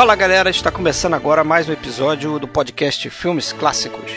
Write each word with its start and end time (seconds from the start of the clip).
Fala 0.00 0.16
galera, 0.16 0.48
está 0.48 0.70
começando 0.70 1.12
agora 1.12 1.44
mais 1.44 1.68
um 1.68 1.72
episódio 1.74 2.38
do 2.38 2.48
podcast 2.48 3.10
Filmes 3.10 3.52
Clássicos. 3.52 4.10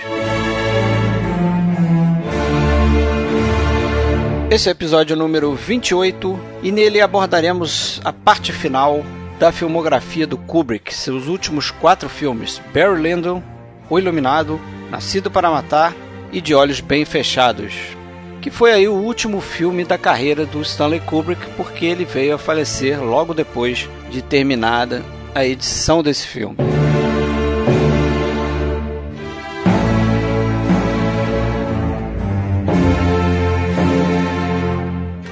Esse 4.49 4.69
é 4.69 4.71
o 4.71 4.75
episódio 4.75 5.13
número 5.17 5.53
28 5.53 6.39
e 6.63 6.71
nele 6.71 7.01
abordaremos 7.01 7.99
a 8.01 8.13
parte 8.13 8.53
final 8.53 9.03
da 9.37 9.51
filmografia 9.51 10.25
do 10.25 10.37
Kubrick, 10.37 10.95
seus 10.95 11.27
últimos 11.27 11.69
quatro 11.69 12.07
filmes: 12.07 12.61
Barry 12.73 13.01
Lyndon, 13.01 13.43
O 13.89 13.99
Iluminado, 13.99 14.61
Nascido 14.89 15.29
para 15.29 15.51
Matar 15.51 15.93
e 16.31 16.39
De 16.39 16.55
Olhos 16.55 16.79
Bem 16.79 17.03
Fechados, 17.03 17.73
que 18.41 18.49
foi 18.49 18.71
aí 18.71 18.87
o 18.87 18.93
último 18.93 19.41
filme 19.41 19.83
da 19.83 19.97
carreira 19.97 20.45
do 20.45 20.61
Stanley 20.61 21.01
Kubrick, 21.01 21.45
porque 21.57 21.85
ele 21.85 22.05
veio 22.05 22.35
a 22.35 22.39
falecer 22.39 23.03
logo 23.03 23.33
depois 23.33 23.89
de 24.09 24.21
terminada 24.21 25.03
a 25.35 25.45
edição 25.45 26.03
desse 26.03 26.27
filme. 26.27 26.57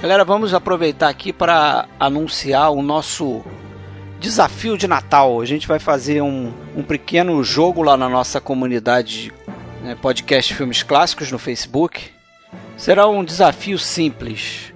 Galera, 0.02 0.26
vamos 0.26 0.54
aproveitar 0.54 1.10
aqui 1.10 1.32
para 1.32 1.88
anunciar 2.00 2.72
o 2.72 2.82
nosso 2.82 3.42
desafio 4.20 4.78
de 4.78 4.88
Natal. 4.88 5.40
A 5.40 5.46
gente 5.46 5.68
vai 5.68 5.80
fazer 5.80 6.22
um, 6.22 6.52
um 6.76 6.84
pequeno 6.84 7.44
jogo 7.44 7.82
lá 7.82 7.96
na 7.96 8.10
nossa 8.10 8.42
comunidade 8.42 9.32
né, 9.82 9.96
podcast 9.96 10.54
Filmes 10.54 10.84
Clássicos 10.84 11.32
no 11.32 11.40
Facebook. 11.40 12.10
Será 12.76 13.08
um 13.08 13.24
desafio 13.24 13.78
simples. 13.78 14.74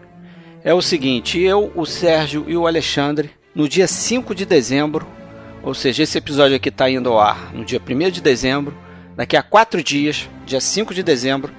É 0.64 0.73
o 0.73 0.82
seguinte: 0.82 1.39
eu, 1.39 1.72
o 1.76 1.86
Sérgio 1.86 2.45
e 2.48 2.56
o 2.56 2.66
Alexandre, 2.66 3.32
no 3.56 3.70
dia 3.70 3.88
5 3.88 4.36
de 4.36 4.45
dezembro, 4.45 5.08
ou 5.64 5.73
seja, 5.73 6.03
esse 6.03 6.17
episódio 6.17 6.58
aqui 6.58 6.67
está 6.67 6.89
indo 6.89 7.09
ao 7.09 7.20
ar 7.20 7.53
no 7.53 7.64
dia 7.64 7.81
1 7.81 8.11
de 8.11 8.22
dezembro, 8.22 8.78
daqui 9.16 9.38
a 9.38 9.42
quatro 9.42 9.81
dias, 9.81 10.30
dia 10.45 10.59
5 10.59 10.94
de 10.94 11.02
dezembro, 11.02 11.53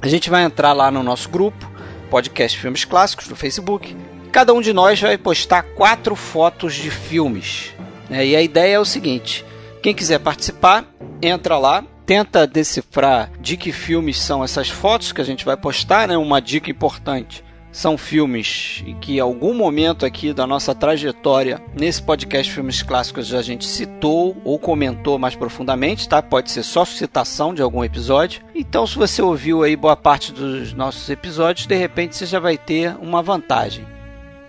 a 0.00 0.08
gente 0.08 0.28
vai 0.28 0.42
entrar 0.42 0.72
lá 0.72 0.90
no 0.90 1.00
nosso 1.00 1.28
grupo, 1.28 1.70
podcast 2.10 2.58
Filmes 2.58 2.84
Clássicos, 2.84 3.28
no 3.28 3.36
Facebook. 3.36 3.96
Cada 4.32 4.52
um 4.52 4.60
de 4.60 4.72
nós 4.72 5.00
vai 5.00 5.16
postar 5.16 5.62
quatro 5.62 6.16
fotos 6.16 6.74
de 6.74 6.90
filmes. 6.90 7.72
Né? 8.10 8.26
E 8.26 8.36
a 8.36 8.42
ideia 8.42 8.74
é 8.74 8.78
o 8.80 8.84
seguinte: 8.84 9.44
quem 9.80 9.94
quiser 9.94 10.18
participar, 10.18 10.84
entra 11.22 11.56
lá, 11.56 11.84
tenta 12.04 12.48
decifrar 12.48 13.30
de 13.40 13.56
que 13.56 13.70
filmes 13.70 14.20
são 14.20 14.42
essas 14.42 14.68
fotos 14.68 15.12
que 15.12 15.20
a 15.20 15.24
gente 15.24 15.44
vai 15.44 15.56
postar, 15.56 16.08
né? 16.08 16.16
Uma 16.16 16.42
dica 16.42 16.70
importante. 16.70 17.44
São 17.72 17.96
filmes 17.96 18.84
que 19.00 19.16
em 19.16 19.20
algum 19.20 19.54
momento 19.54 20.04
aqui 20.04 20.34
da 20.34 20.46
nossa 20.46 20.74
trajetória 20.74 21.58
nesse 21.74 22.02
podcast 22.02 22.52
Filmes 22.52 22.82
Clássicos 22.82 23.32
a 23.32 23.40
gente 23.40 23.64
citou 23.64 24.36
ou 24.44 24.58
comentou 24.58 25.18
mais 25.18 25.34
profundamente, 25.34 26.06
tá? 26.06 26.20
Pode 26.20 26.50
ser 26.50 26.62
só 26.62 26.84
citação 26.84 27.54
de 27.54 27.62
algum 27.62 27.82
episódio. 27.82 28.42
Então, 28.54 28.86
se 28.86 28.96
você 28.96 29.22
ouviu 29.22 29.62
aí 29.62 29.74
boa 29.74 29.96
parte 29.96 30.32
dos 30.32 30.74
nossos 30.74 31.08
episódios, 31.08 31.66
de 31.66 31.74
repente 31.74 32.14
você 32.14 32.26
já 32.26 32.38
vai 32.38 32.58
ter 32.58 32.94
uma 33.00 33.22
vantagem. 33.22 33.86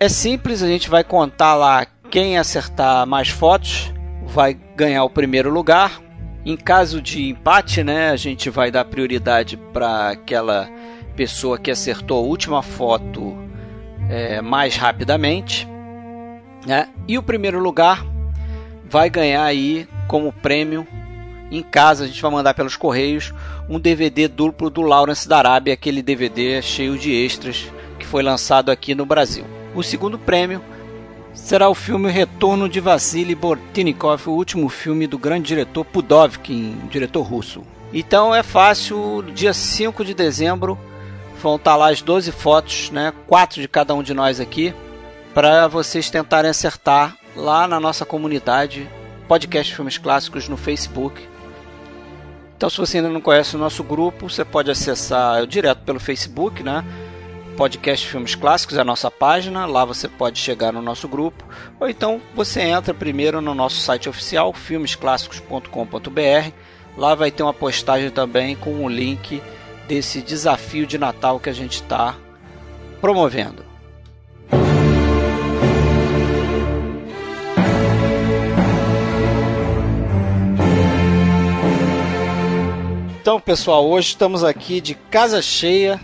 É 0.01 0.09
simples, 0.09 0.61
a 0.61 0.67
gente 0.67 0.89
vai 0.89 1.03
contar 1.03 1.55
lá 1.55 1.87
quem 2.11 2.37
acertar 2.37 3.07
mais 3.07 3.29
fotos 3.29 3.93
vai 4.25 4.53
ganhar 4.75 5.03
o 5.05 5.09
primeiro 5.09 5.49
lugar. 5.49 6.01
Em 6.45 6.57
caso 6.57 7.01
de 7.01 7.29
empate, 7.29 7.83
né, 7.85 8.09
a 8.09 8.17
gente 8.17 8.49
vai 8.49 8.69
dar 8.69 8.83
prioridade 8.83 9.55
para 9.55 10.09
aquela 10.09 10.69
pessoa 11.15 11.57
que 11.57 11.71
acertou 11.71 12.17
a 12.17 12.27
última 12.27 12.61
foto 12.61 13.37
é, 14.09 14.41
mais 14.41 14.75
rapidamente. 14.75 15.67
Né? 16.65 16.89
E 17.07 17.17
o 17.17 17.23
primeiro 17.23 17.59
lugar 17.59 18.05
vai 18.89 19.09
ganhar 19.09 19.43
aí 19.43 19.87
como 20.07 20.31
prêmio 20.31 20.87
em 21.51 21.61
casa, 21.61 22.03
a 22.03 22.07
gente 22.07 22.21
vai 22.21 22.31
mandar 22.31 22.53
pelos 22.53 22.75
correios 22.75 23.31
um 23.69 23.79
DVD 23.79 24.27
duplo 24.27 24.69
do 24.69 24.81
Lawrence 24.81 25.27
da 25.27 25.37
Arábia, 25.37 25.73
aquele 25.73 26.01
DVD 26.01 26.61
cheio 26.61 26.97
de 26.97 27.11
extras 27.11 27.71
que 27.99 28.05
foi 28.05 28.23
lançado 28.23 28.71
aqui 28.71 28.95
no 28.95 29.05
Brasil. 29.05 29.45
O 29.75 29.83
segundo 29.83 30.17
prêmio 30.17 30.61
será 31.33 31.69
o 31.69 31.75
filme 31.75 32.09
Retorno 32.09 32.67
de 32.67 32.79
Vassily 32.79 33.35
Bortnikov, 33.35 34.27
o 34.27 34.33
último 34.33 34.67
filme 34.69 35.07
do 35.07 35.17
grande 35.17 35.47
diretor 35.47 35.85
Pudovkin, 35.85 36.75
diretor 36.89 37.21
russo. 37.21 37.61
Então 37.93 38.33
é 38.33 38.41
fácil, 38.41 39.23
dia 39.33 39.53
5 39.53 40.03
de 40.03 40.13
dezembro 40.13 40.77
vão 41.43 41.57
estar 41.57 41.75
lá 41.75 41.91
as 41.91 42.01
12 42.01 42.31
fotos, 42.31 42.89
né, 42.89 43.13
quatro 43.27 43.61
de 43.61 43.67
cada 43.67 43.93
um 43.93 44.01
de 44.01 44.13
nós 44.13 44.39
aqui, 44.39 44.73
para 45.33 45.67
vocês 45.67 46.09
tentarem 46.09 46.49
acertar 46.49 47.17
lá 47.35 47.67
na 47.67 47.79
nossa 47.79 48.05
comunidade 48.05 48.89
Podcast 49.27 49.75
Filmes 49.75 49.97
Clássicos 49.97 50.47
no 50.47 50.55
Facebook. 50.55 51.27
Então, 52.55 52.69
se 52.69 52.77
você 52.77 52.97
ainda 52.97 53.09
não 53.09 53.19
conhece 53.19 53.55
o 53.55 53.59
nosso 53.59 53.83
grupo, 53.83 54.29
você 54.29 54.45
pode 54.45 54.71
acessar 54.71 55.45
direto 55.45 55.83
pelo 55.83 55.99
Facebook, 55.99 56.63
né? 56.63 56.83
Podcast 57.57 58.07
Filmes 58.07 58.35
Clássicos, 58.35 58.77
é 58.77 58.81
a 58.81 58.85
nossa 58.85 59.11
página, 59.11 59.65
lá 59.65 59.83
você 59.83 60.07
pode 60.07 60.39
chegar 60.39 60.71
no 60.71 60.81
nosso 60.81 61.07
grupo, 61.07 61.43
ou 61.79 61.89
então 61.89 62.21
você 62.33 62.61
entra 62.61 62.93
primeiro 62.93 63.41
no 63.41 63.53
nosso 63.53 63.81
site 63.81 64.07
oficial, 64.07 64.53
filmesclássicos.com.br. 64.53 66.51
Lá 66.97 67.15
vai 67.15 67.31
ter 67.31 67.43
uma 67.43 67.53
postagem 67.53 68.09
também 68.11 68.55
com 68.55 68.85
o 68.85 68.89
link 68.89 69.41
desse 69.87 70.21
desafio 70.21 70.85
de 70.85 70.97
Natal 70.97 71.39
que 71.39 71.49
a 71.49 71.53
gente 71.53 71.75
está 71.75 72.15
promovendo. 73.01 73.63
Então, 83.21 83.39
pessoal, 83.39 83.87
hoje 83.87 84.09
estamos 84.09 84.43
aqui 84.43 84.81
de 84.81 84.95
casa 84.95 85.41
cheia, 85.41 85.99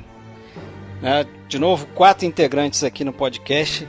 né? 1.02 1.26
de 1.50 1.60
novo, 1.60 1.86
quatro 1.88 2.26
integrantes 2.26 2.84
aqui 2.84 3.04
no 3.04 3.12
podcast. 3.12 3.86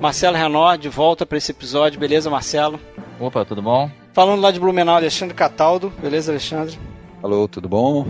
Marcelo 0.00 0.36
Renó, 0.36 0.74
de 0.76 0.88
volta 0.88 1.24
para 1.24 1.38
esse 1.38 1.52
episódio, 1.52 2.00
beleza, 2.00 2.28
Marcelo? 2.28 2.80
Opa, 3.20 3.44
tudo 3.44 3.62
bom? 3.62 3.90
Falando 4.12 4.40
lá 4.40 4.50
de 4.50 4.58
Blumenau, 4.58 4.96
Alexandre 4.96 5.34
Cataldo, 5.34 5.92
beleza, 6.00 6.32
Alexandre? 6.32 6.76
Alô, 7.22 7.46
tudo 7.46 7.68
bom? 7.68 8.06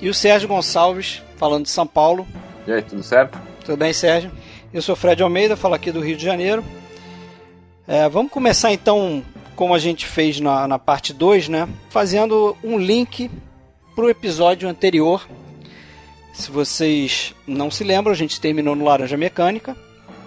E 0.00 0.08
o 0.08 0.14
Sérgio 0.14 0.48
Gonçalves, 0.48 1.22
falando 1.36 1.64
de 1.64 1.70
São 1.70 1.86
Paulo. 1.86 2.26
E 2.66 2.72
aí, 2.72 2.82
tudo 2.82 3.02
certo? 3.02 3.38
Tudo 3.64 3.76
bem, 3.76 3.92
Sérgio? 3.92 4.30
Eu 4.72 4.80
sou 4.80 4.94
Fred 4.94 5.22
Almeida, 5.22 5.56
falo 5.56 5.74
aqui 5.74 5.90
do 5.90 6.00
Rio 6.00 6.16
de 6.16 6.24
Janeiro. 6.24 6.62
É, 7.86 8.08
vamos 8.08 8.30
começar 8.30 8.72
então, 8.72 9.24
como 9.56 9.74
a 9.74 9.78
gente 9.78 10.06
fez 10.06 10.38
na, 10.38 10.68
na 10.68 10.78
parte 10.78 11.12
2, 11.12 11.48
né? 11.48 11.68
Fazendo 11.90 12.56
um 12.62 12.78
link 12.78 13.30
para 13.96 14.04
o 14.04 14.10
episódio 14.10 14.68
anterior. 14.68 15.26
Se 16.32 16.50
vocês 16.50 17.34
não 17.46 17.68
se 17.68 17.82
lembram, 17.82 18.12
a 18.12 18.16
gente 18.16 18.40
terminou 18.40 18.76
no 18.76 18.84
Laranja 18.84 19.16
Mecânica, 19.16 19.76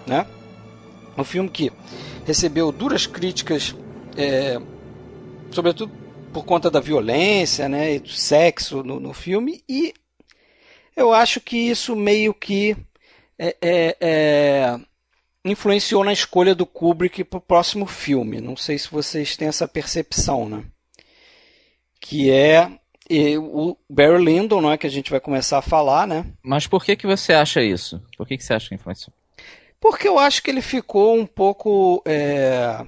né? 0.06 0.26
Um 1.16 1.24
filme 1.24 1.48
que 1.48 1.72
recebeu 2.26 2.70
duras 2.70 3.06
críticas, 3.06 3.74
é, 4.16 4.60
sobretudo 5.50 6.01
por 6.32 6.44
conta 6.44 6.70
da 6.70 6.80
violência, 6.80 7.68
né, 7.68 7.94
e 7.94 7.98
do 7.98 8.08
sexo 8.08 8.82
no, 8.82 8.98
no 8.98 9.12
filme, 9.12 9.62
e 9.68 9.92
eu 10.96 11.12
acho 11.12 11.40
que 11.40 11.56
isso 11.56 11.94
meio 11.96 12.34
que 12.34 12.76
é, 13.38 13.56
é, 13.60 13.96
é, 14.00 14.80
influenciou 15.44 16.04
na 16.04 16.12
escolha 16.12 16.54
do 16.54 16.66
Kubrick 16.66 17.24
para 17.24 17.38
o 17.38 17.40
próximo 17.40 17.86
filme. 17.86 18.40
Não 18.40 18.56
sei 18.56 18.78
se 18.78 18.90
vocês 18.90 19.36
têm 19.36 19.48
essa 19.48 19.66
percepção, 19.66 20.48
né? 20.48 20.64
Que 22.00 22.30
é 22.30 22.70
o 23.38 23.76
Barry 23.88 24.24
Lyndon, 24.24 24.60
não 24.60 24.72
é 24.72 24.78
que 24.78 24.86
a 24.86 24.90
gente 24.90 25.10
vai 25.10 25.20
começar 25.20 25.58
a 25.58 25.62
falar, 25.62 26.06
né? 26.06 26.26
Mas 26.42 26.66
por 26.66 26.84
que 26.84 26.96
que 26.96 27.06
você 27.06 27.32
acha 27.32 27.62
isso? 27.62 28.02
Por 28.16 28.26
que 28.26 28.36
que 28.36 28.44
você 28.44 28.54
acha 28.54 28.68
que 28.68 28.74
influenciou? 28.74 29.12
Porque 29.80 30.06
eu 30.06 30.18
acho 30.18 30.42
que 30.42 30.50
ele 30.50 30.62
ficou 30.62 31.16
um 31.16 31.26
pouco 31.26 32.02
é, 32.06 32.84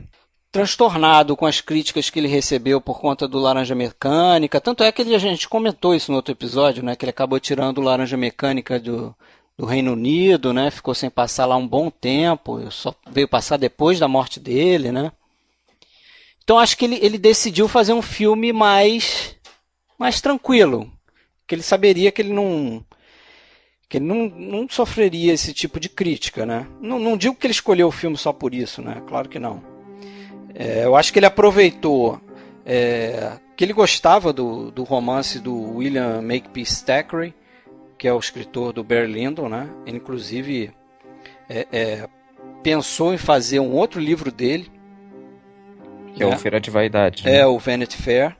transtornado 0.55 1.37
com 1.37 1.47
as 1.47 1.61
críticas 1.61 2.09
que 2.09 2.21
ele 2.21 2.29
recebeu 2.29 2.81
por 2.81 3.01
conta 3.01 3.27
do 3.27 3.41
Laranja 3.41 3.75
Mecânica. 3.75 4.61
Tanto 4.61 4.85
é 4.85 4.93
que 4.93 5.03
ele, 5.03 5.13
a 5.13 5.19
gente 5.19 5.49
comentou 5.49 5.97
isso 5.97 6.13
no 6.13 6.17
outro 6.17 6.31
episódio, 6.31 6.81
né? 6.81 6.95
Que 6.95 7.05
ele 7.05 7.11
acabou 7.11 7.41
tirando 7.41 7.79
o 7.79 7.81
Laranja 7.81 8.17
Mecânica 8.17 8.79
do, 8.79 9.13
do 9.59 9.67
Reino 9.67 9.95
Unido, 9.95 10.53
né? 10.53 10.71
Ficou 10.71 10.95
sem 10.95 11.11
passar 11.11 11.47
lá 11.47 11.57
um 11.57 11.67
bom 11.67 11.91
tempo, 11.91 12.71
só 12.71 12.95
veio 13.11 13.27
passar 13.27 13.57
depois 13.57 13.99
da 13.99 14.07
morte 14.07 14.39
dele, 14.39 14.93
né? 14.93 15.11
Então 16.45 16.57
acho 16.57 16.79
que 16.79 16.85
ele, 16.85 17.01
ele 17.03 17.19
decidiu 17.19 17.67
fazer 17.67 17.93
um 17.93 18.03
filme 18.03 18.53
mais 18.53 19.35
mais 19.99 20.21
tranquilo, 20.21 20.89
que 21.49 21.57
ele 21.57 21.63
saberia 21.63 22.13
que 22.13 22.23
ele 22.23 22.33
não 22.33 22.87
que 23.89 23.97
ele 23.97 24.05
não, 24.05 24.29
não 24.29 24.69
sofreria 24.69 25.33
esse 25.33 25.53
tipo 25.53 25.81
de 25.81 25.89
crítica, 25.89 26.47
né? 26.47 26.65
Não, 26.81 27.01
não 27.01 27.17
digo 27.17 27.35
que 27.35 27.45
ele 27.45 27.53
escolheu 27.53 27.89
o 27.89 27.93
filme 27.93 28.17
só 28.17 28.33
por 28.33 28.55
isso, 28.55 28.81
né? 28.81 29.03
Claro 29.09 29.29
que 29.29 29.41
não. 29.41 29.74
É, 30.55 30.85
eu 30.85 30.95
acho 30.95 31.13
que 31.13 31.19
ele 31.19 31.27
aproveitou 31.27 32.21
é, 32.65 33.33
que 33.57 33.65
ele 33.65 33.73
gostava 33.73 34.33
do, 34.33 34.71
do 34.71 34.85
romance 34.85 35.39
do 35.39 35.77
William 35.77 36.23
Makepeace 36.23 36.85
Thackeray, 36.85 37.35
que 37.99 38.09
é 38.09 38.13
o 38.13 38.19
escritor 38.19 38.73
do 38.73 38.83
Barry 38.83 39.13
Lyndon, 39.13 39.49
né? 39.49 39.69
Ele, 39.87 39.99
inclusive, 39.99 40.71
é, 41.49 41.67
é, 41.73 42.09
pensou 42.63 43.13
em 43.15 43.19
fazer 43.19 43.61
um 43.61 43.73
outro 43.73 44.01
livro 44.01 44.31
dele, 44.33 44.71
Que 46.15 46.23
é, 46.23 46.27
é 46.27 46.35
o 46.35 46.39
Feira 46.39 46.61
de 46.61 46.71
Vaidade. 46.71 47.25
Né? 47.25 47.39
É, 47.39 47.47
o 47.47 47.59
Vanity 47.59 47.97
Fair. 47.97 48.37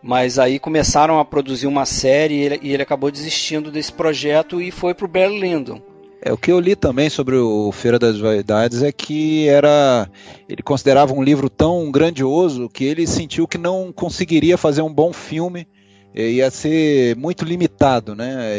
Mas 0.00 0.38
aí 0.38 0.58
começaram 0.58 1.18
a 1.18 1.24
produzir 1.24 1.66
uma 1.66 1.84
série 1.84 2.34
e 2.34 2.40
ele, 2.40 2.60
e 2.62 2.72
ele 2.72 2.82
acabou 2.82 3.10
desistindo 3.10 3.70
desse 3.70 3.92
projeto 3.92 4.60
e 4.60 4.70
foi 4.70 4.94
pro 4.94 5.08
Barry 5.08 5.40
Lyndon. 5.40 5.82
É, 6.20 6.32
o 6.32 6.36
que 6.36 6.50
eu 6.50 6.58
li 6.58 6.74
também 6.74 7.08
sobre 7.08 7.36
o 7.36 7.70
Feira 7.70 7.98
das 7.98 8.18
Vaidades 8.18 8.82
é 8.82 8.90
que 8.90 9.48
era 9.48 10.08
ele 10.48 10.62
considerava 10.62 11.14
um 11.14 11.22
livro 11.22 11.48
tão 11.48 11.90
grandioso 11.90 12.68
que 12.68 12.84
ele 12.84 13.06
sentiu 13.06 13.46
que 13.46 13.58
não 13.58 13.92
conseguiria 13.92 14.58
fazer 14.58 14.82
um 14.82 14.92
bom 14.92 15.12
filme, 15.12 15.66
ia 16.14 16.50
ser 16.50 17.16
muito 17.16 17.44
limitado, 17.44 18.14
né? 18.14 18.58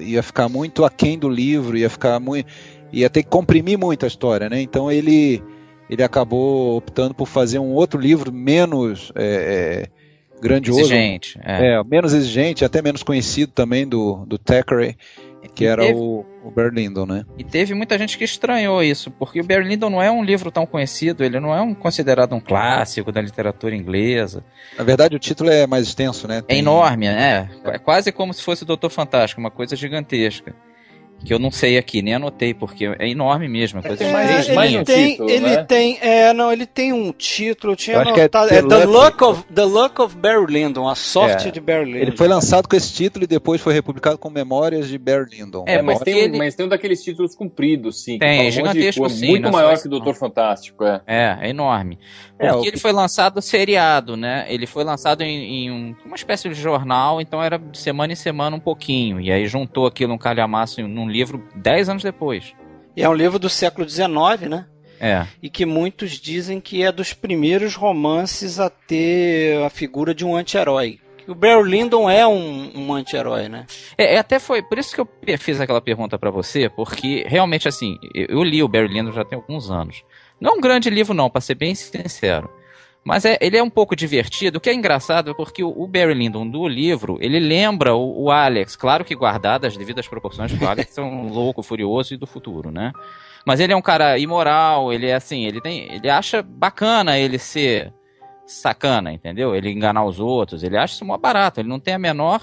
Ia 0.00 0.22
ficar 0.22 0.48
muito 0.48 0.84
aquém 0.84 1.18
do 1.18 1.28
livro, 1.28 1.76
ia 1.76 1.88
ficar 1.88 2.20
muito, 2.20 2.46
ia 2.92 3.08
ter 3.08 3.22
que 3.22 3.30
comprimir 3.30 3.78
muito 3.78 4.04
a 4.04 4.08
história, 4.08 4.48
né? 4.48 4.60
Então 4.60 4.90
ele 4.92 5.42
ele 5.88 6.02
acabou 6.02 6.76
optando 6.76 7.14
por 7.14 7.26
fazer 7.26 7.58
um 7.58 7.72
outro 7.72 7.98
livro 7.98 8.30
menos 8.30 9.10
é, 9.14 9.86
é, 9.86 10.38
grandioso, 10.38 10.80
exigente, 10.80 11.40
é. 11.42 11.72
é. 11.72 11.84
menos 11.84 12.12
exigente, 12.12 12.62
até 12.62 12.82
menos 12.82 13.02
conhecido 13.02 13.52
também 13.52 13.88
do 13.88 14.26
do 14.26 14.36
Thackeray 14.36 14.96
que 15.54 15.64
era 15.64 15.82
teve, 15.82 15.98
o, 15.98 16.24
o 16.44 16.50
Berlindon, 16.50 17.06
né? 17.06 17.24
E 17.36 17.44
teve 17.44 17.74
muita 17.74 17.98
gente 17.98 18.16
que 18.16 18.24
estranhou 18.24 18.82
isso, 18.82 19.10
porque 19.10 19.40
o 19.40 19.44
Berlindon 19.44 19.90
não 19.90 20.02
é 20.02 20.10
um 20.10 20.24
livro 20.24 20.50
tão 20.50 20.66
conhecido, 20.66 21.24
ele 21.24 21.38
não 21.40 21.54
é 21.54 21.60
um, 21.60 21.74
considerado 21.74 22.34
um 22.34 22.40
clássico 22.40 23.12
da 23.12 23.20
literatura 23.20 23.74
inglesa. 23.74 24.44
Na 24.76 24.84
verdade, 24.84 25.16
o 25.16 25.18
título 25.18 25.50
é 25.50 25.66
mais 25.66 25.86
extenso, 25.86 26.26
né? 26.26 26.38
É 26.38 26.42
Tem... 26.42 26.56
É 26.56 26.58
enorme, 26.60 27.08
né? 27.08 27.48
É 27.64 27.78
quase 27.78 28.12
como 28.12 28.32
se 28.32 28.42
fosse 28.42 28.62
o 28.62 28.66
Doutor 28.66 28.90
Fantástico, 28.90 29.40
uma 29.40 29.50
coisa 29.50 29.76
gigantesca 29.76 30.54
que 31.24 31.34
eu 31.34 31.38
não 31.38 31.50
sei 31.50 31.76
aqui, 31.76 32.00
nem 32.00 32.14
anotei, 32.14 32.54
porque 32.54 32.86
é 32.86 33.08
enorme 33.08 33.48
mesmo. 33.48 33.80
É, 33.82 34.04
é 34.04 34.12
mais, 34.12 34.48
mais 34.48 34.74
um 34.74 34.84
tem, 34.84 35.10
título, 35.10 35.30
ele 35.30 35.46
né? 35.46 35.64
tem, 35.64 35.98
é, 36.00 36.32
não, 36.32 36.52
ele 36.52 36.66
tem 36.66 36.92
um 36.92 37.12
título, 37.12 37.72
eu 37.72 37.76
tinha 37.76 37.96
eu 37.96 38.00
anotado, 38.02 38.52
é, 38.52 38.58
é 38.58 38.62
The, 38.62 38.84
Luck 38.84 39.24
of, 39.24 39.44
The 39.52 39.64
Luck 39.64 40.00
of 40.00 40.16
Barry 40.16 40.46
Lyndon, 40.52 40.88
a 40.88 40.94
sorte 40.94 41.48
é, 41.48 41.50
de 41.50 41.60
Barry 41.60 41.86
Lyndon. 41.86 41.98
Ele 41.98 42.16
foi 42.16 42.28
lançado 42.28 42.68
com 42.68 42.76
esse 42.76 42.92
título 42.92 43.24
e 43.24 43.26
depois 43.26 43.60
foi 43.60 43.72
republicado 43.74 44.16
com 44.18 44.30
Memórias 44.30 44.88
de 44.88 44.96
Barry 44.96 45.38
Lyndon. 45.38 45.64
É, 45.66 45.82
mas 45.82 45.98
tem, 46.00 46.18
ele... 46.18 46.38
mas 46.38 46.54
tem 46.54 46.66
um 46.66 46.68
daqueles 46.68 47.02
títulos 47.02 47.34
compridos, 47.34 48.04
sim. 48.04 48.18
Tem, 48.18 48.50
gigantesco, 48.50 49.04
um 49.04 49.08
sim. 49.08 49.28
Muito 49.28 49.50
maior 49.50 49.76
que 49.78 49.86
o 49.86 49.90
Doutor 49.90 50.14
Fantástico, 50.14 50.84
é. 50.84 51.00
É, 51.06 51.38
é 51.42 51.50
enorme. 51.50 51.98
É, 52.38 52.52
porque 52.52 52.68
ele 52.68 52.78
foi 52.78 52.92
lançado 52.92 53.42
seriado, 53.42 54.16
né? 54.16 54.46
Ele 54.48 54.66
foi 54.66 54.84
lançado 54.84 55.22
em, 55.22 55.66
em 55.66 55.70
um, 55.70 55.96
uma 56.04 56.14
espécie 56.14 56.48
de 56.48 56.54
jornal, 56.54 57.20
então 57.20 57.42
era 57.42 57.58
de 57.58 57.78
semana 57.78 58.12
em 58.12 58.16
semana 58.16 58.56
um 58.56 58.60
pouquinho. 58.60 59.20
E 59.20 59.32
aí 59.32 59.46
juntou 59.46 59.86
aquilo 59.86 60.14
um 60.14 60.18
calhamaço 60.18 60.80
num 60.86 61.08
livro 61.08 61.42
10 61.56 61.88
anos 61.88 62.02
depois. 62.02 62.54
E 62.96 63.02
é 63.02 63.08
um 63.08 63.14
livro 63.14 63.38
do 63.38 63.48
século 63.48 63.88
XIX, 63.88 64.48
né? 64.48 64.66
É. 65.00 65.26
E 65.42 65.48
que 65.48 65.64
muitos 65.64 66.12
dizem 66.12 66.60
que 66.60 66.82
é 66.82 66.90
dos 66.90 67.12
primeiros 67.12 67.74
romances 67.74 68.58
a 68.58 68.68
ter 68.68 69.62
a 69.62 69.70
figura 69.70 70.14
de 70.14 70.24
um 70.24 70.36
anti-herói. 70.36 70.98
O 71.26 71.34
Barry 71.34 71.62
Lyndon 71.62 72.08
é 72.08 72.26
um, 72.26 72.70
um 72.74 72.94
anti-herói, 72.94 73.48
né? 73.48 73.66
É, 73.98 74.14
é, 74.14 74.18
até 74.18 74.38
foi 74.38 74.62
por 74.62 74.78
isso 74.78 74.94
que 74.94 75.00
eu 75.00 75.08
fiz 75.38 75.60
aquela 75.60 75.80
pergunta 75.80 76.18
para 76.18 76.30
você, 76.30 76.70
porque 76.70 77.24
realmente 77.28 77.68
assim, 77.68 77.98
eu, 78.14 78.26
eu 78.30 78.42
li 78.42 78.62
o 78.62 78.68
Barry 78.68 78.88
Lyndon 78.88 79.12
já 79.12 79.24
tem 79.24 79.36
alguns 79.36 79.70
anos. 79.70 80.02
Não 80.40 80.52
é 80.52 80.54
um 80.54 80.60
grande 80.60 80.90
livro, 80.90 81.14
não, 81.14 81.28
para 81.28 81.40
ser 81.40 81.54
bem 81.54 81.74
sincero. 81.74 82.50
Mas 83.04 83.24
é, 83.24 83.38
ele 83.40 83.56
é 83.56 83.62
um 83.62 83.70
pouco 83.70 83.96
divertido, 83.96 84.58
o 84.58 84.60
que 84.60 84.68
é 84.68 84.74
engraçado 84.74 85.30
é 85.30 85.34
porque 85.34 85.64
o, 85.64 85.70
o 85.70 85.86
Barry 85.86 86.14
Lyndon 86.14 86.46
do 86.46 86.68
livro, 86.68 87.16
ele 87.20 87.38
lembra 87.38 87.94
o, 87.94 88.24
o, 88.24 88.30
Alex, 88.30 88.76
claro 88.76 89.04
que 89.04 89.14
guardado 89.14 89.64
as 89.64 89.76
devidas 89.76 90.06
proporções, 90.06 90.50
porque 90.50 90.64
o 90.64 90.68
Alex 90.68 90.98
é 90.98 91.02
um 91.02 91.28
louco, 91.32 91.62
furioso 91.62 92.12
e 92.12 92.16
do 92.16 92.26
futuro, 92.26 92.70
né? 92.70 92.92
Mas 93.46 93.60
ele 93.60 93.72
é 93.72 93.76
um 93.76 93.80
cara 93.80 94.18
imoral, 94.18 94.92
ele 94.92 95.06
é 95.06 95.14
assim, 95.14 95.46
ele 95.46 95.60
tem, 95.60 95.90
ele 95.90 96.10
acha 96.10 96.42
bacana 96.42 97.18
ele 97.18 97.38
ser 97.38 97.94
sacana, 98.44 99.12
entendeu? 99.12 99.54
Ele 99.54 99.70
enganar 99.70 100.04
os 100.04 100.20
outros, 100.20 100.62
ele 100.62 100.76
acha 100.76 100.94
isso 100.94 101.04
mó 101.04 101.16
barato, 101.16 101.60
ele 101.60 101.68
não 101.68 101.80
tem 101.80 101.94
a 101.94 101.98
menor 101.98 102.42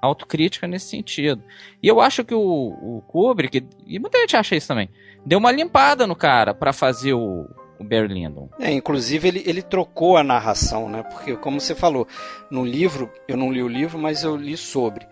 autocrítica 0.00 0.66
nesse 0.66 0.86
sentido. 0.90 1.42
E 1.82 1.88
eu 1.88 2.00
acho 2.00 2.22
que 2.22 2.34
o, 2.34 2.40
o 2.40 3.02
Kubrick, 3.08 3.66
e 3.86 3.98
muita 3.98 4.18
gente 4.20 4.36
acha 4.36 4.54
isso 4.54 4.68
também, 4.68 4.88
deu 5.24 5.38
uma 5.38 5.52
limpada 5.52 6.06
no 6.06 6.14
cara 6.14 6.54
para 6.54 6.72
fazer 6.72 7.14
o, 7.14 7.48
o 7.78 7.84
Barry 7.84 8.08
Lyndon. 8.08 8.48
É, 8.58 8.70
inclusive 8.70 9.28
ele, 9.28 9.42
ele 9.46 9.62
trocou 9.62 10.16
a 10.16 10.22
narração, 10.24 10.88
né? 10.88 11.02
Porque, 11.02 11.36
como 11.36 11.60
você 11.60 11.74
falou, 11.74 12.06
no 12.50 12.64
livro, 12.64 13.10
eu 13.26 13.36
não 13.36 13.52
li 13.52 13.62
o 13.62 13.68
livro, 13.68 13.98
mas 13.98 14.22
eu 14.22 14.36
li 14.36 14.56
sobre. 14.56 15.06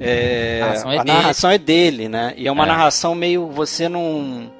É, 0.00 0.60
a 0.62 0.66
narração, 0.66 0.92
é, 0.92 0.98
a 0.98 1.04
narração 1.04 1.50
é, 1.50 1.58
dele, 1.58 2.08
né? 2.08 2.34
E 2.36 2.46
é 2.46 2.52
uma 2.52 2.64
é. 2.64 2.68
narração 2.68 3.14
meio. 3.14 3.48
Você 3.48 3.88
não. 3.88 4.52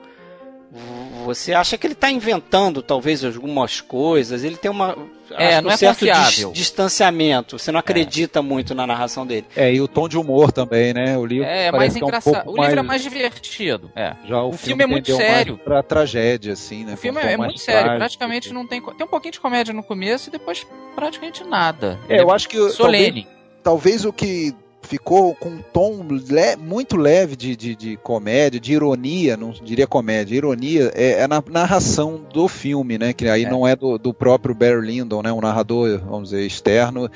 Você 1.25 1.55
acha 1.55 1.79
que 1.79 1.87
ele 1.87 1.95
está 1.95 2.11
inventando, 2.11 2.83
talvez, 2.83 3.25
algumas 3.25 3.81
coisas. 3.81 4.45
Ele 4.45 4.57
tem 4.57 4.71
uma 4.71 4.97
é, 5.31 5.61
não 5.61 5.71
um 5.71 5.73
é 5.73 5.77
certo 5.77 6.05
dis 6.05 6.53
distanciamento. 6.53 7.59
Você 7.59 7.73
não 7.73 7.81
acredita 7.81 8.39
é. 8.39 8.43
muito 8.43 8.75
na 8.75 8.87
narração 8.87 9.27
dele. 9.27 9.47
É, 9.57 9.73
e 9.73 9.81
o 9.81 9.89
tom 9.89 10.09
de 10.09 10.19
humor 10.19 10.53
também, 10.53 10.93
né? 10.93 11.17
O 11.17 11.25
livro 11.25 11.47
é 11.47 11.73
mais 11.73 11.97
engraçado. 11.97 12.49
Um 12.49 12.53
o 12.53 12.57
livro 12.57 12.65
é 12.65 12.67
mais... 12.67 12.79
é 12.79 12.83
mais 12.83 13.03
divertido. 13.03 13.91
É. 13.97 14.15
Já 14.27 14.43
o, 14.43 14.49
o 14.49 14.53
filme, 14.53 14.59
filme, 14.59 14.85
é 14.85 14.87
muito 14.87 15.17
sério. 15.17 15.59
Pra 15.59 15.83
tragédia, 15.83 16.53
assim, 16.53 16.85
né? 16.85 16.95
O 16.95 16.97
filme 16.97 17.19
um 17.19 17.23
é, 17.23 17.37
muito 17.37 17.59
sério. 17.59 17.83
Trágico. 17.83 17.99
Praticamente 17.99 18.53
não 18.53 18.67
tem. 18.67 18.81
Tem 18.83 19.07
um 19.07 19.11
pouquinho 19.11 19.33
de 19.33 19.41
comédia 19.41 19.73
no 19.75 19.83
começo 19.83 20.29
e 20.29 20.33
depois 20.33 20.67
praticamente 20.95 21.45
nada. 21.45 21.99
É, 22.09 22.21
eu 22.21 22.31
acho 22.31 22.49
que. 22.49 22.57
Solene. 22.71 23.27
Talvez, 23.63 24.03
talvez 24.03 24.05
o 24.05 24.13
que 24.13 24.55
ficou 24.89 25.35
com 25.35 25.51
um 25.51 25.63
tom 25.63 26.03
le 26.09 26.57
muito 26.57 26.97
leve 26.97 27.37
de, 27.37 27.55
de, 27.55 27.77
de, 27.77 27.97
comédia, 27.99 28.59
de 28.59 28.73
ironia, 28.73 29.37
não 29.37 29.51
diria 29.51 29.87
comédia, 29.87 30.35
ironia 30.35 30.91
é, 30.95 31.21
é 31.21 31.29
na 31.29 31.45
narração 31.47 32.25
do 32.33 32.49
filme, 32.49 32.97
né? 32.97 33.13
Que 33.13 33.29
aí 33.29 33.45
é. 33.45 33.51
não 33.51 33.69
é 33.69 33.77
do, 33.77 33.99
do, 33.99 34.15
próprio 34.15 34.55
Barry 34.55 34.81
Lyndon, 34.81 35.23
né? 35.23 35.31
Um 35.31 35.43
narrador, 35.43 36.01
vamos 36.01 36.31
dizer, 36.31 36.47
externo. 36.47 37.11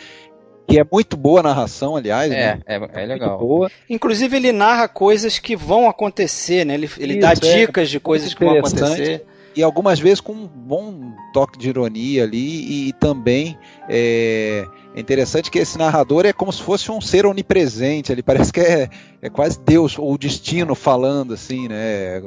Que 0.68 0.78
é 0.78 0.84
muito 0.90 1.16
boa 1.16 1.40
a 1.40 1.42
narração, 1.42 1.96
aliás. 1.96 2.30
É, 2.30 2.54
né? 2.56 2.60
é, 2.66 3.02
é 3.02 3.06
legal. 3.06 3.38
Boa. 3.38 3.70
Inclusive, 3.88 4.36
ele 4.36 4.52
narra 4.52 4.86
coisas 4.86 5.38
que 5.38 5.56
vão 5.56 5.88
acontecer, 5.88 6.66
né? 6.66 6.74
Ele, 6.74 6.90
ele 6.98 7.14
Isso, 7.14 7.20
dá 7.20 7.30
é, 7.30 7.34
dicas 7.34 7.88
de 7.88 7.98
coisas 7.98 8.34
que 8.34 8.44
vão 8.44 8.58
acontecer 8.58 9.24
e 9.54 9.62
algumas 9.62 10.00
vezes 10.00 10.20
com 10.20 10.32
um 10.32 10.46
bom 10.46 11.12
toque 11.32 11.58
de 11.58 11.68
ironia 11.68 12.24
ali 12.24 12.88
e 12.88 12.92
também 12.94 13.58
é, 13.88 14.64
é, 14.94 15.00
interessante 15.00 15.50
que 15.50 15.58
esse 15.58 15.78
narrador 15.78 16.26
é 16.26 16.32
como 16.32 16.52
se 16.52 16.62
fosse 16.62 16.90
um 16.90 17.00
ser 17.00 17.26
onipresente, 17.26 18.12
ele 18.12 18.22
parece 18.22 18.52
que 18.52 18.60
é, 18.60 18.88
é 19.20 19.30
quase 19.30 19.58
Deus 19.60 19.98
ou 19.98 20.12
o 20.12 20.18
destino 20.18 20.74
falando 20.74 21.34
assim, 21.34 21.68
né? 21.68 22.20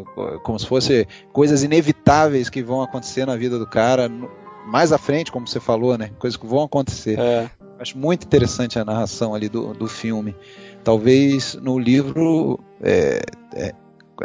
Como 0.44 0.60
se 0.60 0.66
fosse 0.66 1.08
coisas 1.32 1.64
inevitáveis 1.64 2.50
que 2.50 2.64
vão 2.64 2.82
acontecer 2.82 3.26
na 3.26 3.36
vida 3.36 3.60
do 3.60 3.68
cara 3.68 4.10
mais 4.66 4.92
à 4.92 4.98
frente, 4.98 5.32
como 5.32 5.48
você 5.48 5.60
falou, 5.60 5.98
né? 5.98 6.12
Coisas 6.18 6.38
que 6.38 6.46
vão 6.46 6.64
acontecer. 6.64 7.20
É. 7.20 7.50
Acho 7.80 7.98
muito 7.98 8.26
interessante 8.26 8.80
a 8.80 8.86
narração 8.86 9.36
ali 9.36 9.50
do, 9.50 9.74
do 9.74 9.88
filme. 9.88 10.36
Talvez 10.84 11.56
no 11.56 11.78
livro 11.78 12.60
é, 12.82 13.22
é, 13.54 13.74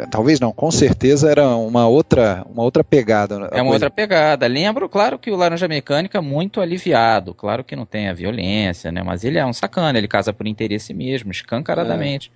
talvez 0.09 0.39
não, 0.39 0.51
com 0.51 0.71
certeza 0.71 1.29
era 1.29 1.47
uma 1.55 1.87
outra, 1.87 2.45
uma 2.49 2.63
outra 2.63 2.83
pegada. 2.83 3.35
É 3.35 3.37
uma 3.37 3.49
coisa. 3.49 3.71
outra 3.73 3.89
pegada. 3.89 4.47
Lembro, 4.47 4.87
claro 4.87 5.19
que 5.19 5.31
o 5.31 5.35
Laranja 5.35 5.67
Mecânica 5.67 6.21
muito 6.21 6.61
aliviado, 6.61 7.33
claro 7.33 7.63
que 7.63 7.75
não 7.75 7.85
tem 7.85 8.07
a 8.07 8.13
violência, 8.13 8.91
né? 8.91 9.03
Mas 9.03 9.23
ele 9.23 9.37
é 9.37 9.45
um 9.45 9.53
sacana, 9.53 9.97
ele 9.97 10.07
casa 10.07 10.33
por 10.33 10.47
interesse 10.47 10.93
mesmo, 10.93 11.31
escancaradamente. 11.31 12.31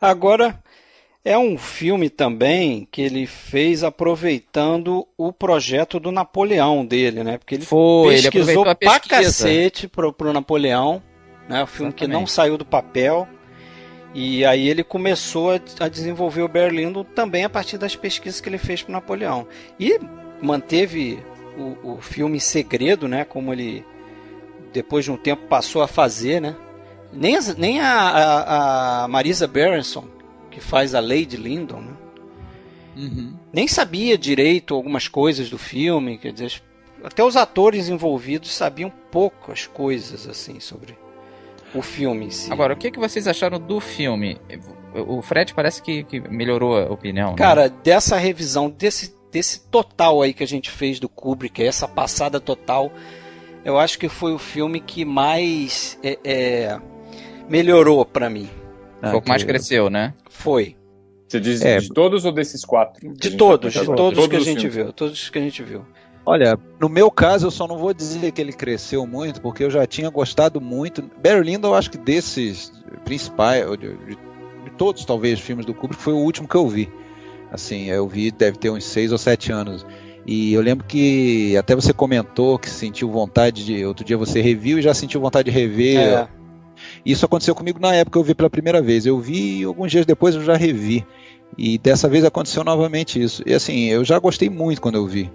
É. 0.00 0.06
Agora 0.06 0.58
é 1.24 1.36
um 1.36 1.58
filme 1.58 2.08
também 2.08 2.86
que 2.90 3.02
ele 3.02 3.26
fez 3.26 3.82
aproveitando 3.82 5.06
o 5.16 5.32
projeto 5.32 5.98
do 5.98 6.12
Napoleão 6.12 6.86
dele, 6.86 7.24
né? 7.24 7.38
Porque 7.38 7.56
ele 7.56 7.64
Foi, 7.64 8.14
pesquisou 8.14 8.64
ele 8.64 8.74
pra 8.76 9.00
cacete 9.00 9.88
pro, 9.88 10.12
pro 10.12 10.32
Napoleão, 10.32 11.02
né? 11.48 11.62
O 11.62 11.66
filme 11.66 11.90
Exatamente. 11.90 11.94
que 11.94 12.06
não 12.06 12.26
saiu 12.26 12.56
do 12.56 12.64
papel 12.64 13.28
e 14.20 14.44
aí 14.44 14.68
ele 14.68 14.82
começou 14.82 15.52
a, 15.78 15.88
desenvolver 15.88 16.42
o 16.42 16.48
Berlindo 16.48 17.04
também 17.04 17.44
a 17.44 17.48
partir 17.48 17.78
das 17.78 17.94
pesquisas 17.94 18.40
que 18.40 18.48
ele 18.48 18.58
fez 18.58 18.82
para 18.82 18.90
Napoleão. 18.90 19.46
E 19.78 19.96
manteve 20.42 21.22
o, 21.56 21.92
o 21.92 21.98
filme 22.00 22.40
segredo, 22.40 23.06
né? 23.06 23.24
Como 23.24 23.52
ele 23.52 23.84
depois 24.72 25.04
de 25.04 25.12
um 25.12 25.16
tempo 25.16 25.46
passou 25.46 25.82
a 25.82 25.86
fazer, 25.86 26.40
né? 26.40 26.56
Nem, 27.12 27.36
a, 27.36 27.40
nem 27.56 27.78
a, 27.78 27.92
a, 27.92 29.04
a 29.04 29.08
Marisa 29.08 29.46
Berenson, 29.46 30.04
que 30.50 30.60
faz 30.60 30.96
a 30.96 31.00
Lady 31.00 31.36
Lyndon, 31.36 31.80
né? 31.82 31.92
Uhum. 32.96 33.34
Nem 33.52 33.68
sabia 33.68 34.18
direito 34.18 34.74
algumas 34.74 35.06
coisas 35.06 35.48
do 35.48 35.58
filme, 35.58 36.18
quer 36.18 36.32
dizer, 36.32 36.60
até 37.04 37.22
os 37.22 37.36
atores 37.36 37.88
envolvidos 37.88 38.50
sabiam 38.50 38.92
poucas 39.12 39.64
coisas 39.68 40.26
assim 40.26 40.58
sobre 40.58 40.98
o 41.74 41.82
filme 41.82 42.26
em 42.26 42.30
si. 42.30 42.52
Agora, 42.52 42.74
o 42.74 42.76
que, 42.76 42.90
que 42.90 42.98
vocês 42.98 43.26
acharam 43.26 43.58
do 43.58 43.80
filme? 43.80 44.40
O 44.94 45.20
Fred 45.22 45.54
parece 45.54 45.82
que, 45.82 46.04
que 46.04 46.20
melhorou 46.20 46.78
a 46.78 46.92
opinião. 46.92 47.30
Né? 47.30 47.36
Cara, 47.36 47.68
né? 47.68 47.74
dessa 47.82 48.16
revisão, 48.16 48.70
desse, 48.70 49.14
desse 49.30 49.60
total 49.68 50.22
aí 50.22 50.32
que 50.32 50.42
a 50.42 50.46
gente 50.46 50.70
fez 50.70 50.98
do 50.98 51.08
Kubrick, 51.08 51.62
essa 51.62 51.86
passada 51.86 52.40
total, 52.40 52.92
eu 53.64 53.78
acho 53.78 53.98
que 53.98 54.08
foi 54.08 54.32
o 54.32 54.38
filme 54.38 54.80
que 54.80 55.04
mais 55.04 55.98
é, 56.02 56.18
é, 56.24 56.80
melhorou 57.48 58.04
para 58.04 58.30
mim. 58.30 58.48
Ah, 59.02 59.10
foi 59.10 59.18
o 59.18 59.22
que 59.22 59.28
mais 59.28 59.44
cresceu, 59.44 59.90
né? 59.90 60.14
Foi. 60.28 60.76
Você 61.28 61.38
diz 61.38 61.60
é, 61.60 61.78
de 61.78 61.90
todos 61.90 62.24
ou 62.24 62.32
desses 62.32 62.64
quatro? 62.64 63.12
De 63.12 63.36
todos, 63.36 63.72
de 63.72 63.84
todos, 63.84 63.96
todos 63.96 64.26
que 64.28 64.36
a 64.36 64.40
gente 64.40 64.68
viu. 64.68 64.92
Todos 64.92 65.28
que 65.28 65.38
a 65.38 65.42
gente 65.42 65.62
viu. 65.62 65.84
Olha, 66.28 66.58
no 66.78 66.90
meu 66.90 67.10
caso 67.10 67.46
eu 67.46 67.50
só 67.50 67.66
não 67.66 67.78
vou 67.78 67.94
dizer 67.94 68.32
que 68.32 68.40
ele 68.42 68.52
cresceu 68.52 69.06
muito, 69.06 69.40
porque 69.40 69.64
eu 69.64 69.70
já 69.70 69.86
tinha 69.86 70.10
gostado 70.10 70.60
muito. 70.60 71.02
Barry 71.22 71.42
Lyndon, 71.42 71.68
eu 71.68 71.74
acho 71.74 71.90
que 71.90 71.96
desses 71.96 72.70
principais, 73.02 73.64
de, 73.78 73.96
de, 73.96 74.14
de 74.64 74.70
todos 74.76 75.06
talvez 75.06 75.40
filmes 75.40 75.64
do 75.64 75.72
Kubrick, 75.72 76.02
foi 76.02 76.12
o 76.12 76.18
último 76.18 76.46
que 76.46 76.54
eu 76.54 76.68
vi. 76.68 76.92
Assim, 77.50 77.86
eu 77.86 78.06
vi, 78.06 78.30
deve 78.30 78.58
ter 78.58 78.68
uns 78.68 78.84
seis 78.84 79.10
ou 79.10 79.16
sete 79.16 79.50
anos. 79.50 79.86
E 80.26 80.52
eu 80.52 80.60
lembro 80.60 80.84
que 80.84 81.56
até 81.56 81.74
você 81.74 81.94
comentou 81.94 82.58
que 82.58 82.68
sentiu 82.68 83.10
vontade 83.10 83.64
de. 83.64 83.82
Outro 83.86 84.04
dia 84.04 84.18
você 84.18 84.42
reviu 84.42 84.78
e 84.78 84.82
já 84.82 84.92
sentiu 84.92 85.22
vontade 85.22 85.50
de 85.50 85.58
rever. 85.58 85.96
É. 85.96 86.28
Isso 87.06 87.24
aconteceu 87.24 87.54
comigo 87.54 87.80
na 87.80 87.94
época 87.94 88.12
que 88.12 88.18
eu 88.18 88.24
vi 88.24 88.34
pela 88.34 88.50
primeira 88.50 88.82
vez. 88.82 89.06
Eu 89.06 89.18
vi 89.18 89.60
e 89.60 89.64
alguns 89.64 89.90
dias 89.90 90.04
depois 90.04 90.34
eu 90.34 90.44
já 90.44 90.58
revi. 90.58 91.06
E 91.56 91.78
dessa 91.78 92.06
vez 92.06 92.22
aconteceu 92.22 92.62
novamente 92.62 93.18
isso. 93.18 93.42
E 93.46 93.54
assim, 93.54 93.86
eu 93.86 94.04
já 94.04 94.18
gostei 94.18 94.50
muito 94.50 94.82
quando 94.82 94.96
eu 94.96 95.06
vi 95.06 95.32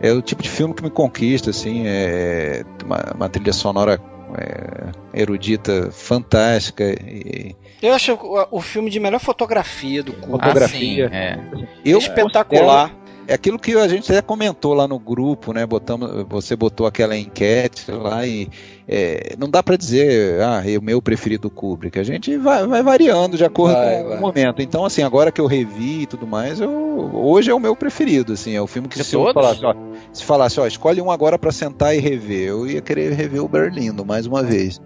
é 0.00 0.12
o 0.12 0.22
tipo 0.22 0.42
de 0.42 0.48
filme 0.48 0.74
que 0.74 0.82
me 0.82 0.90
conquista, 0.90 1.50
assim, 1.50 1.84
é 1.86 2.64
uma, 2.84 3.12
uma 3.14 3.28
trilha 3.28 3.52
sonora 3.52 4.00
é, 4.38 5.20
erudita, 5.20 5.90
fantástica. 5.90 6.84
E... 6.84 7.54
Eu 7.82 7.94
acho 7.94 8.14
o, 8.14 8.58
o, 8.58 8.60
filme 8.60 8.90
de 8.90 9.00
melhor 9.00 9.20
fotografia 9.20 10.02
do 10.02 10.12
Kubrick. 10.12 10.30
Fotografia. 10.30 11.06
Ah, 11.06 11.56
sim, 11.56 11.64
é. 11.64 11.66
Eu, 11.84 11.98
espetacular 11.98 12.94
é 13.30 13.34
aquilo 13.34 13.60
que 13.60 13.76
a 13.76 13.86
gente 13.86 14.10
até 14.10 14.20
comentou 14.20 14.74
lá 14.74 14.88
no 14.88 14.98
grupo, 14.98 15.52
né? 15.52 15.64
Botamos, 15.64 16.26
você 16.28 16.56
botou 16.56 16.84
aquela 16.84 17.16
enquete 17.16 17.88
lá 17.88 18.26
e 18.26 18.48
é, 18.88 19.36
não 19.38 19.48
dá 19.48 19.62
para 19.62 19.76
dizer, 19.76 20.40
ah, 20.40 20.68
é 20.68 20.76
o 20.76 20.82
meu 20.82 21.00
preferido 21.00 21.48
Kubrick. 21.48 21.96
A 21.96 22.02
gente 22.02 22.36
vai, 22.36 22.66
vai 22.66 22.82
variando 22.82 23.36
de 23.36 23.44
acordo 23.44 23.76
vai, 23.76 24.02
com 24.02 24.08
vai. 24.08 24.18
o 24.18 24.20
momento. 24.20 24.60
Então, 24.60 24.84
assim, 24.84 25.04
agora 25.04 25.30
que 25.30 25.40
eu 25.40 25.46
revi 25.46 26.02
e 26.02 26.06
tudo 26.06 26.26
mais, 26.26 26.60
eu, 26.60 26.70
hoje 27.14 27.52
é 27.52 27.54
o 27.54 27.60
meu 27.60 27.76
preferido, 27.76 28.32
assim, 28.32 28.56
é 28.56 28.60
o 28.60 28.66
filme 28.66 28.88
que 28.88 28.98
de 28.98 29.04
se 29.04 29.12
todos? 29.12 29.32
falasse, 29.32 29.64
ó, 29.64 29.74
se 30.12 30.24
falasse, 30.24 30.58
ó, 30.58 30.66
escolhe 30.66 31.00
um 31.00 31.08
agora 31.08 31.38
para 31.38 31.52
sentar 31.52 31.94
e 31.94 32.00
rever, 32.00 32.48
eu 32.48 32.66
ia 32.66 32.80
querer 32.80 33.12
rever 33.12 33.44
o 33.44 33.48
Berlindo 33.48 34.04
mais 34.04 34.26
uma 34.26 34.42
vez. 34.42 34.82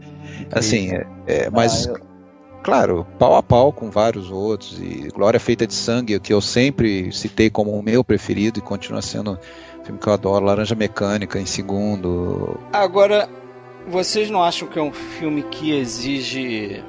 Assim, 0.53 0.93
é, 0.93 1.07
é 1.27 1.51
mas 1.51 1.89
ah, 1.89 1.93
eu 1.93 2.14
claro, 2.65 3.07
pau 3.19 3.37
a 3.37 3.43
pau 3.43 3.71
com 3.71 3.91
vários 3.91 4.31
outros. 4.31 4.81
E 4.81 5.09
Glória 5.15 5.39
Feita 5.39 5.67
de 5.67 5.75
Sangue, 5.75 6.19
que 6.19 6.33
eu 6.33 6.41
sempre 6.41 7.13
citei 7.13 7.51
como 7.51 7.71
o 7.71 7.83
meu 7.83 8.03
preferido 8.03 8.59
e 8.59 8.63
continua 8.63 9.03
sendo 9.03 9.33
um 9.33 9.85
filme 9.85 10.01
que 10.01 10.09
eu 10.09 10.13
adoro. 10.13 10.47
Laranja 10.47 10.75
Mecânica 10.75 11.39
em 11.39 11.47
segundo. 11.47 12.59
Agora, 12.73 13.29
vocês 13.87 14.31
não 14.31 14.43
acham 14.43 14.67
que 14.67 14.79
é 14.79 14.83
um 14.83 14.93
filme 14.93 15.43
que 15.43 15.77
exige 15.77 16.83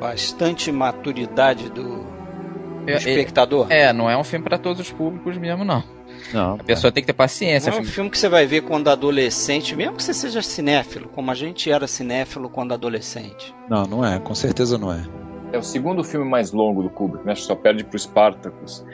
bastante 0.00 0.72
maturidade 0.72 1.68
do, 1.68 1.98
do 1.98 2.90
é, 2.90 2.94
espectador? 2.94 3.66
É, 3.68 3.92
não 3.92 4.08
é 4.08 4.16
um 4.16 4.24
filme 4.24 4.42
para 4.42 4.58
todos 4.58 4.80
os 4.80 4.90
públicos 4.90 5.36
mesmo, 5.36 5.64
não. 5.64 5.84
Não, 6.32 6.54
a 6.54 6.64
pessoa 6.64 6.92
tem 6.92 7.02
que 7.02 7.06
ter 7.06 7.12
paciência. 7.12 7.70
Não 7.70 7.78
é 7.78 7.80
um 7.82 7.84
filme 7.84 8.10
que 8.10 8.18
você 8.18 8.28
vai 8.28 8.46
ver 8.46 8.62
quando 8.62 8.88
adolescente, 8.88 9.74
mesmo 9.74 9.96
que 9.96 10.02
você 10.02 10.14
seja 10.14 10.42
cinéfilo, 10.42 11.08
como 11.08 11.30
a 11.30 11.34
gente 11.34 11.70
era 11.70 11.86
cinéfilo 11.86 12.48
quando 12.48 12.72
adolescente. 12.72 13.54
Não, 13.68 13.84
não 13.84 14.04
é, 14.04 14.18
com 14.18 14.34
certeza 14.34 14.78
não 14.78 14.92
é. 14.92 15.04
É 15.52 15.58
o 15.58 15.62
segundo 15.62 16.04
filme 16.04 16.28
mais 16.28 16.52
longo 16.52 16.82
do 16.82 16.90
Kubrick, 16.90 17.26
né? 17.26 17.34
Só 17.34 17.54
perde 17.54 17.84
pro 17.84 17.98
Spartacus. 17.98 18.84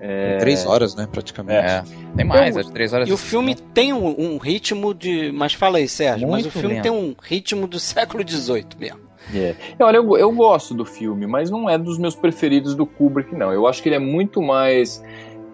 É... 0.00 0.36
Três 0.38 0.64
horas, 0.66 0.94
né, 0.94 1.08
praticamente. 1.10 1.58
É, 1.58 1.82
tem 2.14 2.24
mais, 2.24 2.56
então, 2.56 2.70
é 2.70 2.72
três 2.72 2.92
horas. 2.92 3.08
E 3.08 3.12
o 3.12 3.16
filme 3.16 3.54
tem 3.54 3.92
um, 3.92 4.34
um, 4.34 4.38
ritmo 4.38 4.94
de. 4.94 5.32
Mas 5.32 5.54
fala 5.54 5.78
aí, 5.78 5.88
Sérgio, 5.88 6.28
Muito 6.28 6.44
mas 6.44 6.46
o 6.46 6.50
filme 6.50 6.74
lento. 6.74 6.82
tem 6.82 6.92
um 6.92 7.14
ritmo 7.20 7.66
do 7.66 7.80
século 7.80 8.22
XVIII 8.26 8.66
mesmo. 8.78 9.06
É. 9.34 9.56
Olha, 9.80 9.96
eu, 9.96 10.16
eu 10.16 10.30
gosto 10.30 10.72
do 10.74 10.84
filme, 10.84 11.26
mas 11.26 11.50
não 11.50 11.68
é 11.68 11.76
dos 11.76 11.98
meus 11.98 12.14
preferidos 12.14 12.76
do 12.76 12.86
Kubrick, 12.86 13.34
não. 13.34 13.52
Eu 13.52 13.66
acho 13.66 13.82
que 13.82 13.88
ele 13.88 13.96
é 13.96 14.00
muito 14.00 14.40
mais 14.40 15.02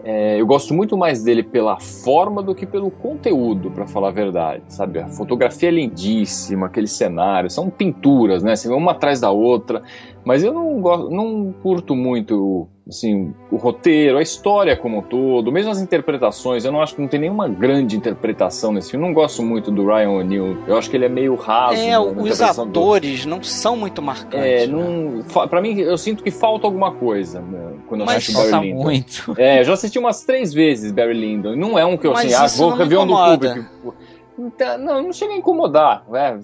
é, 0.04 0.40
eu 0.40 0.46
gosto 0.46 0.74
muito 0.74 0.96
mais 0.96 1.22
dele 1.22 1.42
pela 1.42 1.78
forma 1.78 2.42
do 2.42 2.54
que 2.54 2.66
pelo 2.66 2.90
conteúdo, 2.90 3.70
para 3.70 3.86
falar 3.86 4.08
a 4.08 4.12
verdade, 4.12 4.62
sabe? 4.68 4.98
A 4.98 5.08
fotografia 5.08 5.68
é 5.68 5.72
lindíssima, 5.72 6.66
aquele 6.66 6.88
cenário, 6.88 7.48
são 7.48 7.70
pinturas, 7.70 8.42
né? 8.42 8.52
Assim, 8.52 8.72
uma 8.72 8.92
atrás 8.92 9.20
da 9.20 9.30
outra. 9.30 9.82
Mas 10.24 10.42
eu 10.42 10.52
não 10.52 10.80
gosto, 10.80 11.10
não 11.10 11.52
curto 11.62 11.94
muito 11.94 12.68
assim, 12.88 13.32
o 13.50 13.56
roteiro, 13.56 14.18
a 14.18 14.22
história 14.22 14.76
como 14.76 14.98
um 14.98 15.02
todo, 15.02 15.52
mesmo 15.52 15.70
as 15.70 15.80
interpretações, 15.80 16.64
eu 16.64 16.72
não 16.72 16.80
acho 16.80 16.94
que 16.94 17.00
não 17.00 17.08
tem 17.08 17.20
nenhuma 17.20 17.48
grande 17.48 17.96
interpretação 17.96 18.72
nesse 18.72 18.90
filme. 18.90 19.04
Eu 19.04 19.08
não 19.08 19.14
gosto 19.14 19.42
muito 19.42 19.70
do 19.70 19.86
Ryan 19.86 20.10
O'Neill. 20.10 20.58
Eu 20.66 20.76
acho 20.76 20.90
que 20.90 20.96
ele 20.96 21.04
é 21.04 21.08
meio 21.08 21.34
raso. 21.34 21.80
É, 21.80 21.98
os 21.98 22.40
atores 22.40 23.24
do... 23.24 23.30
não 23.30 23.42
são 23.42 23.76
muito 23.76 24.02
marcantes. 24.02 24.40
É, 24.40 24.66
não, 24.66 25.18
né? 25.18 25.24
para 25.48 25.60
mim 25.60 25.78
eu 25.78 25.96
sinto 25.96 26.22
que 26.22 26.30
falta 26.30 26.66
alguma 26.66 26.92
coisa 26.92 27.40
né, 27.40 27.72
quando 27.86 28.02
eu 28.02 28.06
Mas 28.06 28.16
assisto 28.16 28.50
Barry 28.50 28.68
Lyndon. 28.68 28.82
muito. 28.82 29.34
É, 29.38 29.60
eu 29.60 29.64
já 29.64 29.72
assisti 29.74 29.98
umas 29.98 30.24
três 30.24 30.52
vezes 30.52 30.92
Barry 30.92 31.14
Lyndon. 31.14 31.56
Não 31.56 31.78
é 31.78 31.84
um 31.84 31.96
que 31.96 32.06
eu 32.06 32.12
Mas 32.12 32.32
assim, 32.34 32.62
ah, 32.62 32.66
vou 32.66 32.76
rever 32.76 32.98
um 32.98 33.06
no 33.06 33.16
público. 33.16 33.94
Então, 34.38 34.78
não, 34.78 35.02
não 35.02 35.12
chega 35.12 35.32
a 35.32 35.36
incomodar. 35.36 36.04
É, 36.14 36.36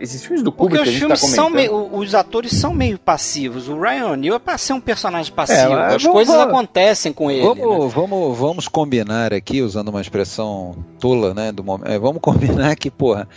esses 0.00 0.24
filmes 0.24 0.42
do 0.42 0.50
Kubrick 0.50 0.78
Porque 0.78 0.90
os 0.90 0.96
filmes 0.96 1.20
tá 1.20 1.26
são 1.28 1.48
meio, 1.48 1.94
os 1.94 2.14
atores 2.14 2.52
são 2.52 2.74
meio 2.74 2.98
passivos. 2.98 3.68
O 3.68 3.80
Ryan 3.80 4.08
O'Neill 4.08 4.34
é 4.34 4.38
para 4.38 4.58
ser 4.58 4.72
um 4.72 4.80
personagem 4.80 5.32
passivo. 5.32 5.74
É, 5.74 5.94
As 5.94 6.02
vamos, 6.02 6.16
coisas 6.16 6.34
vamos, 6.34 6.52
acontecem 6.52 7.12
com 7.12 7.30
ele. 7.30 7.42
Vamos, 7.42 7.84
né? 7.86 7.92
vamos, 7.94 8.38
vamos 8.38 8.68
combinar 8.68 9.32
aqui, 9.32 9.62
usando 9.62 9.88
uma 9.88 10.00
expressão 10.00 10.76
tola, 10.98 11.32
né? 11.32 11.52
Do 11.52 11.62
momento, 11.62 11.88
é, 11.88 11.98
vamos 11.98 12.20
combinar 12.20 12.74
que, 12.74 12.90
porra, 12.90 13.28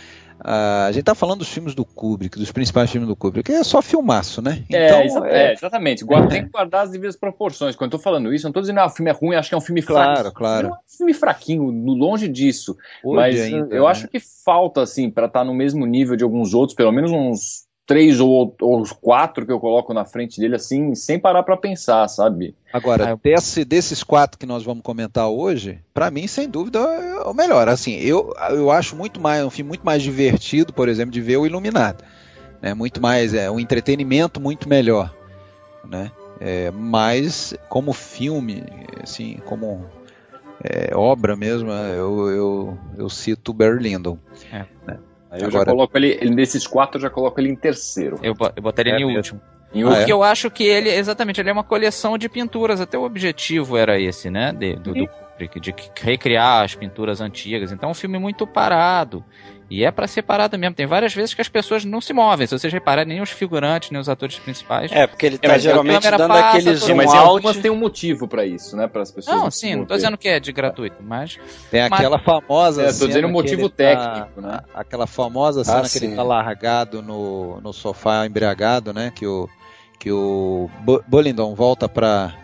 a 0.44 0.90
gente 0.92 1.04
tá 1.04 1.14
falando 1.14 1.40
dos 1.40 1.48
filmes 1.48 1.74
do 1.74 1.84
Kubrick, 1.84 2.38
dos 2.38 2.50
principais 2.50 2.90
filmes 2.90 3.08
do 3.08 3.14
Kubrick, 3.14 3.52
é 3.52 3.62
só 3.62 3.80
filmaço, 3.80 4.42
né? 4.42 4.64
É, 4.70 5.06
então, 5.06 5.24
é, 5.24 5.46
é, 5.48 5.52
exatamente. 5.52 6.04
Guarda, 6.04 6.28
tem 6.28 6.44
que 6.44 6.50
guardar 6.50 6.84
as 6.84 6.90
devidas 6.90 7.16
proporções. 7.16 7.76
Quando 7.76 7.92
eu 7.92 7.98
tô 7.98 8.02
falando 8.02 8.32
isso, 8.32 8.46
eu 8.46 8.48
não 8.48 8.52
tô 8.52 8.60
dizendo 8.60 8.76
que 8.76 8.82
ah, 8.82 8.86
o 8.86 8.90
filme 8.90 9.10
é 9.10 9.14
ruim, 9.14 9.36
acho 9.36 9.48
que 9.48 9.54
é 9.54 9.58
um 9.58 9.62
filme 9.62 9.82
claro, 9.82 10.20
fraco. 10.20 10.36
Claro, 10.36 10.68
Não 10.68 10.74
é 10.74 10.78
um 10.78 10.96
filme 10.96 11.14
fraquinho, 11.14 11.70
longe 11.70 12.28
disso. 12.28 12.76
Hoje 13.04 13.16
mas 13.16 13.40
ainda, 13.40 13.74
eu 13.74 13.84
né? 13.84 13.90
acho 13.90 14.08
que 14.08 14.18
falta, 14.20 14.82
assim, 14.82 15.10
para 15.10 15.26
estar 15.26 15.40
tá 15.40 15.44
no 15.44 15.54
mesmo 15.54 15.86
nível 15.86 16.16
de 16.16 16.24
alguns 16.24 16.54
outros, 16.54 16.74
pelo 16.74 16.92
menos 16.92 17.10
uns 17.10 17.66
três 17.92 18.20
ou, 18.20 18.56
ou 18.58 18.80
os 18.80 18.90
quatro 18.90 19.44
que 19.44 19.52
eu 19.52 19.60
coloco 19.60 19.92
na 19.92 20.02
frente 20.02 20.40
dele, 20.40 20.56
assim, 20.56 20.94
sem 20.94 21.18
parar 21.18 21.42
para 21.42 21.58
pensar, 21.58 22.08
sabe? 22.08 22.54
Agora, 22.72 23.20
desse, 23.22 23.66
desses 23.66 24.02
quatro 24.02 24.38
que 24.38 24.46
nós 24.46 24.64
vamos 24.64 24.82
comentar 24.82 25.28
hoje, 25.28 25.78
para 25.92 26.10
mim, 26.10 26.26
sem 26.26 26.48
dúvida, 26.48 26.78
é 26.78 27.28
o 27.28 27.34
melhor. 27.34 27.68
Assim, 27.68 27.96
eu, 27.96 28.32
eu 28.48 28.70
acho 28.70 28.96
muito 28.96 29.20
mais, 29.20 29.44
um 29.44 29.50
filme 29.50 29.68
muito 29.68 29.84
mais 29.84 30.02
divertido, 30.02 30.72
por 30.72 30.88
exemplo, 30.88 31.12
de 31.12 31.20
ver 31.20 31.36
o 31.36 31.44
Iluminado. 31.44 32.02
Né? 32.62 32.72
Muito 32.72 32.98
mais, 32.98 33.34
é 33.34 33.50
um 33.50 33.60
entretenimento 33.60 34.40
muito 34.40 34.66
melhor. 34.66 35.14
Né? 35.84 36.10
É, 36.40 36.70
mas, 36.70 37.52
como 37.68 37.92
filme, 37.92 38.64
assim, 39.02 39.36
como 39.44 39.84
é, 40.64 40.96
obra 40.96 41.36
mesmo, 41.36 41.70
eu, 41.70 42.30
eu, 42.30 42.78
eu 42.96 43.10
cito 43.10 43.52
Barry 43.52 43.82
Lyndon. 43.82 44.16
É. 44.50 44.64
Né? 44.86 44.98
Eu 45.32 45.46
Agora... 45.48 45.50
já 45.50 45.64
coloco 45.64 45.96
ele, 45.96 46.18
ele, 46.20 46.34
desses 46.34 46.66
quatro, 46.66 46.98
eu 46.98 47.02
já 47.02 47.10
coloco 47.10 47.40
ele 47.40 47.48
em 47.48 47.56
terceiro. 47.56 48.18
Eu, 48.22 48.34
eu 48.54 48.62
botaria 48.62 48.94
é, 48.94 48.98
em 48.98 49.16
último. 49.16 49.40
Em 49.74 49.82
Porque 49.82 49.98
ah, 49.98 50.08
é? 50.08 50.12
eu 50.12 50.22
acho 50.22 50.50
que 50.50 50.64
ele, 50.64 50.90
exatamente, 50.90 51.40
ele 51.40 51.48
é 51.48 51.52
uma 51.52 51.64
coleção 51.64 52.18
de 52.18 52.28
pinturas, 52.28 52.80
até 52.80 52.98
o 52.98 53.02
objetivo 53.02 53.76
era 53.76 53.98
esse, 53.98 54.30
né? 54.30 54.52
De, 54.52 54.76
do, 54.76 54.92
do 54.92 55.08
de 55.60 55.74
recriar 56.00 56.62
as 56.62 56.74
pinturas 56.74 57.20
antigas. 57.20 57.72
Então 57.72 57.88
é 57.88 57.92
um 57.92 57.94
filme 57.94 58.18
muito 58.18 58.46
parado. 58.46 59.24
E 59.72 59.84
é 59.84 59.90
para 59.90 60.06
ser 60.06 60.20
parado 60.20 60.58
mesmo. 60.58 60.74
Tem 60.74 60.84
várias 60.84 61.14
vezes 61.14 61.32
que 61.32 61.40
as 61.40 61.48
pessoas 61.48 61.82
não 61.82 61.98
se 61.98 62.12
movem. 62.12 62.46
Se 62.46 62.58
vocês 62.58 62.70
repararem, 62.70 63.14
nem 63.14 63.22
os 63.22 63.30
figurantes, 63.30 63.90
nem 63.90 63.98
os 63.98 64.06
atores 64.06 64.38
principais. 64.38 64.92
É, 64.92 65.06
porque 65.06 65.24
ele 65.24 65.38
tá 65.38 65.54
é, 65.54 65.58
geralmente 65.58 66.02
dando 66.10 66.28
passa, 66.28 66.58
aquele 66.58 66.76
zoom 66.76 66.96
Mas 66.96 67.14
algumas 67.14 67.56
tem 67.56 67.70
um 67.70 67.76
motivo 67.76 68.28
para 68.28 68.44
isso, 68.44 68.76
né? 68.76 68.86
Para 68.86 69.00
as 69.00 69.10
pessoas. 69.10 69.34
Não, 69.34 69.50
sim, 69.50 69.76
não 69.76 69.86
tô 69.86 69.94
dizendo 69.94 70.18
que 70.18 70.28
é 70.28 70.38
de 70.38 70.52
gratuito, 70.52 70.96
mas. 71.00 71.38
Tem 71.70 71.80
aquela 71.80 72.18
mas... 72.18 72.26
famosa. 72.26 72.82
É, 72.82 72.92
tô 72.92 73.06
dizendo 73.06 73.28
um 73.28 73.32
motivo 73.32 73.70
tá 73.70 73.76
técnico, 73.76 74.42
tá, 74.42 74.46
né? 74.46 74.60
Aquela 74.74 75.06
famosa 75.06 75.64
cena 75.64 75.78
ah, 75.78 75.88
que 75.88 76.04
ele 76.04 76.14
tá 76.14 76.22
largado 76.22 77.00
no, 77.00 77.58
no 77.62 77.72
sofá 77.72 78.26
embriagado, 78.26 78.92
né? 78.92 79.10
Que 79.14 79.26
o, 79.26 79.48
que 79.98 80.12
o 80.12 80.68
Bullingdon 81.08 81.54
volta 81.54 81.88
pra, 81.88 82.34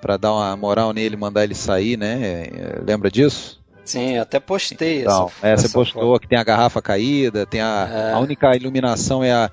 pra 0.00 0.16
dar 0.16 0.32
uma 0.32 0.56
moral 0.56 0.92
nele 0.92 1.16
mandar 1.16 1.42
ele 1.42 1.56
sair, 1.56 1.96
né? 1.96 2.44
Lembra 2.86 3.10
disso? 3.10 3.60
Sim, 3.84 4.18
até 4.18 4.38
postei 4.38 5.02
então, 5.02 5.26
essa, 5.26 5.46
é, 5.46 5.52
essa 5.52 5.68
você 5.68 5.74
postou 5.74 6.02
foto. 6.02 6.20
que 6.20 6.28
tem 6.28 6.38
a 6.38 6.44
garrafa 6.44 6.80
caída, 6.80 7.44
tem 7.44 7.60
a, 7.60 7.88
é. 7.90 8.12
a 8.12 8.18
única 8.18 8.54
iluminação 8.56 9.24
é 9.24 9.32
a 9.32 9.50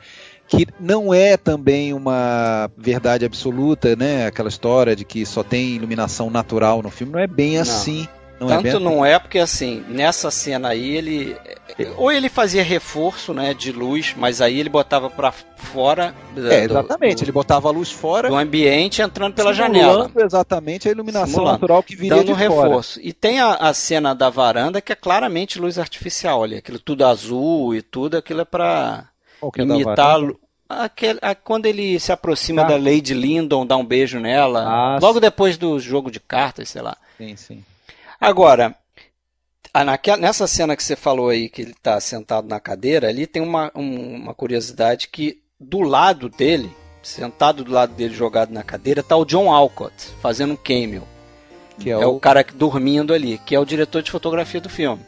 que 0.47 0.67
não 0.79 1.13
é 1.13 1.37
também 1.37 1.93
uma 1.93 2.71
verdade 2.75 3.23
absoluta, 3.23 3.95
né? 3.95 4.25
Aquela 4.25 4.49
história 4.49 4.95
de 4.95 5.05
que 5.05 5.23
só 5.23 5.43
tem 5.43 5.75
iluminação 5.75 6.29
natural 6.31 6.81
no 6.81 6.89
filme, 6.89 7.13
não 7.13 7.19
é 7.19 7.27
bem 7.27 7.55
não. 7.55 7.61
assim. 7.61 8.07
Não 8.39 8.47
é 8.47 8.55
Tanto 8.55 8.77
é 8.77 8.79
não 8.79 9.05
é 9.05 9.19
porque 9.19 9.39
assim, 9.39 9.83
nessa 9.87 10.31
cena 10.31 10.69
aí 10.69 10.95
ele 10.95 11.35
ou 11.97 12.11
ele 12.11 12.29
fazia 12.29 12.63
reforço, 12.63 13.33
né, 13.33 13.53
de 13.53 13.71
luz, 13.71 14.13
mas 14.17 14.41
aí 14.41 14.59
ele 14.59 14.69
botava 14.69 15.09
para 15.09 15.31
fora. 15.31 16.13
É, 16.35 16.63
exatamente, 16.63 17.17
do, 17.17 17.25
ele 17.25 17.31
botava 17.31 17.67
a 17.67 17.71
luz 17.71 17.91
fora 17.91 18.29
do 18.29 18.35
ambiente 18.35 19.01
entrando 19.01 19.33
pela 19.33 19.53
janela. 19.53 20.09
exatamente 20.17 20.87
a 20.87 20.91
iluminação 20.91 21.27
Simulando. 21.27 21.53
natural 21.53 21.83
que 21.83 21.95
viria 21.95 22.17
Dando 22.17 22.27
de 22.27 22.33
reforço. 22.33 22.95
Fora. 22.95 23.07
E 23.07 23.13
tem 23.13 23.39
a, 23.39 23.53
a, 23.55 23.73
cena 23.73 24.13
da 24.13 24.29
varanda 24.29 24.81
que 24.81 24.91
é 24.91 24.95
claramente 24.95 25.59
luz 25.59 25.77
artificial, 25.77 26.41
olha, 26.41 26.57
aquilo 26.59 26.79
tudo 26.79 27.05
azul 27.05 27.75
e 27.75 27.81
tudo, 27.81 28.17
aquilo 28.17 28.41
é 28.41 28.45
para 28.45 29.05
é 29.57 29.61
imitar 29.61 30.19
Aquele, 30.69 31.17
a, 31.23 31.33
quando 31.33 31.65
ele 31.65 31.99
se 31.99 32.11
aproxima 32.11 32.61
tá. 32.61 32.67
da 32.69 32.77
Lady 32.77 33.15
Lyndon, 33.15 33.65
dá 33.65 33.75
um 33.75 33.83
beijo 33.83 34.19
nela, 34.19 34.65
ah, 34.67 34.99
logo 35.01 35.15
sim. 35.15 35.21
depois 35.21 35.57
do 35.57 35.79
jogo 35.79 36.11
de 36.11 36.19
cartas, 36.19 36.69
sei 36.69 36.83
lá. 36.83 36.95
Sim, 37.17 37.35
sim. 37.35 37.63
Agora, 38.19 38.75
naquela, 39.85 40.17
nessa 40.17 40.45
cena 40.47 40.75
que 40.75 40.83
você 40.83 40.95
falou 40.95 41.29
aí, 41.29 41.49
que 41.49 41.61
ele 41.61 41.71
está 41.71 41.99
sentado 41.99 42.47
na 42.47 42.59
cadeira, 42.59 43.07
ali 43.07 43.25
tem 43.25 43.41
uma, 43.41 43.71
um, 43.75 44.15
uma 44.15 44.33
curiosidade 44.33 45.07
que 45.07 45.41
do 45.59 45.79
lado 45.79 46.29
dele, 46.29 46.71
sentado 47.01 47.63
do 47.63 47.71
lado 47.71 47.93
dele, 47.93 48.13
jogado 48.13 48.51
na 48.51 48.63
cadeira, 48.63 49.03
tá 49.03 49.15
o 49.15 49.25
John 49.25 49.51
Alcott, 49.51 49.93
fazendo 50.21 50.53
um 50.53 50.57
cameo. 50.57 51.03
Que 51.77 51.89
é, 51.89 51.93
é 51.93 52.05
o... 52.05 52.15
o... 52.15 52.19
cara 52.19 52.43
que, 52.43 52.53
dormindo 52.53 53.13
ali, 53.13 53.37
que 53.45 53.55
é 53.55 53.59
o 53.59 53.65
diretor 53.65 54.01
de 54.01 54.11
fotografia 54.11 54.59
do 54.59 54.69
filme. 54.69 55.01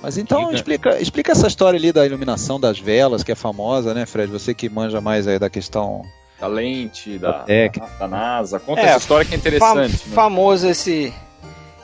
Mas 0.00 0.16
então 0.16 0.52
explica, 0.52 1.00
explica 1.00 1.32
essa 1.32 1.48
história 1.48 1.76
ali 1.76 1.90
da 1.90 2.06
iluminação 2.06 2.60
das 2.60 2.78
velas, 2.78 3.24
que 3.24 3.32
é 3.32 3.34
famosa, 3.34 3.92
né, 3.92 4.06
Fred? 4.06 4.30
Você 4.30 4.54
que 4.54 4.68
manja 4.68 5.00
mais 5.00 5.26
aí 5.26 5.40
da 5.40 5.50
questão 5.50 6.02
da 6.40 6.46
lente, 6.46 7.18
da, 7.18 7.44
da, 7.44 7.86
da 7.98 8.06
NASA. 8.06 8.60
Conta 8.60 8.82
é, 8.82 8.84
essa 8.84 8.98
história 8.98 9.26
que 9.26 9.34
é 9.34 9.38
interessante. 9.38 9.96
Fam 9.96 10.08
né? 10.08 10.14
Famoso 10.14 10.68
esse, 10.68 11.12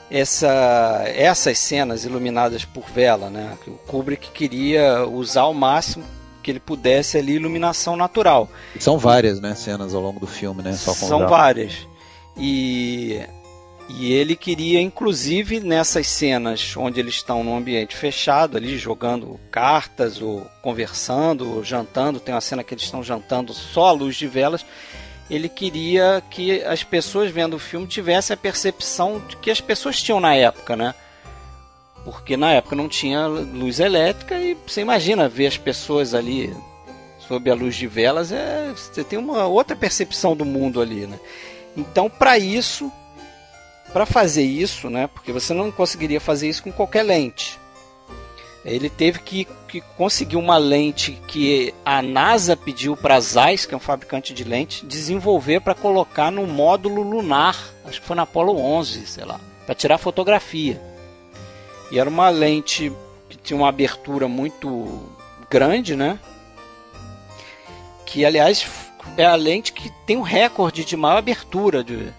essa, 0.09 1.03
essas 1.07 1.57
cenas 1.57 2.05
iluminadas 2.05 2.65
por 2.65 2.85
vela, 2.89 3.29
né? 3.29 3.57
O 3.67 3.71
Kubrick 3.71 4.31
queria 4.31 5.05
usar 5.05 5.41
ao 5.41 5.53
máximo 5.53 6.03
que 6.43 6.51
ele 6.51 6.59
pudesse 6.59 7.17
ali 7.17 7.33
iluminação 7.33 7.95
natural. 7.95 8.47
São 8.79 8.99
várias, 8.99 9.39
né, 9.41 9.55
cenas 9.55 9.95
ao 9.95 10.01
longo 10.01 10.19
do 10.19 10.27
filme, 10.27 10.61
né? 10.61 10.73
São 10.73 11.27
várias. 11.27 11.87
E 12.37 13.19
e 13.87 14.11
ele 14.11 14.35
queria, 14.35 14.81
inclusive, 14.81 15.59
nessas 15.59 16.07
cenas 16.07 16.75
onde 16.75 16.99
eles 16.99 17.15
estão 17.15 17.43
num 17.43 17.55
ambiente 17.55 17.95
fechado, 17.95 18.57
ali 18.57 18.77
jogando 18.77 19.39
cartas, 19.51 20.21
ou 20.21 20.41
conversando, 20.61 21.55
ou 21.55 21.63
jantando, 21.63 22.19
tem 22.19 22.33
uma 22.33 22.41
cena 22.41 22.63
que 22.63 22.73
eles 22.73 22.83
estão 22.83 23.03
jantando 23.03 23.53
só 23.53 23.89
à 23.89 23.91
luz 23.91 24.15
de 24.15 24.27
velas. 24.27 24.65
Ele 25.29 25.49
queria 25.49 26.21
que 26.29 26.63
as 26.63 26.83
pessoas 26.83 27.31
vendo 27.31 27.55
o 27.55 27.59
filme 27.59 27.87
tivessem 27.87 28.33
a 28.33 28.37
percepção 28.37 29.21
de 29.27 29.37
que 29.37 29.49
as 29.49 29.59
pessoas 29.59 30.01
tinham 30.01 30.19
na 30.19 30.35
época, 30.35 30.75
né? 30.75 30.93
Porque 32.03 32.37
na 32.37 32.51
época 32.51 32.75
não 32.75 32.87
tinha 32.87 33.25
luz 33.25 33.79
elétrica 33.79 34.39
e 34.39 34.55
você 34.67 34.81
imagina 34.81 35.27
ver 35.27 35.47
as 35.47 35.57
pessoas 35.57 36.13
ali 36.13 36.55
sob 37.27 37.49
a 37.49 37.55
luz 37.55 37.75
de 37.75 37.87
velas, 37.87 38.31
é, 38.31 38.71
você 38.71 39.03
tem 39.03 39.17
uma 39.17 39.45
outra 39.47 39.75
percepção 39.75 40.35
do 40.35 40.45
mundo 40.45 40.79
ali, 40.79 41.07
né? 41.07 41.19
Então, 41.75 42.09
para 42.09 42.37
isso, 42.37 42.91
para 43.91 44.05
fazer 44.05 44.43
isso, 44.43 44.89
né, 44.89 45.07
porque 45.07 45.31
você 45.31 45.53
não 45.53 45.71
conseguiria 45.71 46.21
fazer 46.21 46.47
isso 46.47 46.63
com 46.63 46.71
qualquer 46.71 47.03
lente. 47.03 47.59
Ele 48.65 48.89
teve 48.89 49.19
que, 49.19 49.47
que 49.67 49.79
conseguir 49.95 50.37
uma 50.37 50.57
lente 50.57 51.21
que 51.27 51.71
a 51.85 52.01
NASA 52.01 52.57
pediu 52.57 52.97
para 52.97 53.15
a 53.15 53.19
Zeiss, 53.19 53.63
que 53.63 53.75
é 53.75 53.77
um 53.77 53.79
fabricante 53.79 54.33
de 54.33 54.43
lente, 54.43 54.83
desenvolver 54.87 55.61
para 55.61 55.75
colocar 55.75 56.31
no 56.31 56.47
módulo 56.47 57.03
lunar, 57.03 57.55
acho 57.85 58.01
que 58.01 58.07
foi 58.07 58.15
na 58.15 58.23
Apollo 58.23 58.59
11, 58.59 59.05
sei 59.05 59.23
lá, 59.23 59.39
para 59.67 59.75
tirar 59.75 59.99
fotografia. 59.99 60.81
E 61.91 61.99
era 61.99 62.09
uma 62.09 62.29
lente 62.29 62.91
que 63.29 63.37
tinha 63.37 63.55
uma 63.55 63.69
abertura 63.69 64.27
muito 64.27 64.99
grande, 65.47 65.95
né? 65.95 66.19
Que 68.03 68.25
aliás 68.25 68.65
é 69.15 69.25
a 69.25 69.35
lente 69.35 69.73
que 69.73 69.91
tem 70.07 70.17
o 70.17 70.21
um 70.21 70.23
recorde 70.23 70.83
de 70.83 70.97
maior 70.97 71.17
abertura 71.17 71.83
de, 71.83 72.11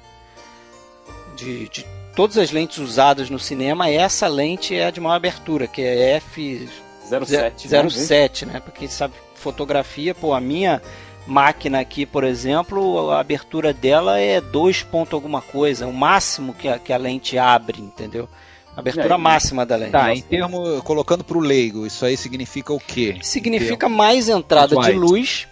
de, 1.36 1.68
de 1.68 1.95
todas 2.16 2.38
as 2.38 2.50
lentes 2.50 2.78
usadas 2.78 3.28
no 3.28 3.38
cinema, 3.38 3.88
essa 3.90 4.26
lente 4.26 4.74
é 4.74 4.86
a 4.86 4.90
de 4.90 4.98
maior 4.98 5.14
abertura, 5.14 5.66
que 5.68 5.82
é 5.82 6.18
F07, 6.18 7.90
07, 7.90 8.46
né? 8.46 8.54
né? 8.54 8.60
Porque 8.60 8.88
sabe, 8.88 9.14
fotografia, 9.34 10.14
pô, 10.14 10.32
a 10.32 10.40
minha 10.40 10.82
máquina 11.26 11.78
aqui, 11.78 12.06
por 12.06 12.24
exemplo, 12.24 13.10
a 13.10 13.20
abertura 13.20 13.72
dela 13.72 14.18
é 14.18 14.40
2 14.40 14.82
ponto 14.84 15.14
alguma 15.14 15.42
coisa, 15.42 15.86
o 15.86 15.92
máximo 15.92 16.54
que 16.54 16.66
a, 16.66 16.78
que 16.78 16.92
a 16.92 16.96
lente 16.96 17.36
abre, 17.36 17.80
entendeu? 17.80 18.28
Abertura 18.74 19.14
é, 19.14 19.18
máxima 19.18 19.64
da 19.64 19.76
lente. 19.76 19.92
Tá, 19.92 20.14
em 20.14 20.22
termos, 20.22 20.82
colocando 20.82 21.22
para 21.22 21.36
o 21.36 21.40
leigo, 21.40 21.86
isso 21.86 22.04
aí 22.04 22.16
significa 22.16 22.72
o 22.72 22.80
quê? 22.80 23.18
Significa 23.22 23.88
mais 23.88 24.28
entrada 24.28 24.76
de 24.76 24.92
luz 24.92 25.46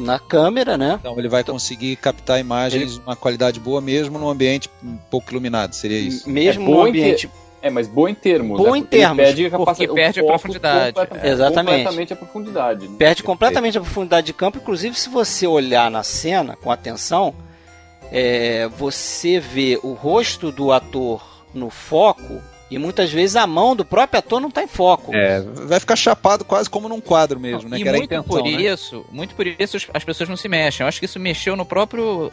na 0.00 0.18
câmera, 0.18 0.76
né? 0.76 0.98
Então 1.00 1.18
ele 1.18 1.28
vai 1.28 1.44
conseguir 1.44 1.96
captar 1.96 2.40
imagens 2.40 2.94
de 2.94 3.00
uma 3.00 3.16
qualidade 3.16 3.60
boa 3.60 3.80
mesmo 3.80 4.18
num 4.18 4.28
ambiente 4.28 4.70
pouco 5.10 5.30
iluminado, 5.30 5.74
seria 5.74 5.98
isso? 5.98 6.28
Mesmo 6.28 6.64
é 6.64 6.74
no 6.74 6.82
ambiente 6.82 7.28
ter... 7.28 7.50
É, 7.62 7.68
mas 7.68 7.86
boa 7.86 8.10
em 8.10 8.14
termos. 8.14 8.56
Boa 8.56 8.72
né? 8.72 8.78
em 8.78 8.82
termos. 8.82 9.16
Perde 9.18 9.46
a 9.46 9.50
porque 9.50 9.86
perde 9.86 10.20
a 10.20 10.24
profundidade. 10.24 10.94
Completamente, 10.94 11.26
é. 11.26 11.30
Exatamente. 11.30 11.76
Completamente 11.76 12.12
a 12.12 12.16
profundidade. 12.16 12.88
Né? 12.88 12.94
Perde 12.98 13.22
completamente 13.22 13.78
a 13.78 13.80
profundidade 13.82 14.26
de 14.26 14.32
campo. 14.32 14.58
Inclusive, 14.58 14.98
se 14.98 15.10
você 15.10 15.46
olhar 15.46 15.90
na 15.90 16.02
cena 16.02 16.56
com 16.56 16.70
atenção, 16.70 17.34
é, 18.10 18.66
você 18.68 19.38
vê 19.38 19.78
o 19.82 19.92
rosto 19.92 20.50
do 20.50 20.72
ator 20.72 21.22
no 21.52 21.68
foco 21.68 22.40
e 22.70 22.78
muitas 22.78 23.10
vezes 23.10 23.36
a 23.36 23.46
mão 23.46 23.74
do 23.74 23.84
próprio 23.84 24.18
ator 24.18 24.40
não 24.40 24.48
está 24.48 24.62
em 24.62 24.68
foco. 24.68 25.14
É, 25.14 25.40
vai 25.40 25.80
ficar 25.80 25.96
chapado 25.96 26.44
quase 26.44 26.70
como 26.70 26.88
num 26.88 27.00
quadro 27.00 27.40
mesmo, 27.40 27.64
não, 27.64 27.70
né? 27.70 27.78
E 27.78 27.82
que 27.82 27.90
muito 27.90 28.04
intenção, 28.04 28.24
por 28.24 28.42
né? 28.44 28.50
isso, 28.50 29.04
muito 29.10 29.34
por 29.34 29.46
isso 29.46 29.78
as 29.92 30.04
pessoas 30.04 30.28
não 30.28 30.36
se 30.36 30.48
mexem. 30.48 30.84
Eu 30.84 30.88
acho 30.88 31.00
que 31.00 31.06
isso 31.06 31.18
mexeu 31.18 31.56
no 31.56 31.64
próprio 31.64 32.32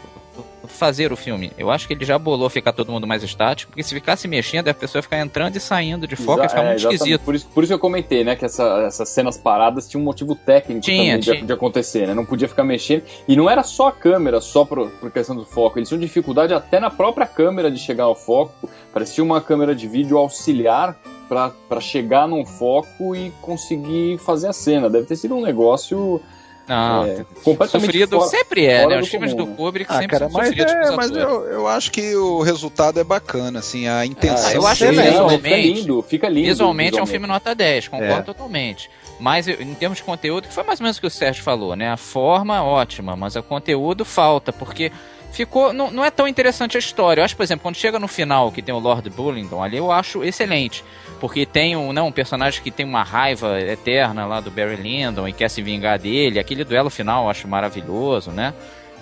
fazer 0.68 1.12
o 1.12 1.18
filme. 1.18 1.52
Eu 1.58 1.72
acho 1.72 1.88
que 1.88 1.94
ele 1.94 2.06
já 2.06 2.18
bolou 2.18 2.50
ficar 2.50 2.72
todo 2.72 2.92
mundo 2.92 3.08
mais 3.08 3.24
estático, 3.24 3.72
porque 3.72 3.84
se 3.84 3.94
ficasse 3.94 4.28
mexendo, 4.28 4.68
a 4.68 4.74
pessoa 4.74 5.00
ia 5.00 5.04
ficar 5.04 5.20
entrando 5.20 5.56
e 5.56 5.60
saindo 5.60 6.08
de 6.08 6.16
foco, 6.16 6.44
ia 6.44 6.50
ficar 6.50 6.64
é, 6.64 6.68
muito 6.68 6.80
esquisito. 6.80 7.22
Por 7.22 7.36
isso, 7.36 7.48
por 7.48 7.64
isso 7.64 7.72
que 7.72 7.74
eu 7.74 7.80
comentei, 7.80 8.24
né, 8.24 8.36
que 8.36 8.46
essa, 8.46 8.84
essas 8.86 9.10
cenas 9.10 9.38
paradas 9.38 9.88
tinham 9.88 10.02
um 10.02 10.06
motivo 10.06 10.36
técnico 10.36 10.82
tinha, 10.82 11.14
também 11.14 11.20
tinha. 11.20 11.36
De, 11.38 11.48
de, 11.48 11.54
acontecer, 11.54 12.08
né? 12.08 12.14
Não 12.14 12.26
podia 12.26 12.48
ficar 12.48 12.64
mexendo. 12.64 13.04
E 13.28 13.36
não 13.36 13.50
era 13.50 13.64
só 13.64 13.88
a 13.88 13.92
câmera, 13.92 14.40
só 14.42 14.66
por, 14.66 14.90
por 14.92 15.12
questão 15.12 15.36
do 15.36 15.46
foco. 15.46 15.80
Eles 15.80 15.90
tinham 15.90 16.00
dificuldade 16.00 16.54
até 16.54 16.80
na 16.80 16.90
própria 16.90 17.26
câmera 17.26 17.72
de 17.72 17.80
chegar 17.80 18.06
ao 18.06 18.16
foco. 18.16 18.70
Parecia 18.94 19.24
uma 19.24 19.42
câmera 19.42 19.76
de 19.76 19.88
vídeo 19.88 20.18
auxiliar 20.18 20.98
para 21.28 21.82
chegar 21.82 22.28
num 22.28 22.46
foco 22.46 23.16
e 23.16 23.32
conseguir 23.42 24.18
fazer 24.20 24.48
a 24.48 24.54
cena. 24.54 24.90
Deve 24.90 25.06
ter 25.06 25.16
sido 25.16 25.36
um 25.36 25.42
negócio 25.42 26.22
não, 26.68 27.06
é, 27.06 27.26
completamente 27.44 27.86
sofrido 27.86 28.18
fora, 28.18 28.30
sempre 28.30 28.66
é, 28.66 28.86
né? 28.86 29.00
Os 29.00 29.08
filmes 29.08 29.34
do 29.34 29.48
Kubrick 29.48 29.90
ah, 29.90 30.00
sempre 30.00 30.20
cara, 30.20 30.30
são 30.30 30.34
mas 30.38 30.48
sofridos 30.50 30.74
é, 30.74 30.96
Mas 30.96 31.12
eu, 31.12 31.46
eu 31.46 31.68
acho 31.68 31.92
que 31.92 32.16
o 32.16 32.42
resultado 32.42 33.00
é 33.00 33.04
bacana, 33.04 33.60
assim, 33.60 33.88
a 33.88 34.06
intenção. 34.06 34.50
Ah, 34.50 34.54
eu 34.54 34.68
acho 34.68 34.86
que 34.86 34.92
visualmente, 34.92 35.42
fica 35.42 35.58
lindo, 35.58 36.02
fica 36.02 36.30
lindo. 36.30 36.48
Visualmente 36.48 37.00
é 37.00 37.02
um 37.02 37.06
filme 37.06 37.26
nota 37.26 37.56
10, 37.56 37.88
concordo 37.88 38.14
é. 38.14 38.22
totalmente. 38.22 38.90
Mas 39.20 39.48
em 39.48 39.74
termos 39.74 39.98
de 39.98 40.04
conteúdo, 40.04 40.48
que 40.48 40.54
foi 40.54 40.64
mais 40.64 40.80
ou 40.80 40.84
menos 40.84 40.98
o 40.98 41.02
que 41.02 41.08
o 41.08 41.10
Sérgio 41.12 41.42
falou, 41.42 41.76
né? 41.76 41.90
A 41.90 41.98
forma 41.98 42.62
ótima, 42.64 43.16
mas 43.16 43.36
o 43.36 43.42
conteúdo 43.42 44.04
falta, 44.06 44.52
porque 44.52 44.92
ficou. 45.32 45.74
Não, 45.74 45.90
não 45.90 46.04
é 46.04 46.12
tão 46.12 46.28
interessante 46.28 46.78
a 46.78 46.80
história. 46.80 47.22
Eu 47.22 47.26
acho, 47.26 47.36
por 47.36 47.44
exemplo, 47.44 47.64
quando 47.64 47.76
chega 47.76 48.00
no 48.00 48.08
final, 48.08 48.52
que 48.52 48.62
tem 48.62 48.76
o 48.76 48.80
Lord 48.80 49.10
Bullingdon 49.10 49.64
ali, 49.64 49.78
eu 49.78 49.92
acho 49.92 50.24
excelente. 50.24 50.84
Porque 51.20 51.46
tem 51.46 51.76
um, 51.76 51.92
não, 51.92 52.08
um 52.08 52.12
personagem 52.12 52.62
que 52.62 52.72
tem 52.72 52.86
uma 52.86 53.04
raiva 53.04 53.60
eterna 53.60 54.26
lá 54.26 54.40
do 54.40 54.52
Barry 54.52 54.76
Lyndon 54.76 55.28
e 55.28 55.34
quer 55.34 55.50
se 55.50 55.62
vingar 55.62 55.98
dele. 55.98 56.40
Aquele 56.40 56.64
duelo 56.64 56.90
final 56.90 57.26
eu 57.26 57.30
acho 57.30 57.48
maravilhoso, 57.48 58.32
né? 58.32 58.54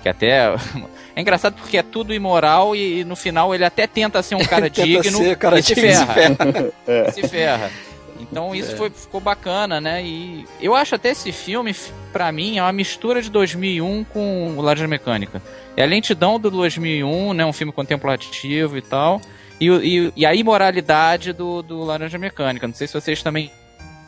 Que 0.02 0.10
até. 0.10 0.56
É 1.18 1.22
engraçado 1.22 1.56
porque 1.56 1.78
é 1.78 1.82
tudo 1.82 2.14
imoral 2.14 2.76
e, 2.76 3.06
no 3.06 3.16
final 3.16 3.56
ele 3.56 3.64
até 3.64 3.88
tenta 3.88 4.22
ser 4.22 4.36
um 4.36 4.44
cara 4.44 4.70
digno 4.70 5.18
ser, 5.18 5.38
cara 5.38 5.58
e 5.58 5.64
se 5.64 5.74
ferra. 5.74 6.08
Se 6.08 6.14
ferra. 6.36 6.74
é. 6.88 7.12
se 7.12 7.28
ferra. 7.30 7.72
Então 8.20 8.54
isso 8.54 8.74
é. 8.74 8.76
foi, 8.76 8.90
ficou 8.90 9.22
bacana, 9.22 9.80
né? 9.80 10.04
E 10.04 10.46
eu 10.62 10.76
acho 10.76 10.96
até 10.96 11.12
esse 11.12 11.32
filme, 11.32 11.74
para 12.12 12.32
mim, 12.34 12.58
é 12.58 12.62
uma 12.62 12.74
mistura 12.74 13.22
de 13.22 13.30
2001 13.30 14.04
com 14.06 14.56
o 14.58 14.62
Laranja 14.62 14.88
Mecânica. 14.88 15.42
É 15.78 15.84
a 15.84 15.86
lentidão 15.86 16.38
do 16.38 16.52
2001, 16.52 17.34
né? 17.34 17.46
Um 17.46 17.54
filme 17.54 17.72
contemplativo 17.72 18.78
e 18.78 18.82
tal. 18.82 19.22
E, 19.60 19.68
e, 19.70 20.14
e 20.16 20.26
a 20.26 20.36
imoralidade 20.36 21.32
do, 21.34 21.62
do 21.62 21.84
Laranja 21.84 22.18
Mecânica. 22.18 22.68
Não 22.68 22.74
sei 22.74 22.88
se 22.88 22.94
vocês 22.94 23.24
também 23.24 23.52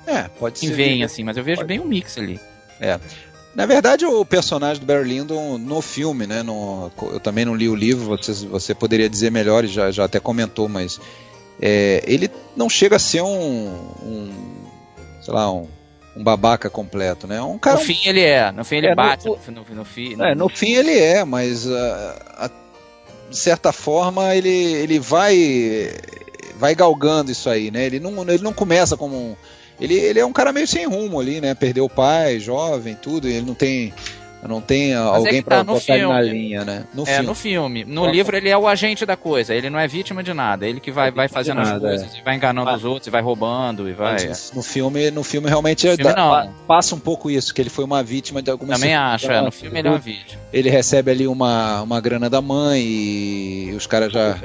é, 0.05 0.23
pode 0.39 0.59
ser. 0.59 0.73
veem 0.73 1.03
assim, 1.03 1.23
mas 1.23 1.37
eu 1.37 1.43
vejo 1.43 1.57
pode. 1.57 1.67
bem 1.67 1.79
um 1.79 1.85
mix 1.85 2.17
ali. 2.17 2.39
É. 2.79 2.99
Na 3.53 3.65
verdade, 3.65 4.05
o 4.05 4.23
personagem 4.23 4.79
do 4.79 4.85
Barry 4.85 5.09
Lyndon 5.09 5.57
no 5.57 5.81
filme, 5.81 6.27
né? 6.27 6.43
No, 6.43 6.91
eu 7.01 7.19
também 7.19 7.43
não 7.43 7.55
li 7.55 7.67
o 7.67 7.75
livro, 7.75 8.05
você, 8.05 8.31
você 8.45 8.75
poderia 8.75 9.09
dizer 9.09 9.31
melhor 9.31 9.65
e 9.65 9.67
já, 9.67 9.89
já 9.89 10.05
até 10.05 10.19
comentou, 10.19 10.69
mas 10.69 10.99
é, 11.59 12.03
ele 12.05 12.29
não 12.55 12.69
chega 12.69 12.97
a 12.97 12.99
ser 12.99 13.21
um, 13.23 13.67
um 14.03 14.31
sei 15.21 15.33
lá, 15.33 15.51
um, 15.51 15.67
um 16.15 16.23
babaca 16.23 16.69
completo, 16.69 17.25
né? 17.25 17.41
Um 17.41 17.57
cara, 17.57 17.79
no 17.79 17.83
fim 17.83 17.99
ele 18.05 18.21
é, 18.21 18.51
no 18.51 18.63
fim 18.63 18.75
ele 18.77 18.87
é, 18.87 18.95
bate, 18.95 19.25
no, 19.25 19.37
no, 19.47 19.51
no, 19.51 19.75
no, 19.75 19.85
fim, 19.85 20.15
é, 20.21 20.35
no 20.35 20.49
fim 20.49 20.73
ele 20.73 20.97
é, 20.97 21.25
mas 21.25 21.65
uh, 21.65 21.73
a, 22.35 22.49
de 23.29 23.37
certa 23.37 23.71
forma 23.71 24.35
ele, 24.35 24.49
ele 24.49 24.99
vai 24.99 25.91
vai 26.57 26.73
galgando 26.73 27.31
isso 27.31 27.49
aí, 27.49 27.69
né? 27.69 27.85
Ele 27.85 27.99
não, 27.99 28.21
ele 28.23 28.43
não 28.43 28.53
começa 28.53 28.97
como 28.97 29.15
um, 29.15 29.35
ele, 29.79 29.93
ele 29.93 30.19
é 30.19 30.25
um 30.25 30.33
cara 30.33 30.51
meio 30.51 30.67
sem 30.67 30.85
rumo 30.85 31.19
ali, 31.19 31.39
né? 31.39 31.53
Perdeu 31.53 31.85
o 31.85 31.89
pai, 31.89 32.39
jovem, 32.39 32.95
tudo, 32.95 33.27
ele 33.27 33.45
não 33.45 33.53
tem 33.53 33.93
não 34.47 34.61
tem 34.61 34.95
Mas 34.95 35.05
alguém 35.05 35.39
é 35.39 35.41
para 35.41 35.57
tá 35.57 35.63
botar 35.63 35.95
ele 35.95 36.07
na 36.07 36.21
linha, 36.21 36.65
né? 36.65 36.85
No 36.93 37.03
é, 37.03 37.05
filme. 37.05 37.25
no 37.25 37.35
filme. 37.35 37.85
No 37.85 38.07
é. 38.07 38.11
livro 38.11 38.37
ele 38.37 38.49
é 38.49 38.57
o 38.57 38.67
agente 38.67 39.05
da 39.05 39.15
coisa, 39.15 39.53
ele 39.53 39.69
não 39.69 39.79
é 39.79 39.87
vítima 39.87 40.23
de 40.23 40.33
nada, 40.33 40.67
ele 40.67 40.79
que 40.79 40.91
vai, 40.91 41.11
vai 41.11 41.27
fazendo 41.27 41.57
nada, 41.57 41.75
as 41.75 41.81
coisas, 41.81 42.15
é. 42.15 42.19
e 42.19 42.21
vai 42.21 42.35
enganando 42.35 42.71
os 42.71 42.85
outros, 42.85 43.07
e 43.07 43.09
vai 43.09 43.21
roubando, 43.21 43.89
e 43.89 43.93
vai... 43.93 44.17
no 44.53 44.63
filme, 44.63 45.11
no 45.11 45.23
filme 45.23 45.47
realmente 45.47 45.87
filme 45.87 46.03
dá, 46.03 46.49
passa 46.67 46.95
um 46.95 46.99
pouco 46.99 47.29
isso, 47.29 47.53
que 47.53 47.61
ele 47.61 47.69
foi 47.69 47.83
uma 47.83 48.01
vítima 48.01 48.41
de 48.41 48.49
alguma 48.49 48.73
Também 48.73 48.95
acho, 48.95 49.31
é, 49.31 49.41
no 49.41 49.51
filme 49.51 49.79
ele 49.79 49.87
é 49.87 49.91
uma 49.91 49.99
vítima. 49.99 50.41
Ele 50.53 50.69
recebe 50.69 51.11
ali 51.11 51.27
uma, 51.27 51.81
uma 51.81 51.99
grana 51.99 52.29
da 52.29 52.41
mãe 52.41 52.81
e 52.81 53.73
os 53.75 53.85
caras 53.85 54.11
já... 54.11 54.37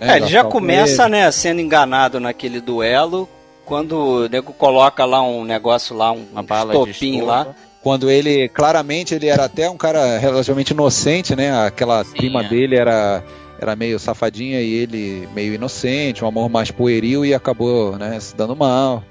É, 0.00 0.16
ele 0.16 0.28
já 0.28 0.42
começa, 0.42 1.08
né, 1.08 1.30
sendo 1.30 1.60
enganado 1.60 2.18
naquele 2.18 2.60
duelo 2.60 3.28
quando 3.70 3.92
o 3.92 4.28
nego 4.28 4.52
coloca 4.52 5.04
lá 5.04 5.22
um 5.22 5.44
negócio 5.44 5.96
lá, 5.96 6.10
um 6.10 6.26
Uma 6.32 6.42
bala 6.42 6.72
estopim 6.72 7.20
lá. 7.20 7.54
Quando 7.82 8.10
ele, 8.10 8.48
claramente, 8.48 9.14
ele 9.14 9.26
era 9.26 9.44
até 9.44 9.68
um 9.70 9.76
cara 9.76 10.18
relativamente 10.18 10.70
inocente, 10.72 11.34
né? 11.34 11.50
Aquela 11.66 12.04
Sim, 12.04 12.16
prima 12.16 12.44
é. 12.44 12.48
dele 12.48 12.76
era, 12.76 13.24
era 13.58 13.74
meio 13.74 13.98
safadinha 13.98 14.60
e 14.60 14.72
ele 14.72 15.28
meio 15.34 15.54
inocente, 15.54 16.24
um 16.24 16.28
amor 16.28 16.50
mais 16.50 16.70
pueril 16.70 17.24
e 17.24 17.32
acabou, 17.32 17.96
né, 17.96 18.20
se 18.20 18.36
dando 18.36 18.54
mal. 18.54 19.02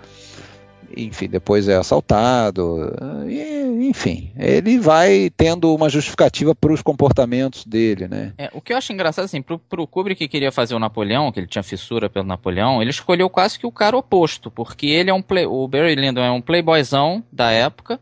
Enfim, 0.96 1.28
depois 1.28 1.68
é 1.68 1.76
assaltado. 1.76 2.92
e, 3.28 3.88
enfim, 3.88 4.32
ele 4.38 4.80
vai 4.80 5.32
tendo 5.36 5.74
uma 5.74 5.88
justificativa 5.88 6.56
para 6.56 6.74
os 6.74 6.82
comportamentos 6.82 7.64
dele, 7.64 8.08
né? 8.08 8.34
É, 8.38 8.50
o 8.54 8.62
que 8.62 8.74
eu 8.74 8.78
acho 8.78 8.92
engraçado, 8.92 9.26
assim, 9.26 9.42
pro, 9.42 9.60
pro 9.60 9.86
Kubrick 9.86 10.20
que 10.20 10.28
queria 10.28 10.52
fazer 10.52 10.74
o 10.74 10.80
Napoleão, 10.80 11.32
que 11.32 11.40
ele 11.40 11.48
tinha 11.48 11.64
fissura 11.64 12.10
pelo 12.10 12.26
Napoleão, 12.26 12.82
ele 12.82 12.90
escolheu 12.90 13.30
quase 13.30 13.58
que 13.60 13.68
o 13.68 13.72
cara 13.72 13.96
oposto, 13.96 14.50
porque 14.50 14.88
ele 14.88 15.10
é 15.10 15.14
um 15.14 15.22
play, 15.22 15.46
o 15.46 15.68
Barry 15.68 15.96
Lyndon 15.96 16.24
é 16.24 16.32
um 16.32 16.42
playboyzão 16.42 17.24
da 17.32 17.52
época, 17.52 18.00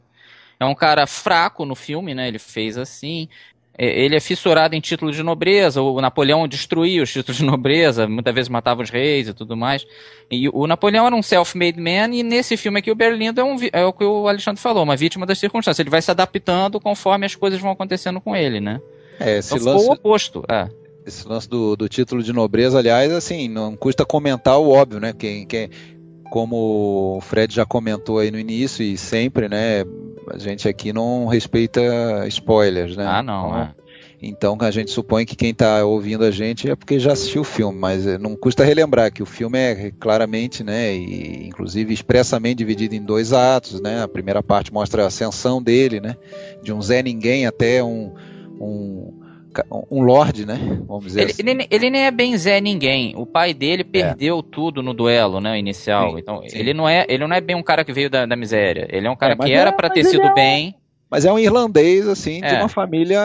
é 0.60 0.65
um 0.65 0.76
cara 0.76 1.06
fraco 1.06 1.65
no 1.65 1.76
filme, 1.76 2.13
né, 2.13 2.28
ele 2.28 2.39
fez 2.39 2.78
assim, 2.78 3.28
é, 3.78 4.04
ele 4.04 4.15
é 4.15 4.20
fissurado 4.20 4.76
em 4.76 4.82
título 4.82 5.12
de 5.12 5.22
nobreza, 5.22 5.82
o 5.82 6.02
Napoleão 6.02 6.48
destruía 6.48 7.04
os 7.04 7.12
títulos 7.12 7.38
de 7.38 7.46
nobreza, 7.46 8.08
muitas 8.08 8.34
vezes 8.34 8.50
matava 8.50 8.82
os 8.82 8.89
reis 8.89 9.28
e 9.28 9.34
tudo 9.34 9.56
mais, 9.56 9.86
e 10.32 10.50
o 10.50 10.65
Napoleão 10.65 11.06
era 11.06 11.15
um 11.15 11.22
self-made 11.22 11.80
man, 11.80 12.13
e 12.13 12.24
nesse 12.24 12.58
filme 12.58 12.80
aqui 12.80 12.91
o 12.91 12.96
Barry 12.96 13.17
Lyndon 13.17 13.41
é, 13.41 13.43
um, 13.43 13.58
é 13.74 13.86
o 13.86 13.93
que 13.93 14.04
o 14.04 14.28
Alexandre 14.28 14.62
falou, 14.62 14.84
uma 14.84 14.96
vítima 14.96 15.26
das 15.26 15.38
circunstâncias, 15.38 15.80
ele 15.80 15.89
vai 15.89 16.02
se 16.02 16.10
adaptando 16.12 16.80
conforme 16.80 17.26
as 17.26 17.36
coisas 17.36 17.60
vão 17.60 17.72
acontecendo 17.72 18.20
com 18.20 18.36
ele, 18.36 18.60
né. 18.60 18.82
É, 19.20 19.38
esse 19.39 19.56
Então 19.56 19.74
lance, 19.74 19.88
o 19.88 19.91
oposto, 19.91 20.43
é. 20.50 20.67
esse 21.06 21.28
lance 21.28 21.50
do, 21.50 21.76
do 21.76 21.89
título 21.89 22.22
de 22.22 22.32
nobreza, 22.34 22.78
aliás, 22.78 23.12
assim, 23.12 23.48
não 23.48 23.76
custa 23.76 24.06
comentar 24.06 24.58
o 24.60 24.70
óbvio, 24.70 25.00
né? 25.00 25.13
Quem, 25.13 25.46
quem, 25.46 25.70
como 26.30 27.17
o 27.17 27.22
Fred 27.22 27.54
já 27.54 27.65
comentou 27.65 28.20
aí 28.20 28.30
no 28.30 28.39
início 28.39 28.84
e 28.84 28.98
sempre, 28.98 29.48
né? 29.50 29.84
A 30.34 30.38
gente 30.38 30.68
aqui 30.68 30.92
não 30.92 31.26
respeita 31.26 31.82
spoilers, 32.28 32.96
né? 32.96 33.06
Ah, 33.06 33.24
não, 33.24 33.48
Então, 33.48 33.62
é. 33.62 33.88
Então 34.20 34.58
a 34.62 34.72
gente 34.72 34.90
supõe 34.90 35.26
que 35.26 35.36
quem 35.36 35.52
está 35.52 35.86
ouvindo 35.86 36.24
a 36.24 36.32
gente 36.32 36.70
é 36.70 36.76
porque 36.76 36.98
já 37.00 37.13
assistiu 37.13 37.42
o 37.42 37.46
filme, 37.46 37.78
mas 37.78 38.08
eh, 38.08 38.18
não 38.18 38.36
custa 38.36 38.63
relembrar 38.63 39.13
que 39.13 39.22
o 39.22 39.28
filme 39.28 39.60
é 39.60 39.92
claramente, 40.00 40.63
né, 40.63 40.96
e 40.96 41.48
inclusive 41.48 41.94
expressamente 41.94 42.58
dividido 42.58 42.96
em 42.96 43.04
dois 43.04 43.32
atos, 43.32 43.80
né? 43.80 44.02
A 44.02 44.08
primeira 44.08 44.42
parte 44.42 44.74
mostra 44.74 45.04
a 45.04 45.08
ascensão 45.08 45.62
dele, 45.62 46.00
né, 46.00 46.18
de 46.63 46.74
um 46.74 46.82
Zé 46.82 47.04
Ninguém 47.04 47.46
até 47.46 47.84
um 47.84 48.12
um, 48.60 49.13
um 49.91 50.02
lord, 50.02 50.46
né? 50.46 50.58
Vamos 50.88 51.06
dizer 51.06 51.22
Ele, 51.22 51.32
assim. 51.32 51.41
ele, 51.50 51.67
ele 51.70 51.89
nem 51.89 52.06
é 52.06 52.12
bem 52.12 52.38
Zé 52.38 52.60
ninguém. 52.62 53.13
O 53.15 53.26
pai 53.26 53.54
dele 53.54 53.84
perdeu 53.84 54.41
tudo 54.43 54.82
no 54.84 54.93
duelo, 54.93 55.39
né, 55.39 55.58
inicial. 55.58 56.12
Sim, 56.12 56.20
então, 56.20 56.41
sim. 56.48 56.58
ele 56.58 56.74
não 56.74 56.88
é, 56.88 57.06
ele 57.10 57.26
não 57.28 57.36
é 57.36 57.41
bem 57.41 57.56
um 57.56 57.63
cara 57.63 57.84
que 57.84 57.93
veio 57.93 58.10
da, 58.10 58.26
da 58.26 58.36
miséria. 58.36 58.88
Ele 58.91 59.08
é 59.08 59.10
um 59.12 59.15
cara 59.15 59.34
É, 59.34 59.36
que 59.38 59.52
era 59.52 59.70
é- 59.70 59.74
pra 59.74 59.89
mas 59.89 59.96
ter 59.96 60.04
sido 60.06 60.24
é 60.26 60.34
bem. 60.34 60.76
Mas 61.10 61.24
é 61.24 61.32
um 61.32 61.39
irlandês 61.39 62.06
assim 62.06 62.41
de 62.41 62.48
É. 62.48 62.60
uma 62.60 62.67
família 62.67 63.20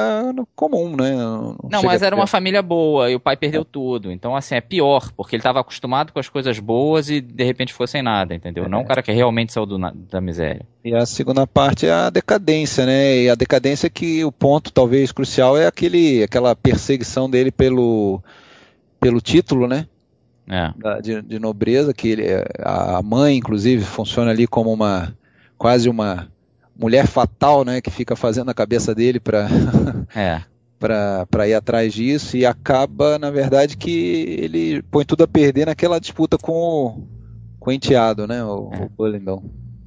comum, 0.55 0.95
né? 0.95 1.17
Não, 1.17 1.57
chega 1.81 1.87
mas 1.87 2.01
era 2.03 2.15
uma 2.15 2.29
família 2.29 2.63
boa 2.63 3.11
e 3.11 3.17
o 3.17 3.21
pai 3.21 3.37
perdeu 3.37 3.65
tudo. 3.65 4.13
Então, 4.13 4.37
assim, 4.37 4.55
é 4.55 4.61
pior, 4.61 5.11
porque 5.17 5.35
ele 5.35 5.41
estava 5.41 5.59
acostumado 5.59 6.13
com 6.13 6.21
as 6.21 6.29
coisas 6.29 6.61
boas 6.61 7.11
e 7.11 7.21
de 7.21 7.43
repente 7.43 7.73
ficou 7.73 7.87
sem 7.89 8.01
nada, 8.01 8.37
entendeu? 8.37 8.69
Não 8.69 8.83
um 8.83 8.85
cara 8.85 9.03
que 9.03 9.11
realmente 9.11 9.53
saiu 9.53 9.67
do 9.67 9.79
na- 9.79 9.93
da 10.11 10.21
miséria. 10.21 10.65
E 10.85 10.95
a 10.95 11.05
segunda 11.05 11.45
parte 11.45 11.85
é 11.87 11.91
a 11.93 12.09
decadência, 12.09 12.87
né? 12.87 13.17
E 13.23 13.29
a 13.29 13.35
decadência 13.35 13.91
que 13.91 14.25
o 14.25 14.31
ponto 14.31 14.73
talvez 14.73 15.11
crucial 15.11 15.57
é 15.59 15.67
aquele, 15.67 16.23
aquela 16.23 16.55
perseguição 16.55 17.29
dele 17.29 17.51
pelo, 17.51 18.23
pelo 19.01 19.21
título, 19.21 19.67
né? 19.67 19.89
É. 20.49 20.71
Da- 20.77 21.01
de, 21.01 21.21
de 21.23 21.39
nobreza, 21.41 21.93
que 21.93 22.09
ele, 22.11 22.25
a 22.61 23.03
mãe, 23.03 23.37
inclusive, 23.37 23.85
funciona 23.85 24.31
ali 24.31 24.47
como 24.47 24.73
uma 24.73 25.13
quase 25.59 25.89
uma 25.89 26.29
mulher 26.83 27.07
fatal, 27.07 27.65
né? 27.65 27.81
Que 27.81 27.91
fica 27.91 28.15
fazendo 28.17 28.51
a 28.51 28.55
cabeça 28.55 28.95
dele 28.95 29.19
para 29.21 29.47
É. 30.15 30.43
para 30.79 31.47
ir 31.49 31.55
atrás 31.55 31.93
disso 31.95 32.37
e 32.37 32.45
acaba, 32.45 33.19
na 33.19 33.31
verdade, 33.31 33.77
que 33.77 34.37
ele 34.41 34.83
põe 34.91 35.05
tudo 35.05 35.23
a 35.25 35.29
perder 35.29 35.67
naquela 35.67 36.01
disputa 36.01 36.37
com 36.37 36.53
o, 36.53 37.09
com 37.61 37.71
o 37.71 37.73
enteado, 37.73 38.27
né? 38.27 38.43
O, 38.45 38.71
É. 38.73 38.85
o 38.85 38.89
Bullingdon. 38.89 39.43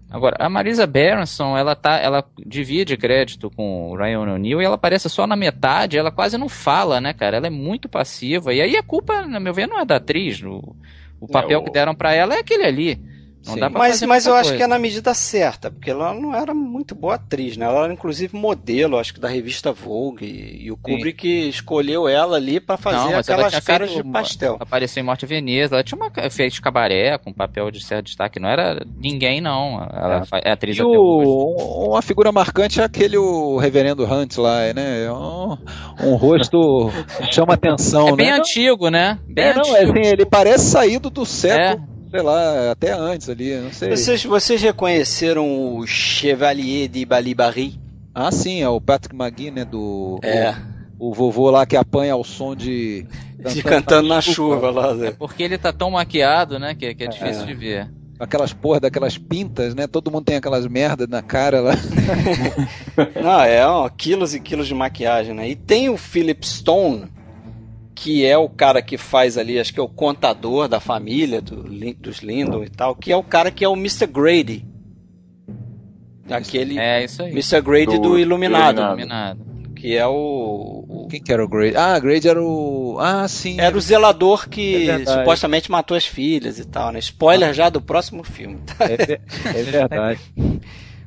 Agora, 0.09 0.37
a 0.39 0.49
Marisa 0.49 0.87
Berenson, 0.87 1.57
ela 1.57 1.75
tá, 1.75 1.97
ela 1.99 2.23
divide 2.45 2.95
crédito 2.95 3.51
com 3.51 3.91
o 3.91 3.97
Ryan 3.97 4.21
O'Neill 4.21 4.61
e 4.61 4.65
ela 4.65 4.75
aparece 4.75 5.09
só 5.09 5.27
na 5.27 5.35
metade, 5.35 5.97
ela 5.97 6.09
quase 6.11 6.37
não 6.37 6.47
fala, 6.47 7.01
né, 7.01 7.11
cara? 7.11 7.35
Ela 7.35 7.47
é 7.47 7.49
muito 7.49 7.89
passiva. 7.89 8.53
E 8.53 8.61
aí 8.61 8.77
a 8.77 8.83
culpa, 8.83 9.25
na 9.27 9.41
meu 9.41 9.53
ver, 9.53 9.67
não 9.67 9.77
é 9.77 9.83
da 9.83 9.97
atriz. 9.97 10.41
O, 10.41 10.73
o 11.19 11.27
papel 11.27 11.59
o- 11.59 11.63
que 11.65 11.71
deram 11.71 11.93
pra 11.93 12.13
ela 12.13 12.35
é 12.35 12.39
aquele 12.39 12.63
ali. 12.63 13.01
Não 13.45 13.53
Sim. 13.53 13.59
dá 13.59 13.69
pra 13.69 13.79
Mas, 13.79 14.01
mas 14.01 14.25
eu 14.25 14.31
muita 14.33 14.41
acho 14.41 14.49
coisa. 14.49 14.57
que 14.57 14.63
é 14.63 14.67
na 14.67 14.79
medida 14.79 15.13
certa, 15.13 15.69
porque 15.69 15.91
ela 15.91 16.13
não 16.13 16.33
era 16.35 16.53
muito 16.53 16.95
boa 16.95 17.15
atriz, 17.15 17.55
né? 17.57 17.65
Ela 17.65 17.83
era 17.85 17.93
inclusive 17.93 18.35
modelo, 18.35 18.97
acho 18.97 19.13
que 19.13 19.19
da 19.19 19.27
revista 19.27 19.71
Vogue, 19.71 20.25
e, 20.25 20.71
o 20.71 20.77
Kubrick 20.77 21.27
escolheu 21.49 22.07
ela 22.07 22.37
ali 22.37 22.59
pra 22.59 22.75
fazer 22.77 22.97
Não, 22.97 23.19
aquelas 23.19 23.51
tinha 23.51 23.61
caras 23.61 23.91
feito 23.91 24.03
de 24.03 24.11
pastel. 24.11 24.57
Apareceu 24.59 25.01
em 25.01 25.05
Morte 25.05 25.25
Veneza. 25.25 25.75
Ela 25.75 25.83
tinha 25.83 25.97
uma, 25.97 26.11
fez 26.31 26.57
cabaré 26.59 27.17
com 27.17 27.31
papel 27.31 27.69
de 27.71 27.83
certo 27.83 28.05
destaque. 28.07 28.39
Não 28.39 28.49
era 28.49 28.83
ninguém, 28.97 29.39
não. 29.41 29.81
Ela 29.93 30.23
É. 30.43 30.49
é 30.49 30.51
atriz 30.51 30.77
E 30.77 30.81
até 30.81 30.87
hoje. 30.89 31.27
o, 31.27 31.89
uma 31.91 32.01
figura 32.01 32.31
marcante 32.31 32.81
é 32.81 32.83
aquele 32.83 33.17
o 33.17 33.57
reverendo 33.57 34.05
Hunt 34.05 34.37
lá, 34.37 34.73
né? 34.73 35.05
É 35.05 35.11
um, 35.11 35.57
um 36.03 36.15
rosto 36.15 36.89
que 37.27 37.31
chama 37.33 37.53
atenção, 37.53 38.09
É 38.09 38.15
bem 38.15 38.27
né? 38.31 38.37
antigo, 38.37 38.89
né? 38.89 39.19
Bem 39.27 39.45
É, 39.45 39.53
não, 39.53 39.75
é 39.75 39.83
antigo. 39.83 39.99
assim, 39.99 40.07
ele 40.09 40.25
parece 40.25 40.65
saído 40.65 41.09
do 41.09 41.21
É. 41.21 41.25
século, 41.25 41.87
sei 42.15 42.21
lá, 42.23 42.71
até 42.71 42.93
antes 42.93 43.29
ali, 43.29 43.55
não 43.57 43.71
sei. 43.73 43.89
Vocês, 43.95 44.23
vocês 44.23 44.61
reconheceram 44.61 45.75
o 45.77 45.85
Chevalier 45.85 46.87
de 46.87 47.05
Balibari? 47.05 47.77
Ah, 48.13 48.31
sim, 48.31 48.61
é 48.61 48.69
o 48.69 48.79
Patrick 48.79 49.13
McGee, 49.15 49.51
né? 49.51 49.65
Do 49.65 50.17
É, 50.23 50.55
o, 50.97 51.09
o 51.09 51.13
vovô 51.13 51.49
lá 51.49 51.65
que 51.65 51.75
apanha 51.75 52.13
ao 52.13 52.23
som 52.23 52.55
de 52.55 53.05
de 53.53 53.61
cantando 53.61 54.07
na 54.07 54.21
chuva 54.21 54.71
lá. 54.71 54.93
né? 54.93 55.11
Porque 55.19 55.43
ele 55.43 55.57
tá 55.57 55.73
tão 55.73 55.91
maquiado, 55.91 56.57
né? 56.57 56.73
Que, 56.73 56.95
que 56.95 57.03
é 57.03 57.07
difícil 57.07 57.43
É. 57.43 57.45
de 57.45 57.53
ver. 57.53 57.91
Aquelas 58.17 58.53
porra 58.53 58.79
daquelas 58.79 59.17
pintas, 59.17 59.75
né? 59.75 59.87
Todo 59.87 60.09
mundo 60.09 60.23
tem 60.23 60.37
aquelas 60.37 60.65
merdas 60.67 61.09
na 61.09 61.21
cara 61.21 61.59
lá. 61.59 61.73
Não, 63.21 63.41
é 63.41 63.67
ó, 63.67 63.89
quilos 63.89 64.33
e 64.33 64.39
quilos 64.39 64.67
de 64.67 64.73
maquiagem, 64.73 65.33
né? 65.35 65.49
E 65.49 65.55
tem 65.55 65.89
o 65.89 65.97
Philip 65.97 66.47
Stone, 66.47 67.05
que 67.95 68.25
é 68.25 68.37
o 68.37 68.49
cara 68.49 68.81
que 68.81 68.97
faz 68.97 69.37
ali, 69.37 69.57
acho 69.57 69.73
que 69.73 69.79
é 69.79 69.83
o 69.83 69.87
contador 69.87 70.67
da 70.67 70.79
família 70.81 71.41
do, 71.41 71.63
dos 71.93 72.19
Lyndon 72.19 72.63
e 72.63 72.69
tal, 72.69 72.93
que 72.95 73.11
é 73.11 73.15
o 73.15 73.23
cara 73.23 73.49
que 73.49 73.63
é 73.63 73.67
o 73.69 73.73
Mr. 73.73 74.05
Grady. 74.05 74.65
Aquele 76.29 76.77
É 76.79 77.03
isso 77.05 77.21
aí. 77.23 77.31
Mr. 77.31 77.61
Grady 77.61 77.97
do, 77.97 78.09
Do 78.09 78.19
Iluminado, 78.19 78.79
Iluminado. 78.81 79.39
Iluminado. 79.39 79.73
que 79.75 79.95
é 79.95 80.05
o, 80.07 80.85
o- 80.89 81.07
Quem 81.09 81.21
que 81.21 81.31
era 81.31 81.45
o 81.45 81.47
Grade? 81.47 81.77
Ah, 81.77 81.99
Grade 81.99 82.27
era 82.27 82.41
o. 82.43 82.97
Ah, 82.99 83.27
sim. 83.27 83.59
era 83.59 83.77
o 83.77 83.81
zelador 83.81 84.49
que 84.49 84.89
É 84.89 85.05
supostamente 85.05 85.69
matou 85.69 85.95
as 85.95 86.05
filhas 86.05 86.57
e 86.57 86.65
tal, 86.65 86.91
né? 86.91 86.97
Spoiler 86.99 87.53
já 87.53 87.69
do 87.69 87.79
próximo 87.79 88.23
filme. 88.23 88.57
É, 88.79 88.97
ver- 89.05 89.21
é 89.45 89.61
verdade. 89.63 90.19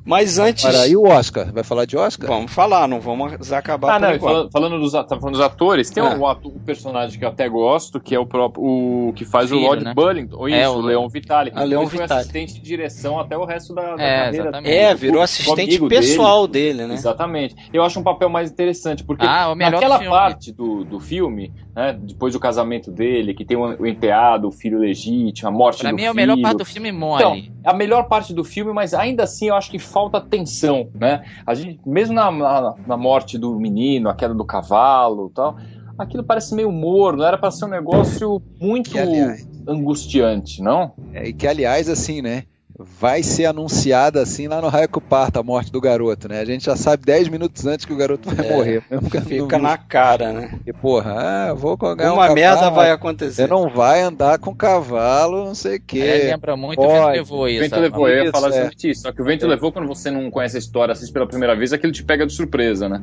Mas 0.08 0.38
antes, 0.38 0.64
Para, 0.64 0.86
e 0.86 0.96
o 0.96 1.02
Oscar? 1.06 1.52
Vai 1.52 1.62
falar 1.62 1.84
de 1.84 1.94
Oscar? 1.96 2.26
vamos 2.30 2.50
falar, 2.50 2.88
não 2.88 2.98
vamos 2.98 3.52
acabar 3.52 3.96
Ah, 3.96 4.00
por 4.00 4.08
não, 4.12 4.18
falando, 4.18 4.50
falando 4.50 4.78
dos, 4.80 4.92
tá 4.92 5.04
falando 5.06 5.32
dos 5.32 5.40
atores, 5.42 5.90
tem 5.90 6.02
Ah. 6.02 6.16
um, 6.16 6.26
ato- 6.26 6.48
um 6.48 6.58
personagem 6.60 7.18
que 7.18 7.24
eu 7.24 7.28
até 7.28 7.46
gosto, 7.46 8.00
que 8.00 8.14
é 8.14 8.18
o 8.18 8.24
próprio 8.24 8.64
o 8.64 9.12
que 9.14 9.26
faz 9.26 9.50
Filho, 9.50 9.60
o 9.60 9.64
Lord 9.66 9.84
né? 9.84 9.92
Bullington, 9.94 10.48
isso, 10.48 10.56
É, 10.56 10.66
o 10.68 10.76
o- 10.76 10.80
Leon 10.80 11.06
Vitali. 11.08 11.52
Ah, 11.54 11.62
Leon 11.62 11.82
Ele 11.82 11.90
foi 11.90 11.98
Vitali. 12.00 12.20
assistente 12.20 12.54
de 12.54 12.60
direção 12.62 13.20
até 13.20 13.36
o 13.36 13.44
resto 13.44 13.74
da, 13.74 13.96
da 13.96 14.02
É, 14.02 14.18
carreira. 14.24 14.44
exatamente. 14.44 14.74
É, 14.74 14.94
virou 14.94 15.20
assistente 15.20 15.60
amigo 15.76 15.88
dele. 15.90 16.00
pessoal 16.00 16.46
dele, 16.46 16.86
né? 16.86 16.94
Exatamente. 16.94 17.54
Eu 17.70 17.82
acho 17.82 18.00
um 18.00 18.02
papel 18.02 18.30
mais 18.30 18.50
interessante, 18.50 19.04
porque 19.04 19.26
Ah, 19.26 19.54
naquela 19.54 19.98
do 19.98 20.08
parte 20.08 20.52
do, 20.52 20.84
do 20.84 20.98
filme, 20.98 21.52
né, 21.76 21.98
depois 22.00 22.32
do 22.32 22.40
casamento 22.40 22.90
dele, 22.90 23.34
que 23.34 23.44
tem 23.44 23.58
o, 23.58 23.82
o 23.82 23.86
enteado, 23.86 24.48
o 24.48 24.50
filho 24.50 24.78
legítimo, 24.78 25.48
a 25.48 25.52
morte 25.52 25.80
Pra 25.82 25.90
do 25.90 25.96
mim 25.96 26.02
é 26.04 26.06
a 26.06 26.12
filho. 26.12 26.16
melhor 26.26 26.40
parte 26.40 26.56
do 26.56 26.64
filme 26.64 26.92
mole. 26.92 27.22
Então, 27.22 27.58
a 27.64 27.74
melhor 27.74 28.04
parte 28.08 28.32
do 28.32 28.42
filme, 28.42 28.72
mas 28.72 28.94
ainda 28.94 29.24
assim 29.24 29.48
eu 29.48 29.54
acho 29.54 29.70
que 29.70 29.78
falta 29.98 30.20
tensão, 30.20 30.88
né? 30.94 31.24
A 31.44 31.54
gente, 31.54 31.80
mesmo 31.84 32.14
na, 32.14 32.30
na, 32.30 32.74
na 32.86 32.96
morte 32.96 33.36
do 33.36 33.58
menino, 33.58 34.08
a 34.08 34.14
queda 34.14 34.32
do 34.32 34.44
cavalo 34.44 35.30
tal, 35.34 35.56
aquilo 35.98 36.22
parece 36.22 36.54
meio 36.54 36.70
morno, 36.70 37.24
era 37.24 37.36
para 37.36 37.50
ser 37.50 37.64
um 37.64 37.68
negócio 37.68 38.40
muito 38.60 38.90
Que, 38.90 38.98
aliás- 38.98 39.48
angustiante, 39.66 40.62
não? 40.62 40.92
É, 41.12 41.28
e 41.28 41.32
que, 41.32 41.46
aliás, 41.48 41.88
assim, 41.88 42.22
né? 42.22 42.44
Vai 42.78 43.22
ser 43.24 43.46
anunciada 43.46 44.22
assim 44.22 44.46
lá 44.46 44.60
no 44.60 44.68
raio 44.68 44.88
que 44.88 45.00
parta 45.00 45.40
a 45.40 45.42
morte 45.42 45.72
do 45.72 45.80
garoto, 45.80 46.28
né? 46.28 46.40
A 46.40 46.44
gente 46.44 46.64
já 46.66 46.76
sabe 46.76 47.04
10 47.04 47.28
minutos 47.28 47.66
antes 47.66 47.84
que 47.84 47.92
o 47.92 47.96
garoto 47.96 48.30
vai 48.32 48.46
É, 48.46 48.52
morrer. 48.56 48.82
Mesmo 48.88 49.10
que 49.10 49.20
Fica 49.20 49.58
não- 49.58 49.64
na 49.68 49.76
cara, 49.76 50.32
né? 50.32 50.60
E, 50.64 50.72
porra, 50.72 51.14
ah, 51.50 51.54
vou 51.54 51.76
ganhar 51.76 52.12
Uma 52.12 52.30
um 52.30 52.34
merda 52.34 52.56
cavalo, 52.56 52.76
vai 52.76 52.90
acontecer. 52.92 53.32
Você 53.42 53.46
não 53.48 53.68
vai 53.68 54.00
andar 54.02 54.38
com 54.38 54.54
cavalo, 54.54 55.44
não 55.44 55.54
sei 55.56 55.72
o 55.72 55.74
É, 55.74 55.78
quê. 55.84 56.02
lembra 56.30 56.56
muito 56.56 56.78
pode. 56.80 56.92
o 56.92 56.94
vento 57.00 57.12
levou 57.16 57.40
O 57.40 57.48
isso. 57.48 57.60
vento 57.60 57.70
sabe? 57.70 57.82
levou, 57.82 58.08
eu 58.08 58.16
ia 58.16 58.22
Isso, 58.24 58.32
falar 58.32 58.54
é. 58.54 58.70
isso. 58.84 59.02
Só 59.02 59.12
que 59.12 59.22
o 59.22 59.24
vento 59.24 59.46
levou 59.46 59.72
quando 59.72 59.88
você 59.88 60.10
não 60.10 60.30
conhece 60.30 60.56
a 60.56 60.60
história, 60.60 60.92
assiste 60.92 61.12
pela 61.12 61.26
primeira 61.26 61.56
vez, 61.56 61.72
aquilo 61.72 61.92
te 61.92 62.04
pega 62.04 62.24
de 62.26 62.32
surpresa, 62.32 62.88
né? 62.88 63.02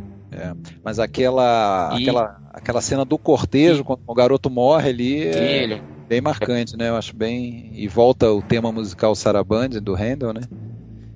Mas 0.84 1.00
aquela, 1.00 1.92
E- 1.98 2.04
aquela, 2.04 2.38
aquela 2.54 2.82
cena 2.82 3.04
do 3.06 3.18
cortejo, 3.18 3.84
quando 3.84 4.00
o 4.08 4.14
garoto 4.14 4.50
morre 4.50 4.90
ali, 4.90 5.28
é 5.28 5.64
Ele, 5.64 5.82
bem 6.08 6.22
marcante, 6.22 6.78
né? 6.78 6.90
Eu 6.90 6.96
acho 6.96 7.16
bem. 7.16 7.72
E 7.74 7.88
volta 7.88 8.32
o 8.32 8.42
tema 8.42 8.72
musical 8.72 9.16
Sarabande 9.16 9.80
do 9.80 9.94
Handel, 9.96 10.34
né? 10.34 10.42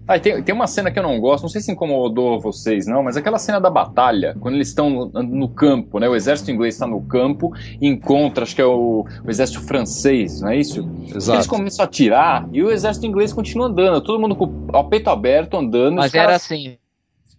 Ah, 0.08 0.20
tem, 0.20 0.42
tem 0.42 0.56
uma 0.56 0.66
cena 0.66 0.90
que 0.90 0.98
eu 0.98 1.04
não 1.04 1.20
gosto, 1.20 1.44
não 1.44 1.50
sei 1.50 1.62
se 1.62 1.72
incomodou 1.72 2.40
vocês, 2.40 2.88
não, 2.88 3.04
mas 3.04 3.16
aquela 3.16 3.38
cena 3.38 3.62
da 3.62 3.70
batalha, 3.70 4.36
quando 4.40 4.56
eles 4.56 4.70
estão 4.70 4.90
no, 4.90 5.06
no 5.22 5.48
campo, 5.48 6.00
né? 6.00 6.10
O 6.10 6.16
exército 6.16 6.50
inglês 6.50 6.74
está 6.74 6.88
no 6.88 7.00
campo 7.04 7.54
e 7.80 7.88
encontra, 7.88 8.44
acho 8.44 8.56
que 8.56 8.62
é 8.62 8.66
o, 8.66 9.06
o 9.24 9.30
exército 9.30 9.62
francês, 9.62 10.42
não 10.42 10.50
é 10.50 10.58
isso? 10.58 10.80
Eles 11.04 11.16
Exato. 11.16 11.48
começam 11.48 11.84
a 11.84 11.88
atirar 11.88 12.50
e 12.52 12.64
o 12.64 12.72
exército 12.72 13.06
inglês 13.06 13.32
continua 13.32 13.68
andando, 13.68 14.02
todo 14.02 14.20
mundo 14.20 14.36
com 14.36 14.46
o 14.46 14.84
peito 14.86 15.12
aberto 15.12 15.56
andando. 15.58 15.94
e 15.94 15.98
mas 15.98 16.08
os 16.08 16.12
caras- 16.12 16.28
era 16.28 16.36
assim. 16.38 16.78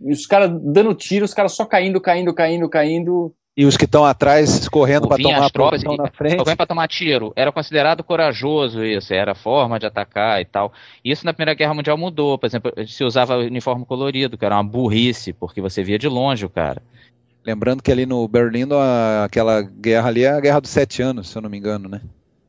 os 0.00 0.26
caras 0.26 0.50
dando 0.62 0.94
tiro, 0.94 1.24
os 1.24 1.34
caras 1.34 1.50
só 1.50 1.64
caindo, 1.64 2.00
caindo, 2.00 2.32
caindo, 2.32 2.68
caindo. 2.68 3.34
E 3.60 3.66
os 3.66 3.76
que 3.76 3.84
estão 3.84 4.06
atrás 4.06 4.66
correndo 4.70 5.06
para 5.06 5.22
tomar 5.22 5.44
as 5.44 5.52
tropas 5.52 5.82
posição 5.84 5.92
e- 5.94 5.96
na 5.98 6.10
frente. 6.10 6.38
Alguém 6.38 6.56
para 6.56 6.66
tomar 6.66 6.88
tiro. 6.88 7.30
Era 7.36 7.52
considerado 7.52 8.02
corajoso 8.02 8.82
isso, 8.82 9.12
era 9.12 9.34
forma 9.34 9.78
de 9.78 9.84
atacar 9.84 10.40
e 10.40 10.46
tal. 10.46 10.72
Isso 11.04 11.26
na 11.26 11.34
Primeira 11.34 11.52
Guerra 11.52 11.74
Mundial 11.74 11.98
mudou. 11.98 12.38
Por 12.38 12.46
exemplo, 12.46 12.72
se 12.86 13.04
usava 13.04 13.36
uniforme 13.36 13.84
colorido, 13.84 14.38
que 14.38 14.44
era 14.46 14.54
uma 14.56 14.64
burrice, 14.64 15.34
porque 15.34 15.60
você 15.60 15.82
via 15.82 15.98
de 15.98 16.08
longe 16.08 16.46
o 16.46 16.48
cara. 16.48 16.80
Lembrando 17.44 17.82
que 17.82 17.92
ali 17.92 18.06
no 18.06 18.26
Berlim, 18.26 18.66
a- 18.72 19.24
aquela 19.24 19.60
guerra 19.60 20.08
ali 20.08 20.24
é 20.24 20.30
a 20.30 20.40
Guerra 20.40 20.60
dos 20.60 20.70
Sete 20.70 21.02
Anos, 21.02 21.28
se 21.28 21.36
eu 21.36 21.42
não 21.42 21.50
me 21.50 21.58
engano, 21.58 21.86
né? 21.86 22.00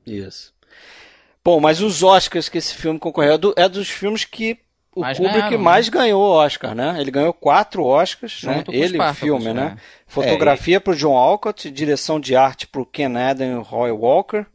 Isso. 0.08 0.54
Bom, 1.43 1.60
mas 1.60 1.82
os 1.82 2.04
Oscars 2.04 2.47
que 2.47 2.58
esse 2.58 2.74
filme 2.74 2.97
concorreu 3.00 3.34
é, 3.34 3.38
do- 3.38 3.54
é 3.58 3.67
dos 3.67 3.89
filmes 3.89 4.24
que 4.24 4.60
o 4.95 5.01
Mais 5.01 5.17
Kubrick 5.17 5.38
ganharam, 5.39 5.58
né? 5.58 5.63
mais 5.63 5.89
ganhou 5.89 6.21
Oscar, 6.21 6.75
né? 6.75 6.97
Ele 6.99 7.12
ganhou 7.12 7.34
quatro 7.34 7.86
Oscars, 7.86 8.43
né? 8.43 8.56
Junto 8.56 8.65
com 8.71 8.77
os 8.77 8.84
Ele, 8.84 8.86
o 8.93 8.95
Spartacus, 8.95 9.19
filme, 9.19 9.45
né? 9.45 9.54
né? 9.54 9.77
Fotografia 10.06 10.82
para 10.82 10.93
o 10.93 10.95
John 10.95 11.15
Alcott, 11.15 11.71
direção 11.71 12.19
de 12.19 12.36
arte 12.36 12.67
para 12.67 12.82
o 12.82 12.86
Ken 12.86 13.15
Adam 13.17 13.47
e 13.47 13.56
o 13.56 13.62
Roy 13.62 13.91
Walker, 13.91 14.45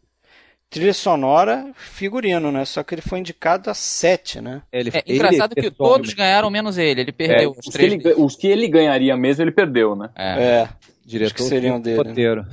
trilha 0.68 0.92
sonora, 0.92 1.70
figurino, 1.74 2.52
né? 2.52 2.64
Só 2.66 2.82
que 2.82 2.94
ele 2.94 3.00
foi 3.02 3.18
indicado 3.20 3.70
a 3.70 3.74
sete, 3.74 4.40
né? 4.40 4.60
Ele, 4.70 4.90
É 4.92 5.02
ele 5.06 5.16
engraçado 5.16 5.54
que 5.54 5.70
todos 5.70 6.12
ganharam 6.12 6.50
menos 6.50 6.76
ele. 6.76 7.00
Ele 7.00 7.12
perdeu 7.12 7.52
os 7.52 7.58
os, 7.58 7.64
que 7.64 7.70
três. 7.72 7.92
ele, 7.94 8.14
os 8.18 8.36
que 8.36 8.46
ele 8.46 8.68
ganharia 8.68 9.16
mesmo, 9.16 9.42
ele 9.42 9.52
perdeu, 9.52 9.96
né? 9.96 10.10
É. 10.14 10.42
É. 10.42 10.68
diretor 11.04 11.26
acho 11.26 11.34
que 11.34 11.42
seriam 11.44 11.80
dele, 11.80 12.02
né? 12.02 12.08
roteiro. 12.10 12.46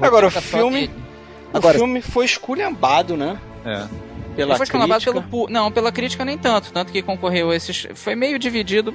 Agora, 0.00 0.28
o 0.28 0.30
tá 0.30 0.40
só 0.40 0.58
filme-. 0.58 0.90
O 1.52 1.56
Agora- 1.56 1.78
filme 1.78 2.00
foi 2.00 2.24
esculhambado, 2.24 3.16
né? 3.16 3.38
É. 3.68 3.88
Pela 4.36 4.54
Ele 4.54 4.58
foi 4.58 4.66
crítica. 4.66 5.12
pelo 5.20 5.48
Não, 5.50 5.70
pela 5.72 5.90
crítica 5.90 6.24
nem 6.24 6.38
tanto. 6.38 6.72
Tanto 6.72 6.92
que 6.92 7.02
concorreu 7.02 7.50
a 7.50 7.56
esses. 7.56 7.88
Foi 7.94 8.14
meio 8.14 8.38
dividido, 8.38 8.94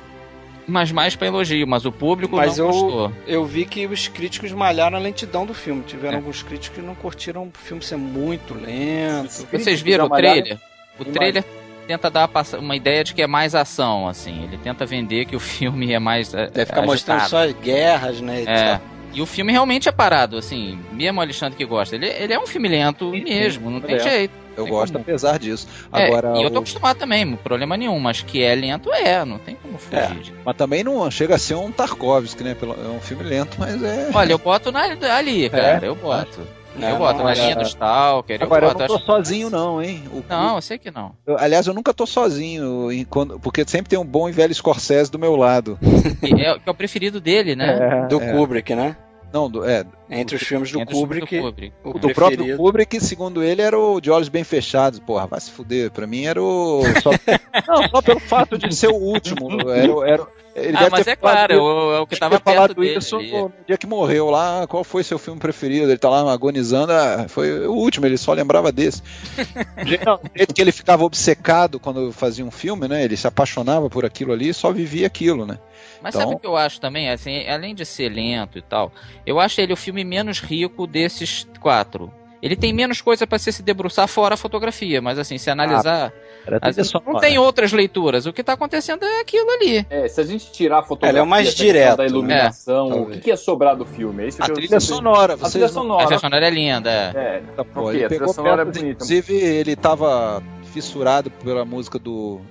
mas 0.65 0.91
mais 0.91 1.15
pra 1.15 1.27
elogio. 1.27 1.67
Mas 1.67 1.85
o 1.85 1.91
público 1.91 2.35
Mas 2.37 2.57
não 2.57 2.65
eu- 2.67 2.71
gostou. 2.71 3.11
Eu 3.27 3.45
vi 3.45 3.65
que 3.65 3.85
os 3.85 4.07
críticos 4.07 4.51
malharam 4.53 4.97
a 4.97 4.99
lentidão 5.01 5.45
do 5.45 5.53
filme. 5.53 5.83
Tiveram 5.83 6.13
É. 6.13 6.17
alguns 6.17 6.41
críticos 6.41 6.79
que 6.79 6.85
não 6.85 6.95
curtiram 6.95 7.43
o 7.43 7.51
filme 7.57 7.83
ser 7.83 7.97
muito 7.97 8.53
lento. 8.53 9.45
Vocês 9.51 9.81
viram 9.81 10.05
o 10.05 10.09
Malharam- 10.09 10.41
trailer? 10.41 10.59
O 10.99 11.05
trailer 11.05 11.43
tenta 11.87 12.09
dar 12.09 12.29
uma 12.59 12.75
ideia 12.77 13.03
de 13.03 13.13
que 13.13 13.21
é 13.21 13.27
mais 13.27 13.53
ação, 13.53 14.07
assim. 14.07 14.43
Ele 14.45 14.57
tenta 14.57 14.85
vender 14.85 15.25
que 15.25 15.35
o 15.35 15.39
filme 15.41 15.91
é 15.91 15.99
mais. 15.99 16.33
é, 16.33 16.47
Deve 16.47 16.67
ficar 16.67 16.83
mostrando 16.83 17.27
só 17.27 17.45
guerras, 17.51 18.21
né? 18.21 18.43
e 18.43 18.47
É. 18.47 18.79
E 19.15 19.21
o 19.21 19.25
filme 19.27 19.51
realmente 19.51 19.87
é 19.89 19.91
parado, 19.91 20.37
assim. 20.37 20.79
Mesmo 20.93 21.19
o 21.19 21.21
Alexandre 21.21 21.55
que 21.57 21.65
gosta. 21.65 21.95
Ele, 21.95 22.07
ele 22.07 22.33
é 22.33 22.39
um 22.39 22.47
filme 22.47 22.67
lento 22.67 23.11
mesmo, 23.11 23.69
não 23.69 23.79
tem 23.81 23.95
é. 23.95 23.99
jeito. 23.99 24.42
Eu 24.55 24.67
gosto 24.67 24.93
como. 24.93 25.03
apesar 25.03 25.39
disso. 25.39 25.67
É, 25.91 26.05
Agora, 26.07 26.37
e 26.37 26.43
eu 26.43 26.49
tô 26.49 26.57
o- 26.57 26.59
acostumado 26.59 26.97
também, 26.97 27.35
problema 27.35 27.75
nenhum. 27.77 27.99
Mas 27.99 28.21
que 28.21 28.41
é 28.43 28.53
lento, 28.55 28.91
é. 28.93 29.23
Não 29.25 29.37
tem 29.39 29.55
como 29.55 29.75
É. 29.91 30.07
fugir. 30.07 30.33
mas 30.45 30.55
também 30.55 30.83
não 30.83 31.09
chega 31.11 31.35
a 31.35 31.39
ser 31.39 31.55
um 31.55 31.71
Tarkovsky, 31.71 32.43
né? 32.43 32.55
É 32.61 32.87
um 32.89 32.99
filme 32.99 33.23
lento, 33.23 33.55
mas 33.59 33.81
é. 33.83 34.09
Olha, 34.13 34.31
eu 34.33 34.37
boto 34.37 34.71
na, 34.71 34.83
ali, 35.15 35.49
cara. 35.49 35.85
Eu 35.85 35.95
boto. 35.95 36.41
É, 36.81 36.91
eu 36.91 36.97
boto 36.97 37.19
não, 37.19 37.25
na 37.25 37.31
é- 37.33 37.35
linha 37.35 37.55
do 37.55 37.61
Stalker. 37.61 38.39
Eu 38.41 38.45
Agora, 38.47 38.65
eu 38.65 38.69
boto. 38.69 38.79
não 38.81 38.87
tô 38.87 38.95
acho- 38.95 39.05
sozinho, 39.05 39.47
não, 39.49 39.79
hein? 39.79 40.03
O- 40.11 40.23
Não, 40.27 40.55
eu 40.55 40.61
sei 40.61 40.79
que 40.79 40.89
não. 40.89 41.11
eu- 41.27 41.37
aliás, 41.37 41.67
eu 41.67 41.73
nunca 41.73 41.93
tô 41.93 42.05
sozinho, 42.07 42.91
em 42.91 43.05
quando- 43.05 43.39
porque 43.39 43.63
sempre 43.67 43.89
tem 43.91 43.99
um 43.99 44.05
bom 44.05 44.27
e 44.27 44.31
velho 44.31 44.53
Scorsese 44.55 45.11
do 45.11 45.19
meu 45.19 45.35
lado. 45.35 45.77
Que 46.19 46.33
é, 46.33 46.57
que 46.57 46.67
é 46.67 46.71
o 46.71 46.73
preferido 46.73 47.21
dele, 47.21 47.55
né? 47.55 48.07
Do 48.09 48.19
É. 48.19 48.31
Kubrick, 48.33 48.73
né? 48.73 48.97
Não, 49.31 49.49
do, 49.49 49.63
é, 49.67 49.83
Entre 50.19 50.35
os 50.35 50.41
filmes 50.43 50.71
do 50.71 50.79
Entre 50.79 50.93
os 50.93 50.99
filmes 50.99 51.19
Kubrick, 51.19 51.37
do 51.37 51.43
Kubrick. 51.43 51.73
o 51.83 51.99
do 51.99 52.13
próprio. 52.13 52.57
Kubrick, 52.57 52.99
segundo 53.01 53.43
ele, 53.43 53.61
era 53.61 53.77
o 53.77 53.99
de 54.01 54.09
olhos 54.11 54.29
bem 54.29 54.43
fechados. 54.43 54.99
Porra, 54.99 55.27
vai 55.27 55.39
se 55.39 55.51
fuder. 55.51 55.91
Pra 55.91 56.05
mim 56.07 56.25
era 56.25 56.41
o. 56.41 56.81
Só, 57.01 57.11
não, 57.67 57.89
só 57.89 58.01
pelo 58.01 58.19
fato 58.19 58.57
de 58.57 58.73
ser 58.75 58.87
o 58.89 58.95
último. 58.95 59.49
Era, 59.69 60.09
era, 60.13 60.27
ele 60.55 60.77
Ah, 60.77 60.87
mas 60.91 61.03
ter 61.05 61.11
é 61.11 61.15
falado 61.15 61.47
claro, 61.47 61.53
isso- 61.53 61.61
é 61.61 61.99
o, 61.99 62.03
é 62.03 62.05
que 62.05 62.15
tava 62.19 62.39
falado 62.39 62.75
perto 62.75 62.81
dele. 62.81 62.97
isso 62.99 63.17
no 63.19 63.51
dia 63.67 63.77
que 63.77 63.87
morreu 63.87 64.29
lá. 64.29 64.67
Qual 64.67 64.83
foi 64.83 65.03
seu 65.03 65.17
filme 65.17 65.39
preferido? 65.39 65.89
Ele 65.89 65.97
tá 65.97 66.09
lá 66.09 66.31
agonizando. 66.31 66.91
ah, 66.93 67.25
foi 67.27 67.65
o 67.67 67.73
último, 67.73 68.05
ele 68.05 68.17
só 68.17 68.33
lembrava 68.33 68.71
desse. 68.71 69.01
O 69.83 69.85
jeito- 69.85 70.05
não, 70.05 70.15
o 70.15 70.37
jeito 70.37 70.53
que 70.53 70.61
ele 70.61 70.71
ficava 70.71 71.03
obcecado 71.03 71.79
quando 71.79 72.11
fazia 72.13 72.45
um 72.45 72.51
filme, 72.51 72.87
né? 72.87 73.03
Ele 73.03 73.17
se 73.17 73.27
apaixonava 73.27 73.89
por 73.89 74.05
aquilo 74.05 74.31
ali 74.31 74.49
e 74.49 74.53
só 74.53 74.71
vivia 74.71 75.07
aquilo, 75.07 75.45
né? 75.45 75.57
Mas 76.01 76.13
Então- 76.15 76.27
sabe 76.27 76.35
o 76.35 76.39
que 76.39 76.47
eu 76.47 76.55
acho 76.55 76.79
também? 76.79 77.09
Assim, 77.09 77.47
além 77.47 77.73
de 77.73 77.85
ser 77.85 78.09
lento 78.09 78.57
e 78.57 78.61
tal, 78.61 78.91
eu 79.25 79.39
acho 79.39 79.59
ele 79.59 79.73
o 79.73 79.77
filme 79.77 80.02
menos 80.03 80.39
rico 80.39 80.85
desses 80.87 81.47
quatro. 81.59 82.11
Ele 82.41 82.57
tem 82.57 82.73
menos 82.73 82.99
coisa 82.99 83.25
pra 83.25 83.37
você 83.39 83.53
se 83.53 83.63
debruçar 83.63 84.05
fora 84.05 84.33
a 84.33 84.37
fotografia, 84.37 85.01
mas 85.01 85.17
assim, 85.17 85.37
se 85.37 85.49
analisar, 85.49 86.11
assim, 86.45 86.59
trilha 86.59 86.83
sonora. 86.83 87.13
não 87.13 87.19
tem 87.21 87.37
outras 87.37 87.71
leituras. 87.71 88.25
O 88.25 88.33
que 88.33 88.43
tá 88.43 88.51
acontecendo 88.51 89.05
é 89.05 89.21
aquilo 89.21 89.49
ali. 89.49 89.87
É, 89.89 90.09
se 90.09 90.19
a 90.19 90.25
gente 90.25 90.51
tirar 90.51 90.79
a 90.79 90.83
fotografia 90.83 91.19
é 91.19 91.23
o 91.23 91.25
mais 91.25 91.55
direto, 91.55 91.95
da 91.97 92.03
né? 92.03 92.09
iluminação, 92.09 92.87
o 92.87 92.89
Talvez. 92.89 93.15
que, 93.15 93.23
que 93.23 93.29
ia 93.29 93.37
sobrar 93.37 93.77
do 93.77 93.85
filme? 93.85 94.25
É 94.25 94.27
isso 94.27 94.43
A 94.43 94.49
trilha 94.49 94.79
sonora, 94.81 95.33
A 95.33 95.37
vocês 95.37 95.51
trilha 95.53 95.67
não- 95.67 95.71
A 95.71 95.81
sonora. 95.83 96.05
trilha 96.05 96.19
sonora 96.19 96.45
é 96.45 96.49
linda. 96.49 96.89
é. 96.91 97.17
É, 97.17 97.43
Tá, 97.55 97.63
pô, 97.63 97.87
Ok, 97.87 98.03
ele 98.03 98.15
a 98.23 98.27
sonora 98.27 98.61
é 98.61 98.65
peças, 98.65 98.81
bonita. 98.81 98.95
Inclusive, 99.05 99.33
ele 99.37 99.75
tava 99.77 100.43
fissurado 100.73 101.31
pela 101.31 101.63
música 101.63 101.97
do, 101.97 102.41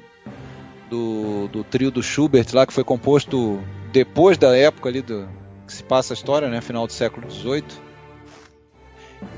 do, 0.88 1.48
do 1.48 1.64
trio 1.64 1.90
do 1.90 2.02
Schubert 2.02 2.46
lá, 2.54 2.66
que 2.66 2.72
foi 2.72 2.82
composto 2.84 3.60
depois 3.92 4.38
da 4.38 4.56
época 4.56 4.88
ali 4.88 5.02
do 5.02 5.28
que 5.72 5.76
se 5.78 5.85
passa 5.85 6.12
a 6.12 6.14
história, 6.14 6.48
né? 6.48 6.61
Final 6.61 6.87
do 6.87 6.92
século 6.92 7.30
XVIII. 7.30 7.91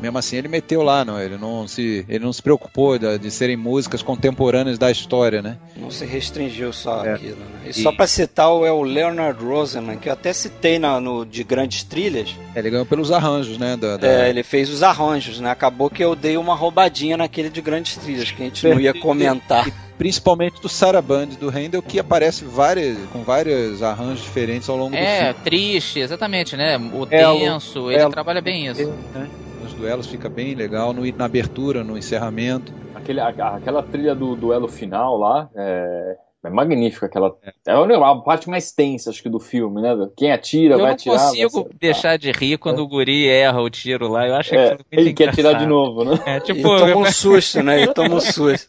Mesmo 0.00 0.18
assim, 0.18 0.36
ele 0.36 0.48
meteu 0.48 0.82
lá, 0.82 1.04
não? 1.04 1.20
Ele 1.20 1.36
não 1.38 1.66
se, 1.66 2.04
ele 2.08 2.24
não 2.24 2.32
se 2.32 2.42
preocupou 2.42 2.98
de, 2.98 3.18
de 3.18 3.30
serem 3.30 3.56
músicas 3.56 4.02
contemporâneas 4.02 4.78
da 4.78 4.90
história, 4.90 5.40
né? 5.40 5.56
Não 5.76 5.90
se 5.90 6.04
restringiu 6.04 6.72
só 6.72 7.04
É. 7.04 7.14
aquilo, 7.14 7.36
né? 7.36 7.46
E, 7.66 7.70
E- 7.70 7.72
só 7.82 7.90
pra 7.92 8.06
citar 8.06 8.52
o- 8.52 8.66
é 8.66 8.72
o 8.72 8.82
Leonard 8.82 9.42
Rosenman, 9.42 9.96
que 9.96 10.08
eu 10.08 10.12
até 10.12 10.32
citei 10.32 10.78
na, 10.78 11.00
no 11.00 11.24
de 11.24 11.42
Grandes 11.44 11.82
Trilhas. 11.84 12.34
Ele 12.54 12.70
ganhou 12.70 12.84
pelos 12.86 13.10
arranjos, 13.10 13.56
né? 13.56 13.76
Da, 13.76 13.96
da- 13.96 14.06
É, 14.06 14.28
ele 14.28 14.42
fez 14.42 14.68
os 14.68 14.82
arranjos, 14.82 15.40
né? 15.40 15.50
Acabou 15.50 15.88
que 15.88 16.04
eu 16.04 16.14
dei 16.14 16.36
uma 16.36 16.54
roubadinha 16.54 17.16
naquele 17.16 17.48
de 17.48 17.60
Grandes 17.60 17.96
Trilhas, 17.96 18.30
que 18.30 18.42
a 18.42 18.44
gente 18.46 18.66
não 18.68 18.78
ia 18.80 18.92
comentar. 18.92 19.66
Principalmente 19.96 20.60
do 20.60 20.68
Saraband 20.68 21.28
do 21.38 21.48
Handel, 21.48 21.80
que 21.80 22.00
aparece 22.00 22.44
várias, 22.44 22.98
com 23.12 23.22
vários 23.22 23.80
arranjos 23.80 24.22
diferentes 24.24 24.68
ao 24.68 24.76
longo 24.76 24.90
do 24.90 24.96
É, 24.96 25.26
filme. 25.32 25.40
triste, 25.44 26.00
exatamente, 26.00 26.56
né? 26.56 26.76
O 26.76 27.06
É, 27.10 27.26
o- 27.28 27.38
denso, 27.38 27.90
ele 27.92 28.02
é, 28.02 28.08
trabalha 28.08 28.40
bem 28.42 28.66
isso. 28.66 28.92
né? 29.14 29.28
Duelos 29.76 30.06
fica 30.06 30.28
bem 30.28 30.54
legal, 30.54 30.92
no, 30.92 31.02
na 31.16 31.24
abertura, 31.24 31.82
no 31.84 31.96
encerramento. 31.98 32.72
aquele, 32.94 33.20
a- 33.20 33.28
aquela 33.28 33.82
trilha 33.82 34.14
do 34.14 34.36
duelo 34.36 34.68
final 34.68 35.16
lá 35.18 35.48
é, 35.54 36.16
é 36.44 36.50
magnífica. 36.50 37.06
Aquela, 37.06 37.34
é 37.66 37.72
a 37.72 38.14
parte 38.16 38.48
mais 38.48 38.70
tensa, 38.72 39.10
acho 39.10 39.22
que, 39.22 39.28
do 39.28 39.40
filme, 39.40 39.80
né? 39.82 39.94
Quem 40.16 40.30
atira 40.32 40.74
Eu 40.74 40.78
vai 40.78 40.88
não 40.88 40.94
atirar. 40.94 41.16
vai 41.16 41.26
consigo 41.28 41.46
acertar. 41.46 41.78
deixar 41.80 42.18
de 42.18 42.30
rir 42.32 42.58
quando 42.58 42.78
o 42.80 42.88
guri 42.88 43.26
erra 43.28 43.60
o 43.60 43.68
tiro 43.70 44.08
lá. 44.08 44.26
Eu 44.28 44.34
acho 44.36 44.54
É, 44.54 44.64
aquilo 44.66 44.78
muito 44.92 45.00
ele 45.00 45.12
quer 45.12 45.28
atirar 45.28 45.52
engraçado. 45.52 45.62
de 45.62 45.68
novo, 45.68 46.04
né? 46.04 46.18
É, 46.26 46.36
E 46.36 46.40
tipo, 46.40 46.62
toma 46.78 46.96
um 46.96 47.12
susto, 47.12 47.62
né? 47.62 47.82
Ele 47.82 47.92
toma 47.94 48.14
um 48.16 48.20
susto. 48.20 48.68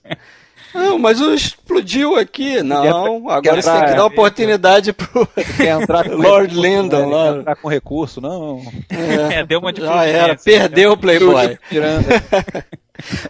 Não, 0.75 0.99
mas 0.99 1.19
explodiu 1.21 2.17
aqui. 2.17 2.61
Não, 2.61 3.29
agora 3.29 3.61
você 3.61 3.71
tem 3.71 3.85
que 3.85 3.95
dar 3.95 4.05
oportunidade 4.05 4.91
pro 4.91 5.25
Quer 5.57 5.81
entrar 5.81 6.09
com 6.09 6.15
Lord 6.21 6.53
recurso, 6.53 6.61
Lyndon 6.61 7.09
né? 7.09 7.15
lá. 7.15 7.31
Quer 7.31 7.39
entrar 7.39 7.55
com 7.55 7.67
recurso, 7.69 8.21
não. 8.21 8.61
É, 8.89 9.39
é, 9.39 9.45
deu 9.45 9.59
uma 9.59 9.73
já 9.75 10.05
era, 10.05 10.35
perdeu 10.35 10.91
o 10.91 10.97
Playboy. 10.97 11.57
Tirando. 11.69 12.05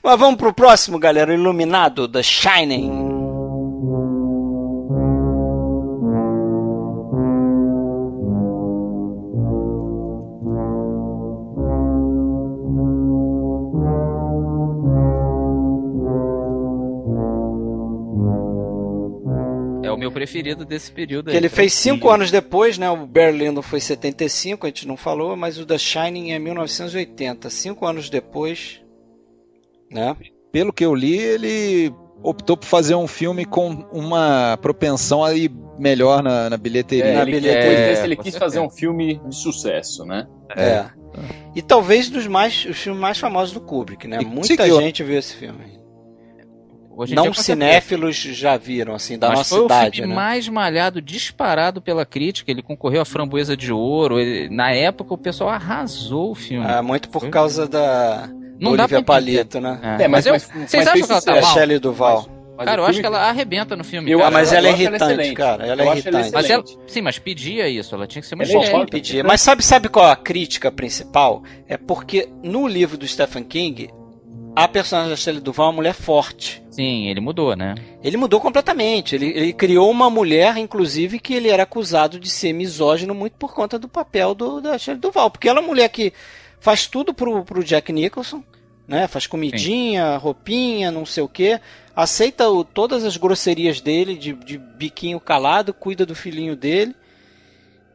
Mas 0.03 0.19
vamos 0.19 0.37
pro 0.37 0.53
próximo, 0.53 0.97
galera. 0.99 1.31
O 1.31 1.35
Iluminado, 1.35 2.07
The 2.07 2.23
Shining. 2.23 3.04
Preferido 20.15 20.63
desse 20.63 20.89
período. 20.89 21.25
Que 21.25 21.31
aí, 21.31 21.37
ele 21.37 21.49
fez 21.49 21.73
tranquilo. 21.73 21.97
cinco 21.97 22.09
anos 22.09 22.31
depois, 22.31 22.77
né? 22.77 22.89
O 22.89 23.05
Berlindo 23.05 23.61
foi 23.61 23.81
75, 23.81 24.65
a 24.65 24.69
gente 24.69 24.87
não 24.87 24.95
falou, 24.95 25.35
mas 25.35 25.59
o 25.59 25.65
The 25.65 25.77
Shining 25.77 26.31
é 26.31 26.39
1980. 26.39 27.49
Cinco 27.49 27.85
anos 27.85 28.09
depois, 28.09 28.81
né? 29.91 30.15
Pelo 30.53 30.71
que 30.71 30.85
eu 30.85 30.95
li, 30.95 31.17
ele 31.17 31.93
optou 32.23 32.55
por 32.55 32.65
fazer 32.65 32.95
um 32.95 33.07
filme 33.07 33.43
com 33.43 33.85
uma 33.91 34.57
propensão 34.61 35.21
aí 35.21 35.49
melhor 35.77 36.23
na, 36.23 36.49
na 36.49 36.55
bilheteria. 36.55 37.11
É, 37.11 37.15
Na 37.15 37.23
ele, 37.23 37.31
bilheteria, 37.33 37.87
desse, 37.89 38.03
ele 38.03 38.15
quis 38.15 38.37
fazer 38.37 38.61
um 38.61 38.69
filme 38.69 39.19
de 39.27 39.35
sucesso, 39.35 40.05
né? 40.05 40.25
É. 40.55 40.85
E 41.53 41.61
talvez 41.61 42.09
dos 42.09 42.25
mais, 42.25 42.65
os 42.65 42.77
filmes 42.77 43.01
mais 43.01 43.17
famosos 43.17 43.53
do 43.53 43.59
Kubrick, 43.59 44.07
né? 44.07 44.19
E 44.21 44.25
Muita 44.25 44.55
conseguiu. 44.55 44.79
gente 44.79 45.03
viu 45.03 45.19
esse 45.19 45.35
filme. 45.35 45.84
Hoje 46.97 47.11
em 47.11 47.15
Não 47.15 47.23
certeza. 47.25 47.43
cinéfilos 47.43 48.15
já 48.15 48.55
viram, 48.55 48.95
assim, 48.95 49.17
da 49.19 49.27
Mas 49.29 49.39
nossa 49.39 49.55
foi 49.55 49.65
o 49.65 49.91
filme 49.91 50.07
né? 50.07 50.15
mais 50.15 50.47
malhado, 50.47 51.01
disparado 51.01 51.81
pela 51.81 52.05
crítica. 52.05 52.49
Ele 52.49 52.61
concorreu 52.61 53.01
à 53.01 53.05
Framboesa 53.05 53.55
de 53.57 53.71
Ouro. 53.73 54.19
ele- 54.19 54.47
na 54.49 54.71
época, 54.71 55.13
o 55.13 55.17
pessoal 55.17 55.49
arrasou 55.49 56.31
o 56.31 56.35
filme. 56.35 56.65
É, 56.65 56.81
muito 56.81 57.09
por 57.09 57.29
causa 57.29 57.67
da, 57.67 58.29
Não 58.59 58.71
Olivia. 58.71 59.03
Palito, 59.03 59.59
né? 59.59 59.97
É, 59.99 60.07
mas, 60.07 60.25
eu, 60.25 60.33
mas- 60.33 60.43
vocês 60.43 60.71
mas 60.73 60.87
acham 60.87 60.93
fez 60.93 61.05
que 61.05 61.11
ela 61.11 61.21
tá 61.21 61.35
É 61.37 61.41
mal? 61.41 61.53
Shelley 61.53 61.79
Duval. 61.79 62.29
Mas 62.57 62.65
Cara, 62.67 62.81
o 62.81 62.85
eu 62.85 62.89
acho 62.89 62.99
que 63.01 63.05
ela 63.05 63.27
arrebenta 63.29 63.75
no 63.75 63.83
filme. 63.83 64.09
Eu 64.09 64.19
cara. 64.19 64.29
Ah, 64.29 64.31
mas 64.31 64.51
eu 64.53 64.57
ela 64.59 64.67
é 64.67 64.69
ela 64.71 64.79
irritante, 64.79 65.33
cara. 65.33 65.65
Ela 65.65 65.71
é 65.71 65.73
acho 65.73 65.81
ela 65.81 65.91
irritante. 65.99 66.31
Mas 66.33 66.49
ela, 66.49 66.63
excelente. 66.63 66.91
sim, 66.93 67.01
mas 67.01 67.19
pedia 67.19 67.67
isso. 67.67 67.93
Ela 67.93 68.07
tinha 68.07 68.21
que 68.21 68.27
ser 68.29 68.35
uma 68.35 68.45
Ela 68.45 68.63
é. 68.65 68.85
Pedia. 68.85 69.23
Mas 69.25 69.41
sabe, 69.41 69.61
sabe 69.61 69.89
qual 69.89 70.07
é 70.07 70.11
a 70.13 70.15
crítica 70.15 70.71
principal? 70.71 71.43
É 71.67 71.75
porque 71.75 72.29
no 72.41 72.65
livro 72.65 72.97
do 72.97 73.05
Stephen 73.05 73.43
King, 73.43 73.89
a 74.55 74.67
personagem 74.67 75.09
da 75.09 75.15
Shelley 75.17 75.41
Duval 75.41 75.65
é 75.65 75.69
uma 75.69 75.75
mulher 75.75 75.93
forte. 75.93 76.63
Sim, 76.71 77.07
ele 77.07 77.19
mudou, 77.19 77.55
né? 77.55 77.75
Ele 78.03 78.17
mudou 78.17 78.39
completamente. 78.39 79.15
Ele, 79.15 79.27
ele 79.27 79.53
criou 79.53 79.89
uma 79.91 80.09
mulher, 80.09 80.57
inclusive, 80.57 81.19
que 81.19 81.33
ele 81.33 81.49
era 81.49 81.63
acusado 81.63 82.19
de 82.19 82.29
ser 82.29 82.53
misógino 82.53 83.13
muito 83.13 83.33
por 83.33 83.53
conta 83.53 83.77
do 83.79 83.87
papel 83.87 84.33
do, 84.33 84.61
da 84.61 84.77
Shelley 84.77 84.99
Duval. 84.99 85.29
Porque 85.29 85.49
ela 85.49 85.59
é 85.59 85.61
uma 85.61 85.67
mulher 85.67 85.89
que 85.89 86.13
faz 86.59 86.87
tudo 86.87 87.13
pro, 87.13 87.43
pro 87.43 87.63
Jack 87.63 87.91
Nicholson, 87.91 88.43
né? 88.87 89.07
Faz 89.07 89.27
comidinha, 89.27 90.17
roupinha, 90.17 90.91
não 90.91 91.05
sei 91.05 91.23
o 91.23 91.27
quê. 91.29 91.59
Aceita 91.95 92.49
o- 92.49 92.63
todas 92.63 93.03
as 93.05 93.17
grosserias 93.17 93.81
dele, 93.81 94.15
de, 94.15 94.33
de 94.33 94.57
biquinho 94.57 95.19
calado, 95.19 95.73
cuida 95.73 96.05
do 96.05 96.15
filhinho 96.15 96.55
dele. 96.55 96.95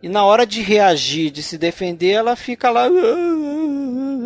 E 0.03 0.09
na 0.09 0.25
hora 0.25 0.47
de 0.47 0.63
reagir, 0.63 1.31
de 1.31 1.43
se 1.43 1.59
defender, 1.59 2.13
ela 2.13 2.35
fica 2.35 2.71
lá. 2.71 2.89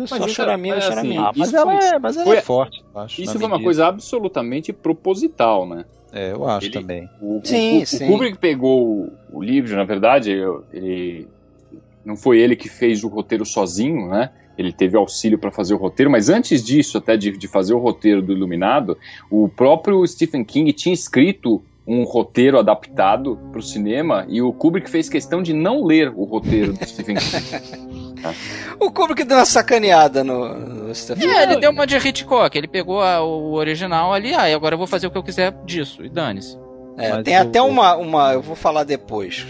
Só 0.07 0.15
isso 0.17 0.25
é- 0.25 0.29
choramingo, 0.29 0.75
mas 0.75 0.83
assim, 0.85 0.93
choramingo. 0.95 1.21
Ah, 1.21 1.31
mas 1.35 1.47
Isso 1.47 1.57
ela 1.57 1.65
foi- 1.79 1.89
é, 1.89 1.99
mas 1.99 2.15
ela 2.17 2.25
foi- 2.25 2.37
é 2.37 2.41
forte, 2.41 2.83
eu 2.93 3.01
acho. 3.01 3.21
Isso 3.21 3.37
foi 3.39 3.47
uma 3.47 3.61
coisa 3.61 3.87
absolutamente 3.87 4.71
proposital, 4.73 5.67
né? 5.67 5.85
É, 6.13 6.31
eu 6.31 6.47
acho 6.47 6.67
Ele- 6.67 6.73
também. 6.73 7.09
O, 7.21 7.41
Sim, 7.43 7.79
o, 7.79 7.83
o 7.83 7.85
sim. 7.85 8.07
Kubrick 8.07 8.37
pegou 8.37 8.85
o, 8.87 9.11
o 9.33 9.43
livro, 9.43 9.75
na 9.75 9.83
verdade, 9.83 10.31
ele 10.71 11.27
não 12.05 12.15
foi 12.15 12.39
ele 12.39 12.55
que 12.55 12.69
fez 12.69 13.03
o 13.03 13.07
roteiro 13.07 13.45
sozinho, 13.45 14.07
né? 14.09 14.29
Ele 14.57 14.71
teve 14.71 14.95
auxílio 14.95 15.37
para 15.37 15.51
fazer 15.51 15.73
o 15.73 15.77
roteiro, 15.77 16.09
mas 16.09 16.29
antes 16.29 16.63
disso, 16.63 16.97
até 16.97 17.17
de, 17.17 17.31
de 17.37 17.47
fazer 17.47 17.73
o 17.73 17.77
roteiro 17.79 18.21
do 18.21 18.31
Iluminado, 18.31 18.97
o 19.29 19.49
próprio 19.49 20.05
Stephen 20.07 20.45
King 20.45 20.71
tinha 20.71 20.93
escrito 20.93 21.61
um 21.85 22.03
roteiro 22.03 22.57
adaptado 22.57 23.37
para 23.51 23.59
o 23.59 23.61
cinema 23.61 24.25
e 24.29 24.41
o 24.41 24.53
Kubrick 24.53 24.89
fez 24.89 25.09
questão 25.09 25.43
de 25.43 25.51
não 25.53 25.83
ler 25.83 26.09
o 26.15 26.23
roteiro 26.23 26.71
do 26.73 26.85
Stephen 26.87 27.15
King. 27.17 28.04
O 28.79 28.91
Kubrick 28.91 29.23
deu 29.23 29.37
uma 29.37 29.45
sacaneada 29.45 30.23
no, 30.23 30.53
no 30.55 30.95
Stephen 30.95 31.29
É, 31.29 31.43
ele 31.43 31.57
deu 31.57 31.71
uma 31.71 31.85
de 31.87 31.95
Hitchcock. 31.97 32.57
Ele 32.57 32.67
pegou 32.67 33.01
a- 33.01 33.21
o 33.21 33.53
original 33.53 34.13
ali, 34.13 34.33
ah, 34.33 34.49
e 34.49 34.53
agora 34.53 34.73
eu 34.75 34.77
vou 34.79 34.87
fazer 34.87 35.07
o 35.07 35.11
que 35.11 35.17
eu 35.17 35.23
quiser 35.23 35.51
disso. 35.65 36.03
E 36.03 36.09
dane-se. 36.09 36.57
É, 36.97 37.21
tem 37.23 37.37
o- 37.37 37.41
até 37.41 37.61
uma, 37.61 37.95
uma. 37.95 38.33
Eu 38.33 38.41
vou 38.41 38.55
falar 38.55 38.83
depois. 38.83 39.45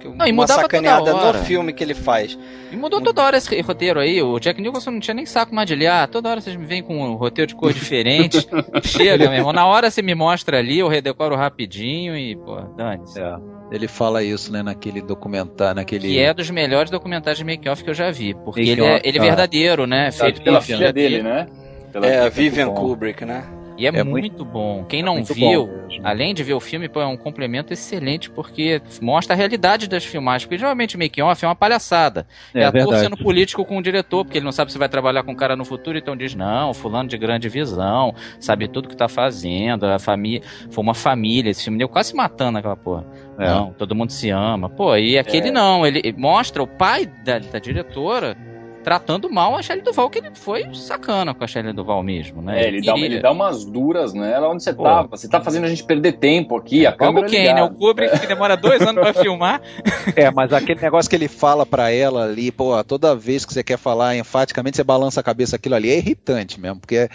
que 0.00 0.08
Não, 0.08 0.26
e 0.26 0.32
uma 0.32 0.42
mudava 0.44 0.62
sacaneada 0.62 1.04
toda 1.12 1.26
hora. 1.26 1.38
no 1.40 1.44
filme 1.44 1.74
que 1.74 1.84
ele 1.84 1.92
faz. 1.92 2.38
E 2.72 2.76
mudou 2.76 3.02
toda 3.02 3.22
hora 3.22 3.36
esse 3.36 3.60
roteiro 3.60 4.00
aí. 4.00 4.22
O 4.22 4.38
Jack 4.40 4.58
Nicholson 4.62 4.92
não 4.92 5.00
tinha 5.00 5.12
nem 5.12 5.26
saco 5.26 5.54
mais 5.54 5.68
de 5.68 5.74
ler. 5.74 5.88
Ah, 5.88 6.06
toda 6.06 6.30
hora 6.30 6.40
vocês 6.40 6.56
me 6.56 6.64
vêm 6.64 6.82
com 6.82 6.96
um 7.04 7.16
roteiro 7.16 7.46
de 7.48 7.54
cor 7.54 7.70
diferente. 7.70 8.48
Chega, 8.82 9.28
meu 9.28 9.34
irmão. 9.38 9.52
Na 9.52 9.66
hora 9.66 9.90
você 9.90 10.00
me 10.00 10.14
mostra 10.14 10.56
ali, 10.58 10.78
eu 10.78 10.88
redecoro 10.88 11.36
rapidinho 11.36 12.16
e, 12.16 12.34
pô, 12.34 12.56
dane-se. 12.78 13.20
É. 13.20 13.36
Ele 13.70 13.86
fala 13.86 14.22
isso, 14.22 14.52
né, 14.52 14.62
naquele 14.62 15.00
documentário, 15.00 15.76
naquele... 15.76 16.08
Que 16.08 16.18
é 16.18 16.34
dos 16.34 16.50
melhores 16.50 16.90
documentários 16.90 17.38
de 17.38 17.44
make-off 17.44 17.84
que 17.84 17.90
eu 17.90 17.94
já 17.94 18.10
vi. 18.10 18.34
Porque 18.34 18.60
ele 18.60 18.82
é, 18.84 19.00
ele 19.04 19.18
é 19.18 19.20
verdadeiro, 19.22 19.86
né? 19.86 20.10
Feito 20.10 20.20
Feito 20.20 20.42
pela 20.42 20.60
filha 20.60 20.92
dele, 20.92 21.22
né? 21.22 21.46
Pela 21.92 22.06
É, 22.06 22.30
filha 22.30 22.30
Vivian. 22.30 22.70
Kubrick, 22.70 23.24
né? 23.24 23.44
E 23.80 23.86
é, 23.86 23.88
É 23.88 24.04
muito, 24.04 24.10
muito- 24.28 24.44
bom. 24.44 24.84
Quem 24.84 25.02
não 25.02 25.14
Muito 25.14 25.32
viu, 25.32 25.70
além 26.04 26.34
de 26.34 26.42
ver 26.44 26.52
o 26.52 26.60
filme, 26.60 26.86
pô, 26.88 27.00
é 27.00 27.06
um 27.06 27.16
complemento 27.16 27.72
excelente, 27.72 28.28
porque 28.30 28.82
mostra 29.00 29.34
a 29.34 29.36
realidade 29.36 29.88
das 29.88 30.04
filmagens. 30.04 30.44
Porque 30.44 30.58
geralmente 30.58 30.98
make-off 30.98 31.42
é 31.44 31.48
uma 31.48 31.54
palhaçada. 31.54 32.26
É, 32.54 32.60
É, 32.60 32.64
ator 32.66 32.72
verdade. 32.80 33.00
sendo 33.02 33.16
político 33.16 33.64
com 33.64 33.78
o 33.78 33.82
diretor, 33.82 34.24
porque 34.24 34.36
ele 34.36 34.44
não 34.44 34.52
sabe 34.52 34.70
se 34.70 34.76
vai 34.76 34.88
trabalhar 34.88 35.22
com 35.22 35.32
o 35.32 35.36
cara 35.36 35.56
no 35.56 35.64
futuro, 35.64 35.96
então 35.96 36.14
diz, 36.14 36.34
não, 36.34 36.74
fulano 36.74 37.08
de 37.08 37.16
grande 37.16 37.48
visão, 37.48 38.14
sabe 38.38 38.68
tudo 38.68 38.86
que 38.88 38.96
tá 38.96 39.08
fazendo, 39.08 39.84
a 39.86 39.98
família. 39.98 40.42
Foi 40.70 40.82
uma 40.84 40.94
família, 40.94 41.50
esse 41.50 41.64
filme 41.64 41.78
deu 41.78 41.88
quase 41.88 42.10
se 42.10 42.14
matando 42.14 42.58
aquela 42.58 42.76
porra. 42.76 43.06
É. 43.38 43.46
Não, 43.46 43.72
todo 43.72 43.94
mundo 43.94 44.10
se 44.12 44.28
ama. 44.28 44.68
Pô, 44.68 44.94
e 44.96 45.18
aquele 45.18 45.48
É. 45.48 45.52
não, 45.52 45.86
ele 45.86 46.14
mostra 46.18 46.62
o 46.62 46.66
pai 46.66 47.06
da, 47.24 47.38
da 47.38 47.58
diretora 47.58 48.36
tratando 48.82 49.30
mal 49.30 49.56
a 49.56 49.62
Shelley 49.62 49.82
Duval, 49.82 50.08
que 50.10 50.18
ele 50.18 50.30
foi 50.34 50.74
sacana 50.74 51.34
com 51.34 51.44
a 51.44 51.46
Shelley 51.46 51.72
Duval 51.72 52.02
mesmo, 52.02 52.40
né? 52.42 52.62
É, 52.64 52.68
ele 52.68 52.80
dá, 52.82 52.96
ele 52.96 53.20
dá 53.20 53.30
umas 53.30 53.64
duras 53.64 54.12
nela 54.14 54.48
onde 54.48 54.62
você 54.62 54.72
Pô. 54.72 54.82
tá. 54.84 55.02
Você 55.02 55.28
tá 55.28 55.40
fazendo 55.40 55.64
a 55.64 55.68
gente 55.68 55.84
perder 55.84 56.12
tempo 56.14 56.56
aqui, 56.56 56.86
a 56.86 56.90
Logo 56.90 56.98
câmera 57.00 57.26
quem, 57.28 57.44
né? 57.44 57.62
O 57.62 57.66
ligada. 57.66 57.74
Kubrick 57.74 58.20
que 58.20 58.26
demora 58.26 58.56
dois 58.56 58.80
anos 58.82 59.00
pra 59.02 59.12
filmar. 59.22 59.60
É, 60.16 60.30
mas 60.30 60.52
aquele 60.52 60.80
negócio 60.80 61.08
que 61.08 61.16
ele 61.16 61.28
fala 61.28 61.64
pra 61.66 61.90
ela 61.90 62.24
ali, 62.24 62.50
pô, 62.50 62.82
toda 62.84 63.14
vez 63.14 63.44
que 63.44 63.52
você 63.52 63.62
quer 63.62 63.78
falar 63.78 64.16
enfaticamente, 64.16 64.76
você 64.76 64.84
balança 64.84 65.20
a 65.20 65.22
cabeça 65.22 65.56
aquilo 65.56 65.74
ali, 65.74 65.90
é 65.90 65.98
irritante 65.98 66.58
mesmo, 66.60 66.80
porque 66.80 67.08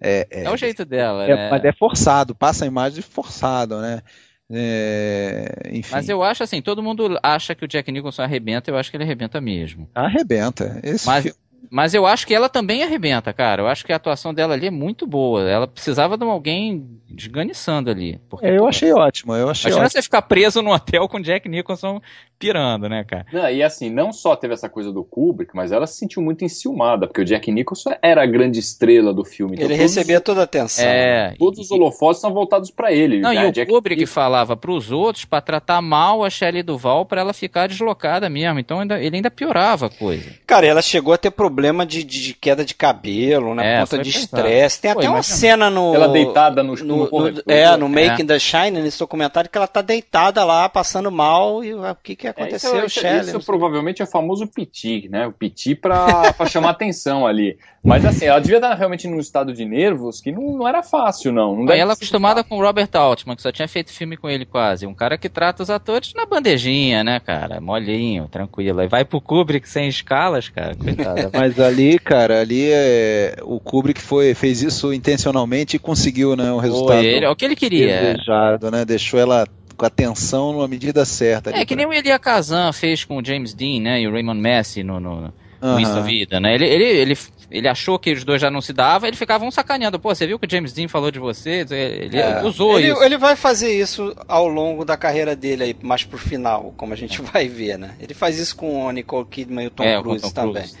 é, 0.00 0.26
é, 0.30 0.44
É, 0.44 0.50
o 0.50 0.56
jeito 0.56 0.84
dela, 0.84 1.24
é- 1.24 1.34
né? 1.34 1.50
mas 1.50 1.64
é 1.64 1.72
forçado, 1.72 2.34
passa 2.34 2.64
a 2.64 2.68
imagem 2.68 2.96
de 2.96 3.02
forçado, 3.02 3.80
né? 3.80 4.02
É, 4.48 5.72
Mas 5.90 6.08
eu 6.08 6.22
acho 6.22 6.42
assim, 6.42 6.62
todo 6.62 6.82
mundo 6.82 7.18
acha 7.22 7.54
que 7.54 7.64
o 7.64 7.68
Jack 7.68 7.90
Nicholson 7.90 8.22
arrebenta, 8.22 8.70
eu 8.70 8.76
acho 8.76 8.90
que 8.90 8.96
ele 8.96 9.04
arrebenta 9.04 9.40
mesmo. 9.40 9.88
arrebenta. 9.94 10.80
Esse 10.82 11.06
Mas, 11.06 11.24
filme- 11.24 11.38
mas 11.70 11.94
eu 11.94 12.06
acho 12.06 12.26
que 12.26 12.34
ela 12.34 12.48
também 12.48 12.82
arrebenta, 12.82 13.32
cara. 13.32 13.62
Eu 13.62 13.66
acho 13.66 13.84
que 13.84 13.92
a 13.92 13.96
atuação 13.96 14.32
dela 14.34 14.54
ali 14.54 14.66
é 14.66 14.70
muito 14.70 15.06
boa. 15.06 15.48
Ela 15.48 15.66
precisava 15.66 16.16
de 16.16 16.24
alguém 16.24 16.86
esganiçando 17.16 17.90
ali. 17.90 18.20
Porque, 18.28 18.46
é, 18.46 18.54
eu 18.56 18.60
pô, 18.62 18.68
achei 18.68 18.92
ótimo, 18.92 19.34
eu 19.34 19.48
achei 19.50 19.70
Imagina 19.70 19.86
ótimo. 19.86 19.90
você 19.98 20.02
ficar 20.02 20.22
preso 20.22 20.62
num 20.62 20.70
hotel 20.72 21.08
com 21.08 21.18
o 21.18 21.22
Jack 21.22 21.48
Nicholson 21.48 22.00
pirando, 22.38 22.88
né, 22.88 23.02
cara? 23.04 23.24
Não, 23.32 23.48
e 23.50 23.62
assim, 23.62 23.88
não 23.88 24.12
só 24.12 24.36
teve 24.36 24.52
essa 24.52 24.68
coisa 24.68 24.92
do 24.92 25.02
Kubrick, 25.02 25.52
mas 25.54 25.72
ela 25.72 25.86
se 25.86 25.96
sentiu 25.96 26.20
muito 26.20 26.44
enciumada, 26.44 27.06
porque 27.06 27.22
o 27.22 27.24
Jack 27.24 27.50
Nicholson 27.50 27.92
era 28.02 28.22
a 28.22 28.26
grande 28.26 28.58
estrela 28.58 29.14
do 29.14 29.24
filme. 29.24 29.54
Então 29.54 29.66
Ele 29.66 29.74
todos- 29.76 29.94
recebia 29.96 30.20
toda 30.20 30.40
a 30.42 30.44
atenção. 30.44 30.84
É. 30.84 31.34
Todos 31.38 31.58
os 31.60 31.70
e- 31.70 31.74
holofotes 31.74 32.20
são 32.20 32.32
voltados 32.34 32.70
pra 32.70 32.92
ele. 32.92 33.20
Não, 33.20 33.32
né? 33.32 33.46
e 33.46 33.48
o 33.48 33.52
Jack 33.52 33.70
Kubrick 33.72 34.00
Nicholson- 34.00 34.14
falava 34.14 34.56
pros 34.56 34.90
outros 34.92 35.24
pra 35.24 35.40
tratar 35.40 35.80
mal 35.80 36.22
a 36.24 36.28
Shelley 36.30 36.62
Duval 36.62 37.06
pra 37.06 37.20
ela 37.22 37.32
ficar 37.32 37.68
deslocada 37.68 38.28
mesmo. 38.28 38.58
Então 38.58 38.80
ainda- 38.80 39.00
ele 39.00 39.16
ainda 39.16 39.30
piorava 39.30 39.86
a 39.86 39.90
coisa. 39.90 40.30
Cara, 40.46 40.66
ela 40.66 40.82
chegou 40.82 41.14
a 41.14 41.18
ter 41.18 41.30
problema 41.56 41.86
de, 41.86 42.04
de- 42.04 42.22
de 42.22 42.34
queda 42.34 42.64
de 42.64 42.74
cabelo, 42.74 43.54
né? 43.54 43.76
É, 43.76 43.80
por 43.80 43.90
conta 43.90 44.02
de 44.02 44.10
estresse. 44.10 44.80
Tem 44.80 44.92
Pô, 44.92 44.98
até 45.00 45.08
uma 45.08 45.22
cena 45.22 45.70
no. 45.70 45.94
Ela 45.94 46.08
deitada 46.08 46.62
no, 46.62 46.74
no, 46.74 46.84
no 46.84 46.96
no- 46.98 47.08
corredor. 47.08 47.42
é, 47.48 47.76
no 47.78 47.88
Making 47.88 48.22
É. 48.24 48.26
the 48.26 48.38
Shine, 48.38 48.82
nesse 48.82 48.98
documentário, 48.98 49.48
que 49.48 49.56
ela 49.56 49.66
tá 49.66 49.80
deitada 49.80 50.44
lá, 50.44 50.68
passando 50.68 51.10
mal, 51.10 51.64
e 51.64 51.72
o 51.72 51.80
que 52.02 52.14
que 52.14 52.26
É, 52.26 52.30
aconteceu, 52.30 52.76
isso, 52.76 52.86
isso, 52.86 53.00
Shelley? 53.00 53.20
isso 53.22 53.32
Não 53.32 53.40
sei. 53.40 53.46
provavelmente 53.46 54.02
é 54.02 54.04
o 54.04 54.08
famoso 54.08 54.46
piti, 54.46 55.08
né? 55.08 55.26
O 55.26 55.32
piti 55.32 55.74
pra, 55.74 56.32
pra 56.34 56.46
chamar 56.46 56.70
atenção 56.70 57.26
ali. 57.26 57.56
Mas 57.86 58.04
assim, 58.04 58.24
ela 58.24 58.40
devia 58.40 58.56
estar 58.56 58.74
realmente 58.74 59.06
num 59.06 59.20
estado 59.20 59.52
de 59.54 59.64
nervos 59.64 60.20
que 60.20 60.32
não, 60.32 60.58
não 60.58 60.66
era 60.68 60.82
fácil, 60.82 61.32
não. 61.32 61.54
não 61.64 61.72
ela 61.72 61.92
acostumada 61.92 62.42
com 62.42 62.56
o 62.58 62.60
Robert 62.60 62.88
Altman, 62.92 63.36
que 63.36 63.42
só 63.42 63.52
tinha 63.52 63.68
feito 63.68 63.92
filme 63.92 64.16
com 64.16 64.28
ele 64.28 64.44
quase. 64.44 64.86
Um 64.88 64.92
cara 64.92 65.16
que 65.16 65.28
trata 65.28 65.62
os 65.62 65.70
atores 65.70 66.12
na 66.12 66.26
bandejinha, 66.26 67.04
né, 67.04 67.20
cara? 67.20 67.60
Molinho, 67.60 68.26
tranquilo. 68.26 68.80
Aí 68.80 68.88
vai 68.88 69.04
pro 69.04 69.20
Kubrick 69.20 69.68
sem 69.68 69.86
escalas, 69.86 70.48
cara. 70.48 70.74
Coitada. 70.74 71.30
Mas 71.32 71.60
ali, 71.60 71.96
cara, 72.00 72.40
ali 72.40 72.68
é, 72.72 73.36
o 73.42 73.60
Kubrick 73.60 74.02
foi, 74.02 74.34
fez 74.34 74.62
isso 74.62 74.92
intencionalmente 74.92 75.76
e 75.76 75.78
conseguiu, 75.78 76.34
né, 76.34 76.50
o 76.50 76.58
resultado 76.58 76.98
Foi 76.98 77.06
ele, 77.06 77.24
é 77.24 77.30
o 77.30 77.36
que 77.36 77.44
ele 77.44 77.54
queria. 77.54 78.00
desejado, 78.14 78.68
né? 78.68 78.84
Deixou 78.84 79.20
ela 79.20 79.46
com 79.76 79.84
a 79.84 79.88
atenção 79.88 80.52
numa 80.52 80.66
medida 80.66 81.04
certa. 81.04 81.50
ali 81.50 81.60
É 81.60 81.64
que 81.64 81.76
pra- 81.76 81.84
nem 81.84 81.86
o 81.86 81.96
Elia 81.96 82.18
Kazan 82.18 82.72
fez 82.72 83.04
com 83.04 83.18
o 83.18 83.24
James 83.24 83.54
Dean, 83.54 83.80
né? 83.80 84.00
E 84.00 84.08
o 84.08 84.10
Raymond 84.12 84.40
Messi 84.40 84.82
no, 84.82 84.98
no, 84.98 85.20
no 85.20 85.34
Aham. 85.62 85.80
Isso 85.80 86.02
Vida, 86.02 86.38
né? 86.38 86.54
Ele, 86.54 86.66
ele, 86.66 86.84
ele, 86.84 87.18
ele 87.50 87.68
achou 87.68 87.98
que 87.98 88.12
os 88.12 88.24
dois 88.24 88.40
já 88.40 88.50
não 88.50 88.60
se 88.60 88.72
davam, 88.72 89.08
ele 89.08 89.16
ficava 89.16 89.44
um 89.44 89.50
sacaneando. 89.50 89.98
Pô, 89.98 90.14
você 90.14 90.26
viu 90.26 90.38
que 90.38 90.46
o 90.46 90.50
James 90.50 90.72
Dean 90.72 90.88
falou 90.88 91.10
de 91.10 91.18
você? 91.18 91.64
Ele 91.70 92.18
É. 92.18 92.42
usou 92.42 92.78
ele, 92.78 92.92
isso. 92.92 93.02
ele 93.02 93.16
vai 93.18 93.36
fazer 93.36 93.72
isso 93.72 94.14
ao 94.26 94.48
longo 94.48 94.84
da 94.84 94.96
carreira 94.96 95.36
dele 95.36 95.62
aí, 95.62 95.76
mais 95.82 96.04
pro 96.04 96.18
final, 96.18 96.74
como 96.76 96.92
a 96.92 96.96
gente 96.96 97.20
vai 97.22 97.48
ver, 97.48 97.78
né? 97.78 97.94
Ele 98.00 98.14
faz 98.14 98.38
isso 98.38 98.56
com 98.56 98.84
o 98.86 98.90
Nicole 98.90 99.26
Kidman 99.26 99.64
e 99.64 99.68
o 99.68 99.70
Tom 99.70 99.84
É, 99.84 100.00
Cruise 100.00 100.22
Tom 100.22 100.30
também. 100.30 100.62
Cruise. 100.62 100.76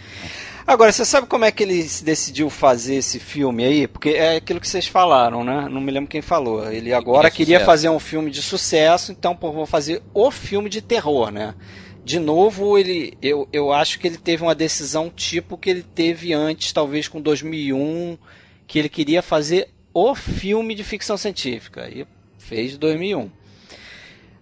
Agora, 0.66 0.90
você 0.90 1.04
sabe 1.04 1.28
como 1.28 1.44
é 1.44 1.52
que 1.52 1.62
ele 1.62 1.80
decidiu 2.02 2.50
fazer 2.50 2.96
esse 2.96 3.20
filme 3.20 3.62
aí? 3.64 3.86
Porque 3.86 4.08
é 4.08 4.34
aquilo 4.34 4.58
que 4.58 4.66
vocês 4.66 4.88
falaram, 4.88 5.44
né? 5.44 5.68
Não 5.70 5.80
me 5.80 5.92
lembro 5.92 6.10
quem 6.10 6.20
falou. 6.20 6.68
Ele 6.72 6.92
agora 6.92 7.30
queria 7.30 7.58
sucesso. 7.58 7.66
fazer 7.70 7.88
um 7.88 8.00
filme 8.00 8.32
de 8.32 8.42
sucesso, 8.42 9.12
então, 9.12 9.36
pô, 9.36 9.52
vou 9.52 9.64
fazer 9.64 10.02
o 10.12 10.28
filme 10.28 10.68
de 10.68 10.82
terror, 10.82 11.30
né? 11.30 11.54
De 12.06 12.20
novo, 12.20 12.78
ele, 12.78 13.18
eu, 13.20 13.48
eu 13.52 13.72
acho 13.72 13.98
que 13.98 14.06
ele 14.06 14.16
teve 14.16 14.40
uma 14.40 14.54
decisão 14.54 15.10
tipo 15.10 15.58
que 15.58 15.68
ele 15.68 15.82
teve 15.82 16.32
antes, 16.32 16.72
talvez 16.72 17.08
com 17.08 17.20
2001, 17.20 18.16
que 18.64 18.78
ele 18.78 18.88
queria 18.88 19.20
fazer 19.20 19.70
o 19.92 20.14
filme 20.14 20.76
de 20.76 20.84
ficção 20.84 21.16
científica. 21.16 21.90
E 21.90 22.06
fez 22.38 22.78
2001. 22.78 23.28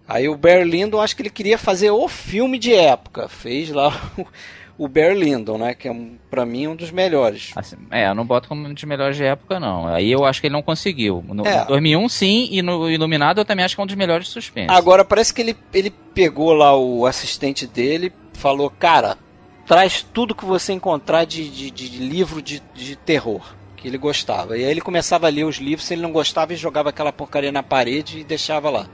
Aí 0.07 0.29
o 0.29 0.37
Berlindo, 0.37 0.99
acho 0.99 1.15
que 1.15 1.23
ele 1.23 1.31
queria 1.31 1.57
fazer 1.57 1.89
o 1.89 2.07
filme 2.07 2.59
de 2.59 2.71
época. 2.71 3.27
Fez 3.27 3.71
lá 3.71 4.13
o 4.77 4.87
Bear 4.87 5.15
Lyndon, 5.15 5.57
né? 5.57 5.73
Que 5.73 5.87
é, 5.87 5.91
um, 5.91 6.17
pra 6.29 6.45
mim, 6.45 6.67
um 6.67 6.75
dos 6.75 6.91
melhores. 6.91 7.51
Assim, 7.55 7.77
é, 7.91 8.07
eu 8.09 8.15
não 8.15 8.25
boto 8.25 8.47
como 8.47 8.67
um 8.67 8.73
dos 8.73 8.83
melhores 8.83 9.15
de 9.15 9.23
época, 9.23 9.59
não. 9.59 9.87
Aí 9.87 10.11
eu 10.11 10.25
acho 10.25 10.41
que 10.41 10.47
ele 10.47 10.53
não 10.53 10.61
conseguiu. 10.61 11.23
No, 11.27 11.45
é. 11.45 11.65
2001, 11.65 12.09
sim, 12.09 12.47
e 12.51 12.61
no 12.61 12.89
Iluminado 12.89 13.41
eu 13.41 13.45
também 13.45 13.63
acho 13.63 13.75
que 13.75 13.81
é 13.81 13.83
um 13.83 13.87
dos 13.87 13.95
melhores 13.95 14.25
de 14.27 14.31
suspense. 14.31 14.69
Agora, 14.69 15.05
parece 15.05 15.33
que 15.33 15.41
ele, 15.41 15.55
ele 15.73 15.89
pegou 16.13 16.53
lá 16.53 16.75
o 16.77 17.05
assistente 17.05 17.65
dele, 17.65 18.11
falou, 18.33 18.69
cara, 18.69 19.17
traz 19.65 20.01
tudo 20.01 20.35
que 20.35 20.45
você 20.45 20.73
encontrar 20.73 21.25
de, 21.25 21.49
de, 21.49 21.71
de 21.71 21.97
livro 21.97 22.41
de, 22.41 22.61
de 22.73 22.95
terror 22.95 23.55
que 23.75 23.87
ele 23.87 23.97
gostava. 23.97 24.57
E 24.57 24.65
aí 24.65 24.71
ele 24.71 24.81
começava 24.81 25.27
a 25.27 25.29
ler 25.29 25.45
os 25.45 25.57
livros, 25.57 25.87
se 25.87 25.93
ele 25.93 26.01
não 26.01 26.11
gostava, 26.11 26.51
ele 26.51 26.59
jogava 26.59 26.89
aquela 26.89 27.13
porcaria 27.13 27.51
na 27.51 27.63
parede 27.63 28.19
e 28.19 28.23
deixava 28.23 28.69
lá. 28.69 28.87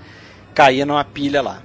Caía 0.53 0.85
numa 0.85 1.03
pilha 1.05 1.41
lá. 1.41 1.63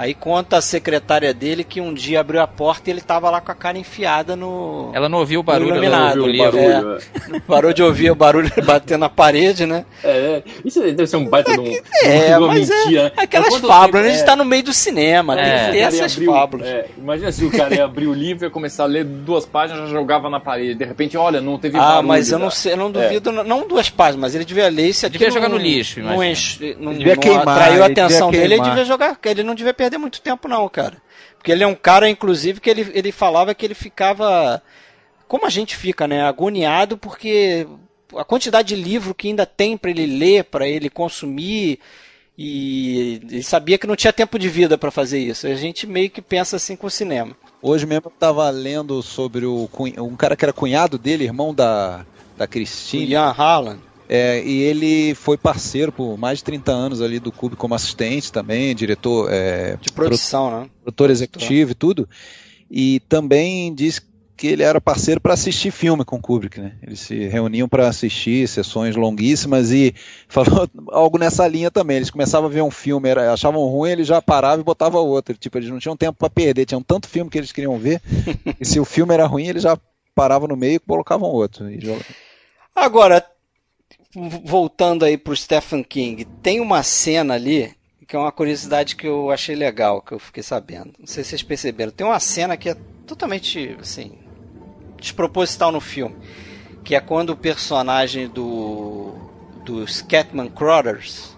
Aí 0.00 0.14
conta 0.14 0.56
a 0.56 0.62
secretária 0.62 1.34
dele 1.34 1.62
que 1.62 1.78
um 1.78 1.92
dia 1.92 2.20
abriu 2.20 2.40
a 2.40 2.46
porta 2.46 2.88
e 2.88 2.90
ele 2.90 3.02
tava 3.02 3.28
lá 3.28 3.38
com 3.38 3.52
a 3.52 3.54
cara 3.54 3.76
enfiada 3.76 4.34
no. 4.34 4.90
Ela 4.94 5.10
não 5.10 5.18
ouviu 5.18 5.40
o 5.40 5.42
barulho, 5.42 5.84
ela 5.84 6.14
ouviu 6.16 6.24
o 6.24 6.38
barulho. 6.38 6.98
É, 7.34 7.40
parou 7.46 7.70
de 7.74 7.82
ouvir 7.82 8.10
o 8.10 8.14
barulho 8.14 8.50
batendo 8.64 9.00
na 9.00 9.10
parede, 9.10 9.66
né? 9.66 9.84
É, 10.02 10.42
isso 10.64 10.80
deve 10.80 11.06
ser 11.06 11.18
um 11.18 11.26
baita 11.26 11.50
é, 11.50 11.54
de 11.54 11.60
um, 11.60 11.80
é, 12.02 12.38
uma 12.38 12.46
mas 12.46 12.70
mentira. 12.70 13.12
É, 13.14 13.22
aquelas 13.24 13.54
fábulas, 13.56 14.04
né? 14.04 14.08
a 14.08 14.14
gente 14.14 14.24
tá 14.24 14.34
no 14.34 14.44
meio 14.46 14.62
do 14.62 14.72
cinema, 14.72 15.38
é, 15.38 15.44
tem 15.44 15.66
que 15.66 15.72
ter 15.72 15.78
essas 15.80 16.14
abriu, 16.14 16.32
fábulas. 16.32 16.66
É, 16.66 16.86
imagina 16.96 17.30
se 17.30 17.44
o 17.44 17.50
cara 17.50 17.74
ia 17.74 17.84
abrir 17.84 18.06
o 18.06 18.14
livro 18.14 18.46
e 18.46 18.50
começar 18.50 18.84
a 18.84 18.86
ler 18.86 19.04
duas 19.04 19.44
páginas 19.44 19.86
já 19.86 19.94
jogava 19.94 20.30
na 20.30 20.40
parede. 20.40 20.76
De 20.76 20.84
repente, 20.86 21.14
olha, 21.18 21.42
não 21.42 21.58
teve 21.58 21.76
ah, 21.76 21.80
barulho. 21.80 21.98
Ah, 21.98 22.02
mas 22.04 22.32
eu 22.32 22.38
não 22.38 22.50
sei, 22.50 22.72
eu 22.72 22.78
não 22.78 22.90
duvido, 22.90 23.28
é. 23.28 23.44
não 23.44 23.68
duas 23.68 23.90
páginas, 23.90 24.22
mas 24.22 24.34
ele 24.34 24.46
devia 24.46 24.70
ler 24.70 24.88
aqui. 24.88 25.10
Devia 25.10 25.30
jogar 25.30 25.50
no 25.50 25.58
lixo, 25.58 26.00
não, 26.00 26.24
enche, 26.24 26.74
não, 26.80 26.94
devia 26.94 27.16
não 27.16 27.22
queimar, 27.22 27.48
atraiu 27.48 27.82
a 27.82 27.86
atenção 27.86 28.30
dele, 28.30 28.54
ele 28.54 28.62
devia 28.62 28.84
jogar, 28.86 29.18
ele 29.26 29.42
não 29.42 29.54
devia 29.54 29.74
perder 29.74 29.89
muito 29.98 30.20
tempo, 30.20 30.48
não 30.48 30.68
cara. 30.68 30.96
Porque 31.36 31.50
ele 31.50 31.64
é 31.64 31.66
um 31.66 31.74
cara, 31.74 32.08
inclusive, 32.08 32.60
que 32.60 32.68
ele, 32.68 32.90
ele 32.92 33.12
falava 33.12 33.54
que 33.54 33.64
ele 33.64 33.74
ficava. 33.74 34.62
Como 35.26 35.46
a 35.46 35.50
gente 35.50 35.76
fica, 35.76 36.06
né? 36.06 36.22
Agoniado 36.22 36.98
porque 36.98 37.66
a 38.16 38.24
quantidade 38.24 38.74
de 38.74 38.82
livro 38.82 39.14
que 39.14 39.28
ainda 39.28 39.46
tem 39.46 39.76
para 39.76 39.90
ele 39.90 40.06
ler, 40.06 40.44
para 40.44 40.68
ele 40.68 40.90
consumir. 40.90 41.78
E 42.36 43.20
ele 43.22 43.42
sabia 43.42 43.76
que 43.76 43.86
não 43.86 43.96
tinha 43.96 44.12
tempo 44.12 44.38
de 44.38 44.48
vida 44.48 44.78
para 44.78 44.90
fazer 44.90 45.18
isso. 45.18 45.46
A 45.46 45.54
gente 45.54 45.86
meio 45.86 46.08
que 46.08 46.22
pensa 46.22 46.56
assim 46.56 46.74
com 46.74 46.86
o 46.86 46.90
cinema. 46.90 47.36
Hoje 47.60 47.84
mesmo 47.84 48.06
eu 48.06 48.12
estava 48.12 48.48
lendo 48.48 49.02
sobre 49.02 49.44
o, 49.44 49.68
um 49.98 50.16
cara 50.16 50.34
que 50.34 50.44
era 50.44 50.52
cunhado 50.52 50.96
dele, 50.96 51.24
irmão 51.24 51.54
da, 51.54 52.06
da 52.38 52.46
Christine. 52.46 53.12
Ian 53.12 53.34
Harlan. 53.36 53.78
É, 54.12 54.42
e 54.42 54.62
ele 54.62 55.14
foi 55.14 55.38
parceiro 55.38 55.92
por 55.92 56.18
mais 56.18 56.38
de 56.38 56.44
30 56.44 56.72
anos 56.72 57.00
ali 57.00 57.20
do 57.20 57.30
Cube 57.30 57.54
como 57.54 57.76
assistente 57.76 58.32
também, 58.32 58.74
diretor. 58.74 59.28
É, 59.30 59.76
de 59.80 59.92
produção, 59.92 60.48
pro, 60.48 60.60
né? 60.62 60.70
Produtor 60.82 61.10
executivo 61.10 61.70
e 61.70 61.74
tudo. 61.76 62.08
E 62.68 62.98
também 63.08 63.72
disse 63.72 64.02
que 64.36 64.48
ele 64.48 64.64
era 64.64 64.80
parceiro 64.80 65.20
para 65.20 65.34
assistir 65.34 65.70
filme 65.70 66.04
com 66.04 66.20
Kubrick, 66.20 66.60
né? 66.60 66.72
Eles 66.82 66.98
se 66.98 67.28
reuniam 67.28 67.68
para 67.68 67.86
assistir 67.86 68.48
sessões 68.48 68.96
longuíssimas 68.96 69.70
e 69.70 69.94
falou 70.26 70.68
algo 70.88 71.16
nessa 71.16 71.46
linha 71.46 71.70
também. 71.70 71.98
Eles 71.98 72.10
começavam 72.10 72.50
a 72.50 72.52
ver 72.52 72.62
um 72.62 72.70
filme, 72.70 73.08
era, 73.08 73.32
achavam 73.32 73.64
ruim, 73.66 73.90
ele 73.90 74.02
já 74.02 74.20
parava 74.20 74.60
e 74.60 74.64
botava 74.64 74.98
outro. 74.98 75.36
Tipo, 75.36 75.58
eles 75.58 75.70
não 75.70 75.78
tinham 75.78 75.96
tempo 75.96 76.18
para 76.18 76.28
perder, 76.28 76.66
tinham 76.66 76.82
tanto 76.82 77.06
filme 77.06 77.30
que 77.30 77.38
eles 77.38 77.52
queriam 77.52 77.78
ver. 77.78 78.02
e 78.58 78.64
se 78.64 78.80
o 78.80 78.84
filme 78.84 79.14
era 79.14 79.24
ruim, 79.24 79.46
eles 79.46 79.62
já 79.62 79.78
paravam 80.16 80.48
no 80.48 80.56
meio 80.56 80.74
e 80.74 80.78
colocavam 80.80 81.30
outro. 81.30 81.66
Agora, 82.74 83.24
voltando 84.14 85.04
aí 85.04 85.16
pro 85.16 85.36
Stephen 85.36 85.82
King, 85.82 86.24
tem 86.42 86.60
uma 86.60 86.82
cena 86.82 87.34
ali 87.34 87.74
que 88.06 88.16
é 88.16 88.18
uma 88.18 88.32
curiosidade 88.32 88.96
que 88.96 89.06
eu 89.06 89.30
achei 89.30 89.54
legal, 89.54 90.02
que 90.02 90.10
eu 90.10 90.18
fiquei 90.18 90.42
sabendo. 90.42 90.92
Não 90.98 91.06
sei 91.06 91.22
se 91.22 91.30
vocês 91.30 91.44
perceberam. 91.44 91.92
Tem 91.92 92.04
uma 92.04 92.18
cena 92.18 92.56
que 92.56 92.68
é 92.68 92.76
totalmente, 93.06 93.76
assim, 93.80 94.18
desproposital 94.98 95.70
no 95.70 95.80
filme, 95.80 96.16
que 96.82 96.96
é 96.96 97.00
quando 97.00 97.30
o 97.30 97.36
personagem 97.36 98.28
do 98.28 99.14
do 99.64 99.86
Scatman 99.86 100.48
Crothers, 100.48 101.36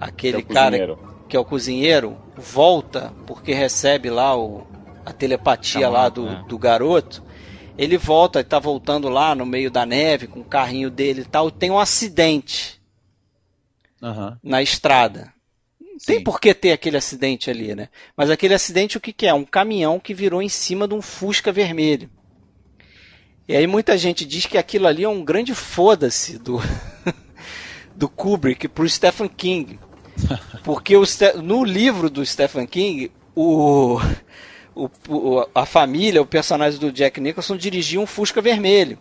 aquele 0.00 0.42
que 0.42 0.50
é 0.50 0.54
cara 0.54 0.98
que 1.28 1.36
é 1.36 1.40
o 1.40 1.44
cozinheiro, 1.44 2.16
volta 2.36 3.12
porque 3.24 3.52
recebe 3.52 4.10
lá 4.10 4.36
o, 4.36 4.66
a 5.06 5.12
telepatia 5.12 5.88
lá 5.88 6.08
do, 6.08 6.26
é. 6.26 6.42
do 6.48 6.58
garoto 6.58 7.22
ele 7.78 7.96
volta, 7.96 8.40
ele 8.40 8.48
tá 8.48 8.58
voltando 8.58 9.08
lá 9.08 9.36
no 9.36 9.46
meio 9.46 9.70
da 9.70 9.86
neve 9.86 10.26
com 10.26 10.40
o 10.40 10.44
carrinho 10.44 10.90
dele 10.90 11.20
e 11.20 11.24
tal. 11.24 11.48
Tem 11.48 11.70
um 11.70 11.78
acidente 11.78 12.80
uhum. 14.02 14.36
na 14.42 14.60
estrada. 14.60 15.32
Não 15.80 15.96
tem 16.04 16.22
por 16.22 16.40
que 16.40 16.52
ter 16.52 16.72
aquele 16.72 16.96
acidente 16.96 17.48
ali, 17.48 17.76
né? 17.76 17.88
Mas 18.16 18.30
aquele 18.30 18.54
acidente 18.54 18.96
o 18.96 19.00
que, 19.00 19.12
que 19.12 19.26
é? 19.26 19.32
Um 19.32 19.44
caminhão 19.44 20.00
que 20.00 20.12
virou 20.12 20.42
em 20.42 20.48
cima 20.48 20.88
de 20.88 20.94
um 20.94 21.00
Fusca 21.00 21.52
vermelho. 21.52 22.10
E 23.46 23.56
aí 23.56 23.66
muita 23.66 23.96
gente 23.96 24.26
diz 24.26 24.44
que 24.44 24.58
aquilo 24.58 24.88
ali 24.88 25.04
é 25.04 25.08
um 25.08 25.24
grande 25.24 25.54
foda-se 25.54 26.36
do, 26.36 26.60
do 27.94 28.08
Kubrick 28.08 28.66
pro 28.66 28.88
Stephen 28.88 29.28
King. 29.28 29.78
Porque 30.64 30.96
o, 30.96 31.04
no 31.42 31.64
livro 31.64 32.10
do 32.10 32.26
Stephen 32.26 32.66
King, 32.66 33.12
o, 33.36 33.98
o, 34.78 34.90
o, 35.08 35.48
a 35.52 35.66
família, 35.66 36.22
o 36.22 36.26
personagem 36.26 36.78
do 36.78 36.92
Jack 36.92 37.20
Nicholson 37.20 37.56
dirigia 37.56 38.00
um 38.00 38.06
Fusca 38.06 38.40
vermelho. 38.40 38.96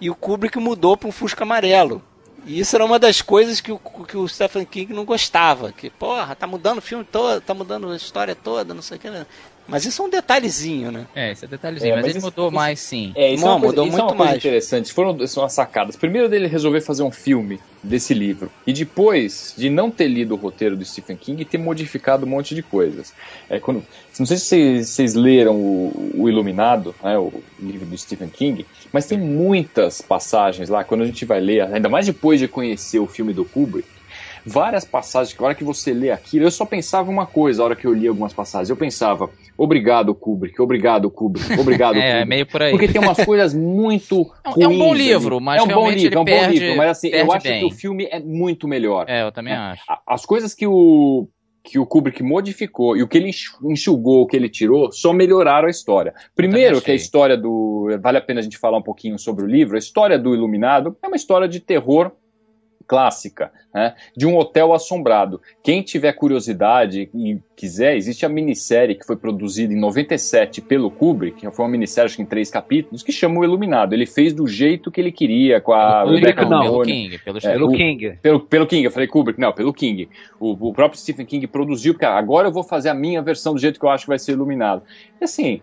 E 0.00 0.10
o 0.10 0.14
Kubrick 0.14 0.58
mudou 0.58 0.96
para 0.96 1.08
um 1.08 1.12
Fusca 1.12 1.44
amarelo. 1.44 2.02
E 2.44 2.58
isso 2.58 2.74
era 2.74 2.84
uma 2.84 2.98
das 2.98 3.22
coisas 3.22 3.60
que 3.60 3.70
o, 3.70 3.78
que 3.78 4.16
o 4.16 4.26
Stephen 4.26 4.64
King 4.64 4.92
não 4.92 5.04
gostava. 5.04 5.72
Que, 5.72 5.88
porra, 5.88 6.34
tá 6.34 6.46
mudando 6.46 6.78
o 6.78 6.82
filme 6.82 7.04
todo, 7.04 7.40
tá 7.40 7.54
mudando 7.54 7.90
a 7.90 7.96
história 7.96 8.34
toda, 8.34 8.74
não 8.74 8.82
sei 8.82 8.96
o 8.96 9.00
que. 9.00 9.10
Né? 9.10 9.24
Mas 9.66 9.84
isso 9.84 10.02
é 10.02 10.04
um 10.04 10.10
detalhezinho, 10.10 10.90
né? 10.90 11.06
É, 11.14 11.32
isso 11.32 11.44
é 11.44 11.48
detalhezinho, 11.48 11.92
é, 11.92 11.96
mas, 11.96 12.02
mas, 12.02 12.10
ele 12.10 12.18
isso, 12.18 12.26
mudou 12.26 12.48
isso, 12.48 12.54
mais 12.54 12.80
sim. 12.80 13.12
É, 13.14 13.32
isso, 13.32 13.44
é 13.44 13.48
uma 13.48 13.60
coisa, 13.60 13.66
mudou 13.66 13.84
isso 13.86 13.92
muito 13.92 14.00
é 14.00 14.04
uma 14.04 14.16
coisa 14.16 14.30
mais. 14.32 14.38
interessante. 14.38 14.92
Foram 14.92 15.26
são 15.26 15.44
as 15.44 15.52
sacadas. 15.52 15.96
Primeiro 15.96 16.28
dele 16.28 16.46
resolver 16.46 16.80
fazer 16.80 17.02
um 17.02 17.10
filme 17.10 17.60
desse 17.82 18.12
livro. 18.12 18.50
E 18.66 18.72
depois 18.72 19.54
de 19.56 19.70
não 19.70 19.90
ter 19.90 20.08
lido 20.08 20.34
o 20.34 20.36
roteiro 20.36 20.76
do 20.76 20.84
Stephen 20.84 21.16
King 21.16 21.42
e 21.42 21.44
ter 21.44 21.58
modificado 21.58 22.26
um 22.26 22.28
monte 22.28 22.54
de 22.54 22.62
coisas. 22.62 23.14
É, 23.48 23.58
quando, 23.58 23.84
não 24.18 24.26
sei 24.26 24.36
se 24.36 24.44
vocês, 24.44 24.88
vocês 24.88 25.14
leram 25.14 25.56
o, 25.56 26.12
o 26.14 26.28
Iluminado, 26.28 26.94
né, 27.02 27.16
o 27.18 27.32
livro 27.58 27.86
do 27.86 27.96
Stephen 27.96 28.28
King, 28.28 28.66
mas 28.92 29.06
tem 29.06 29.18
muitas 29.18 30.00
passagens 30.00 30.68
lá, 30.68 30.84
quando 30.84 31.02
a 31.02 31.06
gente 31.06 31.24
vai 31.24 31.40
ler, 31.40 31.62
ainda 31.62 31.88
mais 31.88 32.06
depois 32.06 32.40
de 32.40 32.48
conhecer 32.48 32.98
o 32.98 33.06
filme 33.06 33.32
do 33.32 33.44
Kubrick, 33.44 33.88
várias 34.44 34.84
passagens 34.84 35.36
que 35.36 35.42
a 35.42 35.46
hora 35.46 35.54
que 35.54 35.64
você 35.64 35.92
lê 35.92 36.10
aquilo, 36.10 36.44
eu 36.44 36.50
só 36.50 36.64
pensava 36.64 37.10
uma 37.10 37.26
coisa, 37.26 37.62
a 37.62 37.64
hora 37.66 37.76
que 37.76 37.86
eu 37.86 37.92
li 37.92 38.06
algumas 38.08 38.32
passagens, 38.32 38.70
eu 38.70 38.76
pensava, 38.76 39.30
obrigado 39.56 40.14
Kubrick, 40.14 40.60
obrigado 40.60 41.10
Kubrick, 41.10 41.52
obrigado 41.58 41.96
é, 41.96 42.10
Kubrick. 42.12 42.28
meio 42.28 42.46
por 42.46 42.62
aí. 42.62 42.70
Porque 42.70 42.88
tem 42.88 43.00
umas 43.00 43.18
coisas 43.24 43.54
muito. 43.54 44.30
É 44.58 44.68
um 44.68 44.78
bom 44.78 44.94
livro, 44.94 45.40
mas 45.40 45.60
é 45.60 45.64
um 45.64 45.68
bom 45.68 45.90
livro, 45.90 46.18
é 46.18 46.20
um 46.20 46.24
perde, 46.24 46.46
bom 46.46 46.52
livro, 46.52 46.76
mas 46.76 46.90
assim, 46.90 47.08
eu 47.08 47.32
acho 47.32 47.48
bem. 47.48 47.60
que 47.60 47.66
o 47.66 47.70
filme 47.70 48.08
é 48.10 48.20
muito 48.20 48.66
melhor. 48.66 49.06
É, 49.08 49.22
eu 49.22 49.32
também 49.32 49.52
é. 49.52 49.56
acho. 49.56 49.82
As 50.06 50.24
coisas 50.24 50.54
que 50.54 50.66
o 50.66 51.28
que 51.62 51.78
o 51.78 51.86
Kubrick 51.86 52.22
modificou 52.22 52.96
e 52.96 53.02
o 53.02 53.08
que 53.08 53.18
ele 53.18 53.30
enxugou, 53.62 54.22
o 54.22 54.26
que 54.26 54.36
ele 54.36 54.48
tirou, 54.48 54.90
só 54.90 55.12
melhoraram 55.12 55.68
a 55.68 55.70
história. 55.70 56.14
Primeiro, 56.34 56.80
que 56.80 56.90
a 56.90 56.94
história 56.94 57.36
do. 57.36 57.88
Vale 58.00 58.18
a 58.18 58.20
pena 58.20 58.40
a 58.40 58.42
gente 58.42 58.58
falar 58.58 58.78
um 58.78 58.82
pouquinho 58.82 59.18
sobre 59.18 59.44
o 59.44 59.46
livro. 59.46 59.76
A 59.76 59.78
história 59.78 60.18
do 60.18 60.34
Iluminado 60.34 60.96
é 61.02 61.06
uma 61.06 61.16
história 61.16 61.46
de 61.46 61.60
terror 61.60 62.12
clássica, 62.90 63.52
né, 63.72 63.94
de 64.16 64.26
um 64.26 64.36
hotel 64.36 64.72
assombrado. 64.72 65.40
Quem 65.62 65.80
tiver 65.80 66.12
curiosidade 66.12 67.08
e 67.14 67.38
quiser, 67.54 67.96
existe 67.96 68.26
a 68.26 68.28
minissérie 68.28 68.96
que 68.96 69.06
foi 69.06 69.16
produzida 69.16 69.72
em 69.72 69.78
97 69.78 70.60
pelo 70.60 70.90
Kubrick, 70.90 71.38
que 71.38 71.50
foi 71.52 71.64
uma 71.64 71.70
minissérie 71.70 72.06
acho 72.06 72.16
que 72.16 72.22
em 72.22 72.26
três 72.26 72.50
capítulos, 72.50 73.04
que 73.04 73.12
chama 73.12 73.38
O 73.38 73.44
Iluminado. 73.44 73.92
Ele 73.92 74.06
fez 74.06 74.32
do 74.32 74.44
jeito 74.48 74.90
que 74.90 75.00
ele 75.00 75.12
queria, 75.12 75.60
com 75.60 75.72
a 75.72 76.02
Rebecca 76.02 76.44
não, 76.44 76.62
pelo 76.62 76.82
King, 76.82 77.18
pelo, 77.18 77.38
é, 77.38 77.40
pelo 77.40 77.68
o, 77.68 77.72
King. 77.72 78.18
Pelo, 78.20 78.40
pelo 78.40 78.66
King, 78.66 78.84
eu 78.84 78.90
falei 78.90 79.06
Kubrick, 79.06 79.38
não, 79.38 79.52
pelo 79.52 79.72
King. 79.72 80.08
O, 80.40 80.50
o 80.70 80.72
próprio 80.72 81.00
Stephen 81.00 81.24
King 81.24 81.46
produziu, 81.46 81.94
porque 81.94 82.06
agora 82.06 82.48
eu 82.48 82.52
vou 82.52 82.64
fazer 82.64 82.88
a 82.88 82.94
minha 82.94 83.22
versão 83.22 83.54
do 83.54 83.60
jeito 83.60 83.78
que 83.78 83.86
eu 83.86 83.90
acho 83.90 84.02
que 84.02 84.08
vai 84.08 84.18
ser 84.18 84.32
Iluminado. 84.32 84.82
E 85.20 85.24
assim, 85.24 85.62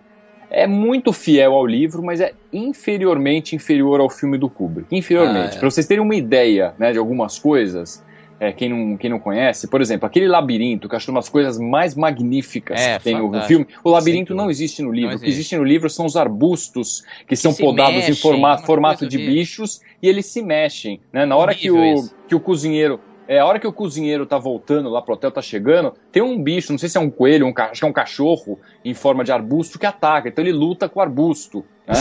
é 0.50 0.66
muito 0.68 1.12
fiel 1.12 1.54
ao 1.54 1.66
livro, 1.66 2.02
mas 2.04 2.22
é 2.22 2.34
inferiormente 2.52 3.56
inferior 3.56 4.00
ao 4.00 4.10
filme 4.10 4.38
do 4.38 4.50
Kubrick. 4.50 4.96
Inferiormente. 4.96 5.54
Ah, 5.54 5.58
é. 5.58 5.60
Para 5.60 5.70
vocês 5.70 5.86
terem 5.86 6.04
uma 6.04 6.16
ideia 6.16 6.74
né, 6.78 6.92
de 6.92 6.98
algumas 6.98 7.38
coisas, 7.38 8.04
é, 8.40 8.52
quem, 8.52 8.70
não, 8.70 8.96
quem 8.98 9.10
não 9.10 9.20
conhece, 9.20 9.68
por 9.68 9.82
exemplo, 9.82 10.06
aquele 10.06 10.28
labirinto, 10.28 10.88
que 10.88 10.96
acho 10.96 11.10
uma 11.12 11.20
das 11.20 11.28
coisas 11.30 11.58
mais 11.60 11.96
magníficas 11.96 12.80
É, 12.80 12.98
que 12.98 13.06
tem 13.06 13.16
no 13.16 13.26
fantástico. 13.26 13.48
filme. 13.48 13.68
O 13.84 13.90
labirinto 13.90 14.36
não 14.36 14.50
existe 14.50 14.82
no 14.82 14.92
livro. 14.92 15.10
Não 15.10 15.16
O 15.18 15.20
que 15.20 15.26
existe. 15.26 15.40
existe 15.40 15.58
no 15.58 15.64
livro 15.64 15.90
são 15.90 16.06
os 16.06 16.16
arbustos 16.16 17.04
que 17.28 17.36
são 17.36 17.52
se 17.52 17.64
podados 17.64 17.94
em 17.94 17.98
mexem, 17.98 18.16
formato, 18.16 18.62
uma 18.62 18.66
formato 18.66 19.08
de 19.08 19.18
bichos 19.18 19.82
e 20.02 20.08
eles 20.08 20.28
se 20.28 20.42
mexem. 20.42 21.00
Né? 21.12 21.26
Na 21.26 21.36
hora 21.36 21.54
que 21.56 21.70
o, 21.72 21.84
isso. 21.96 22.16
que 22.28 22.36
o 22.36 22.40
cozinheiro. 22.40 23.00
É, 23.28 23.40
a 23.40 23.46
hora 23.46 23.60
que 23.60 23.68
o 23.68 23.74
cozinheiro 23.74 24.26
tá 24.26 24.38
voltando 24.38 24.90
lá 24.90 25.02
pro 25.02 25.14
hotel, 25.14 25.30
tá 25.32 25.42
chegando, 25.42 25.94
tem 26.12 26.22
um 26.24 26.42
bicho, 26.42 26.72
não 26.72 26.80
sei 26.80 26.88
se 26.88 26.98
é 26.98 27.02
um 27.02 27.10
coelho, 27.10 27.46
um, 27.46 27.54
acho 27.56 27.80
que 27.82 27.86
é 27.86 27.88
um 27.90 27.94
cachorro 27.94 28.60
em 28.86 28.94
forma 28.94 29.24
de 29.24 29.32
arbusto 29.32 29.78
que 29.78 29.86
ataca. 29.86 30.30
Então 30.30 30.44
ele 30.44 30.54
luta 30.54 30.88
com 30.88 31.00
o 31.00 31.04
arbusto. 31.04 31.66
Né? 31.86 31.94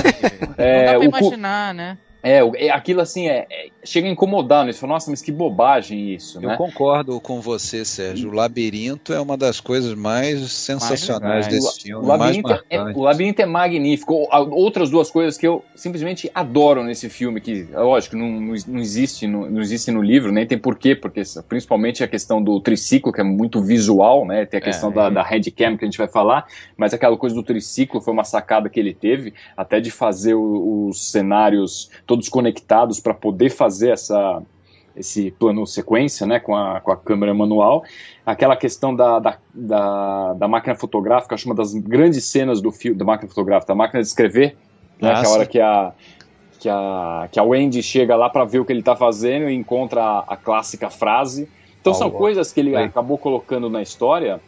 É, 0.57 0.87
não 0.95 1.01
dá 1.01 1.07
o 1.07 1.11
pra 1.11 1.19
cu- 1.21 1.25
imaginar, 1.27 1.75
né? 1.75 1.99
É, 2.29 2.67
é, 2.67 2.71
aquilo 2.71 3.01
assim, 3.01 3.29
é, 3.29 3.47
é- 3.49 3.69
chega 3.85 4.09
a 4.09 4.11
incomodar, 4.11 4.65
né? 4.65 4.73
Você 4.73 4.81
fala, 4.81 4.95
nossa, 4.95 5.11
mas 5.11 5.23
que 5.23 5.31
bobagem 5.31 6.13
isso, 6.13 6.39
Eu 6.43 6.49
né? 6.49 6.57
concordo 6.57 7.21
com 7.21 7.41
você, 7.41 7.85
Sérgio. 7.85 8.31
O 8.31 8.33
Labirinto 8.33 9.13
é 9.13 9.21
uma 9.21 9.37
das 9.37 9.61
coisas 9.61 9.95
mais 9.95 10.51
sensacionais 10.53 11.47
legais. 11.47 11.49
desse 11.49 11.83
filme, 11.83 12.05
O 12.05 12.09
mais 12.17 12.37
labirinto, 12.43 12.65
é, 12.69 12.81
o 12.83 13.03
labirinto 13.03 13.43
é 13.43 13.47
magnífico. 13.47 14.27
Outras 14.51 14.91
duas 14.91 15.09
coisas 15.09 15.39
que 15.39 15.47
eu 15.47 15.65
simplesmente 15.77 16.29
adoro 16.35 16.83
nesse 16.83 17.09
filme, 17.09 17.41
que, 17.41 17.69
lógico, 17.73 18.17
não, 18.17 18.29
não, 18.41 18.55
não 18.67 18.81
existe, 18.81 19.27
no, 19.29 19.49
não 19.49 19.61
existe 19.61 19.93
no 19.93 20.03
livro, 20.03 20.33
nem 20.33 20.45
tem 20.47 20.59
porquê, 20.59 20.97
porque 20.97 21.23
principalmente 21.49 22.03
a 22.03 22.09
questão 22.09 22.43
do 22.43 22.61
triciclo, 22.61 23.13
que 23.13 23.21
é 23.21 23.25
muito 23.25 23.63
visual, 23.63 24.27
né? 24.27 24.45
Tem 24.47 24.59
a 24.59 24.63
questão 24.63 24.91
É, 24.91 24.95
da, 24.95 25.05
é. 25.07 25.11
da 25.11 25.23
headcam 25.23 25.77
que 25.77 25.85
a 25.85 25.87
gente 25.87 25.99
vai 25.99 26.09
falar, 26.09 26.47
mas 26.77 26.93
aquela 26.93 27.17
coisa 27.17 27.37
do 27.37 27.43
triciclo 27.45 28.01
foi 28.01 28.13
uma 28.13 28.25
sacada 28.25 28.69
que 28.69 28.81
ele 28.81 28.93
teve, 28.93 29.33
até 29.57 29.81
de 29.81 29.91
fazer 29.93 30.35
os 30.35 31.11
cenários 31.11 31.91
todos 32.17 32.29
conectados 32.29 32.99
para 33.01 33.13
poder 33.15 33.51
fazer 33.51 33.91
essa 33.91 34.43
esse 34.97 35.31
plano 35.31 35.67
sequência, 35.67 36.27
né, 36.27 36.41
com 36.41 36.57
a, 36.57 36.81
com 36.81 36.91
a 36.91 36.97
câmera 36.97 37.35
manual, 37.35 37.85
aquela 38.25 38.57
questão 38.57 38.97
da, 38.97 39.19
da, 39.19 39.37
da, 39.53 40.33
da 40.33 40.49
máquina 40.49 40.75
fotográfica, 40.75 41.35
acho 41.35 41.45
uma 41.45 41.55
das 41.55 41.75
grandes 41.75 42.25
cenas 42.25 42.63
do 42.63 42.73
filme, 42.73 42.97
da 42.97 43.05
máquina 43.05 43.29
fotográfica, 43.29 43.75
da 43.75 43.77
máquina 43.77 44.01
de 44.01 44.09
escrever, 44.09 44.57
né, 44.99 45.13
Ah, 45.13 45.21
que 45.21 45.27
é 45.27 45.29
a 45.29 45.31
hora 45.33 45.45
sim. 45.45 45.51
que 45.51 45.61
a, 45.61 45.93
que 46.59 46.69
a, 46.71 47.29
que 47.31 47.39
a 47.39 47.43
Wendy 47.43 47.83
chega 47.83 48.17
lá 48.17 48.31
para 48.31 48.47
ver 48.47 48.61
o 48.61 48.65
que 48.65 48.73
ele 48.73 48.81
está 48.81 48.97
fazendo 48.97 49.51
e 49.51 49.55
encontra 49.55 50.03
a, 50.03 50.25
a 50.29 50.37
clássica 50.39 50.89
frase. 50.89 51.47
Então 51.79 51.93
são 51.93 52.07
Algo. 52.07 52.17
coisas 52.17 52.51
que 52.51 52.61
ele 52.61 52.75
Aí. 52.75 52.85
acabou 52.85 53.19
colocando 53.19 53.69
na 53.69 53.83
história 53.83 54.41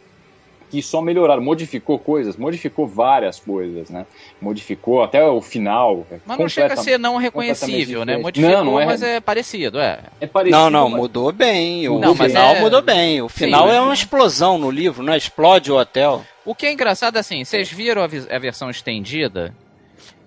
que 0.69 0.81
só 0.83 1.01
melhoraram, 1.01 1.41
modificou 1.41 1.97
coisas, 1.97 2.37
modificou 2.37 2.85
várias 2.85 3.39
coisas, 3.39 3.89
né? 3.89 4.05
Modificou 4.39 5.01
até 5.03 5.23
o 5.25 5.41
final. 5.41 6.05
é 6.11 6.17
Mas 6.25 6.37
não 6.37 6.47
chega 6.47 6.73
a 6.75 6.77
ser 6.77 6.99
não 6.99 7.17
reconhecível, 7.17 8.05
né? 8.05 8.17
Modificou, 8.17 8.57
Não, 8.57 8.63
não 8.73 8.79
é- 8.79 8.85
mas 8.85 9.01
é 9.01 9.19
parecido, 9.19 9.79
é. 9.79 9.99
É 10.21 10.27
parecido, 10.27 10.57
Não, 10.57 10.69
não, 10.69 10.89
mas- 10.89 10.99
mudou 11.01 11.31
bem. 11.31 11.87
O 11.89 11.97
Não, 11.99 12.15
final 12.15 12.55
é- 12.55 12.59
mudou 12.61 12.81
bem. 12.81 13.21
O 13.21 13.27
final 13.29 13.67
Sim. 13.67 13.73
é 13.75 13.81
uma 13.81 13.93
explosão 13.93 14.57
no 14.57 14.69
livro, 14.69 15.03
né? 15.03 15.17
Explode 15.17 15.71
o 15.71 15.77
hotel. 15.77 16.23
O 16.45 16.53
que 16.53 16.65
é 16.65 16.71
engraçado, 16.71 17.17
assim, 17.17 17.43
vocês 17.43 17.71
viram 17.71 18.01
a, 18.03 18.07
vi- 18.07 18.27
a 18.29 18.37
versão 18.39 18.69
estendida? 18.69 19.53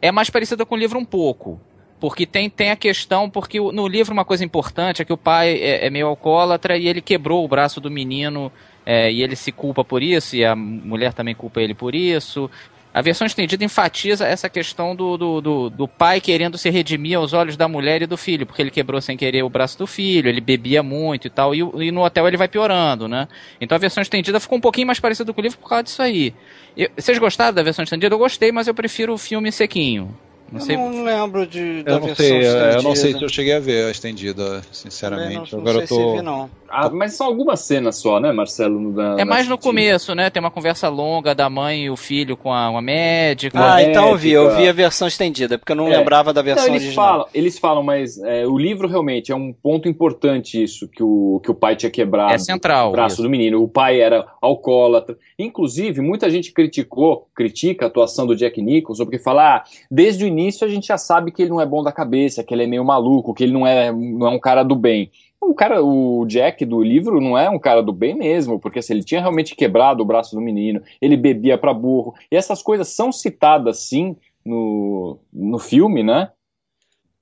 É 0.01 0.11
mais 0.11 0.28
parecida 0.30 0.66
com 0.66 0.74
o 0.74 0.78
livro 0.78 0.99
um 0.99 1.05
pouco. 1.05 1.61
Porque 2.01 2.26
tem, 2.26 2.51
tem 2.51 2.72
a 2.72 2.76
questão, 2.76 3.30
porque 3.30 3.61
no 3.61 3.86
livro 3.86 4.12
uma 4.12 4.24
coisa 4.24 4.45
importante 4.45 5.01
é 5.01 5.05
que 5.05 5.12
o 5.12 5.16
pai 5.16 5.53
é, 5.55 5.86
é 5.86 5.90
meio 5.90 6.09
alcoólatra 6.09 6.76
e 6.76 6.88
ele 6.88 7.01
quebrou 7.01 7.45
o 7.45 7.49
braço 7.49 7.80
do 7.80 7.88
menino 7.88 8.51
é, 8.85 9.11
e 9.12 9.22
ele 9.22 9.37
se 9.37 9.53
culpa 9.53 9.85
por 9.85 10.03
isso, 10.03 10.37
e 10.37 10.45
a 10.45 10.55
mulher 10.57 11.12
também 11.12 11.35
culpa 11.35 11.61
ele 11.61 11.74
por 11.74 11.95
isso. 11.95 12.51
A 12.95 13.01
versão 13.01 13.26
estendida 13.26 13.64
enfatiza 13.64 14.26
essa 14.26 14.51
questão 14.51 14.95
do, 14.95 15.16
do, 15.16 15.41
do, 15.41 15.70
do 15.70 15.89
pai 15.89 16.20
querendo 16.20 16.59
se 16.59 16.68
redimir 16.68 17.16
aos 17.16 17.33
olhos 17.33 17.57
da 17.57 17.66
mulher 17.66 18.03
e 18.03 18.07
do 18.07 18.18
filho, 18.18 18.45
porque 18.45 18.61
ele 18.61 18.70
quebrou 18.70 19.01
sem 19.01 19.16
querer 19.16 19.43
o 19.43 19.49
braço 19.49 19.78
do 19.78 19.87
filho, 19.87 20.28
ele 20.28 20.43
bebia 20.43 20.83
muito 20.83 21.26
e 21.26 21.30
tal, 21.30 21.55
e, 21.55 21.61
e 21.61 21.91
no 21.91 22.05
hotel 22.05 22.28
ele 22.28 22.37
vai 22.37 22.49
piorando, 22.49 23.09
né? 23.09 23.28
Então 23.59 23.76
a 23.76 23.78
versão 23.78 24.03
estendida 24.03 24.39
ficou 24.39 24.59
um 24.59 24.61
pouquinho 24.61 24.87
mais 24.87 25.01
parecida 25.01 25.33
com 25.33 25.41
o 25.41 25.43
livro 25.43 25.59
por 25.59 25.70
causa 25.70 25.85
disso 25.85 26.03
aí. 26.03 26.35
Eu- 26.76 26.91
vocês 26.95 27.16
gostaram 27.18 27.55
da 27.55 27.62
versão 27.62 27.83
estendida? 27.83 28.14
Eu 28.14 28.18
gostei, 28.18 28.53
mas 28.53 28.66
eu 28.68 28.74
prefiro 28.74 29.14
o 29.14 29.18
filme 29.18 29.51
sequinho. 29.51 30.14
Não 30.53 30.61
sei. 30.61 30.76
Eu 30.76 30.80
não 30.80 31.03
lembro 31.05 31.46
de, 31.46 31.82
da 31.82 31.92
Eu 31.92 31.98
não, 32.00 32.07
versão 32.07 32.26
sei, 32.26 32.38
estendida. 32.38 32.70
eu 32.76 32.82
não 32.82 32.94
sei 32.94 33.12
se 33.14 33.22
eu 33.22 33.28
cheguei 33.28 33.55
a 33.55 33.59
ver 33.61 33.86
a 33.86 33.90
estendida, 33.90 34.62
sinceramente. 34.70 35.53
Não, 35.53 35.61
não 35.62 35.70
Agora 35.70 35.86
sei 35.86 35.96
eu 35.96 36.03
tô. 36.03 36.11
se 36.11 36.16
vi, 36.18 36.22
não. 36.22 36.50
Ah, 36.74 36.88
mas 36.90 37.14
são 37.14 37.26
algumas 37.26 37.61
cenas 37.61 37.96
só, 37.96 38.18
né, 38.18 38.32
Marcelo? 38.32 38.80
no- 38.80 38.92
Da, 38.92 39.16
É 39.20 39.24
mais 39.24 39.46
no 39.46 39.59
começo, 39.59 40.14
né? 40.14 40.30
Tem 40.30 40.40
uma 40.40 40.50
conversa 40.50 40.88
longa 40.88 41.34
da 41.34 41.48
mãe 41.50 41.84
e 41.84 41.90
o 41.90 41.96
filho 41.96 42.34
com 42.36 42.53
a, 42.53 42.70
uma 42.70 42.80
médica. 42.80 43.59
Ah, 43.74 43.82
é, 43.82 43.90
então 43.90 44.09
eu 44.11 44.16
vi. 44.16 44.30
Eu 44.32 44.55
vi 44.57 44.68
a 44.68 44.72
versão 44.72 45.07
estendida, 45.09 45.59
porque 45.59 45.72
eu 45.72 45.76
não 45.76 45.88
É. 45.92 45.98
lembrava 45.98 46.32
da 46.32 46.40
versão 46.42 46.66
eles 46.68 46.82
original. 46.84 47.07
falam, 47.07 47.26
eles 47.34 47.59
falam, 47.59 47.82
mas 47.82 48.18
é, 48.22 48.46
o 48.46 48.57
livro 48.59 48.88
realmente 48.88 49.30
é 49.32 49.34
um 49.36 49.53
ponto 49.53 49.86
importante 49.88 50.62
isso, 50.62 50.88
que 50.88 51.03
o, 51.03 51.40
que 51.44 51.50
o 51.50 51.55
pai 51.55 51.76
tinha 51.76 51.90
quebrado 51.90 52.32
É 52.32 52.38
central. 52.38 52.88
o 52.88 52.92
braço 52.92 53.16
isso. 53.16 53.22
do 53.22 53.28
menino. 53.30 53.62
O 53.62 53.68
pai 53.68 54.00
era 54.00 54.26
alcoólatra. 54.40 55.16
Inclusive, 55.38 56.00
muita 56.00 56.30
gente 56.30 56.53
criticou, 56.53 57.26
critica 57.34 57.84
a 57.84 57.88
atuação 57.88 58.26
do 58.26 58.34
Jack 58.36 58.61
Nicholson, 58.62 59.05
porque 59.05 59.18
fala, 59.18 59.57
ah, 59.57 59.64
desde 59.90 60.24
o 60.24 60.26
início 60.26 60.41
a 60.49 60.68
gente 60.68 60.86
já 60.86 60.99
sabe 60.99 61.30
que 61.30 61.43
ele 61.43 61.51
não 61.51 61.61
é 61.61 61.66
bom 61.66 61.82
da 61.82 61.93
cabeça, 61.93 62.43
que 62.43 62.55
ele 62.55 62.64
é 62.64 62.66
meio 62.66 62.84
maluco, 62.84 63.34
que 63.34 63.45
ele 63.45 63.53
não 63.53 63.66
é, 63.66 63.93
não 63.93 64.26
é 64.26 64.30
um 64.30 64.38
cara 64.38 64.62
do 64.62 64.74
bem. 64.74 65.11
O 65.40 65.55
cara, 65.55 65.82
o 65.82 66.24
Jack 66.26 66.64
do 66.64 66.80
livro 66.82 67.20
não 67.20 67.36
é 67.36 67.51
um 67.51 67.59
cara 67.59 67.82
do 67.82 67.93
bem 67.93 68.14
mesmo, 68.14 68.61
porque 68.61 68.80
se 68.80 68.93
ele 68.93 69.03
tinha 69.03 69.20
realmente 69.20 69.57
quebrado 69.57 70.03
o 70.03 70.07
braço 70.07 70.36
do 70.36 70.40
menino, 70.40 70.80
ele 71.01 71.16
bebia 71.16 71.59
pra 71.59 71.74
burro. 71.74 72.14
E 72.30 72.36
essas 72.36 72.62
coisas 72.62 72.88
são 72.88 73.11
citadas 73.11 73.80
sim 73.80 74.16
no, 74.45 75.18
no 75.32 75.59
filme, 75.59 76.03
né? 76.03 76.30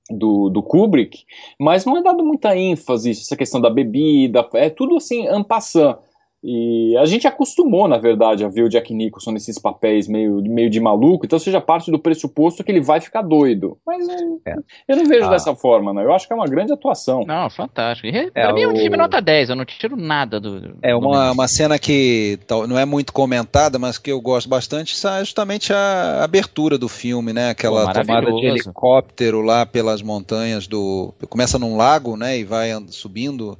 Do, 0.09 0.49
do 0.49 0.61
Kubrick, 0.61 1.23
mas 1.57 1.85
não 1.85 1.95
é 1.95 2.03
dado 2.03 2.23
muita 2.23 2.55
ênfase 2.55 3.11
essa 3.11 3.35
questão 3.37 3.61
da 3.61 3.69
bebida, 3.69 4.45
é 4.55 4.69
tudo 4.69 4.97
assim, 4.97 5.25
en 5.25 5.41
passant. 5.41 5.99
E 6.43 6.97
a 6.97 7.05
gente 7.05 7.27
acostumou, 7.27 7.87
na 7.87 7.99
verdade, 7.99 8.43
a 8.43 8.47
ver 8.47 8.63
o 8.63 8.69
Jack 8.69 8.91
Nicholson 8.93 9.31
nesses 9.31 9.59
papéis 9.59 10.07
meio, 10.07 10.41
meio 10.41 10.71
de 10.71 10.79
maluco, 10.79 11.23
então 11.25 11.37
seja 11.37 11.61
parte 11.61 11.91
do 11.91 11.99
pressuposto 11.99 12.63
que 12.63 12.71
ele 12.71 12.81
vai 12.81 12.99
ficar 12.99 13.21
doido. 13.21 13.77
Mas 13.85 14.07
eu, 14.07 14.41
É. 14.47 14.55
eu 14.87 14.97
não 14.97 15.05
vejo 15.05 15.27
Ah. 15.27 15.29
dessa 15.29 15.55
forma, 15.55 15.93
né? 15.93 16.03
Eu 16.03 16.11
acho 16.11 16.25
que 16.25 16.33
é 16.33 16.35
uma 16.35 16.47
grande 16.47 16.73
atuação. 16.73 17.23
Não, 17.27 17.47
fantástico. 17.49 18.07
E, 18.07 18.17
É, 18.17 18.29
pra 18.31 18.53
mim 18.53 18.61
é 18.63 18.67
um 18.67 18.73
o- 18.73 18.75
filme 18.75 18.97
nota 18.97 19.21
10, 19.21 19.49
eu 19.51 19.55
não 19.55 19.65
tiro 19.65 19.95
nada 19.95 20.39
do. 20.39 20.75
É 20.81 20.91
do 20.93 20.97
uma, 20.99 21.11
menino. 21.11 21.33
uma 21.33 21.47
cena 21.47 21.77
que 21.77 22.39
tal- 22.47 22.67
não 22.67 22.77
é 22.79 22.85
muito 22.85 23.13
comentada, 23.13 23.77
mas 23.77 23.99
que 23.99 24.11
eu 24.11 24.19
gosto 24.19 24.49
bastante, 24.49 24.95
é 25.07 25.19
justamente 25.19 25.71
a 25.71 26.23
abertura 26.23 26.75
do 26.75 26.89
filme, 26.89 27.33
né? 27.33 27.51
Aquela 27.51 27.85
Pô, 27.93 28.01
tomada 28.01 28.31
de 28.33 28.45
helicóptero 28.47 29.41
lá 29.41 29.63
pelas 29.63 30.01
montanhas 30.01 30.65
do. 30.65 31.13
Começa 31.29 31.59
num 31.59 31.77
lago, 31.77 32.17
né? 32.17 32.39
E 32.39 32.43
vai 32.43 32.71
subindo, 32.87 33.57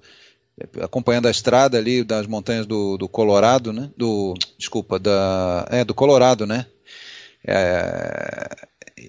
acompanhando 0.82 1.28
a 1.28 1.32
estrada 1.32 1.78
ali 1.78 2.04
das 2.04 2.28
montanhas 2.28 2.66
do, 2.66 2.98
do 2.98 3.08
Colorado, 3.08 3.72
né? 3.74 3.90
Do. 3.98 4.34
Desculpa, 4.58 4.98
da. 5.00 5.68
É, 5.70 5.84
do 5.84 5.94
Colorado, 5.94 6.46
né? 6.46 6.66
É, 7.48 8.50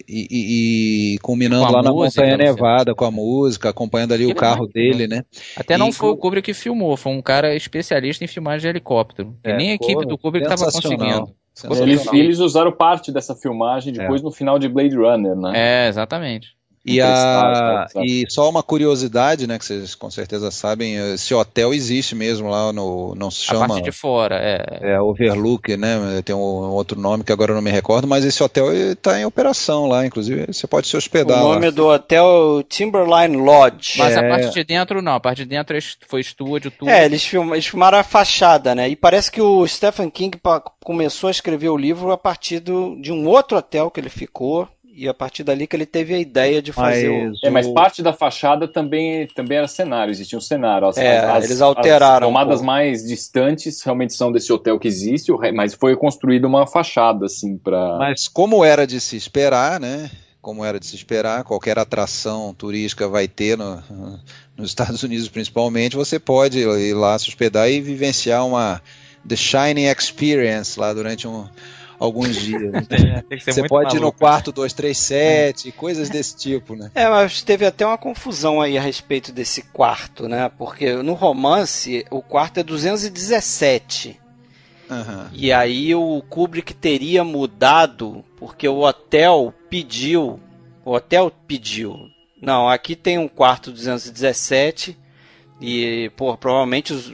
e, 0.09 0.27
e- 0.31 1.15
e 1.15 1.19
culminando 1.19 1.71
lá 1.71 1.83
na 1.83 1.93
música, 1.93 2.23
Montanha 2.23 2.37
Luciano. 2.37 2.57
Nevada 2.57 2.95
com 2.95 3.05
a 3.05 3.11
música, 3.11 3.69
acompanhando 3.69 4.13
ali 4.15 4.25
Que 4.27 4.33
o 4.33 4.35
carro 4.35 4.63
legal, 4.67 4.73
dele, 4.73 5.07
né? 5.07 5.23
Até 5.57 5.77
não 5.77 5.89
e- 5.89 5.93
foi 5.93 6.09
o 6.09 6.17
Kubrick 6.17 6.47
que 6.47 6.55
filmou, 6.55 6.97
foi 6.97 7.13
um 7.13 7.21
cara 7.23 7.55
especialista 7.55 8.25
em 8.25 8.29
filmagem 8.29 8.61
de 8.63 8.69
helicóptero. 8.69 9.37
E 9.45 9.51
É, 9.51 9.57
nem 9.57 9.71
a 9.73 9.75
equipe 9.75 10.07
do 10.07 10.17
Kubrick 10.17 10.47
estava 10.47 10.71
conseguindo. 10.73 11.35
Eles, 11.83 12.07
eles 12.13 12.39
usaram 12.39 12.73
parte 12.73 13.13
dessa 13.13 13.35
filmagem 13.35 13.93
depois 13.93 14.23
no 14.23 14.31
final 14.33 14.59
de 14.59 14.69
Blade 14.69 14.97
Runner, 14.97 15.37
né? 15.37 15.53
É, 15.55 15.89
exatamente. 15.89 16.57
E, 16.85 17.01
a, 17.01 17.07
stars, 17.15 17.93
tá? 17.93 18.01
e 18.05 18.25
só 18.29 18.51
uma 18.51 18.63
curiosidade, 18.63 19.47
né, 19.47 19.57
que 19.57 19.65
vocês 19.65 19.95
com 19.95 20.11
certeza 20.11 20.51
sabem, 20.51 20.97
esse 21.15 21.33
hotel 21.33 21.73
existe 21.73 22.15
mesmo 22.15 22.49
lá 22.49 22.73
no, 22.73 23.15
não 23.15 23.31
se 23.31 23.43
A 23.49 23.53
chama 23.55 23.69
parte 23.69 23.85
de 23.85 23.93
fora, 23.93 24.37
é. 24.37 24.95
é, 24.95 25.01
Overlook, 25.01 25.77
né, 25.77 26.21
tem 26.25 26.35
um 26.35 26.39
outro 26.39 26.99
nome 27.01 27.23
que 27.23 27.33
agora 27.33 27.53
eu 27.53 27.55
não 27.55 27.63
me 27.63 27.71
recordo, 27.71 28.09
mas 28.09 28.25
esse 28.25 28.43
hotel 28.43 28.73
está 28.73 29.19
em 29.21 29.25
operação 29.25 29.87
lá, 29.87 30.05
inclusive 30.05 30.47
você 30.53 30.67
pode 30.67 30.89
se 30.89 30.97
O 30.97 30.99
hospedar 30.99 31.39
nome 31.39 31.67
lá. 31.67 31.71
do 31.71 31.87
hotel 31.87 32.61
é 32.61 32.63
Timberline 32.65 33.37
Lodge. 33.37 33.99
Mas 33.99 34.17
a 34.17 34.23
É. 34.23 34.29
parte 34.29 34.51
de 34.51 34.65
dentro 34.65 35.01
não, 35.01 35.15
a 35.15 35.21
parte 35.21 35.39
de 35.39 35.47
dentro 35.47 35.77
é 35.77 35.81
foi 36.09 36.21
estúdio, 36.21 36.71
tudo. 36.71 36.91
É, 36.91 37.05
eles, 37.05 37.25
film, 37.25 37.53
eles 37.55 37.67
filmaram 37.67 37.99
a 37.99 38.03
fachada, 38.03 38.75
né? 38.75 38.89
E 38.89 38.97
parece 38.97 39.31
que 39.31 39.41
o 39.41 39.67
Stephen 39.67 40.11
King 40.11 40.37
começou 40.83 41.29
a 41.29 41.31
escrever 41.31 41.69
o 41.69 41.77
livro 41.77 42.11
a 42.11 42.19
partir 42.19 42.59
do, 42.61 42.97
de 43.01 43.13
um 43.13 43.27
outro 43.29 43.57
hotel 43.59 43.91
que 43.91 44.01
ele 44.01 44.11
ficou. 44.11 44.69
E 44.95 45.09
a 45.09 45.15
partir 45.15 45.43
dali 45.43 45.67
que 45.67 45.75
ele 45.75 45.87
teve 45.87 46.13
a 46.15 46.19
ideia 46.19 46.61
de 46.61 46.71
fazer 46.71 47.09
o. 47.09 47.31
Mas 47.31 47.43
É, 47.43 47.51
mas 47.51 47.67
o- 47.67 47.73
parte 47.73 48.03
da 48.03 48.13
fachada 48.13 48.69
também, 48.69 49.27
também 49.29 49.57
era 49.57 49.67
cenário, 49.67 50.11
existia 50.11 50.37
um 50.37 50.41
cenário. 50.41 50.87
As, 50.87 50.99
É, 50.99 51.19
as- 51.19 51.45
eles 51.45 51.63
alteraram 51.63 52.27
As 52.27 52.33
tomadas 52.33 52.61
um 52.61 52.65
mais 52.65 53.03
distantes 53.03 53.83
realmente 53.83 54.13
são 54.13 54.31
desse 54.31 54.53
hotel 54.53 54.79
que 54.79 54.87
existe, 54.87 55.33
o 55.33 55.39
mas 55.55 55.73
foi 55.73 55.97
construída 55.97 56.47
uma 56.47 56.67
fachada, 56.67 57.25
assim, 57.25 57.57
para. 57.57 57.97
Mas 57.99 58.29
como 58.29 58.63
era 58.63 58.87
de 58.87 59.01
se 59.01 59.17
esperar, 59.17 59.81
né? 59.81 60.11
Como 60.43 60.63
era 60.65 60.79
de 60.79 60.85
se 60.87 60.97
esperar, 60.97 61.45
qualquer 61.45 61.79
atração 61.79 62.53
turística 62.53 63.09
vai 63.09 63.27
ter 63.29 63.57
no- 63.57 63.83
nos 64.59 64.69
Estados 64.71 65.03
Unidos 65.03 65.29
principalmente, 65.29 65.97
você 65.97 66.19
pode 66.19 66.59
ir 66.59 66.95
lá 66.95 67.19
se 67.19 67.29
hospedar 67.29 67.71
e 67.71 67.81
vivenciar 67.81 68.45
uma 68.47 68.83
The 69.27 69.37
Shining 69.37 69.87
Experience 69.87 70.79
lá 70.79 70.93
durante 70.93 71.27
um, 71.27 71.49
alguns 72.03 72.37
dias. 72.37 72.73
Né? 72.73 72.83
É, 73.31 73.39
Você 73.39 73.67
pode 73.67 73.95
ir 73.97 74.01
no 74.01 74.07
maluco. 74.07 74.19
quarto 74.19 74.53
237, 74.53 75.73
coisas 75.73 76.09
desse 76.11 76.37
tipo, 76.37 76.75
né? 76.75 76.91
É, 76.95 77.09
mas 77.09 77.43
teve 77.43 77.65
até 77.65 77.87
uma 77.87 77.97
confusão 77.97 78.61
aí 78.61 78.77
a 78.77 78.81
respeito 78.81 79.33
desse 79.33 79.63
quarto, 79.63 80.29
né? 80.29 80.51
Porque 80.59 80.93
no 80.95 81.15
romance 81.15 82.05
o 82.11 82.21
quarto 82.21 82.59
é 82.59 82.63
217. 82.63 84.21
Aham. 84.91 85.31
E 85.33 85.53
aí 85.53 85.95
o 85.95 86.23
Kubrick 86.29 86.75
teria 86.75 87.25
mudado 87.25 88.25
porque 88.37 88.69
o 88.69 88.81
hotel 88.81 89.55
pediu. 89.71 90.39
O 90.85 90.93
hotel 90.93 91.33
pediu. 91.47 92.11
Não, 92.41 92.69
aqui 92.69 92.97
tem 92.97 93.19
um 93.19 93.29
quarto 93.29 93.71
217 93.71 94.99
e, 95.61 96.11
pô, 96.17 96.37
provavelmente 96.37 96.93
os, 96.93 97.13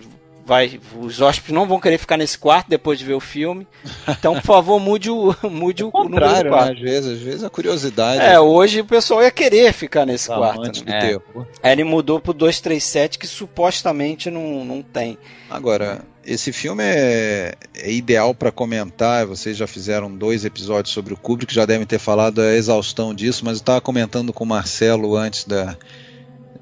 vai, 0.49 0.80
os 0.99 1.20
hóspedes 1.20 1.55
não 1.55 1.68
vão 1.68 1.78
querer 1.78 1.99
ficar 1.99 2.16
nesse 2.16 2.38
quarto 2.38 2.70
depois 2.70 2.99
de 2.99 3.05
ver 3.05 3.12
o 3.12 3.20
filme. 3.20 3.68
Então, 4.09 4.32
por 4.32 4.42
favor, 4.42 4.80
mude 4.80 5.11
o, 5.11 5.36
mude 5.44 5.84
o, 5.84 5.90
o 5.92 6.05
número 6.05 6.26
do 6.26 6.32
Contrário, 6.32 6.51
né? 6.51 6.72
Às 6.72 6.80
vezes, 6.80 7.12
às 7.12 7.18
vezes 7.18 7.44
a 7.44 7.51
curiosidade. 7.51 8.22
É, 8.22 8.40
hoje 8.40 8.80
o 8.80 8.84
pessoal 8.86 9.22
ia 9.22 9.30
querer 9.30 9.74
ficar 9.74 10.07
nesse 10.07 10.28
dos 10.28 10.38
quarto. 10.38 10.62
Né? 10.62 10.70
do 10.70 10.90
É. 10.90 11.01
terror. 11.01 11.46
Aí 11.62 11.72
ele 11.72 11.84
mudou 11.84 12.18
pro 12.18 12.32
237, 12.32 13.18
que 13.18 13.26
supostamente 13.26 14.30
não, 14.30 14.64
não 14.64 14.82
tem. 14.82 15.18
Agora, 15.51 16.01
esse 16.24 16.51
filme 16.51 16.82
é, 16.82 17.53
é 17.74 17.92
ideal 17.92 18.34
para 18.34 18.51
comentar. 18.51 19.26
Vocês 19.26 19.55
já 19.55 19.66
fizeram 19.66 20.11
dois 20.11 20.46
episódios 20.46 20.94
sobre 20.94 21.12
o 21.12 21.16
Kubrick, 21.18 21.53
já 21.53 21.66
devem 21.66 21.86
ter 21.86 21.99
falado 21.99 22.40
a 22.40 22.55
exaustão 22.55 23.14
disso, 23.14 23.44
mas 23.44 23.59
eu 23.59 23.61
estava 23.61 23.82
comentando 23.82 24.32
com 24.32 24.44
o 24.44 24.46
Marcelo 24.46 25.14
antes 25.14 25.44
da, 25.44 25.76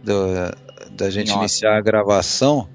da, 0.02 0.54
da 0.90 1.08
gente 1.08 1.28
Nossa. 1.28 1.40
iniciar 1.40 1.76
a 1.76 1.80
gravação. 1.80 2.68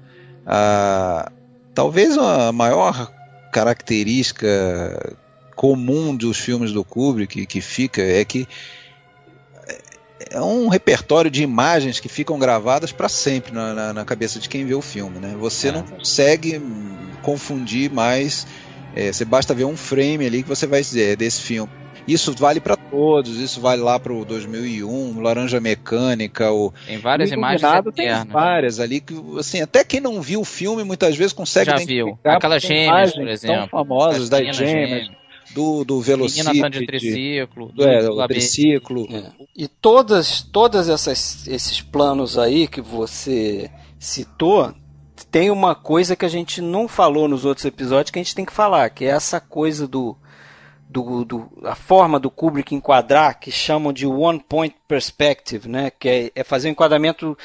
A, 0.46 1.30
talvez 1.74 2.16
a 2.18 2.50
maior 2.52 3.10
característica 3.52 5.16
comum 5.54 6.16
dos 6.16 6.38
filmes 6.38 6.72
do 6.72 6.84
Kubrick 6.84 7.46
que 7.46 7.60
fica 7.60 8.02
é 8.02 8.24
que 8.24 8.46
é 10.30 10.40
um 10.40 10.68
repertório 10.68 11.30
de 11.30 11.42
imagens 11.42 12.00
que 12.00 12.08
ficam 12.08 12.38
gravadas 12.38 12.92
para 12.92 13.08
sempre 13.08 13.52
na, 13.52 13.74
na- 13.74 13.92
na 13.92 14.04
cabeça 14.04 14.38
de 14.38 14.48
quem 14.48 14.64
vê 14.64 14.74
o 14.74 14.80
filme. 14.82 15.18
Né? 15.18 15.34
Você 15.38 15.68
É. 15.68 15.72
não 15.72 15.82
consegue 15.82 16.60
confundir 17.22 17.90
mais. 17.90 18.46
é, 18.94 19.10
você 19.12 19.24
basta 19.24 19.54
ver 19.54 19.64
um 19.64 19.76
frame 19.76 20.26
ali 20.26 20.42
que 20.42 20.48
você 20.48 20.66
vai 20.66 20.80
dizer 20.82 21.12
é 21.12 21.16
desse 21.16 21.40
filme. 21.40 21.70
Isso 22.06 22.32
vale 22.36 22.60
para 22.60 22.76
todos. 22.76 23.38
Isso 23.38 23.60
vale 23.60 23.80
lá 23.82 23.98
para 23.98 24.12
o 24.12 24.24
2001, 24.24 25.20
Laranja 25.20 25.60
Mecânica, 25.60 26.50
o 26.52 26.72
Tem 26.86 26.98
várias 26.98 27.30
o 27.30 27.34
imagens 27.34 27.62
Iluminado 27.62 27.92
tem 27.92 28.06
eternas. 28.06 28.32
várias 28.32 28.80
ali 28.80 29.00
que 29.00 29.14
assim 29.38 29.60
até 29.60 29.84
quem 29.84 30.00
não 30.00 30.20
viu 30.20 30.40
o 30.40 30.44
filme 30.44 30.84
muitas 30.84 31.16
vezes 31.16 31.32
consegue 31.32 31.70
Já 31.70 31.76
viu. 31.76 32.18
Aquelas 32.24 32.62
gêmeas, 32.62 33.14
por 33.14 33.28
exemplo. 33.28 33.56
tão 33.56 33.68
famosas 33.68 34.28
das 34.28 34.40
Meninas 34.40 34.56
gêmeas, 34.56 35.10
do 35.54 35.84
do 35.84 36.00
Menina 36.00 36.50
andando 36.50 36.78
de 36.78 36.86
triciclo. 36.86 37.72
do, 37.72 37.84
é, 37.84 38.02
do 38.02 38.14
do 38.16 38.28
triciclo. 38.28 39.06
É. 39.10 39.30
E 39.56 39.68
todas, 39.68 40.42
todas 40.42 40.88
essas, 40.88 41.46
esses 41.46 41.80
planos 41.80 42.38
aí 42.38 42.66
que 42.66 42.80
você 42.80 43.70
citou, 43.98 44.74
tem 45.30 45.50
uma 45.50 45.74
coisa 45.74 46.16
que 46.16 46.24
a 46.24 46.28
gente 46.28 46.60
não 46.60 46.88
falou 46.88 47.28
nos 47.28 47.44
outros 47.44 47.64
episódios 47.64 48.10
que 48.10 48.18
a 48.18 48.22
gente 48.22 48.34
tem 48.34 48.44
que 48.44 48.52
falar, 48.52 48.90
que 48.90 49.04
é 49.04 49.08
essa 49.08 49.40
coisa 49.40 49.86
do, 49.86 50.16
do, 50.92 51.24
do 51.24 51.48
a 51.64 51.74
forma 51.74 52.20
do 52.20 52.30
Kubrick 52.30 52.74
enquadrar, 52.74 53.38
que 53.40 53.50
chamam 53.50 53.92
de 53.92 54.06
one 54.06 54.38
point 54.40 54.74
perspective, 54.86 55.68
né? 55.68 55.90
Que 55.90 56.08
é, 56.08 56.40
é 56.40 56.44
fazer 56.44 56.68
um 56.68 56.72
enquadramento 56.72 57.36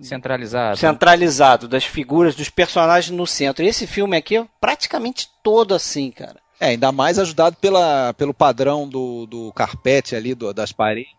Centralizado. 0.00 0.76
centralizado 0.78 1.68
das 1.68 1.84
figuras 1.84 2.34
dos 2.34 2.48
personagens 2.48 3.14
no 3.16 3.26
centro. 3.26 3.62
E 3.64 3.68
esse 3.68 3.86
filme 3.86 4.16
aqui 4.16 4.36
é 4.36 4.46
praticamente 4.60 5.28
todo 5.42 5.74
assim, 5.74 6.10
cara. 6.10 6.36
É, 6.58 6.68
ainda 6.68 6.90
mais 6.92 7.18
ajudado 7.18 7.56
pela, 7.56 8.14
pelo 8.14 8.32
padrão 8.32 8.88
do, 8.88 9.26
do 9.26 9.52
carpete 9.52 10.14
ali, 10.14 10.34
do- 10.34 10.52
das 10.54 10.72
paredes. 10.72 11.10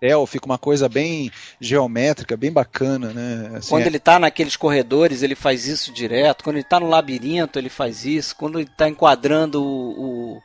É, 0.00 0.10
fica 0.26 0.46
uma 0.46 0.58
coisa 0.58 0.88
bem 0.88 1.30
geométrica, 1.60 2.36
bem 2.36 2.50
bacana, 2.52 3.12
né? 3.12 3.52
Assim, 3.56 3.70
Quando 3.70 3.84
é- 3.84 3.86
ele 3.86 3.98
tá 4.00 4.18
naqueles 4.18 4.56
corredores, 4.56 5.22
ele 5.22 5.34
faz 5.36 5.66
isso 5.66 5.92
direto. 5.92 6.42
Quando 6.44 6.56
ele 6.56 6.64
tá 6.64 6.78
no 6.80 6.88
labirinto, 6.88 7.58
ele 7.58 7.68
faz 7.68 8.04
isso. 8.04 8.34
Quando 8.36 8.58
ele 8.58 8.68
tá 8.76 8.88
enquadrando 8.88 9.62
o, 9.62 10.34
o, 10.36 10.42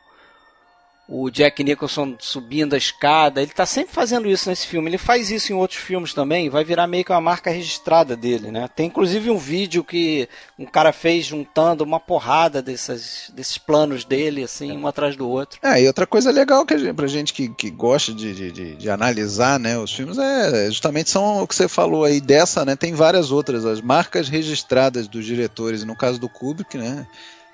o 1.10 1.30
Jack 1.30 1.64
Nicholson 1.64 2.16
subindo 2.18 2.74
a 2.74 2.76
escada, 2.76 3.40
ele 3.40 3.50
tá 3.50 3.64
sempre 3.64 3.94
fazendo 3.94 4.28
isso 4.28 4.46
nesse 4.50 4.66
filme. 4.66 4.90
Ele 4.90 4.98
faz 4.98 5.30
isso 5.30 5.50
em 5.50 5.56
outros 5.56 5.80
filmes 5.80 6.12
também, 6.12 6.50
vai 6.50 6.62
virar 6.64 6.86
meio 6.86 7.02
que 7.02 7.10
uma 7.10 7.20
marca 7.20 7.50
registrada 7.50 8.14
dele, 8.14 8.50
né? 8.50 8.68
Tem 8.76 8.88
inclusive 8.88 9.30
um 9.30 9.38
vídeo 9.38 9.82
que 9.82 10.28
um 10.58 10.66
cara 10.66 10.92
fez 10.92 11.24
juntando 11.24 11.82
uma 11.82 11.98
porrada 11.98 12.60
dessas, 12.60 13.30
desses 13.34 13.56
planos 13.56 14.04
dele, 14.04 14.42
assim, 14.44 14.76
um 14.76 14.86
atrás 14.86 15.16
do 15.16 15.26
outro. 15.26 15.58
É, 15.62 15.80
e 15.82 15.86
outra 15.86 16.06
coisa 16.06 16.30
legal 16.30 16.66
que 16.66 16.74
a 16.74 16.78
gente, 16.78 16.92
pra 16.92 17.06
gente 17.06 17.32
que, 17.32 17.48
que 17.48 17.70
gosta 17.70 18.12
de, 18.12 18.34
de, 18.34 18.52
de- 18.52 18.74
de 18.76 18.90
analisar 18.90 19.58
né, 19.58 19.78
os 19.78 19.90
filmes 19.94 20.18
é 20.18 20.66
justamente 20.66 21.08
são 21.08 21.42
o 21.42 21.46
que 21.48 21.54
você 21.54 21.66
falou 21.68 22.04
aí 22.04 22.20
dessa, 22.20 22.66
né? 22.66 22.76
Tem 22.76 22.92
várias 22.92 23.30
outras, 23.32 23.64
as 23.64 23.80
marcas 23.80 24.28
registradas 24.28 25.08
dos 25.08 25.24
diretores, 25.24 25.84
no 25.84 25.96
caso 25.96 26.18
do 26.20 26.28
Kubrick, 26.28 26.76
né? 26.76 27.06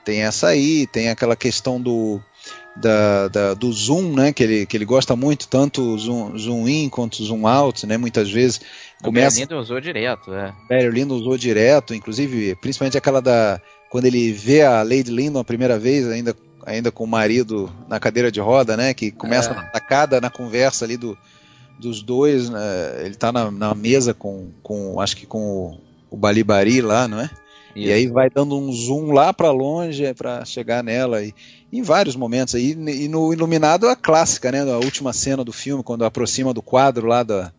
Tem 0.05 0.23
essa 0.23 0.49
aí, 0.49 0.87
tem 0.89 1.09
aquela 1.09 1.37
questão 1.37 1.81
do, 1.81 2.21
da, 2.77 3.29
da- 3.29 3.55
do 3.55 3.73
zoom, 3.73 4.13
né? 4.15 4.33
Que 4.33 4.43
ele, 4.43 4.67
que 4.67 4.77
ele 4.77 4.85
gosta 4.85 5.15
muito, 5.15 5.47
tanto 5.49 5.81
o 5.83 5.99
zoom, 5.99 6.37
zoom 6.37 6.69
in 6.69 6.89
quanto 6.89 7.21
o 7.21 7.25
zoom 7.25 7.47
out, 7.47 7.87
né? 7.87 7.97
Muitas 7.97 8.31
vezes 8.31 8.61
O 9.01 9.05
começa. 9.05 9.37
Berlindo 9.37 9.61
usou 9.61 9.81
direto, 9.81 10.33
é. 10.35 10.53
Barry 10.69 10.91
Lyndon 10.91 11.15
usou 11.17 11.37
direto, 11.39 11.95
inclusive, 11.95 12.55
principalmente 12.57 12.99
aquela 12.99 13.21
da. 13.23 13.61
Quando 13.91 14.07
ele 14.07 14.33
vê 14.33 14.63
a 14.63 14.83
Lady 14.83 15.11
Lyndon 15.11 15.39
a 15.41 15.45
primeira 15.45 15.79
vez, 15.79 16.09
ainda, 16.09 16.35
ainda 16.67 16.91
com 16.91 17.05
o 17.05 17.09
marido 17.09 17.71
na 17.89 18.01
cadeira 18.01 18.31
de 18.33 18.41
roda, 18.41 18.77
né? 18.77 18.93
Que 18.93 19.11
começa 19.13 19.53
É. 19.53 19.55
na 19.55 19.63
tacada 19.65 20.21
na 20.21 20.31
conversa 20.31 20.85
ali 20.85 20.97
do, 20.97 21.17
dos 21.79 22.03
dois. 22.03 22.51
né, 22.51 22.61
ele 23.05 23.15
tá 23.15 23.31
na, 23.31 23.51
na 23.53 23.73
mesa 23.75 24.13
com, 24.13 24.49
com. 24.65 25.01
Acho 25.01 25.17
que 25.17 25.27
com 25.27 25.39
o, 25.39 25.81
o 26.11 26.17
Balibari 26.17 26.81
lá, 26.81 27.07
não 27.07 27.21
é? 27.21 27.31
E 27.77 27.91
aí 27.93 28.07
vai 28.07 28.31
dando 28.31 28.57
um 28.57 28.73
zoom 28.73 29.11
lá 29.13 29.33
pra 29.33 29.51
longe 29.51 30.15
para 30.15 30.45
chegar 30.45 30.83
nela 30.85 31.21
e 31.25 31.35
em 31.79 31.83
vários 31.83 32.17
momentos 32.17 32.55
aí 32.55 32.71
e 32.73 33.09
no 33.09 33.33
iluminado 33.33 33.89
a 33.89 33.97
clássica, 33.97 34.51
né, 34.53 34.61
a 34.63 34.77
última 34.77 35.13
cena 35.13 35.43
do 35.45 35.53
filme 35.53 35.83
quando 35.83 36.05
aproxima 36.05 36.53
do 36.55 36.63
quadro 36.63 37.07
lá 37.07 37.23
da 37.23 37.53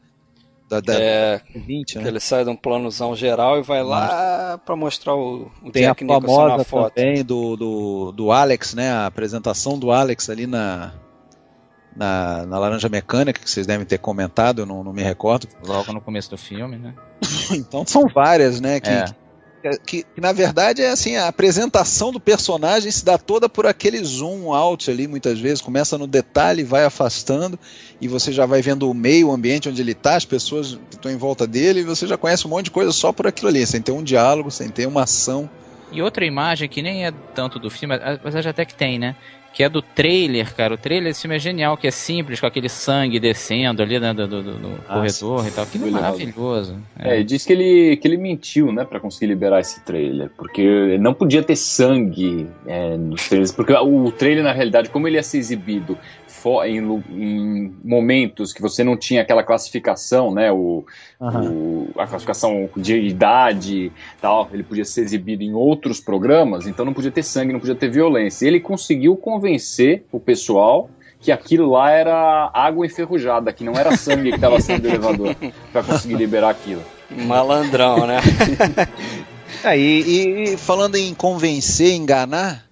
da, 0.67 0.79
da 0.79 0.95
É, 0.99 1.41
20, 1.55 1.93
que 1.93 1.99
né? 1.99 2.07
ele 2.07 2.19
sai 2.19 2.43
de 2.43 2.49
um 2.49 2.55
planozão 2.55 3.15
geral 3.15 3.59
e 3.59 3.61
vai 3.61 3.83
lá 3.83 4.59
pra 4.65 4.75
mostrar 4.75 5.13
o, 5.13 5.51
o 5.61 5.69
Tem 5.71 5.85
a 5.85 5.89
Jack 5.89 6.03
na 6.03 6.15
famosa 6.15 6.63
foto. 6.63 6.95
também 6.95 7.23
do, 7.23 7.55
do, 7.55 8.11
do 8.11 8.31
Alex, 8.31 8.73
né? 8.73 8.89
A 8.91 9.05
apresentação 9.05 9.77
do 9.77 9.91
Alex 9.91 10.27
ali 10.27 10.47
na, 10.47 10.91
na, 11.95 12.47
na 12.47 12.57
Laranja 12.57 12.89
Mecânica, 12.89 13.39
que 13.39 13.47
vocês 13.49 13.67
devem 13.67 13.85
ter 13.85 13.99
comentado, 13.99 14.63
eu 14.63 14.65
não, 14.65 14.83
não 14.83 14.91
me 14.91 15.03
recordo. 15.03 15.47
Logo 15.63 15.93
no 15.93 16.01
começo 16.01 16.31
do 16.31 16.37
filme, 16.37 16.77
né? 16.77 16.95
Então 17.51 17.85
são 17.85 18.07
várias, 18.07 18.59
né? 18.59 18.79
Que, 18.79 18.89
É. 18.89 19.05
que, 19.85 20.03
que- 20.03 20.21
na 20.21 20.31
verdade 20.31 20.81
é 20.81 20.89
assim, 20.89 21.15
a 21.15 21.27
apresentação 21.27 22.11
do 22.11 22.19
personagem 22.19 22.91
se 22.91 23.03
dá 23.03 23.17
toda 23.17 23.47
por 23.49 23.65
aquele 23.65 24.03
zoom 24.03 24.53
out 24.53 24.89
ali, 24.89 25.07
muitas 25.07 25.39
vezes. 25.39 25.61
Começa 25.61 25.97
no 25.97 26.07
detalhe, 26.07 26.63
vai 26.63 26.85
afastando, 26.85 27.59
e 27.99 28.07
você 28.07 28.31
já 28.31 28.45
vai 28.45 28.61
vendo 28.61 28.89
o 28.89 28.93
meio, 28.93 29.29
o 29.29 29.31
ambiente 29.31 29.69
onde 29.69 29.81
ele 29.81 29.91
está, 29.93 30.15
as 30.15 30.25
pessoas 30.25 30.77
que 30.89 30.95
estão 30.95 31.11
em 31.11 31.17
volta 31.17 31.47
dele, 31.47 31.81
e 31.81 31.83
você 31.83 32.05
já 32.07 32.17
conhece 32.17 32.45
um 32.45 32.49
monte 32.49 32.65
de 32.65 32.71
coisa 32.71 32.91
só 32.91 33.11
por 33.11 33.27
aquilo 33.27 33.49
ali, 33.49 33.65
sem 33.65 33.81
ter 33.81 33.91
um 33.91 34.03
diálogo, 34.03 34.51
sem 34.51 34.69
ter 34.69 34.87
uma 34.87 35.03
ação. 35.03 35.49
E 35.91 36.01
outra 36.01 36.25
imagem 36.25 36.67
que 36.67 36.81
nem 36.81 37.05
é 37.05 37.13
tanto 37.33 37.59
do 37.59 37.69
filme, 37.69 37.95
apesar 37.95 38.47
até 38.47 38.65
que 38.65 38.73
tem, 38.73 38.99
né? 38.99 39.15
Que 39.55 39.63
é 39.63 39.69
do 39.69 39.81
trailer, 39.81 40.53
cara. 40.53 40.73
O 40.73 40.77
trailer 40.77 41.05
desse 41.09 41.21
filme 41.21 41.37
é 41.37 41.39
genial, 41.39 41.77
que 41.77 41.87
é 41.87 41.91
simples, 41.91 42.41
com 42.41 42.45
aquele 42.45 42.67
sangue 42.67 43.21
descendo 43.21 43.81
ali 43.81 43.97
né, 43.99 44.13
do, 44.13 44.27
do, 44.27 44.43
do- 44.43 44.79
Ah, 44.85 44.95
corredor 44.95 45.47
e 45.47 45.51
tal. 45.51 45.63
Aquilo 45.63 45.87
é 45.87 45.91
maravilhoso. 45.91 46.77
É, 46.99 47.21
e 47.21 47.23
diz 47.23 47.45
que 47.45 47.53
ele, 47.53 47.95
que 47.95 48.05
ele 48.05 48.17
mentiu, 48.17 48.71
né, 48.73 48.83
pra 48.83 48.99
conseguir 48.99 49.27
liberar 49.27 49.61
esse 49.61 49.79
trailer, 49.85 50.29
porque 50.37 50.97
não 50.99 51.13
podia 51.13 51.41
ter 51.41 51.55
sangue 51.55 52.47
é, 52.67 52.97
nos 52.97 53.29
trailers, 53.29 53.53
porque 53.53 53.71
o 53.71 54.11
trailer, 54.11 54.43
na 54.43 54.51
realidade, 54.51 54.89
como 54.89 55.07
ele 55.07 55.15
ia 55.15 55.23
ser 55.23 55.37
exibido 55.37 55.97
em, 56.65 56.77
em 57.09 57.75
momentos 57.83 58.53
que 58.53 58.61
você 58.61 58.83
não 58.83 58.95
tinha 58.97 59.21
aquela 59.21 59.43
classificação, 59.43 60.33
né, 60.33 60.51
o, 60.51 60.85
o- 61.19 61.89
a 61.97 62.05
classificação 62.07 62.69
de 62.75 62.97
idade 62.99 63.91
tal, 64.21 64.47
ele 64.53 64.63
podia 64.63 64.85
ser 64.85 65.01
exibido 65.01 65.43
em 65.43 65.53
outros 65.53 65.99
programas, 65.99 66.67
então 66.67 66.85
não 66.85 66.93
podia 66.93 67.11
ter 67.11 67.23
sangue, 67.23 67.53
não 67.53 67.59
podia 67.59 67.75
ter 67.75 67.89
violência. 67.89 68.45
Ele 68.47 68.59
conseguiu 68.59 69.15
convencer 69.15 70.05
o 70.11 70.19
pessoal 70.19 70.89
que 71.19 71.31
aquilo 71.31 71.71
lá 71.71 71.89
era 71.89 72.51
água 72.53 72.85
enferrujada, 72.85 73.51
que 73.51 73.63
não 73.63 73.73
era 73.73 73.95
sangue 73.97 74.29
que 74.29 74.35
estava 74.35 74.59
saindo 74.61 74.83
do 74.83 74.87
elevador, 74.89 75.35
pra 75.71 75.81
conseguir 75.83 76.15
liberar 76.15 76.49
aquilo. 76.51 76.83
Malandrão, 77.09 78.05
né? 78.05 78.17
É, 79.63 79.77
e, 79.77 80.01
e- 80.01 80.43
e 80.53 80.57
falando 80.57 80.95
em 80.95 81.13
convencer, 81.13 81.93
enganar, 81.95 82.64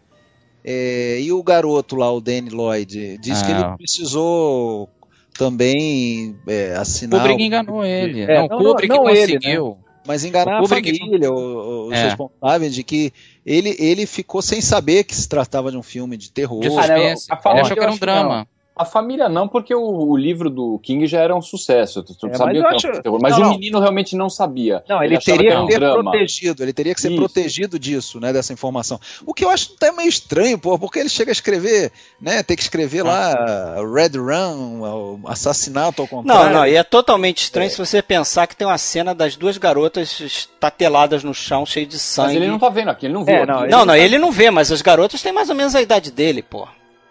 é, 0.64 1.20
e 1.20 1.32
o 1.32 1.42
garoto 1.44 1.96
lá, 1.96 2.12
o 2.12 2.22
Danny 2.22 2.50
Lloyd, 2.50 3.18
disse 3.20 3.44
que 3.44 3.52
Ah. 3.52 3.60
ele 3.68 3.78
precisou 3.78 4.90
também 5.38 6.36
é, 6.48 6.76
O 6.78 6.82
assinar. 6.82 7.22
Kubrick 7.22 7.44
enganou 7.44 7.86
ele. 7.86 8.22
É, 8.22 8.42
não, 8.42 8.48
não, 8.48 8.58
o 8.58 8.72
Kubrick 8.72 8.90
não, 8.90 9.04
não 9.04 9.10
ele, 9.10 9.34
conseguiu. 9.34 9.78
Mas 10.06 10.26
enganar 10.26 10.60
a 10.62 10.68
família, 10.68 11.32
os 11.32 11.94
é. 11.94 12.04
responsáveis 12.04 12.76
de 12.76 12.84
que 12.84 13.14
ele, 13.46 13.76
ele 13.80 14.06
ficou 14.06 14.42
sem 14.42 14.60
saber 14.60 15.06
que 15.06 15.16
se 15.16 15.30
tratava 15.30 15.72
de 15.72 15.78
um 15.78 15.84
filme 15.84 16.18
de 16.18 16.30
terror. 16.30 16.60
De 16.60 16.70
suspense. 16.70 17.28
Ah, 17.30 17.40
ele 17.52 17.62
achou 17.62 17.78
que 17.78 17.84
era 17.84 17.92
um 17.92 17.98
drama. 17.98 18.48
A 18.76 18.86
família 18.86 19.30
não, 19.30 19.48
porque 19.48 19.74
o, 19.74 19.82
o, 19.82 20.18
livro 20.18 20.50
do 20.50 20.80
King 20.80 21.06
já 21.06 21.20
era 21.20 21.36
um 21.36 21.42
sucesso. 21.44 22.02
Tu, 22.02 22.16
tu 22.16 22.28
é, 22.28 22.34
sabia 22.34 22.62
mas, 22.64 22.84
acho... 22.84 23.02
mas 23.22 23.38
não, 23.38 23.50
o 23.50 23.52
menino 23.52 23.80
realmente 23.80 24.16
não 24.16 24.32
sabia. 24.32 24.84
Não, 24.90 25.04
ele, 25.04 25.14
ele 25.14 25.22
teria 25.22 25.64
que, 25.64 25.72
ser 25.72 25.80
protegido, 25.80 26.64
ele 26.64 26.74
teria 26.74 26.96
que 26.96 27.02
ser 27.02 27.12
Isso. 27.12 27.18
protegido 27.18 27.78
disso, 27.78 28.20
né, 28.20 28.34
dessa 28.34 28.52
informação. 28.52 29.00
O 29.28 29.34
que 29.34 29.46
eu 29.46 29.50
acho 29.52 29.74
até 29.78 29.92
meio 29.92 30.10
estranho, 30.10 30.58
pô, 30.58 30.80
porque 30.80 30.98
ele 30.98 31.10
chega 31.10 31.30
a 31.30 31.34
escrever, 31.34 31.92
né, 32.20 32.42
tem 32.42 32.58
que 32.58 32.64
escrever 32.64 33.02
ah. 33.02 33.04
lá 33.04 33.76
Red 33.94 34.18
Run, 34.18 35.22
assassinato 35.28 36.02
ao 36.02 36.08
contrário. 36.08 36.46
Não, 36.46 36.60
não, 36.62 36.68
e 36.68 36.76
é 36.76 36.84
totalmente 36.84 37.44
estranho 37.44 37.68
é. 37.68 37.70
se 37.70 37.78
você 37.78 38.02
pensar 38.02 38.48
que 38.48 38.56
tem 38.56 38.66
uma 38.66 38.80
cena 38.80 39.14
das 39.14 39.36
duas 39.36 39.56
garotas 39.60 40.20
estateladas 40.20 41.24
no 41.24 41.34
chão, 41.34 41.64
cheio 41.64 41.86
de 41.86 42.00
sangue. 42.00 42.34
Mas 42.34 42.38
ele 42.38 42.48
não 42.48 42.58
tá 42.58 42.70
vendo 42.70 42.90
aqui, 42.90 43.06
ele 43.06 43.14
não 43.14 43.24
viu. 43.24 43.36
É, 43.36 43.46
não, 43.46 43.62
ele 43.62 43.72
não, 43.72 43.80
não, 43.80 43.86
tá... 43.86 44.00
ele 44.00 44.18
não 44.18 44.32
vê, 44.32 44.50
mas 44.50 44.72
as 44.72 44.82
garotas 44.82 45.22
têm 45.22 45.32
mais 45.32 45.50
ou 45.50 45.56
menos 45.56 45.76
a 45.76 45.82
idade 45.82 46.12
dele, 46.12 46.42
pô. 46.42 46.68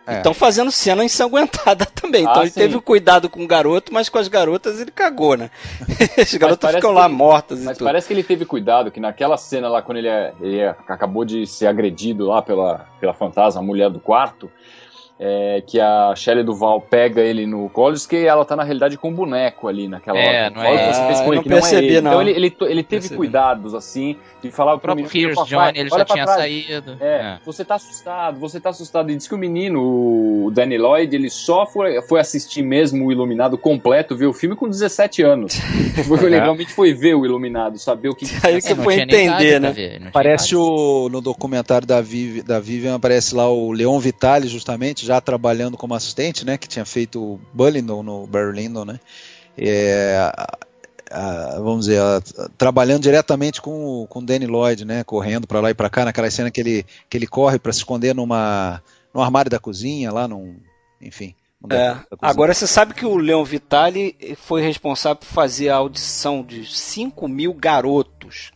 É. 0.06 0.16
Estão 0.16 0.34
fazendo 0.34 0.70
cena 0.72 1.04
ensanguentada 1.04 1.86
também. 1.94 2.22
Então 2.22 2.36
ah, 2.36 2.42
ele 2.42 2.50
sim. 2.50 2.60
teve 2.60 2.80
cuidado 2.80 3.28
com 3.28 3.44
o 3.44 3.46
garoto, 3.46 3.92
mas 3.92 4.08
com 4.08 4.18
as 4.18 4.28
garotas 4.28 4.80
ele 4.80 4.90
cagou, 4.90 5.36
né? 5.36 5.50
As 6.18 6.34
garotas 6.34 6.74
ficam 6.74 6.92
lá 6.92 7.06
ele, 7.06 7.14
mortas. 7.14 7.60
Mas 7.60 7.78
parece 7.78 8.08
que 8.08 8.12
ele 8.12 8.22
teve 8.22 8.44
cuidado, 8.44 8.90
que 8.90 8.98
naquela 8.98 9.36
cena 9.36 9.68
lá, 9.68 9.80
quando 9.80 9.98
ele, 9.98 10.08
é, 10.08 10.32
ele 10.40 10.58
é, 10.58 10.70
acabou 10.88 11.24
de 11.24 11.46
ser 11.46 11.66
agredido 11.66 12.26
lá 12.26 12.42
pela, 12.42 12.86
pela 13.00 13.14
fantasma, 13.14 13.60
a 13.60 13.64
mulher 13.64 13.90
do 13.90 14.00
quarto, 14.00 14.50
é, 15.18 15.62
que 15.66 15.78
a 15.80 16.14
Shelley 16.16 16.42
Duval 16.42 16.80
pega 16.80 17.20
ele 17.20 17.46
no 17.46 17.68
colo, 17.68 17.94
que 18.08 18.16
ela 18.26 18.44
tá 18.44 18.56
na 18.56 18.64
realidade 18.64 18.96
com 18.96 19.10
um 19.10 19.14
boneco 19.14 19.68
ali 19.68 19.86
naquela 19.86 20.18
é, 20.18 20.46
hora. 20.46 20.50
Não 20.50 20.62
é, 20.64 20.78
que 20.78 20.94
você 20.94 21.06
fez 21.06 21.20
com 21.20 21.32
ele, 21.32 21.36
não 21.36 21.42
percebi, 21.44 22.00
não. 22.00 22.10
Então 22.10 22.22
ele, 22.22 22.30
ele, 22.30 22.56
ele 22.62 22.82
teve 22.82 23.02
percebi. 23.02 23.16
cuidados, 23.16 23.74
assim, 23.74 24.16
de 24.42 24.50
falar 24.50 24.74
o 24.74 24.80
próprio 24.80 25.06
Pierce 25.08 25.44
Johnny, 25.46 25.78
ele 25.78 25.90
já 25.90 26.04
tinha 26.04 26.24
trás. 26.24 26.40
saído. 26.40 26.96
É, 27.00 27.06
é, 27.06 27.38
você 27.44 27.64
tá 27.64 27.76
assustado, 27.76 28.40
você 28.40 28.58
tá 28.58 28.70
assustado. 28.70 29.10
E 29.10 29.16
diz 29.16 29.28
que 29.28 29.34
o 29.34 29.38
menino, 29.38 29.80
o 30.46 30.50
Danny 30.50 30.76
Lloyd, 30.76 31.14
ele 31.14 31.30
só 31.30 31.66
foi, 31.66 32.02
foi 32.02 32.18
assistir 32.18 32.62
mesmo 32.62 33.06
o 33.06 33.12
Iluminado 33.12 33.56
completo, 33.56 34.16
ver 34.16 34.26
o 34.26 34.32
filme 34.32 34.56
com 34.56 34.68
17 34.68 35.22
anos. 35.22 35.60
ele 36.22 36.36
realmente 36.36 36.72
foi 36.72 36.92
ver 36.92 37.14
o 37.14 37.24
Iluminado, 37.24 37.78
saber 37.78 38.08
o 38.08 38.14
que... 38.14 38.26
Aí 38.42 38.60
que 38.60 38.74
foi 38.74 39.00
entender, 39.00 39.60
né? 39.60 39.70
Ver, 39.70 40.10
parece 40.12 40.56
o, 40.56 41.08
no 41.08 41.20
documentário 41.20 41.86
da, 41.86 42.00
Viv, 42.00 42.42
da 42.42 42.58
Vivian, 42.58 42.96
aparece 42.96 43.34
lá 43.34 43.48
o 43.48 43.70
Leon 43.70 43.98
Vitali, 43.98 44.48
justamente, 44.48 45.01
já 45.04 45.20
trabalhando 45.20 45.76
como 45.76 45.94
assistente, 45.94 46.44
né? 46.44 46.56
Que 46.56 46.68
tinha 46.68 46.84
feito 46.84 47.22
o 47.22 47.40
Bullingdon 47.52 48.02
no 48.02 48.26
Barry 48.26 48.68
né? 48.68 49.00
É, 49.56 50.32
a, 51.12 51.58
vamos 51.58 51.86
dizer, 51.86 52.00
a, 52.00 52.20
trabalhando 52.56 53.02
diretamente 53.02 53.60
com, 53.60 54.06
com 54.08 54.18
o 54.18 54.24
Danny 54.24 54.46
Lloyd, 54.46 54.84
né, 54.84 55.04
correndo 55.04 55.46
para 55.46 55.60
lá 55.60 55.70
e 55.70 55.74
para 55.74 55.90
cá, 55.90 56.04
naquela 56.04 56.30
cena 56.30 56.50
que 56.50 56.60
ele, 56.60 56.86
que 57.08 57.16
ele 57.16 57.26
corre 57.26 57.58
para 57.58 57.72
se 57.72 57.80
esconder 57.80 58.14
numa, 58.14 58.82
no 59.12 59.20
armário 59.20 59.50
da 59.50 59.58
cozinha, 59.58 60.10
lá 60.10 60.26
num, 60.26 60.56
enfim. 61.00 61.34
É. 61.70 61.96
Agora 62.20 62.52
você 62.52 62.66
sabe 62.66 62.92
que 62.92 63.06
o 63.06 63.16
Leon 63.16 63.44
Vitali 63.44 64.16
foi 64.36 64.62
responsável 64.62 65.16
por 65.16 65.26
fazer 65.26 65.68
a 65.68 65.76
audição 65.76 66.42
de 66.42 66.66
5 66.66 67.28
mil 67.28 67.54
garotos 67.54 68.50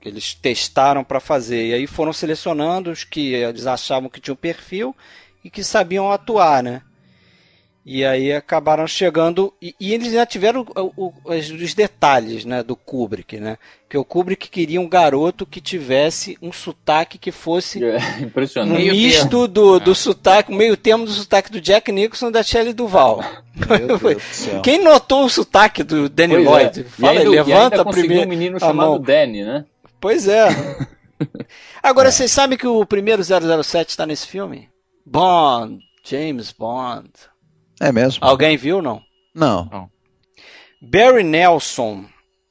que 0.00 0.08
eles 0.08 0.32
testaram 0.32 1.02
para 1.02 1.18
fazer. 1.18 1.66
E 1.66 1.74
aí 1.74 1.86
foram 1.88 2.12
selecionando 2.12 2.92
os 2.92 3.02
que 3.02 3.34
eles 3.34 3.66
achavam 3.66 4.08
que 4.08 4.20
tinham 4.20 4.36
perfil 4.36 4.94
e 5.46 5.50
que 5.50 5.62
sabiam 5.62 6.10
atuar, 6.10 6.60
né? 6.60 6.82
E 7.88 8.04
aí 8.04 8.32
acabaram 8.32 8.84
chegando. 8.84 9.54
E, 9.62 9.76
e 9.78 9.94
eles 9.94 10.12
já 10.12 10.26
tiveram 10.26 10.66
o, 10.74 11.04
o, 11.06 11.12
os 11.24 11.72
detalhes 11.72 12.44
né, 12.44 12.64
do 12.64 12.74
Kubrick, 12.74 13.38
né? 13.38 13.56
Que 13.88 13.96
o 13.96 14.04
Kubrick 14.04 14.48
queria 14.50 14.80
um 14.80 14.88
garoto 14.88 15.46
que 15.46 15.60
tivesse 15.60 16.36
um 16.42 16.50
sotaque 16.50 17.16
que 17.16 17.30
fosse 17.30 17.80
é, 17.84 17.96
um 18.64 18.90
misto 18.90 19.46
do, 19.46 19.78
do 19.78 19.94
sotaque, 19.94 20.52
meio 20.52 20.76
termo 20.76 21.04
do 21.04 21.12
sotaque 21.12 21.52
do 21.52 21.60
Jack 21.60 21.92
Nicholson 21.92 22.30
e 22.30 22.32
da 22.32 22.42
Shelley 22.42 22.72
Duval. 22.72 23.24
Quem 24.64 24.82
notou 24.82 25.26
o 25.26 25.30
sotaque 25.30 25.84
do 25.84 26.08
Danny 26.08 26.34
pois 26.34 26.46
é. 26.46 26.50
Lloyd? 26.50 26.80
É. 26.80 26.84
Fala 26.84 27.20
aí, 27.20 27.28
levanta 27.28 27.84
primeiro. 27.84 28.24
um 28.24 28.28
menino 28.28 28.58
chamado 28.58 28.98
Danny, 28.98 29.44
né? 29.44 29.64
Pois 30.00 30.26
é. 30.26 30.48
Agora, 31.80 32.08
é. 32.08 32.10
vocês 32.10 32.32
sabem 32.32 32.58
que 32.58 32.66
o 32.66 32.84
primeiro 32.84 33.22
007 33.22 33.90
está 33.90 34.04
nesse 34.04 34.26
filme? 34.26 34.68
Bond, 35.06 35.78
James 36.04 36.50
Bond. 36.52 37.10
É 37.80 37.92
mesmo? 37.92 38.18
Alguém 38.20 38.56
viu 38.56 38.82
não? 38.82 39.00
Não. 39.34 39.66
não. 39.66 39.90
Barry 40.82 41.22
Nelson 41.22 42.04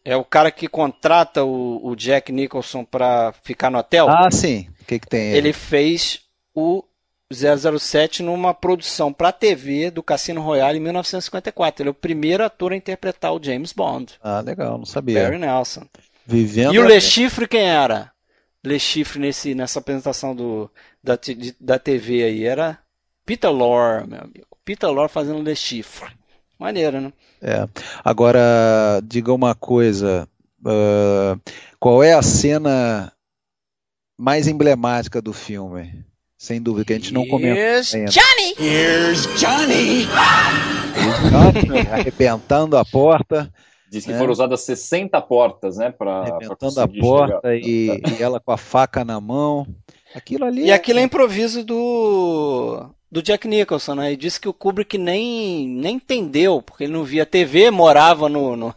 é 0.03 0.15
o 0.15 0.23
cara 0.23 0.49
que 0.51 0.67
contrata 0.67 1.43
o, 1.43 1.85
o 1.85 1.95
Jack 1.95 2.31
Nicholson 2.31 2.85
para 2.85 3.33
ficar 3.43 3.69
no 3.69 3.77
hotel. 3.77 4.07
Ah, 4.09 4.31
sim. 4.31 4.69
O 4.81 4.85
que, 4.85 4.99
que 4.99 5.07
tem 5.07 5.29
ele? 5.29 5.37
Ele 5.37 5.53
fez 5.53 6.21
o 6.53 6.83
007 7.33 8.23
numa 8.23 8.53
produção 8.53 9.11
para 9.11 9.31
TV 9.31 9.89
do 9.91 10.03
Cassino 10.03 10.41
Royale 10.41 10.77
em 10.77 10.81
1954. 10.81 11.81
Ele 11.81 11.89
é 11.89 11.91
o 11.91 11.93
primeiro 11.93 12.43
ator 12.43 12.71
a 12.71 12.75
interpretar 12.75 13.33
o 13.33 13.43
James 13.43 13.73
Bond. 13.73 14.13
Ah, 14.21 14.41
legal, 14.41 14.77
não 14.77 14.85
sabia. 14.85 15.21
Barry 15.21 15.39
Nelson. 15.39 15.85
Vivendo 16.25 16.73
e 16.73 16.79
o 16.79 16.87
Le 16.87 17.01
Chiffre 17.01 17.47
quem 17.47 17.61
era? 17.61 18.11
Le 18.63 18.79
Chiffre 18.79 19.19
nesse, 19.19 19.53
nessa 19.53 19.79
apresentação 19.79 20.35
do, 20.35 20.71
da, 21.05 21.19
da 21.59 21.79
TV 21.79 22.23
aí 22.23 22.43
era 22.43 22.79
Peter 23.25 23.51
Lorre, 23.51 24.07
meu 24.07 24.19
amigo. 24.19 24.47
Peter 24.65 24.89
Lorre 24.89 25.09
fazendo 25.09 25.41
Le 25.41 25.55
Chiffre. 25.55 26.09
Maneiro, 26.59 26.99
né? 26.99 27.13
É. 27.41 27.67
Agora, 28.03 29.01
diga 29.03 29.31
uma 29.31 29.53
coisa. 29.53 30.27
Uh, 30.61 31.39
qual 31.79 32.01
é 32.01 32.13
a 32.13 32.23
cena 32.23 33.11
mais 34.17 34.47
emblemática 34.47 35.21
do 35.21 35.33
filme? 35.33 36.03
Sem 36.37 36.61
dúvida, 36.61 36.85
que 36.85 36.93
a 36.93 36.95
gente 36.95 37.13
não 37.13 37.27
comentou. 37.27 37.57
Here's 37.57 37.93
ainda. 37.93 38.11
Johnny! 38.11 38.55
Here's 38.59 39.25
Johnny! 39.39 40.01
Here's 40.01 41.31
Johnny 41.31 41.87
arrebentando 41.91 42.77
a 42.77 42.85
porta. 42.85 43.51
Diz 43.89 44.05
que 44.05 44.11
é. 44.11 44.17
foram 44.17 44.31
usadas 44.31 44.61
60 44.61 45.21
portas, 45.21 45.77
né? 45.77 45.91
Pra, 45.91 46.21
Arrebentando 46.21 46.81
a 46.81 46.87
porta 46.87 47.55
e, 47.55 48.01
e, 48.19 48.21
ela 48.21 48.39
com 48.39 48.51
a 48.51 48.57
faca 48.57 49.05
na 49.05 49.21
mão. 49.21 49.67
Aquilo 50.15 50.45
ali. 50.45 50.63
E 50.63 50.71
é... 50.71 50.73
aquilo 50.73 50.99
é 50.99 51.03
improviso 51.03 51.63
do 51.63 52.89
do 53.11 53.21
Jack 53.21 53.47
Nicholson, 53.47 53.95
né? 53.95 54.11
E 54.11 54.17
disse 54.17 54.39
que 54.39 54.49
o 54.49 54.53
Kubrick 54.53 54.97
nem, 54.97 55.67
nem 55.67 55.95
entendeu, 55.95 56.61
porque 56.61 56.83
ele 56.83 56.93
não 56.93 57.03
via 57.03 57.25
TV, 57.25 57.71
morava 57.71 58.27
no, 58.27 58.55
no 58.55 58.75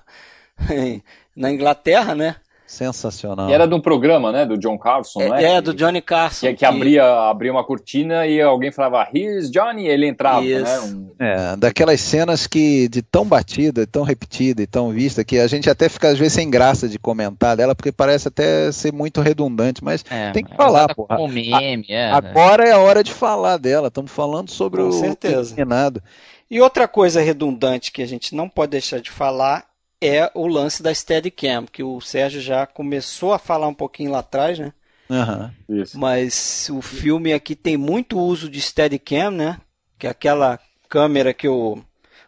na 1.35 1.51
Inglaterra, 1.51 2.15
né? 2.15 2.37
Sensacional. 2.69 3.49
E 3.49 3.53
era 3.55 3.67
de 3.67 3.75
um 3.75 3.81
programa, 3.81 4.31
né? 4.31 4.45
Do 4.45 4.59
John 4.59 4.77
Carson, 4.77 5.23
é, 5.23 5.29
né? 5.31 5.45
É, 5.55 5.61
do 5.63 5.73
Johnny 5.73 6.03
Carson. 6.03 6.49
Que, 6.49 6.53
que, 6.53 6.59
que, 6.59 6.65
abria, 6.67 7.03
abria 7.03 7.51
uma 7.51 7.65
cortina 7.65 8.27
e 8.27 8.43
alguém 8.43 8.71
falava, 8.71 9.09
here's 9.13 9.51
Johnny, 9.51 9.85
e 9.85 9.89
ele 9.89 10.07
entrava, 10.07 10.43
né? 10.43 10.81
Um... 10.81 11.11
É, 11.19 11.57
daquelas 11.57 11.99
cenas 11.99 12.47
que 12.47 12.87
de 12.89 13.01
tão 13.01 13.25
batida, 13.25 13.87
tão 13.87 14.03
repetida 14.03 14.63
e 14.63 14.67
tão 14.67 14.91
vista, 14.91 15.25
que 15.25 15.39
a 15.39 15.47
gente 15.47 15.71
até 15.71 15.89
fica 15.89 16.09
às 16.09 16.19
vezes 16.19 16.35
sem 16.35 16.51
graça 16.51 16.87
de 16.87 16.99
comentar 16.99 17.57
dela, 17.57 17.75
porque 17.75 17.91
parece 17.91 18.29
até 18.29 18.71
ser 18.71 18.93
muito 18.93 19.23
redundante, 19.23 19.83
mas 19.83 20.05
é, 20.11 20.31
tem 20.33 20.45
que 20.45 20.55
falar, 20.55 20.95
porra. 20.95 21.17
Como 21.17 21.33
meme, 21.33 21.87
é, 21.89 22.11
Agora 22.11 22.69
é 22.69 22.73
a 22.73 22.79
hora 22.79 23.03
de 23.03 23.15
falar 23.15 23.57
dela, 23.57 23.89
estamos 23.89 24.13
falando 24.13 24.51
sobre 24.51 24.83
Com 24.83 24.89
o 24.89 24.93
certeza. 24.93 25.55
terminado. 25.55 26.03
E 26.51 26.61
outra 26.61 26.87
coisa 26.89 27.21
redundante 27.21 27.93
que 27.93 28.03
a 28.03 28.07
gente 28.07 28.35
não 28.35 28.49
pode 28.49 28.73
deixar 28.73 29.01
de 29.01 29.11
falar 29.11 29.68
é 30.01 30.31
o 30.35 30.47
lance 30.47 30.83
da 30.83 30.95
Steadicam, 30.95 31.67
que 31.67 31.83
o 31.83 32.01
Sérgio 32.01 32.41
já 32.41 32.67
começou 32.67 33.33
a 33.33 33.39
falar 33.39 33.69
um 33.69 33.75
pouquinho 33.75 34.13
lá 34.13 34.21
atrás, 34.21 34.59
né? 34.59 34.73
Uhum, 35.11 35.51
Mas 35.95 36.69
o 36.71 36.83
filme 36.83 37.33
aqui 37.33 37.57
tem 37.57 37.77
muito 37.77 38.19
uso 38.19 38.49
de 38.49 38.61
Steadicam, 38.61 39.31
né? 39.31 39.61
Que 39.99 40.07
é 40.07 40.11
aquela 40.11 40.61
câmera 40.89 41.33
que 41.33 41.49
o, 41.49 41.83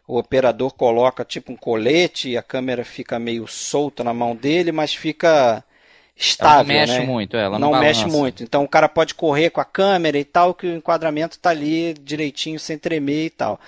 o 0.07 0.19
operador 0.19 0.73
coloca 0.73 1.25
tipo 1.25 1.53
um 1.53 1.57
colete 1.57 2.31
e 2.31 2.37
a 2.37 2.43
câmera 2.43 2.85
fica 2.85 3.19
meio 3.19 3.47
solta 3.47 4.03
na 4.03 4.15
mão 4.15 4.35
dele, 4.35 4.73
mas 4.73 4.95
fica 4.95 5.63
estável, 6.17 6.75
ela 6.75 6.87
não 6.87 6.87
mexe 6.87 6.99
né? 6.99 7.07
muito, 7.07 7.37
ela 7.37 7.59
não, 7.59 7.73
não 7.73 7.81
mexe 7.81 8.07
muito. 8.07 8.43
Então 8.43 8.65
o 8.65 8.69
cara 8.69 8.89
pode 8.89 9.15
correr 9.15 9.51
com 9.51 9.61
a 9.61 9.65
câmera 9.65 10.19
e 10.19 10.25
tal, 10.25 10.55
que 10.55 10.67
o 10.67 10.75
enquadramento 10.75 11.37
está 11.37 11.51
ali 11.51 11.95
direitinho, 11.95 12.59
sem 12.59 12.79
tremer 12.79 13.27
e 13.27 13.31
tal. 13.31 13.61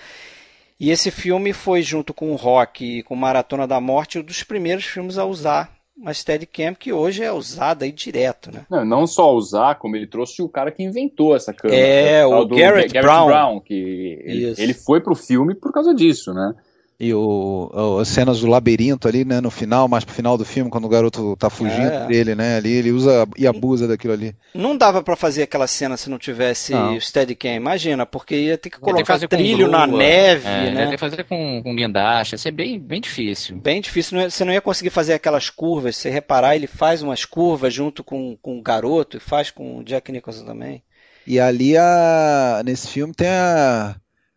E 0.79 0.91
esse 0.91 1.11
filme 1.11 1.53
foi, 1.53 1.81
junto 1.81 2.13
com 2.13 2.31
o 2.31 2.35
Rock 2.35 2.99
e 2.99 3.03
com 3.03 3.15
Maratona 3.15 3.67
da 3.67 3.79
Morte, 3.79 4.19
um 4.19 4.23
dos 4.23 4.43
primeiros 4.43 4.85
filmes 4.85 5.17
a 5.17 5.25
usar 5.25 5.71
uma 5.95 6.13
Steadicam 6.13 6.73
que 6.73 6.91
hoje 6.91 7.23
é 7.23 7.31
usada 7.31 7.85
aí 7.85 7.91
direto, 7.91 8.51
né? 8.51 8.65
Não, 8.69 8.83
não 8.83 9.07
só 9.07 9.33
usar, 9.33 9.75
como 9.75 9.95
ele 9.95 10.07
trouxe 10.07 10.41
o 10.41 10.49
cara 10.49 10.71
que 10.71 10.83
inventou 10.83 11.35
essa 11.35 11.53
câmera. 11.53 11.79
É, 11.79 12.25
o 12.25 12.45
Garrett, 12.47 12.91
Garrett 12.91 13.01
Brown. 13.01 13.27
Brown. 13.27 13.59
que 13.59 14.19
ele, 14.23 14.53
ele 14.57 14.73
foi 14.73 14.99
pro 14.99 15.15
filme 15.15 15.53
por 15.53 15.71
causa 15.71 15.93
disso, 15.93 16.33
né? 16.33 16.53
E 16.99 17.13
o, 17.13 17.69
o- 17.73 17.99
as 17.99 18.07
cenas 18.07 18.39
do 18.41 18.47
labirinto 18.47 19.07
ali, 19.07 19.25
né, 19.25 19.41
no 19.41 19.49
final, 19.51 19.87
mais 19.87 20.05
pro 20.05 20.13
final 20.13 20.37
do 20.37 20.45
filme, 20.45 20.69
quando 20.69 20.85
o 20.85 20.89
garoto 20.89 21.35
tá 21.37 21.49
fugindo 21.49 21.91
É. 21.91 22.05
dele, 22.07 22.35
né, 22.35 22.55
ali, 22.57 22.71
ele 22.71 22.91
usa 22.91 23.27
e 23.37 23.45
abusa 23.47 23.87
daquilo 23.87 24.13
ali. 24.13 24.35
Não 24.53 24.77
dava 24.77 25.01
pra 25.03 25.15
fazer 25.15 25.43
aquela 25.43 25.67
cena 25.67 25.97
se 25.97 26.09
não 26.09 26.17
tivesse 26.17 26.71
Não. 26.71 26.95
o 26.95 27.01
Steadicam, 27.01 27.55
imagina, 27.55 28.05
porque 28.05 28.35
ia 28.35 28.57
ter 28.57 28.69
que 28.69 28.77
Ia 28.77 28.79
ter 28.79 29.03
que 29.03 29.03
colocar 29.05 29.27
trilho 29.27 29.67
na 29.67 29.85
neve, 29.87 30.47
É, 30.47 30.71
né? 30.71 30.81
Ia 30.81 30.85
ter 30.87 30.91
que 30.91 30.97
fazer 30.97 31.23
com, 31.25 31.61
com 31.63 31.75
guindaste, 31.75 32.35
ia 32.35 32.37
ser 32.39 32.51
bem, 32.51 32.79
bem 32.79 33.01
difícil. 33.01 33.57
Bem 33.57 33.81
difícil, 33.81 34.15
não 34.17 34.23
ia- 34.23 34.29
você 34.29 34.45
não 34.45 34.53
ia 34.53 34.61
conseguir 34.61 34.89
fazer 34.91 35.13
aquelas 35.13 35.49
curvas. 35.49 35.95
Se 35.95 36.03
você 36.03 36.09
reparar, 36.09 36.55
ele 36.55 36.67
faz 36.67 37.01
umas 37.01 37.25
curvas 37.25 37.73
junto 37.73 38.03
com, 38.03 38.37
com 38.41 38.57
o 38.59 38.61
garoto 38.61 39.17
e 39.17 39.19
faz 39.19 39.49
com 39.51 39.79
o 39.79 39.83
Jack 39.83 40.11
Nicholson 40.11 40.45
também. 40.45 40.83
E 41.25 41.39
ali, 41.39 41.75
a, 41.77 42.61
nesse 42.65 42.87
filme, 42.87 43.13
tem 43.13 43.27
a, 43.29 43.95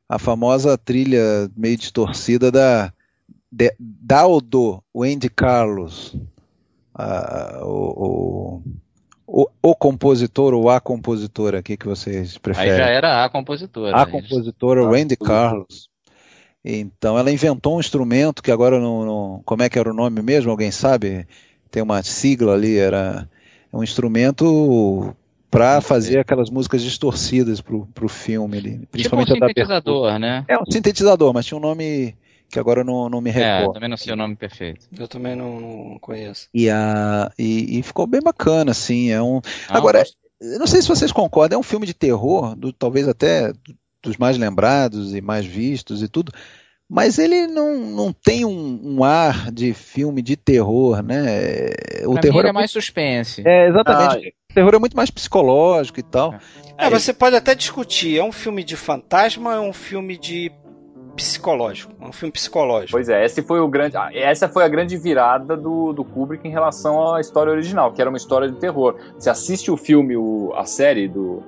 a 0.08 0.18
famosa 0.18 0.76
trilha 0.78 1.50
meio 1.56 1.76
distorcida 1.76 2.50
da, 2.50 2.92
de, 3.50 3.74
da 3.78 4.26
ou 4.26 4.40
do 4.40 4.82
Wendy 4.94 5.28
Carlos, 5.28 6.14
a- 6.94 7.60
o, 7.64 8.62
o, 9.26 9.42
o, 9.42 9.46
o 9.62 9.74
compositor 9.74 10.54
ou 10.54 10.70
a 10.70 10.80
compositora, 10.80 11.60
o 11.60 11.62
que, 11.62 11.76
que 11.76 11.86
vocês 11.86 12.32
Aí 12.34 12.40
preferem? 12.40 12.76
já 12.78 12.86
era 12.86 13.24
a 13.24 13.28
compositora. 13.28 13.96
A 13.96 14.06
né? 14.06 14.12
compositora 14.12 14.84
Ah, 14.84 14.90
Randy 14.90 15.16
tudo. 15.16 15.28
Carlos. 15.28 15.88
Então 16.64 17.16
ela 17.18 17.30
inventou 17.30 17.76
um 17.76 17.80
instrumento 17.80 18.42
que 18.42 18.50
agora 18.50 18.80
não, 18.80 19.04
não- 19.04 19.42
como 19.44 19.62
é 19.62 19.68
que 19.68 19.78
era 19.78 19.90
o 19.90 19.94
nome 19.94 20.20
mesmo? 20.22 20.50
Alguém 20.50 20.70
sabe? 20.70 21.26
Tem 21.70 21.82
uma 21.82 22.02
sigla 22.02 22.54
ali, 22.54 22.76
era 22.76 23.28
um 23.72 23.82
instrumento 23.84 25.14
para 25.56 25.80
fazer 25.80 26.18
aquelas 26.18 26.50
músicas 26.50 26.82
distorcidas 26.82 27.60
pro, 27.60 27.86
pro 27.94 28.08
filme 28.08 28.58
ali, 28.58 28.70
Tipo 28.72 28.82
um 28.82 28.86
principalmente 28.90 29.32
a 29.32 29.34
da 29.34 29.46
abertura. 29.46 29.66
sintetizador, 29.66 30.18
né? 30.18 30.44
É 30.48 30.58
um 30.58 30.64
sintetizador, 30.70 31.32
mas 31.34 31.46
tinha 31.46 31.56
um 31.58 31.60
nome 31.60 32.14
que 32.48 32.58
agora 32.58 32.84
não, 32.84 33.08
não 33.08 33.20
me 33.20 33.30
É, 33.30 33.32
recordo. 33.58 33.74
também 33.74 33.88
não 33.88 33.96
sei 33.96 34.12
o 34.12 34.16
nome 34.16 34.36
perfeito. 34.36 34.86
Eu 34.98 35.08
também 35.08 35.34
não, 35.34 35.60
não 35.60 35.98
conheço. 35.98 36.48
E, 36.54 36.68
a, 36.70 37.30
e, 37.38 37.78
e 37.78 37.82
ficou 37.82 38.06
bem 38.06 38.20
bacana, 38.22 38.70
assim. 38.70 39.10
É 39.10 39.20
um, 39.22 39.40
Não, 39.68 39.76
Agora, 39.76 39.98
gosto- 40.00 40.16
Eu 40.40 40.58
não 40.58 40.66
sei 40.66 40.82
se 40.82 40.88
vocês 40.88 41.10
concordam, 41.10 41.56
é 41.56 41.60
um 41.60 41.62
filme 41.64 41.86
de 41.86 41.94
terror, 41.94 42.54
do- 42.54 42.72
talvez 42.72 43.08
até 43.08 43.52
dos 44.02 44.16
mais 44.18 44.36
lembrados 44.36 45.14
e 45.14 45.20
mais 45.22 45.46
vistos 45.46 46.02
e 46.02 46.08
tudo, 46.08 46.30
mas 46.88 47.18
ele 47.18 47.46
não, 47.46 47.76
não 47.78 48.12
tem 48.12 48.44
um, 48.44 48.80
um 48.82 49.04
ar 49.04 49.50
de 49.50 49.74
filme 49.74 50.22
de 50.22 50.36
terror, 50.36 51.02
né? 51.02 51.70
O 52.04 52.12
pra 52.12 52.22
terror 52.22 52.34
mim 52.34 52.38
ele 52.40 52.48
é, 52.48 52.50
é 52.50 52.52
mais 52.52 52.70
suspense. 52.70 53.42
é, 53.44 53.68
exatamente. 53.68 54.34
O 54.50 54.54
terror 54.54 54.74
é 54.74 54.78
muito 54.78 54.96
mais 54.96 55.10
psicológico 55.10 56.00
e 56.00 56.02
tal. 56.02 56.34
É, 56.78 56.88
você 56.88 57.12
pode 57.12 57.36
até 57.36 57.54
discutir, 57.54 58.18
é 58.18 58.24
um 58.24 58.32
filme 58.32 58.62
de 58.62 58.76
fantasma 58.76 59.50
ou 59.50 59.56
é 59.56 59.68
um 59.68 59.72
filme 59.72 60.16
de 60.16 60.50
psicológico? 61.16 61.92
É 62.00 62.06
um 62.06 62.12
filme 62.12 62.30
psicológico. 62.30 62.92
Pois 62.92 63.08
é, 63.08 63.24
esse 63.24 63.42
foi 63.42 63.58
o 63.58 63.68
grande, 63.68 63.96
ah, 63.96 64.10
essa 64.12 64.48
foi 64.48 64.62
a 64.62 64.68
grande 64.68 64.96
virada 64.96 65.56
do, 65.56 65.92
do 65.92 66.04
Kubrick 66.04 66.46
em 66.46 66.50
relação 66.50 67.14
à 67.14 67.20
história 67.20 67.50
original, 67.50 67.92
que 67.92 68.00
era 68.00 68.10
uma 68.10 68.18
história 68.18 68.50
de 68.50 68.58
terror. 68.58 68.96
Você 69.18 69.30
assiste 69.30 69.70
o 69.70 69.76
filme, 69.76 70.16
o, 70.16 70.52
a 70.54 70.64
série 70.64 71.08
do 71.08 71.42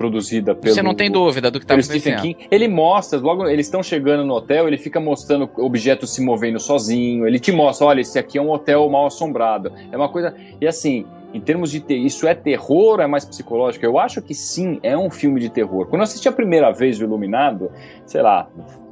produzida 0.00 0.54
pelo 0.54 0.74
Você 0.74 0.82
não 0.82 0.94
tem 0.94 1.10
dúvida 1.10 1.50
do 1.50 1.60
que 1.60 1.66
tá 1.66 1.74
Stephen 1.82 2.14
acontecendo. 2.14 2.38
King, 2.38 2.48
ele 2.50 2.68
mostra, 2.68 3.18
logo 3.18 3.46
eles 3.46 3.66
estão 3.66 3.82
chegando 3.82 4.24
no 4.24 4.32
hotel, 4.32 4.66
ele 4.66 4.78
fica 4.78 4.98
mostrando 4.98 5.50
objetos 5.58 6.14
se 6.14 6.22
movendo 6.22 6.58
sozinho, 6.58 7.26
ele 7.26 7.38
te 7.38 7.52
mostra, 7.52 7.86
olha, 7.86 8.00
esse 8.00 8.18
aqui 8.18 8.38
é 8.38 8.42
um 8.42 8.50
hotel 8.50 8.88
mal 8.88 9.04
assombrado. 9.04 9.70
É 9.92 9.96
uma 9.98 10.08
coisa, 10.08 10.34
e 10.58 10.66
assim, 10.66 11.04
em 11.34 11.40
termos 11.40 11.70
de 11.70 11.80
ter, 11.80 11.96
isso 11.96 12.26
é 12.26 12.34
terror 12.34 12.94
ou 12.94 13.02
é 13.02 13.06
mais 13.06 13.26
psicológico? 13.26 13.84
Eu 13.84 13.98
acho 13.98 14.22
que 14.22 14.32
sim, 14.32 14.80
é 14.82 14.96
um 14.96 15.10
filme 15.10 15.38
de 15.38 15.50
terror. 15.50 15.84
Quando 15.86 16.00
eu 16.00 16.04
assisti 16.04 16.26
a 16.26 16.32
primeira 16.32 16.70
vez 16.70 16.98
o 16.98 17.04
Iluminado, 17.04 17.70
sei 18.06 18.22
lá, 18.22 18.48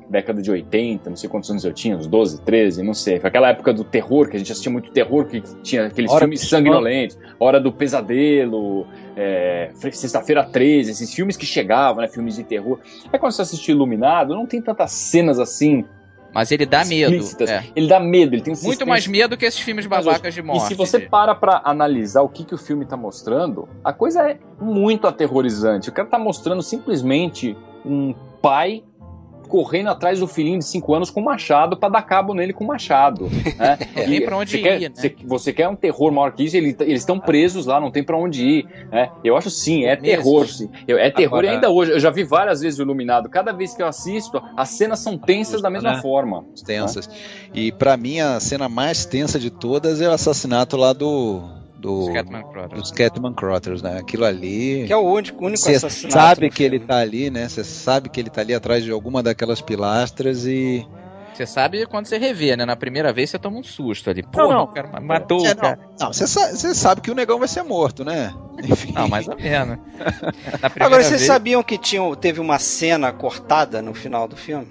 década 0.09 0.41
de 0.41 0.51
80, 0.51 1.11
não 1.11 1.17
sei 1.17 1.29
quantos 1.29 1.51
anos 1.51 1.65
eu 1.65 1.73
tinha, 1.73 1.97
uns 1.97 2.07
12, 2.07 2.41
13, 2.43 2.83
não 2.83 2.95
sei. 2.95 3.21
Foi 3.21 3.29
aquela 3.29 3.51
época 3.51 3.73
do 3.73 3.85
terror, 3.85 4.29
que 4.29 4.37
a 4.37 4.39
gente 4.39 4.51
assistia 4.51 4.73
muito 4.73 4.91
terror, 4.91 5.27
que 5.27 5.43
tinha 5.63 5.87
aqueles 5.87 6.11
Hora 6.11 6.21
filmes 6.21 6.41
sanguinolentos, 6.41 7.19
Hora 7.39 7.61
do 7.61 7.73
Pesadelo, 7.73 8.87
é, 9.17 9.71
Sexta-feira 9.75 10.45
13, 10.45 10.91
esses 10.91 11.13
filmes 11.13 11.37
que 11.37 11.45
chegavam, 11.45 12.03
né, 12.03 12.09
filmes 12.09 12.37
de 12.37 12.45
terror. 12.45 12.79
Aí 13.13 13.19
quando 13.19 13.33
você 13.33 13.43
assiste 13.43 13.71
Iluminado, 13.71 14.35
não 14.35 14.47
tem 14.47 14.63
tantas 14.63 14.93
cenas 14.93 15.39
assim. 15.39 15.85
Mas 16.33 16.53
ele 16.53 16.67
dá 16.67 16.85
medo. 16.85 17.15
explícitas. 17.15 17.51
é. 17.51 17.65
Ele 17.75 17.89
dá 17.89 17.99
medo, 17.99 18.35
ele 18.35 18.43
tem 18.43 18.53
um 18.53 18.57
Muito 18.63 18.87
mais 18.87 19.07
medo 19.07 19.37
que 19.37 19.45
esses 19.45 19.61
filmes 19.61 19.87
babacas 19.87 20.35
de 20.35 20.43
morte. 20.43 20.65
E 20.65 20.69
se 20.69 20.75
você 20.75 21.01
para 21.01 21.35
pra 21.35 21.63
analisar 21.65 22.23
o 22.23 22.29
que, 22.29 22.45
que 22.45 22.55
o 22.55 22.59
filme 22.59 22.85
tá 22.85 22.97
mostrando, 22.97 23.69
a 23.83 23.93
coisa 23.93 24.31
é 24.31 24.39
muito 24.61 25.07
aterrorizante. 25.07 25.89
O 25.89 25.93
cara 25.93 26.09
tá 26.09 26.19
mostrando 26.19 26.63
simplesmente 26.63 27.57
um 27.85 28.15
pai 28.43 28.85
correndo 29.49 29.89
atrás 29.89 30.21
do 30.21 30.27
filhinho 30.29 30.59
de 30.59 30.65
5 30.65 30.95
anos 30.95 31.11
com 31.11 31.21
um 31.21 31.25
machado 31.25 31.77
pra 31.77 31.89
dar 31.89 32.03
cabo 32.03 32.35
nele 32.35 32.53
com 32.53 32.65
machado. 32.65 33.29
Né? 33.59 33.79
Não 33.97 34.05
tem 34.05 34.15
E 34.15 34.21
pra 34.21 34.37
onde 34.37 34.51
você 34.53 34.59
ir, 34.59 34.63
quer, 34.63 34.81
né? 34.81 34.91
você, 34.95 35.17
você 35.25 35.53
quer 35.53 35.69
um 35.69 35.75
terror 35.75 36.13
maior 36.13 36.33
que 36.33 36.45
isso, 36.45 36.57
ele- 36.57 36.77
eles 36.81 37.01
estão 37.03 37.19
presos 37.19 37.67
lá, 37.67 37.81
não 37.81 37.91
tem 37.91 38.05
pra 38.05 38.17
onde 38.17 38.47
ir. 38.47 38.67
né? 38.93 39.11
Eu 39.25 39.37
acho 39.37 39.51
sim, 39.51 39.85
é 39.85 39.97
Meses. 39.99 40.17
terror. 40.23 40.47
Sim. 40.47 40.69
Eu- 40.87 40.99
É 40.99 41.11
terror 41.11 41.39
e 41.45 41.49
Agora- 41.49 41.51
ainda 41.51 41.71
hoje. 41.71 41.93
Eu 41.93 42.01
já 42.01 42.11
vi 42.11 42.23
várias 42.25 42.61
vezes 42.61 42.79
o 42.79 42.83
Iluminado. 42.83 43.29
Cada 43.29 43.53
vez 43.53 43.75
que 43.75 43.83
eu 43.83 43.87
assisto, 43.87 44.41
as 44.57 44.69
cenas 44.71 44.99
são 44.99 45.17
tensas 45.17 45.63
da 45.63 45.71
mesma 45.71 45.95
Né? 45.95 46.03
forma. 46.03 46.45
Tensas. 46.67 47.09
E 47.55 47.73
pra 47.73 47.97
mim 47.97 48.21
a 48.21 48.39
cena 48.41 48.69
mais 48.69 49.07
tensa 49.07 49.39
de 49.39 49.51
todas 49.51 50.01
é 50.01 50.09
o 50.09 50.13
assassinato 50.13 50.77
lá 50.77 50.93
do 50.93 51.41
do 51.79 52.07
Scatman 52.07 52.43
Crothers. 52.43 52.81
dos 52.83 52.91
Catman 52.91 53.35
Crothers, 53.35 53.83
né? 53.83 53.99
Aquilo 53.99 54.25
ali. 54.25 54.85
Que 54.87 54.93
é 54.93 54.97
o 54.97 55.01
único, 55.03 55.45
único 55.45 55.63
Você 55.63 55.79
sabe 55.89 56.47
no 56.47 56.53
que 56.53 56.63
ele 56.63 56.79
filme. 56.79 56.87
tá 56.87 56.99
ali, 56.99 57.31
né? 57.31 57.49
Você 57.49 57.63
sabe 57.65 58.09
que 58.09 58.19
ele 58.19 58.31
tá 58.31 58.41
ali 58.41 58.53
atrás 58.55 58.83
de 58.85 58.91
alguma 58.91 59.23
daquelas 59.23 59.61
pilastras 59.61 60.45
e. 60.47 60.87
Você 61.35 61.47
sabe 61.47 61.87
quando 61.87 62.07
você 62.07 62.19
revê, 62.19 62.57
né? 62.57 62.67
Na 62.67 62.75
primeira 62.75 63.13
vez 63.13 63.31
você 63.31 63.39
toma 63.39 63.59
um 63.59 63.63
susto 63.63 64.11
ali. 64.11 64.25
Porra, 64.25 64.55
não. 64.55 64.65
o 64.65 64.67
cara 64.67 65.01
matou 65.01 65.47
É, 65.47 65.53
o 65.53 65.57
cara. 65.57 65.79
Não, 66.01 66.13
você 66.13 66.27
sa- 66.27 66.51
você 66.51 66.75
sabe 66.75 67.01
que 67.01 67.13
o 67.13 67.15
negão 67.15 67.39
vai 67.39 67.47
ser 67.47 67.63
morto, 67.63 68.05
né? 68.05 68.35
Enfim. 68.65 68.91
Não, 68.93 69.07
mais 69.07 69.29
ou 69.29 69.37
menos. 69.37 69.79
Agora, 70.81 71.03
vocês 71.05 71.21
vez, 71.21 71.27
sabiam 71.27 71.63
que 71.63 71.79
tinha, 71.79 72.03
teve 72.17 72.41
uma 72.41 72.59
cena 72.59 73.13
cortada 73.13 73.81
no 73.81 73.95
final 73.95 74.27
do 74.27 74.37
filme? 74.37 74.67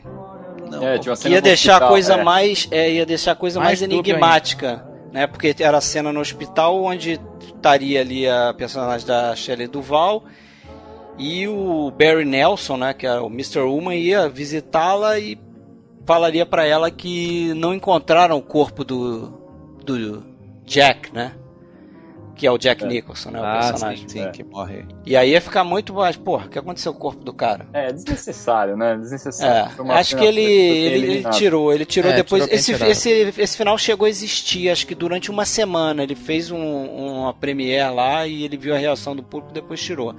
Não, 0.69 0.83
É, 0.85 0.99
tinha 0.99 1.11
uma 1.11 1.15
Que 1.15 1.23
cena 1.23 1.35
ia 1.35 1.41
deixar 1.41 1.71
a 1.71 1.75
hospital, 1.75 1.89
coisa 1.89 2.13
é. 2.15 2.23
mais. 2.23 2.67
é, 2.69 2.91
ia 2.91 3.05
deixar 3.05 3.31
a 3.31 3.35
coisa 3.35 3.59
mais, 3.61 3.79
Mais 3.79 3.89
dúbio 3.89 4.11
enigmática. 4.11 4.85
Né? 5.11 5.27
Porque 5.27 5.55
era 5.59 5.77
a 5.77 5.81
cena 5.81 6.11
no 6.11 6.19
hospital 6.19 6.83
onde 6.83 7.19
estaria 7.41 8.01
ali 8.01 8.27
a 8.27 8.53
personagem 8.53 9.07
da 9.07 9.35
Shelley 9.35 9.67
Duval 9.67 10.23
e 11.17 11.47
o 11.47 11.91
Barry 11.91 12.25
Nelson, 12.25 12.77
né, 12.77 12.93
que 12.93 13.07
é 13.07 13.19
o 13.19 13.27
Mr. 13.27 13.61
Woman, 13.61 13.95
ia 13.95 14.29
visitá-la 14.29 15.17
e 15.17 15.39
falaria 16.05 16.45
pra 16.45 16.65
ela 16.65 16.91
que 16.91 17.53
não 17.55 17.73
encontraram 17.73 18.37
o 18.37 18.41
corpo 18.41 18.83
do, 18.83 19.29
do 19.83 20.23
Jack, 20.63 21.11
né? 21.11 21.33
Que 22.37 22.45
é 22.45 22.51
o 22.51 22.57
Jack 22.57 22.83
É. 22.83 22.87
Nicholson, 22.87 23.31
né? 23.31 23.41
O 23.41 23.43
Ah, 23.43 23.59
personagem. 23.71 24.07
sim, 24.07 24.19
sim, 24.19 24.21
É. 24.23 24.29
que 24.29 24.43
morre. 24.43 24.85
E 25.05 25.17
aí 25.17 25.31
ia 25.31 25.41
ficar 25.41 25.63
muito 25.63 25.91
mais, 25.93 26.15
porra, 26.15 26.45
o 26.45 26.49
que 26.49 26.59
aconteceu 26.59 26.93
com 26.93 26.99
o 26.99 27.01
corpo 27.01 27.23
do 27.23 27.33
cara? 27.33 27.65
É, 27.73 27.91
desnecessário, 27.91 28.77
né? 28.77 28.95
Desnecessário. 28.95 29.71
É, 29.89 29.91
acho 29.93 30.15
que 30.15 30.23
ele, 30.23 30.41
ele, 30.43 31.13
ele 31.17 31.29
tirou, 31.31 31.73
ele 31.73 31.83
tirou 31.83 32.11
É, 32.11 32.15
depois. 32.15 32.43
tirou 32.45 32.87
esse, 32.87 33.09
esse, 33.11 33.41
esse 33.41 33.57
final 33.57 33.75
chegou 33.77 34.05
a 34.05 34.09
existir, 34.09 34.69
acho 34.69 34.85
que 34.85 34.93
durante 34.93 35.31
uma 35.31 35.45
semana. 35.45 36.03
Ele 36.03 36.15
fez 36.15 36.51
um, 36.51 36.57
uma 36.59 37.33
premiere 37.33 37.93
lá 37.93 38.27
e 38.27 38.43
ele 38.43 38.55
viu 38.55 38.75
a 38.75 38.77
reação 38.77 39.15
do 39.15 39.23
público 39.23 39.51
depois 39.53 39.81
tirou. 39.81 40.13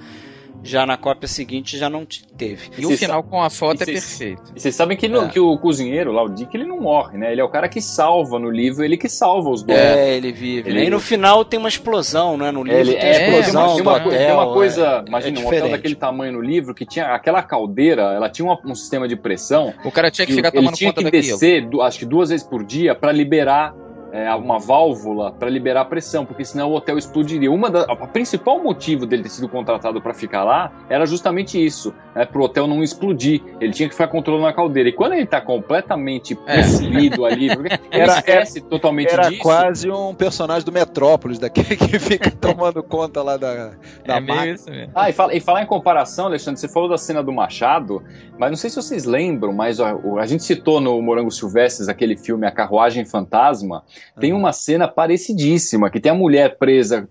Já 0.62 0.84
na 0.84 0.96
cópia 0.96 1.28
seguinte 1.28 1.78
já 1.78 1.88
não 1.88 2.06
teve. 2.36 2.70
E 2.76 2.84
o 2.84 2.88
Vocês 2.88 3.00
final 3.00 3.22
com 3.22 3.40
a 3.42 3.48
foto 3.48 3.80
e 3.80 3.82
é 3.84 3.86
perfeito. 3.86 4.42
E 4.56 4.60
vocês 4.60 4.74
sabem 4.74 4.96
que, 4.96 5.06
É. 5.06 5.28
que 5.28 5.38
o 5.40 5.56
cozinheiro 5.58 6.10
lá, 6.12 6.22
o 6.22 6.28
Dick, 6.28 6.54
ele 6.56 6.64
não 6.64 6.80
morre, 6.80 7.16
né? 7.16 7.30
Ele 7.32 7.40
é 7.40 7.44
o 7.44 7.48
cara 7.48 7.68
que 7.68 7.80
salva 7.80 8.38
no 8.38 8.50
livro, 8.50 8.84
ele 8.84 8.96
que 8.96 9.08
salva 9.08 9.48
os 9.50 9.62
dois. 9.62 9.78
É, 9.78 10.16
ele 10.16 10.32
vive. 10.32 10.68
Ele- 10.68 10.84
E 10.84 10.90
no 10.90 11.00
final 11.00 11.44
tem 11.44 11.58
uma 11.58 11.68
explosão, 11.68 12.36
né? 12.36 12.50
No 12.50 12.62
livro 12.64 12.78
Ele, 12.80 12.92
tem 12.94 13.00
é, 13.08 13.38
explosão 13.40 13.74
tem 13.74 13.82
uma, 13.82 14.00
coisa- 14.00 14.16
tem 14.18 14.26
hotel, 14.26 14.36
uma 14.36 14.52
coisa, 14.52 14.86
é- 14.86 15.08
imagina, 15.08 15.38
é 15.40 15.42
um 15.42 15.46
hotel 15.46 15.68
daquele 15.70 15.94
tamanho 15.94 16.32
no 16.32 16.40
livro 16.40 16.74
que 16.74 16.84
tinha 16.84 17.06
aquela 17.14 17.42
caldeira, 17.42 18.02
ela 18.14 18.28
tinha 18.28 18.44
uma- 18.46 18.58
um 18.64 18.74
sistema 18.74 19.06
de 19.08 19.16
pressão. 19.16 19.72
O 19.84 19.90
cara 19.92 20.10
tinha 20.10 20.26
que 20.26 20.32
e 20.32 20.36
ficar 20.36 20.48
ele 20.48 20.56
tomando 20.58 20.74
tinha 20.76 20.90
conta 20.92 21.00
que 21.10 21.16
daquilo. 21.16 21.38
descer, 21.38 21.68
acho 21.82 21.98
que 22.00 22.04
duas 22.04 22.30
vezes 22.30 22.44
por 22.46 22.64
dia, 22.64 22.94
para 22.94 23.12
liberar 23.12 23.74
é, 24.12 24.32
uma 24.34 24.58
válvula 24.58 25.30
para 25.32 25.48
liberar 25.50 25.82
a 25.82 25.84
pressão, 25.84 26.24
porque 26.24 26.44
senão 26.44 26.70
o 26.70 26.74
hotel 26.74 26.96
explodiria. 26.98 27.50
Uma 27.50 27.70
da, 27.70 27.82
a 27.82 28.06
principal 28.06 28.62
motivo 28.62 29.04
dele 29.06 29.22
ter 29.22 29.28
sido 29.28 29.48
contratado 29.48 30.00
para 30.00 30.14
ficar 30.14 30.44
lá 30.44 30.72
era 30.88 31.04
justamente 31.06 31.62
isso, 31.64 31.94
né, 32.14 32.24
para 32.24 32.40
o 32.40 32.44
hotel 32.44 32.66
não 32.66 32.82
explodir. 32.82 33.42
Ele 33.60 33.72
tinha 33.72 33.88
que 33.88 33.94
ficar 33.94 34.08
controlando 34.08 34.46
a 34.46 34.52
caldeira. 34.52 34.88
E 34.88 34.92
quando 34.92 35.12
ele 35.12 35.24
está 35.24 35.40
completamente 35.40 36.38
É. 36.46 36.56
possuído 36.62 37.24
ali, 37.26 37.48
Era- 37.90 38.14
esquece 38.18 38.60
totalmente 38.60 39.12
Era 39.12 39.28
disso. 39.28 39.42
quase 39.42 39.90
um 39.90 40.14
personagem 40.14 40.64
do 40.64 40.72
Metrópolis, 40.72 41.38
daquele 41.38 41.76
que 41.76 41.98
fica 41.98 42.30
tomando 42.40 42.82
conta 42.82 43.22
lá 43.22 43.36
da, 43.36 43.72
da 44.06 44.16
É 44.16 44.20
meio 44.20 44.34
máquina. 44.36 44.54
isso 44.54 44.70
mesmo. 44.70 44.92
Ah, 44.94 45.10
e, 45.10 45.12
fala, 45.12 45.34
e 45.34 45.40
falar 45.40 45.62
em 45.62 45.66
comparação, 45.66 46.26
Alexandre, 46.26 46.60
você 46.60 46.68
falou 46.68 46.88
da 46.88 46.98
cena 46.98 47.22
do 47.22 47.32
Machado, 47.32 48.02
mas 48.38 48.50
não 48.50 48.56
sei 48.56 48.70
se 48.70 48.76
vocês 48.76 49.04
lembram, 49.04 49.52
mas 49.52 49.78
ó, 49.80 50.18
a 50.18 50.26
gente 50.26 50.42
citou 50.44 50.80
no 50.80 51.00
Morango 51.02 51.30
Silvestres 51.30 51.88
aquele 51.88 52.16
filme 52.16 52.46
A 52.46 52.50
Carruagem 52.50 53.04
Fantasma. 53.04 53.82
Tem 54.20 54.32
uma 54.32 54.52
cena 54.52 54.86
parecidíssima, 54.88 55.90
que 55.90 56.00
tem 56.00 56.10
a 56.12 56.14
mulher 56.14 56.56
presa 56.58 57.06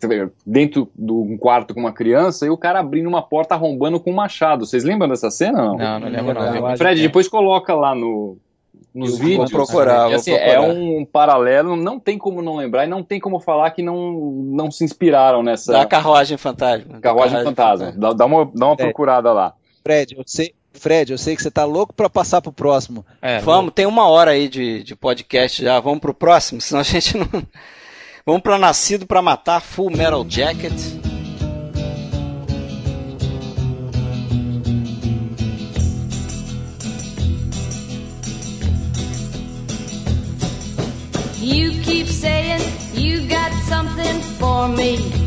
dentro 0.45 0.89
de 0.95 1.11
um 1.11 1.38
quarto 1.38 1.73
com 1.73 1.79
uma 1.79 1.91
criança 1.93 2.45
e 2.45 2.49
o 2.49 2.57
cara 2.57 2.79
abrindo 2.79 3.07
uma 3.07 3.21
porta 3.21 3.53
arrombando 3.55 3.99
com 3.99 4.11
um 4.11 4.15
machado. 4.15 4.65
Vocês 4.65 4.83
lembram 4.83 5.07
dessa 5.09 5.29
cena? 5.31 5.61
Não? 5.63 5.77
Não, 5.77 5.99
não 5.99 6.09
lembro 6.09 6.33
Não, 6.33 6.61
não. 6.69 6.77
Fred, 6.77 6.99
é. 6.99 7.03
depois 7.03 7.27
coloca 7.27 7.73
lá 7.73 7.93
no, 7.95 8.38
nos 8.93 9.11
Eu 9.11 9.17
vídeos. 9.17 9.51
vou 9.51 9.65
procurar, 9.65 10.07
vou 10.07 10.15
assim, 10.15 10.31
procurar. 10.31 10.53
É 10.53 10.59
um 10.59 11.05
paralelo, 11.05 11.75
não 11.75 11.99
tem 11.99 12.17
como 12.17 12.41
não 12.41 12.55
lembrar 12.55 12.85
e 12.85 12.89
não 12.89 13.03
tem 13.03 13.19
como 13.19 13.39
falar 13.39 13.71
que 13.71 13.81
não, 13.81 14.11
não 14.45 14.71
se 14.71 14.83
inspiraram 14.83 15.43
nessa 15.43 15.71
Da 15.73 15.85
carruagem 15.85 16.38
fantasma. 16.38 16.93
Da 16.93 16.99
carruagem 16.99 17.43
fantasma. 17.43 17.93
Dá, 17.95 18.13
dá 18.13 18.25
uma, 18.25 18.49
dá 18.53 18.65
uma 18.67 18.73
É. 18.73 18.83
procurada 18.83 19.31
lá. 19.31 19.53
Fred, 19.83 20.15
eu 20.17 20.23
sei, 20.25 20.53
Fred, 20.78 21.11
eu 21.11 21.17
sei 21.17 21.36
que 21.36 21.41
você 21.41 21.51
tá 21.51 21.65
louco 21.65 21.93
pra 21.93 22.09
passar 22.09 22.41
pro 22.41 22.51
próximo. 22.51 23.05
É, 23.21 23.39
Vamos, 23.39 23.73
tem 23.73 23.86
uma 23.86 24.07
hora 24.07 24.32
aí 24.32 24.47
de, 24.47 24.84
de 24.84 24.95
podcast 24.95 25.61
já. 25.61 25.80
Vamos 25.80 25.99
pro 25.99 26.13
próximo, 26.13 26.61
senão 26.61 26.82
a 26.82 26.84
gente 26.84 27.17
não. 27.17 27.28
Vamos 28.25 28.41
pra 28.41 28.57
Nascido 28.57 29.05
pra 29.05 29.21
Matar, 29.21 29.61
Full 29.61 29.89
Metal 29.91 30.25
Jacket. 30.28 30.73
You 41.39 41.82
keep 41.84 42.07
saying 42.07 42.61
you 42.93 43.28
got 43.30 43.51
something 43.69 44.21
for 44.38 44.67
me. 44.67 45.26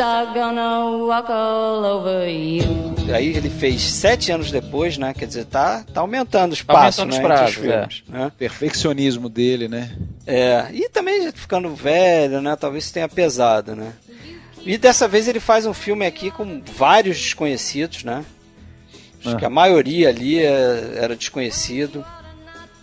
are 0.00 0.26
gonna 0.34 0.84
walk 1.06 1.30
all 1.30 1.84
over 1.84 2.28
you. 2.28 2.94
Aí 3.14 3.36
ele 3.36 3.50
fez 3.50 3.82
sete 3.82 4.30
anos 4.32 4.50
depois, 4.50 4.96
né? 4.98 5.12
Quer 5.12 5.26
dizer, 5.26 5.44
tá, 5.46 5.84
tá 5.92 6.00
aumentando 6.00 6.52
os 6.52 6.62
Tá 6.62 6.72
passos, 6.72 7.00
aumentando 7.00 7.22
os 7.24 7.28
né, 7.28 7.34
entre 7.34 7.44
os 7.44 7.54
prazos, 7.56 7.94
filmes, 7.98 8.04
né? 8.08 8.32
Perfeccionismo 8.38 9.28
dele, 9.28 9.68
né? 9.68 9.90
É, 10.26 10.66
e 10.72 10.88
também 10.88 11.22
já 11.24 11.32
ficando 11.32 11.74
velho, 11.74 12.40
né? 12.40 12.54
Talvez 12.56 12.90
tenha 12.90 13.08
pesado, 13.08 13.74
né? 13.74 13.92
E 14.64 14.76
dessa 14.78 15.08
vez 15.08 15.26
ele 15.26 15.40
faz 15.40 15.66
um 15.66 15.72
filme 15.74 16.06
aqui 16.06 16.30
com 16.30 16.62
vários 16.76 17.18
desconhecidos, 17.18 18.04
né? 18.04 18.24
Acho 19.24 19.34
Ah. 19.34 19.38
que 19.38 19.44
a 19.44 19.50
maioria 19.50 20.08
ali 20.08 20.38
é- 20.38 20.92
era 20.96 21.16
desconhecido. 21.16 22.04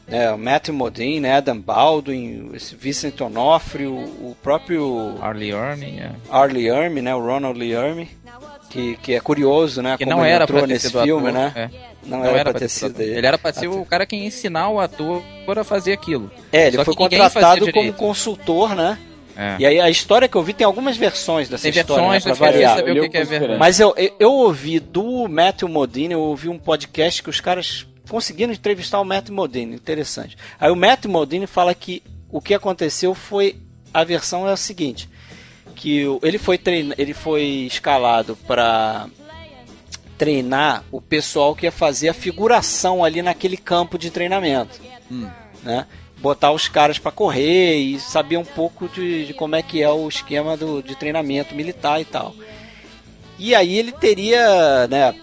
É, 0.10 0.32
o 0.32 0.38
Matthew 0.38 0.74
Modine, 0.74 1.28
Adam 1.28 1.60
Baldwin, 1.60 2.51
esse 2.53 2.76
Vincent 2.76 3.20
Onofre, 3.20 3.88
o, 3.88 3.95
o 3.97 4.38
próprio 4.41 5.16
Arlie 5.22 5.51
Ermey, 5.51 5.99
é. 5.99 6.12
Arlie 6.30 6.70
Ermey, 6.70 7.01
né? 7.03 7.14
O 7.14 7.20
Ronald 7.20 7.60
Lee 7.60 7.74
Ermey, 7.74 8.08
que, 8.70 8.95
que 8.97 9.14
é 9.14 9.20
curioso, 9.20 9.82
né? 9.82 9.97
que 9.97 10.05
como 10.05 10.16
não 10.18 10.26
ele 10.26 10.34
era 10.34 10.43
entrou 10.45 10.60
pra 10.60 10.68
nesse 10.68 10.89
filme, 10.89 11.30
ator, 11.30 11.34
né? 11.34 11.51
é. 11.55 11.70
Não, 12.05 12.20
Não 12.20 12.26
era, 12.26 12.51
pra 12.51 12.60
ter 12.60 12.70
sido 12.70 13.01
ele. 13.01 13.18
Ele 13.18 13.28
era 13.28 13.38
pra 13.38 13.51
ser 13.51 13.68
Ator. 13.68 13.82
o 13.82 13.86
cara 13.86 14.05
que 14.05 14.16
ia 14.16 14.26
ensinar 14.26 14.70
o 14.70 14.80
ator 14.80 15.22
a 15.58 15.64
fazer 15.66 15.91
aquilo. 15.91 16.32
É, 16.53 16.68
ele 16.68 16.78
Só 16.78 16.86
foi 16.86 16.95
contratado 16.95 17.70
como 17.74 17.91
consultor, 17.91 18.76
né? 18.76 18.97
É. 19.36 19.55
E 19.60 19.66
aí 19.66 19.80
a 19.80 19.89
história 19.89 20.28
que 20.28 20.36
eu 20.36 20.41
vi 20.41 20.53
tem 20.53 20.66
algumas 20.66 20.95
versões 20.97 21.49
dessa 21.49 21.70
Tem 21.70 21.82
história, 21.82 22.01
né, 22.03 22.12
versões 22.14 22.24
pra 22.24 22.32
diferentes, 22.34 22.62
variar. 22.62 22.78
saber 22.78 22.91
o 22.91 22.97
Eu 22.97 23.03
que, 23.03 23.10
que 23.10 23.18
é 23.18 23.24
verdade. 23.26 23.60
Mas 23.60 23.80
eu, 23.80 23.93
eu, 23.97 24.12
eu 24.20 24.32
ouvi 24.34 24.80
do 24.80 25.28
Matthew 25.28 25.68
Modine, 25.68 26.14
eu 26.14 26.22
ouvi 26.22 26.47
um 26.49 26.58
podcast 26.58 27.22
que 27.22 27.30
os 27.30 27.39
caras 27.41 27.86
conseguiram 28.08 28.53
entrevistar 28.53 28.99
o 28.99 29.05
Matthew 29.05 29.36
Modine, 29.36 29.76
interessante. 29.76 30.38
Aí 30.60 30.72
o 30.72 30.76
Matthew 30.76 31.12
Modine 31.12 31.47
fala 31.47 31.74
que 31.74 32.01
o 32.30 32.41
que 32.41 32.53
aconteceu 32.53 33.14
foi 33.14 33.58
a 33.93 34.03
versão 34.03 34.47
é 34.47 34.51
a 34.51 34.58
seguinte, 34.58 35.10
que 35.76 36.03
ele 36.22 36.38
foi 36.38 36.58
treina, 36.58 36.93
ele 36.97 37.14
foi 37.14 37.43
escalado 37.43 38.36
para 38.47 39.08
treinar 40.18 40.84
o 40.91 40.99
pessoal 40.99 41.55
que 41.55 41.66
ia 41.66 41.72
fazer 41.72 42.10
a 42.10 42.14
figuração 42.14 43.03
ali 43.03 43.22
naquele 43.22 43.58
campo 43.58 43.97
de 43.97 44.10
treinamento, 44.10 44.80
Hum. 45.12 45.30
né? 45.64 45.86
Botar 46.18 46.51
os 46.51 46.68
caras 46.68 46.97
para 46.97 47.12
correr 47.12 47.76
e 47.78 47.99
saber 47.99 48.38
um 48.38 48.45
pouco 48.45 48.89
de, 48.89 49.28
de 49.28 49.34
como 49.34 49.55
é 49.55 49.62
que 49.62 49.82
é 49.84 49.89
o 49.89 50.08
esquema 50.08 50.58
do, 50.58 50.82
de 50.82 50.95
treinamento 50.95 51.53
militar 51.53 52.01
e 52.01 52.05
tal. 52.05 52.34
E 53.38 53.53
aí 53.53 53.78
ele 53.78 53.91
teria, 53.91 54.88
né, 54.88 55.14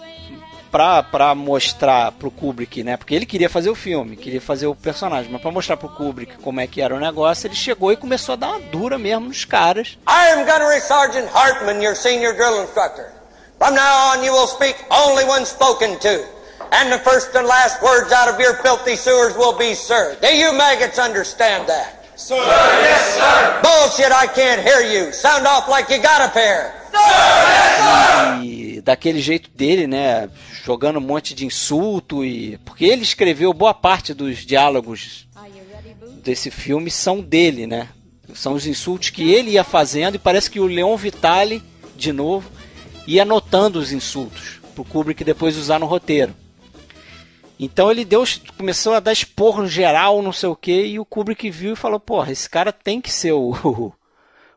pra, 0.74 1.04
pra 1.04 1.36
mostrar 1.36 2.10
pro 2.10 2.32
Kubrick, 2.32 2.82
né, 2.82 2.96
porque 2.96 3.14
ele 3.14 3.24
queria 3.24 3.48
fazer 3.48 3.70
o 3.70 3.76
filme, 3.76 4.16
queria 4.16 4.40
fazer 4.40 4.66
o 4.66 4.74
personagem, 4.74 5.30
mas 5.30 5.40
pra 5.40 5.52
mostrar 5.52 5.76
pro 5.76 5.88
Kubrick 5.88 6.36
como 6.38 6.60
é 6.60 6.66
que 6.66 6.82
era 6.82 6.96
o 6.96 6.98
negócio, 6.98 7.46
ele 7.46 7.54
chegou 7.54 7.92
e 7.92 7.96
começou 7.96 8.32
a 8.32 8.36
dar 8.36 8.48
uma 8.48 8.58
dura 8.58 8.98
mesmo 8.98 9.28
nos 9.28 9.44
caras. 9.44 9.96
I 10.08 10.32
am 10.32 10.44
Gunnery 10.44 10.80
Sergeant 10.80 11.28
Hartman, 11.32 11.80
your 11.80 11.94
senior 11.94 12.34
drill 12.34 12.60
instructor. 12.60 13.06
From 13.56 13.76
now 13.76 14.16
on, 14.16 14.24
you 14.24 14.32
will 14.32 14.48
speak 14.48 14.74
only 14.90 15.22
when 15.24 15.46
spoken 15.46 15.96
to. 16.00 16.26
And 16.72 16.90
the 16.90 16.98
first 16.98 17.32
and 17.36 17.46
last 17.46 17.80
words 17.80 18.10
out 18.10 18.28
of 18.28 18.40
your 18.40 18.54
filthy 18.54 18.96
sewers 18.96 19.36
will 19.36 19.56
be, 19.56 19.74
sir. 19.74 20.16
Do 20.20 20.26
you 20.26 20.52
maggots 20.52 20.98
understand 20.98 21.68
that? 21.68 22.18
Sir, 22.18 22.34
yes, 22.34 23.14
sir. 23.14 23.60
Bullshit, 23.62 24.10
I 24.10 24.26
can't 24.26 24.60
hear 24.60 24.80
you. 24.82 25.12
Sound 25.12 25.46
off 25.46 25.68
like 25.68 25.88
you 25.88 26.02
got 26.02 26.28
a 26.28 26.32
pair. 26.32 26.83
E 28.42 28.80
daquele 28.80 29.20
jeito 29.20 29.50
dele, 29.50 29.86
né, 29.86 30.28
jogando 30.64 30.98
um 30.98 31.02
monte 31.02 31.34
de 31.34 31.46
insulto 31.46 32.24
e 32.24 32.58
porque 32.58 32.84
ele 32.84 33.02
escreveu 33.02 33.52
boa 33.52 33.74
parte 33.74 34.12
dos 34.12 34.38
diálogos 34.38 35.26
desse 36.22 36.50
filme 36.50 36.90
são 36.90 37.20
dele, 37.20 37.66
né? 37.66 37.88
São 38.34 38.54
os 38.54 38.66
insultos 38.66 39.10
que 39.10 39.30
ele 39.30 39.52
ia 39.52 39.64
fazendo 39.64 40.14
e 40.14 40.18
parece 40.18 40.50
que 40.50 40.58
o 40.58 40.66
Leon 40.66 40.96
Vitali, 40.96 41.62
de 41.94 42.12
novo, 42.12 42.50
ia 43.06 43.22
anotando 43.22 43.78
os 43.78 43.92
insultos 43.92 44.60
pro 44.74 44.84
Kubrick 44.84 45.22
depois 45.22 45.56
usar 45.56 45.78
no 45.78 45.86
roteiro. 45.86 46.34
Então 47.58 47.90
ele 47.90 48.04
deu, 48.04 48.24
começou 48.56 48.94
a 48.94 49.00
dar 49.00 49.12
esporro 49.12 49.66
geral, 49.66 50.20
não 50.22 50.32
sei 50.32 50.48
o 50.48 50.56
que, 50.56 50.86
e 50.86 50.98
o 50.98 51.04
Kubrick 51.04 51.48
viu 51.50 51.74
e 51.74 51.76
falou: 51.76 52.00
Porra, 52.00 52.32
esse 52.32 52.50
cara 52.50 52.72
tem 52.72 53.00
que 53.00 53.12
ser 53.12 53.32
o, 53.32 53.52
o, 53.64 53.92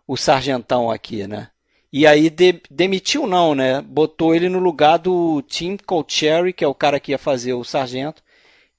o 0.08 0.18
sargentão 0.18 0.90
aqui, 0.90 1.28
né? 1.28 1.50
E 1.92 2.06
aí 2.06 2.30
de- 2.30 2.62
demitiu 2.70 3.26
não, 3.26 3.56
né? 3.56 3.82
Botou 3.82 4.36
ele 4.36 4.50
no 4.50 4.60
lugar 4.60 4.98
do 4.98 5.42
Tim 5.44 5.78
Colcherry, 5.78 6.54
que 6.54 6.64
é 6.64 6.68
o 6.68 6.76
cara 6.76 7.00
que 7.00 7.12
ia 7.12 7.18
fazer 7.18 7.54
o 7.54 7.64
sargento. 7.64 8.22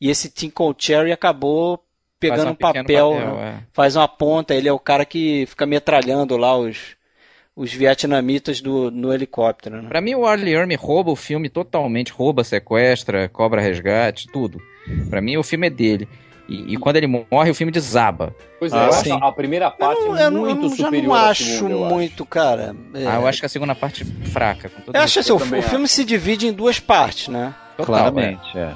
E 0.01 0.11
esse 0.11 0.31
Tim 0.31 0.51
Colcherry 0.51 1.11
acabou 1.11 1.83
pegando 2.21 2.49
um 2.49 2.53
um 2.53 2.55
papel, 2.55 2.83
papel, 2.85 3.13
né? 3.15 3.61
é. 3.61 3.67
faz 3.73 3.97
uma 3.97 4.09
ponta, 4.09 4.55
ele 4.55 4.69
é 4.69 4.73
o 4.73 4.79
cara 4.79 5.05
que 5.05 5.47
fica 5.47 5.65
metralhando 5.67 6.37
lá 6.37 6.57
os 6.57 6.97
os 7.57 7.73
vietnamitas 7.73 8.61
do, 8.61 8.89
no 8.89 9.13
helicóptero, 9.13 9.83
né? 9.83 9.89
Pra 9.89 10.01
mim, 10.01 10.15
o 10.15 10.25
Arlie 10.25 10.55
Ermey 10.55 10.77
rouba 10.77 11.11
o 11.11 11.17
filme 11.17 11.49
totalmente, 11.49 12.13
rouba, 12.13 12.45
sequestra, 12.45 13.29
cobra 13.29 13.61
resgate, 13.61 14.29
tudo. 14.33 14.63
Pra 15.11 15.21
mim, 15.21 15.37
o 15.37 15.43
filme 15.43 15.67
é 15.67 15.71
dele. 15.71 16.09
E, 16.49 16.75
e 16.75 16.77
quando 16.79 16.97
ele 16.97 17.07
morre, 17.07 17.51
o 17.51 17.55
filme 17.55 17.71
desaba. 17.71 18.35
Pois 18.59 18.73
é, 18.73 18.77
Ah, 18.77 18.85
eu 18.85 18.89
acho 18.95 19.13
a 19.25 19.33
primeira 19.33 19.67
Eu, 19.67 19.71
parte 19.73 20.01
não, 20.01 20.17
é 20.17 20.25
eu, 20.25 20.31
não- 20.31 20.41
muito 20.41 20.63
eu 20.65 20.71
superior 20.71 21.09
não 21.09 21.15
à 21.15 21.29
acho 21.29 21.45
segunda, 21.45 21.75
eu 21.75 21.85
acho. 21.85 21.95
muito, 21.95 22.25
cara. 22.27 22.75
É, 22.95 23.07
Ah, 23.07 23.17
eu 23.17 23.27
acho 23.27 23.41
que 23.41 23.47
a 23.47 23.49
segunda 23.51 23.75
parte 23.75 24.05
fraca. 24.05 24.69
Com 24.71 24.81
todo 24.81 24.97
eu 24.97 25.01
acho 25.03 25.21
assim, 25.21 25.31
eu 25.31 25.37
o, 25.37 25.63
filme 25.63 25.87
se 25.87 26.05
divide 26.05 26.47
em 26.47 26.53
duas 26.53 26.81
partes, 26.81 27.29
né? 27.29 27.55
Claramente, 27.77 28.57
é. 28.57 28.73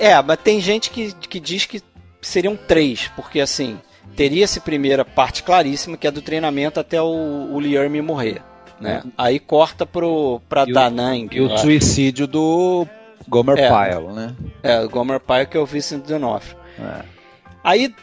É, 0.00 0.22
mas 0.22 0.38
tem 0.42 0.60
gente 0.60 0.90
que, 0.90 1.12
que 1.14 1.38
diz 1.40 1.64
que 1.66 1.80
seriam 2.20 2.56
três, 2.56 3.08
porque 3.16 3.40
assim, 3.40 3.78
teria 4.16 4.42
essa 4.44 4.60
primeira 4.60 5.04
parte 5.04 5.42
claríssima, 5.44 5.96
que 5.96 6.06
é 6.06 6.10
do 6.10 6.20
treinamento 6.20 6.80
até 6.80 7.00
o, 7.00 7.48
o 7.52 7.60
Liam 7.60 7.88
morrer. 8.02 8.42
Né? 8.80 9.02
Aí 9.16 9.38
corta 9.38 9.86
pro, 9.86 10.40
pra 10.48 10.64
E 10.66 10.70
o- 10.70 10.74
Danang. 10.74 11.28
E 11.32 11.40
o 11.40 11.56
suicídio 11.58 12.26
do 12.26 12.86
Gomer 13.28 13.56
É. 13.58 13.68
Pyle, 13.68 14.06
né? 14.12 14.34
É, 14.62 14.80
o 14.80 14.88
Gomer 14.88 15.20
Pyle, 15.20 15.46
que 15.46 15.56
é 15.56 15.60
o 15.60 15.66
Vincent 15.66 16.04
D'Onofrio. 16.06 16.57
É. 16.80 17.04
Aí, 17.64 17.94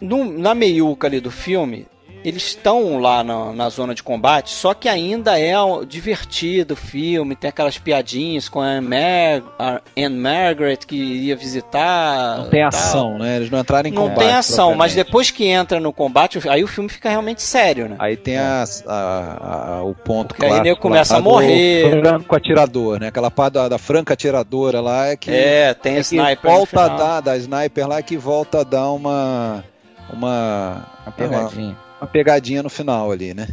no- 0.00 0.30
na 0.38 0.54
meiuca 0.54 1.06
ali 1.06 1.20
do 1.20 1.30
filme, 1.30 1.86
eles 2.24 2.42
estão 2.48 2.98
lá 3.00 3.22
na, 3.22 3.52
na 3.52 3.68
zona 3.68 3.94
de 3.94 4.02
combate, 4.02 4.50
só 4.50 4.74
que 4.74 4.88
ainda 4.88 5.38
é 5.38 5.54
divertido 5.86 6.74
o 6.74 6.76
filme, 6.76 7.36
tem 7.36 7.48
aquelas 7.48 7.78
piadinhas 7.78 8.48
com 8.48 8.60
a 8.60 8.66
Anne, 8.66 8.86
Mar 8.88 9.42
a 9.58 9.80
Anne 9.96 10.16
Margaret 10.18 10.78
que 10.86 10.96
ia 10.96 11.36
visitar. 11.36 12.38
Não 12.38 12.48
tem 12.48 12.60
tal. 12.60 12.68
ação, 12.68 13.18
né? 13.18 13.36
Eles 13.36 13.50
não 13.50 13.58
entraram 13.60 13.88
em 13.88 13.92
Não 13.92 14.02
combate. 14.08 14.18
tem 14.26 14.32
ação, 14.34 14.74
mas 14.74 14.94
depois 14.94 15.30
que 15.30 15.46
entra 15.46 15.78
no 15.80 15.92
combate, 15.92 16.38
aí 16.48 16.62
o 16.62 16.66
filme 16.68 16.88
fica 16.88 17.08
realmente 17.08 17.42
sério, 17.42 17.88
né? 17.88 17.96
Aí 17.98 18.16
tem 18.16 18.36
as- 18.38 18.84
a- 18.86 19.78
a- 19.78 19.82
o 19.82 19.94
ponto 19.94 20.34
Porque 20.34 20.44
aí 20.44 20.60
nego 20.60 20.78
começa 20.80 21.14
lá 21.14 21.20
a 21.20 21.22
morrer. 21.22 21.90
Do 21.90 22.00
franco 22.00 22.36
atirador, 22.36 23.00
né? 23.00 23.08
Aquela 23.08 23.30
parte 23.30 23.54
da, 23.54 23.68
da 23.68 23.78
franca 23.78 24.14
atiradora 24.14 24.80
lá 24.80 25.06
é 25.08 25.16
que, 25.16 25.30
É, 25.30 25.74
tem 25.74 25.92
é 25.92 25.96
que 25.96 26.00
sniper. 26.02 26.50
volta 26.50 26.82
a 26.84 26.88
dar, 26.88 27.20
da 27.20 27.36
sniper 27.36 27.86
lá 27.88 28.02
que 28.02 28.16
volta 28.16 28.60
a 28.60 28.64
dar 28.64 28.90
uma 28.90 29.64
uma, 30.12 30.86
Uma 31.04 31.12
pegadinha. 31.12 31.68
uma 31.70 31.76
pegadinha 32.06 32.62
no 32.62 32.70
final 32.70 33.10
ali, 33.10 33.34
né? 33.34 33.48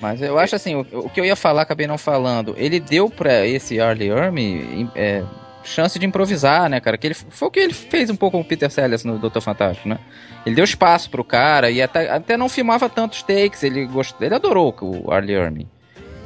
Mas 0.00 0.22
eu 0.22 0.38
acho 0.38 0.56
assim, 0.56 0.74
o, 0.74 1.10
que 1.10 1.20
eu 1.20 1.24
ia 1.24 1.36
falar, 1.36 1.62
acabei 1.62 1.86
não 1.86 1.98
falando. 1.98 2.54
Ele 2.56 2.80
deu 2.80 3.10
pra 3.10 3.46
esse 3.46 3.78
Arlie 3.80 4.08
Ermey 4.08 4.88
é, 4.94 5.22
chance 5.62 5.98
de 5.98 6.06
improvisar, 6.06 6.70
né, 6.70 6.80
cara? 6.80 6.96
Que 6.96 7.08
ele, 7.08 7.14
foi 7.14 7.48
o 7.48 7.50
que 7.50 7.60
ele 7.60 7.74
fez 7.74 8.08
um 8.08 8.16
pouco 8.16 8.38
com 8.38 8.42
o 8.42 8.44
Peter 8.44 8.70
Sellers 8.70 9.04
no 9.04 9.18
Doutor 9.18 9.42
Fantástico, 9.42 9.88
né? 9.88 9.98
Ele 10.46 10.54
deu 10.54 10.64
espaço 10.64 11.10
pro 11.10 11.22
cara 11.22 11.70
e 11.70 11.82
até, 11.82 12.10
até 12.10 12.36
não 12.36 12.48
filmava 12.48 12.88
tantos 12.88 13.22
takes, 13.22 13.62
ele 13.62 13.84
gostou, 13.86 14.26
ele 14.26 14.34
adorou 14.34 14.74
o 14.80 15.12
Arlie 15.12 15.34
Ermey. 15.34 15.66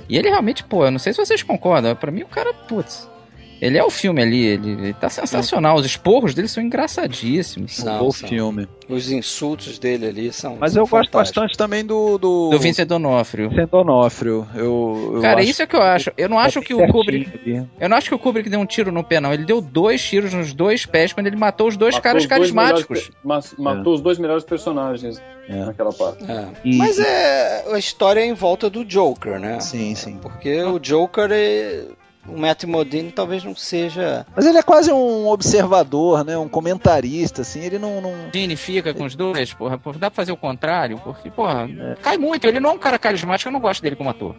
E 0.09 0.17
ele 0.17 0.29
realmente, 0.29 0.63
pô, 0.63 0.85
eu 0.85 0.91
não 0.91 0.99
sei 0.99 1.13
se 1.13 1.19
vocês 1.19 1.43
concordam, 1.43 1.97
para 1.97 2.13
mim 2.13 2.23
o 2.23 2.29
cara, 2.29 2.53
putz, 2.53 3.09
ele 3.67 3.79
é 3.79 3.85
o 3.85 3.91
filme 3.91 4.23
ali, 4.23 4.45
ele, 4.45 4.71
ele 4.73 4.93
tá 4.95 5.09
sensacional. 5.09 5.77
Os 5.77 5.87
esporros 5.87 6.35
dele 6.35 6.49
são 6.49 6.63
engraçadíssimos. 6.63 7.79
Um 7.81 7.99
bom 7.99 8.13
filme. 8.13 8.69
Os 8.89 9.11
insultos 9.11 9.79
dele 9.79 10.07
ali 10.07 10.33
são. 10.33 10.57
Mas 10.61 10.73
são 10.73 10.83
eu 10.83 10.87
gosto 10.87 11.11
fantásticos. 11.11 11.41
bastante 11.43 11.57
também 11.57 11.85
do. 11.85 12.19
Do, 12.19 12.51
Do 12.51 12.59
Vincent 12.59 12.87
D'Onofrio. 12.87 13.49
Vincent 13.49 13.71
D'Onofrio. 13.71 14.47
Eu, 14.55 15.13
eu 15.17 15.23
Cara, 15.23 15.41
acho 15.41 15.49
isso 15.51 15.63
é 15.63 15.67
que 15.67 15.75
eu 15.77 15.83
acho. 15.83 16.13
Eu 16.17 16.29
não 16.29 16.39
acho 16.39 16.61
que 16.61 16.75
o 16.75 16.87
Kubrick. 16.89 17.31
ali. 17.43 17.67
Eu 17.81 17.89
não 17.89 17.97
acho 17.97 18.09
que 18.09 18.15
o 18.15 18.19
Kubrick 18.19 18.49
deu 18.51 18.61
um 18.61 18.67
tiro 18.67 18.93
no 18.93 19.03
pé, 19.03 19.21
não. 19.21 19.33
Ele 19.33 19.45
deu 19.45 19.61
dois 19.61 20.03
tiros 20.03 20.33
nos 20.35 20.53
dois 20.53 20.85
pés 20.85 21.13
quando 21.13 21.27
ele 21.27 21.37
matou 21.37 21.69
os 21.69 21.77
dois 21.77 21.95
Matou 21.95 22.03
caras 22.11 22.23
os 22.23 22.29
dois 22.29 22.39
carismáticos. 22.53 23.11
melhores 23.25 23.55
matou 23.59 23.95
os 23.95 24.01
dois 24.01 24.19
melhores 24.19 24.45
personagens 24.45 25.21
É. 25.49 25.65
naquela 25.65 25.93
parte. 25.93 26.25
É. 26.31 26.47
E- 26.65 26.77
Mas 26.77 26.99
é 26.99 27.65
a 27.73 27.79
história 27.79 28.21
é 28.21 28.27
em 28.27 28.35
volta 28.35 28.69
do 28.69 28.85
Joker, 28.85 29.39
né? 29.39 29.61
Sim, 29.61 29.95
sim. 29.95 30.19
Porque 30.21 30.63
o 30.63 30.79
Joker 30.79 31.29
é. 31.33 31.85
O 32.27 32.39
Matt 32.39 32.65
Modine 32.65 33.13
talvez 33.13 33.45
não 33.45 33.55
seja. 33.55 34.25
Mas 34.35 34.47
ele 34.47 34.57
é 34.59 34.63
quase 34.63 34.91
um 34.91 35.27
observador, 35.29 36.25
né? 36.25 36.39
Um 36.39 36.49
comentarista, 36.49 37.43
assim. 37.43 37.61
Ele 37.63 37.79
não. 37.79 38.01
não... 38.01 38.15
Gene 38.33 38.57
fica 38.57 38.95
com 38.95 39.05
os 39.05 39.15
dois, 39.15 39.53
porra, 39.53 39.77
porra, 39.79 39.99
dá 39.99 40.11
pra 40.11 40.17
fazer 40.17 40.33
o 40.33 40.37
contrário, 40.37 40.99
porque, 41.05 41.31
porra, 41.31 41.69
cai 42.03 42.17
muito. 42.17 42.47
Ele 42.47 42.61
não 42.61 42.71
é 42.71 42.73
um 42.73 42.79
cara 42.79 42.99
carismático, 42.99 43.49
eu 43.49 43.53
não 43.53 43.61
gosto 43.61 43.83
dele 43.83 43.97
como 43.97 44.09
ator. 44.11 44.35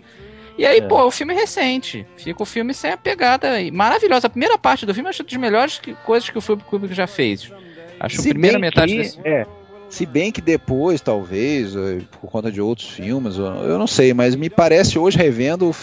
E 0.58 0.66
aí, 0.66 0.78
É. 0.78 0.82
pô, 0.82 1.04
o 1.06 1.12
filme 1.12 1.34
é 1.34 1.38
recente. 1.38 2.08
Fica 2.18 2.42
o 2.42 2.46
filme 2.46 2.74
sem 2.74 2.92
a 2.92 2.98
pegada 2.98 3.60
e 3.62 3.70
maravilhosa. 3.72 4.28
A 4.28 4.30
primeira 4.30 4.58
parte 4.58 4.86
do 4.86 4.94
filme 4.94 5.08
eu 5.08 5.10
acho 5.12 5.22
uma 5.22 5.30
das 5.30 5.38
melhores 5.40 5.78
que- 5.80 5.94
coisas 6.06 6.30
que 6.30 6.38
o 6.38 6.42
filme 6.42 6.64
Kubrick 6.64 6.94
já 6.96 7.06
fez. 7.08 7.52
Acho 8.00 8.20
a 8.20 8.24
Se 8.24 8.30
primeira 8.30 8.58
bem 8.58 8.70
metade 8.70 8.92
que- 8.92 8.98
desse 8.98 9.20
É. 9.24 9.46
Se 9.90 10.06
bem 10.06 10.32
que 10.32 10.42
depois, 10.42 11.00
talvez, 11.00 11.76
eh, 11.76 12.00
por 12.20 12.30
conta 12.32 12.52
de 12.52 12.60
outros 12.60 12.90
filmes, 12.90 13.38
eu 13.38 13.46
eu 13.46 13.78
não 13.78 13.86
sei, 13.86 14.14
mas 14.14 14.36
me 14.36 14.50
parece 14.50 14.98
hoje 14.98 15.16
revendo 15.18 15.74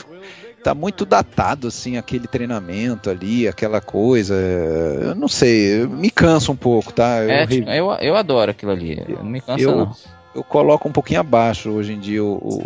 tá 0.62 0.74
muito 0.74 1.04
datado 1.04 1.68
assim 1.68 1.96
aquele 1.96 2.26
treinamento 2.26 3.10
ali, 3.10 3.48
aquela 3.48 3.80
coisa. 3.80 4.34
Eu 4.34 5.14
não 5.14 5.28
sei, 5.28 5.86
me 5.86 6.10
cansa 6.10 6.52
um 6.52 6.56
pouco, 6.56 6.92
tá? 6.92 7.22
Eu, 7.22 7.30
É, 7.30 7.40
revi- 7.44 7.64
eu, 7.68 7.90
eu 8.00 8.16
adoro 8.16 8.50
aquilo 8.50 8.72
ali. 8.72 9.04
Não 9.08 9.24
me 9.24 9.40
cansa, 9.40 9.62
Eu- 9.62 9.76
não. 9.76 9.92
eu 10.34 10.44
coloco 10.44 10.88
um 10.88 10.92
pouquinho 10.92 11.20
abaixo 11.20 11.70
hoje 11.70 11.92
em 11.92 11.98
dia 11.98 12.22
o, 12.24 12.34
o, 12.34 12.58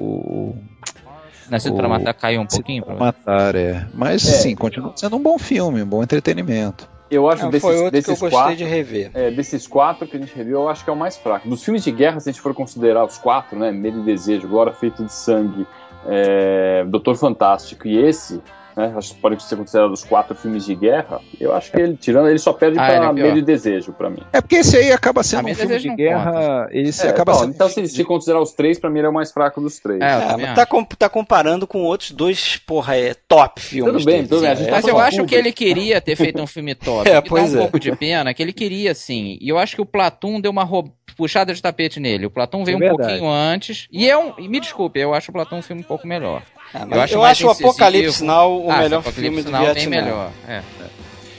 o- 0.52 0.58
Nascido 1.50 1.74
o- 1.74 1.76
pra 1.76 1.88
matar 1.88 2.12
caiu 2.14 2.40
um 2.40 2.46
pouquinho. 2.46 2.84
pra 2.84 2.94
matar, 2.94 3.54
é. 3.54 3.86
Mas 3.94 4.26
É. 4.26 4.32
sim, 4.32 4.54
continua 4.56 4.92
sendo 4.96 5.16
um 5.16 5.22
bom 5.22 5.38
filme, 5.38 5.82
um 5.82 5.86
bom 5.86 6.02
entretenimento. 6.02 6.88
Eu 7.08 7.30
acho 7.30 7.44
É, 7.46 7.50
desses, 7.50 7.62
foi 7.62 7.76
outro 7.76 7.90
que 7.92 7.96
eu 7.98 8.00
desses 8.02 8.18
gostei 8.20 8.30
quatro, 8.36 8.56
de 8.56 8.64
rever. 8.64 9.12
é, 9.14 9.30
desses 9.30 9.64
quatro 9.64 10.08
que 10.08 10.16
a 10.16 10.20
gente 10.20 10.34
reviu, 10.34 10.54
eu 10.62 10.68
acho 10.68 10.82
que 10.82 10.90
é 10.90 10.92
o 10.92 10.96
mais 10.96 11.16
fraco. 11.16 11.48
Dos 11.48 11.62
filmes 11.62 11.84
de 11.84 11.92
guerra, 11.92 12.18
se 12.18 12.28
a 12.28 12.32
gente 12.32 12.40
for 12.42 12.52
considerar 12.52 13.04
os 13.04 13.16
quatro, 13.16 13.56
né? 13.56 13.70
Medo 13.70 14.00
e 14.00 14.02
Desejo, 14.02 14.48
Glória 14.48 14.72
Feito 14.72 15.04
de 15.04 15.12
Sangue, 15.12 15.64
é, 16.08 16.84
Doutor 16.86 17.16
Fantástico 17.16 17.86
e 17.88 17.96
esse, 17.98 18.40
né? 18.76 18.92
Acho 18.94 19.14
que 19.14 19.20
pode 19.22 19.42
ser 19.42 19.56
considerado 19.56 19.90
os 19.90 20.04
quatro 20.04 20.34
filmes 20.36 20.66
de 20.66 20.74
guerra. 20.74 21.18
Eu 21.40 21.54
acho 21.54 21.72
que 21.72 21.80
ele, 21.80 21.96
tirando, 21.96 22.28
ele 22.28 22.38
só 22.38 22.52
perde 22.52 22.78
Ah, 22.78 22.84
pra 22.84 22.94
é 22.94 23.00
pior. 23.00 23.14
Medo 23.14 23.38
e 23.38 23.42
Desejo, 23.42 23.90
pra 23.94 24.10
mim. 24.10 24.22
É 24.34 24.40
porque 24.42 24.56
esse 24.56 24.76
aí 24.76 24.92
acaba 24.92 25.22
sendo 25.22 25.48
um 25.48 25.54
filme 25.54 25.78
de 25.78 25.94
guerra. 25.96 26.68
Ele 26.70 26.90
É, 26.90 27.08
acaba 27.08 27.32
então, 27.32 27.40
sendo 27.44 27.54
então, 27.54 27.68
se, 27.70 27.88
se 27.88 28.04
considerar 28.04 28.40
os 28.42 28.52
três, 28.52 28.78
pra 28.78 28.90
mim 28.90 28.98
ele 28.98 29.06
é 29.06 29.10
o 29.10 29.14
mais 29.14 29.32
fraco 29.32 29.62
dos 29.62 29.78
três. 29.78 29.98
É, 30.02 30.04
eu 30.04 30.20
É, 30.20 30.36
mas 30.36 30.54
tá, 30.54 30.66
com- 30.66 30.84
tá 30.84 31.08
comparando 31.08 31.66
com 31.66 31.82
outros 31.84 32.10
dois, 32.10 32.58
porra, 32.58 32.96
é 32.96 33.14
top 33.26 33.62
filmes. 33.62 33.94
Tudo 33.94 34.04
bem, 34.04 34.22
tudo 34.26 34.40
bem, 34.42 34.50
né? 34.54 34.56
Mas 34.70 34.84
tá 34.84 34.90
eu 34.90 34.94
falando 34.94 35.08
acho 35.08 35.24
que 35.24 35.34
ele 35.34 35.52
queria 35.52 35.98
ter 36.00 36.14
feito 36.14 36.42
um 36.42 36.46
filme 36.46 36.74
top. 36.74 37.08
É, 37.08 37.20
pois 37.22 37.52
dá 37.52 37.58
um 37.58 37.60
é. 37.60 37.62
pouco 37.62 37.80
de 37.80 37.96
pena 37.96 38.34
que 38.34 38.42
ele 38.42 38.52
queria, 38.52 38.94
sim. 38.94 39.38
E 39.40 39.48
eu 39.48 39.56
acho 39.58 39.74
que 39.74 39.80
o 39.80 39.86
Platum 39.86 40.38
deu 40.38 40.50
uma 40.50 40.64
rou- 40.64 40.92
puxada 41.16 41.52
de 41.54 41.60
tapete 41.62 41.98
nele. 41.98 42.26
O 42.26 42.30
Platum 42.30 42.64
veio 42.64 42.76
um 42.76 42.80
verdade. 42.80 43.02
pouquinho 43.08 43.30
antes. 43.30 43.88
E 43.90 44.08
é 44.08 44.16
um. 44.16 44.34
e 44.38 44.48
me 44.48 44.60
desculpe, 44.60 45.00
eu 45.00 45.14
acho 45.14 45.30
o 45.30 45.32
Platum 45.32 45.56
um 45.56 45.62
filme 45.62 45.82
um 45.82 45.84
pouco 45.84 46.06
melhor. 46.06 46.42
É, 46.74 46.80
mas 46.80 46.90
Eu 46.90 46.96
eu 46.96 47.00
acho 47.02 47.18
acho, 47.24 47.46
mais 47.46 47.60
o. 47.60 47.64
Apocalipse 47.66 48.24
Now 48.24 48.64
o 48.66 48.70
Ah, 48.70 48.78
melhor 48.78 48.98
Apocalipse 49.00 49.20
filme 49.22 49.42
do 49.42 49.50
bem 49.52 49.60
Vietnã. 49.74 49.90
melhor. 50.02 50.30
É. 50.48 50.62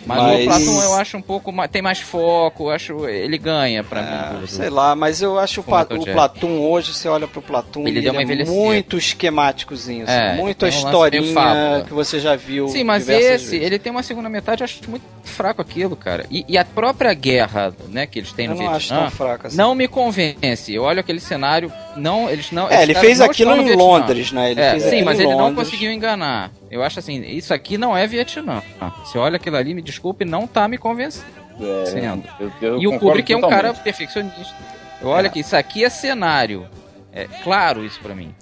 Mas, 0.08 0.46
Mas- 0.46 0.62
o 0.62 0.66
Platum 0.66 0.82
eu 0.84 0.94
acho 0.96 1.18
um 1.18 1.22
pouco 1.22 1.52
mais, 1.52 1.70
tem 1.70 1.82
mais 1.82 2.00
foco, 2.00 2.66
eu 2.66 2.70
acho 2.72 3.08
ele 3.08 3.38
ganha 3.38 3.84
pra 3.84 4.00
É, 4.02 4.34
mim. 4.34 4.40
do- 4.42 4.48
sei 4.48 4.70
lá, 4.70 4.96
mas 4.96 5.22
eu 5.22 5.38
acho 5.38 5.62
o, 5.62 5.64
Metal 5.98 6.12
o. 6.12 6.14
Platum 6.16 6.60
hoje, 6.62 6.94
você 6.94 7.08
olha 7.10 7.28
pro 7.28 7.42
Platum, 7.42 7.82
Ele 7.88 8.00
ele, 8.00 8.10
uma 8.10 8.22
é 8.22 8.26
muito 8.46 8.98
esquemáticozinho, 8.98 10.04
assim, 10.06 10.14
É, 10.14 10.34
muito 10.36 10.66
a 10.66 10.70
historinha 10.70 11.84
que 11.86 11.94
você 11.94 12.20
já 12.20 12.36
viu 12.36 12.68
Sim, 12.70 12.84
mas 12.84 13.08
esse, 13.10 13.20
vezes. 13.20 13.54
ele 13.54 13.78
tem 13.78 13.92
uma 13.92 14.04
segunda 14.04 14.30
metade, 14.30 14.62
eu 14.62 14.66
acho 14.66 14.80
muito 14.90 15.04
fraco 15.24 15.62
aquilo, 15.62 15.96
cara. 15.96 16.26
E, 16.32 16.46
e 16.48 16.58
a 16.58 16.64
própria 16.66 17.14
guerra, 17.14 17.74
né, 17.90 18.06
que 18.06 18.20
eles 18.20 18.32
têm 18.32 18.46
Eu 18.46 18.56
no 18.56 18.62
não 18.64 18.70
acho 18.70 18.88
Vietnã, 18.88 19.02
tão 19.02 19.12
fraco 19.12 19.48
assim. 19.48 19.58
não 19.58 19.76
me 19.76 19.88
convence. 19.88 20.74
Eu 20.74 20.84
olho 20.84 21.00
aquele 21.00 21.20
cenário, 21.20 21.72
não, 21.96 22.30
eles 22.30 22.52
não. 22.52 22.68
É, 22.70 22.76
esses 22.76 22.84
ele 22.84 22.96
fez 22.96 23.20
não 23.20 23.26
aquilo 23.26 23.56
em. 23.56 23.76
Londres, 23.76 24.32
né? 24.32 24.52
Ele 24.52 24.62
É, 24.62 24.72
fez 24.72 24.84
sim, 24.84 25.04
mas 25.04 25.20
ele 25.20 25.30
não 25.30 25.50
Londres. 25.50 25.66
conseguiu 25.68 25.92
enganar. 25.92 26.52
Eu 26.70 26.84
acho 26.84 27.00
assim, 27.00 27.22
isso 27.22 27.54
aqui 27.54 27.78
não 27.78 27.96
é 27.96 28.06
Vietnã. 28.08 28.62
Você 29.04 29.18
olha 29.18 29.38
aquilo 29.38 29.56
ali, 29.58 29.74
me 29.74 29.82
desculpe, 29.82 30.26
não 30.26 30.46
tá 30.48 30.68
me 30.68 30.78
convencendo. 30.78 31.26
É, 31.60 32.18
eu- 32.40 32.52
eu 32.62 32.80
e 32.82 32.88
o 32.88 33.00
Kubrick 33.00 33.32
é 33.34 33.38
um 33.38 33.42
cara 33.42 33.70
totalmente. 33.70 33.84
perfeccionista. 33.84 34.56
Eu 35.02 35.08
olho 35.10 35.26
É. 35.26 35.30
aqui, 35.30 35.40
isso 35.40 35.56
aqui 35.56 35.84
é 35.84 35.90
cenário. 35.90 36.68
É 37.12 37.26
claro 37.44 37.84
isso 37.84 38.00
pra 38.00 38.14
mim. 38.14 38.34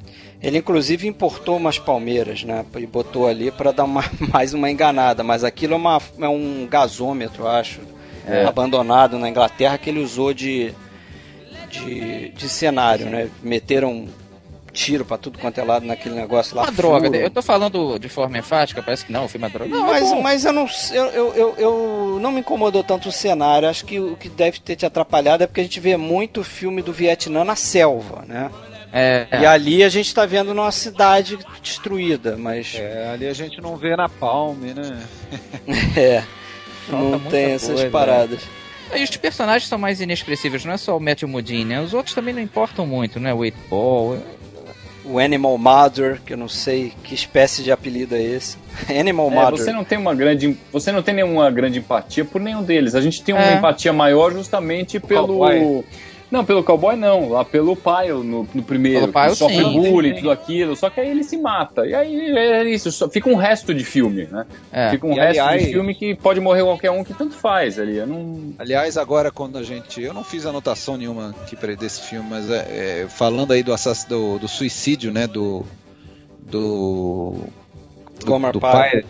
Ele 0.41 0.57
inclusive 0.57 1.07
importou 1.07 1.55
umas 1.57 1.79
palmeiras, 1.79 2.43
né? 2.43 2.65
E 2.77 2.85
botou 2.85 3.27
ali 3.27 3.49
pra 3.51 3.71
dar 3.71 3.85
uma, 3.85 4.03
mais 4.33 4.53
uma 4.53 4.69
enganada. 4.69 5.23
Mas 5.23 5.43
aquilo 5.43 5.73
é, 5.73 5.77
uma, 5.77 6.01
é 6.19 6.27
um 6.27 6.67
gasômetro, 6.69 7.43
eu 7.43 7.47
acho, 7.47 7.79
É. 8.27 8.43
abandonado 8.45 9.17
na 9.17 9.29
Inglaterra 9.29 9.77
que 9.77 9.89
ele 9.89 9.99
usou 9.99 10.33
de, 10.33 10.73
de, 11.69 12.29
de 12.29 12.49
cenário, 12.49 13.05
né? 13.09 13.29
Meteram 13.41 14.07
tiro 14.75 15.05
pra 15.05 15.17
tudo 15.17 15.39
quanto 15.39 15.57
é 15.59 15.63
lado 15.63 15.85
naquele 15.85 16.13
negócio 16.15 16.55
lá. 16.55 16.63
Uma 16.63 16.71
droga. 16.71 17.07
furo. 17.07 17.17
Eu 17.19 17.29
tô 17.31 17.41
falando 17.41 17.97
de 17.97 18.09
forma 18.09 18.37
enfática, 18.37 18.83
parece 18.83 19.05
que 19.05 19.11
não, 19.11 19.27
foi 19.27 19.37
uma 19.39 19.49
droga. 19.49 19.69
Não, 19.71 19.87
mas, 19.87 20.11
é 20.11 20.21
mas 20.21 20.45
eu 20.45 20.53
não 20.53 20.67
eu, 20.91 21.05
eu, 21.05 21.33
eu, 21.33 21.55
eu- 21.57 22.19
não 22.21 22.31
me 22.31 22.41
incomodou 22.41 22.83
tanto 22.83 23.09
o 23.09 23.11
cenário. 23.11 23.67
Acho 23.67 23.85
que 23.85 23.99
o 23.99 24.15
que 24.15 24.29
deve 24.29 24.59
ter 24.59 24.75
te 24.75 24.85
atrapalhado 24.85 25.43
é 25.43 25.47
porque 25.47 25.61
a 25.61 25.63
gente 25.63 25.79
vê 25.79 25.95
muito 25.97 26.43
filme 26.43 26.81
do 26.81 26.91
Vietnã 26.93 27.43
na 27.43 27.55
selva, 27.55 28.23
né? 28.27 28.51
É, 28.93 29.27
E 29.41 29.45
ali 29.45 29.83
a 29.83 29.89
gente 29.89 30.13
tá 30.13 30.25
vendo 30.25 30.51
uma 30.53 30.71
cidade 30.71 31.37
destruída, 31.61 32.37
mas 32.37 32.75
É, 32.75 33.09
ali 33.13 33.27
a 33.27 33.33
gente 33.33 33.59
não 33.59 33.75
vê 33.75 33.95
na 33.95 34.07
palme, 34.07 34.73
né? 34.73 34.99
é, 35.97 36.23
Falta 36.89 37.03
não 37.09 37.19
tem 37.19 37.51
essas 37.51 37.71
coisa, 37.75 37.89
paradas. 37.89 38.41
E 38.95 39.03
os 39.03 39.09
personagens 39.17 39.67
são 39.67 39.77
mais 39.77 39.99
inexpressíveis, 39.99 40.63
não 40.63 40.73
é 40.73 40.77
só 40.77 40.95
o 40.95 40.99
Matthew 40.99 41.27
Modine, 41.27 41.65
né? 41.65 41.81
Os 41.81 41.93
outros 41.93 42.13
também 42.15 42.33
não 42.33 42.41
importam 42.41 42.85
muito, 42.85 43.19
né? 43.19 43.33
O 43.33 43.43
Eight 43.43 43.57
Ball. 43.69 44.17
O 45.07 45.19
Animal 45.19 45.57
Mother, 45.57 46.19
que 46.25 46.33
eu 46.33 46.37
não 46.37 46.47
sei 46.49 46.91
que 47.03 47.13
espécie 47.13 47.61
de 47.63 47.71
apelido 47.71 48.15
é 48.15 48.21
esse. 48.23 48.57
Animal 48.89 49.31
É, 49.31 49.35
Mother. 49.35 49.57
você 49.59 49.71
não 49.71 49.83
tem 49.83 49.97
uma 49.97 50.15
grande, 50.15 50.57
você 50.71 50.91
não 50.91 51.01
tem 51.03 51.13
nenhuma 51.13 51.49
grande 51.51 51.79
empatia 51.79 52.25
por 52.25 52.41
nenhum 52.41 52.63
deles. 52.63 52.95
A 52.95 53.01
gente 53.01 53.21
tem 53.23 53.33
uma 53.35 53.43
É. 53.43 53.53
empatia 53.55 53.93
maior 53.93 54.33
justamente 54.33 54.99
pelo. 54.99 55.83
Não, 56.31 56.43
pelo 56.43 56.63
cowboy 56.63 56.95
não, 56.95 57.29
lá 57.29 57.45
pelo 57.45 57.75
pai 57.75 58.09
no, 58.09 58.47
no 58.53 58.63
primeiro, 58.63 59.01
Pelo 59.01 59.13
pai, 59.13 59.29
que 59.29 59.35
sofre 59.35 59.57
sim. 59.57 59.73
bullying, 59.73 60.09
Sim. 60.09 60.15
tudo 60.17 60.31
aquilo, 60.31 60.75
só 60.75 60.89
que 60.89 60.99
aí 60.99 61.09
ele 61.09 61.23
se 61.23 61.37
mata. 61.37 61.85
E 61.85 61.93
aí 61.93 62.31
é 62.37 62.63
isso, 62.65 62.91
só 62.91 63.09
fica 63.09 63.29
um 63.29 63.35
resto 63.35 63.73
de 63.73 63.83
filme, 63.85 64.27
né? 64.31 64.45
É. 64.71 64.89
Fica 64.89 65.05
um 65.07 65.11
E, 65.13 65.15
resto 65.15 65.29
aliás- 65.41 65.63
de 65.65 65.71
filme 65.71 65.93
que 65.95 66.15
pode 66.15 66.39
morrer 66.39 66.63
qualquer 66.63 66.91
um 66.91 67.03
que 67.03 67.13
tanto 67.13 67.35
faz 67.35 67.79
ali. 67.79 68.03
Não 68.05 68.53
Aliás, 68.57 68.97
agora 68.97 69.31
quando 69.31 69.57
a 69.57 69.63
gente. 69.63 70.01
Eu 70.01 70.13
não 70.13 70.23
fiz 70.23 70.45
anotação 70.45 70.97
nenhuma 70.97 71.29
aqui 71.41 71.55
para 71.55 71.75
desse 71.75 72.01
filme, 72.01 72.27
mas 72.29 72.49
é, 72.49 73.03
é, 73.03 73.07
falando 73.07 73.51
aí 73.53 73.61
do, 73.63 73.73
assass- 73.73 74.05
do, 74.05 74.37
do 74.39 74.47
suicídio, 74.47 75.11
né? 75.11 75.27
Do. 75.27 75.63
Do. 76.41 77.35
Do, 78.25 78.31
Gomer 78.31 78.51
do 78.51 78.59
pai, 78.59 79.03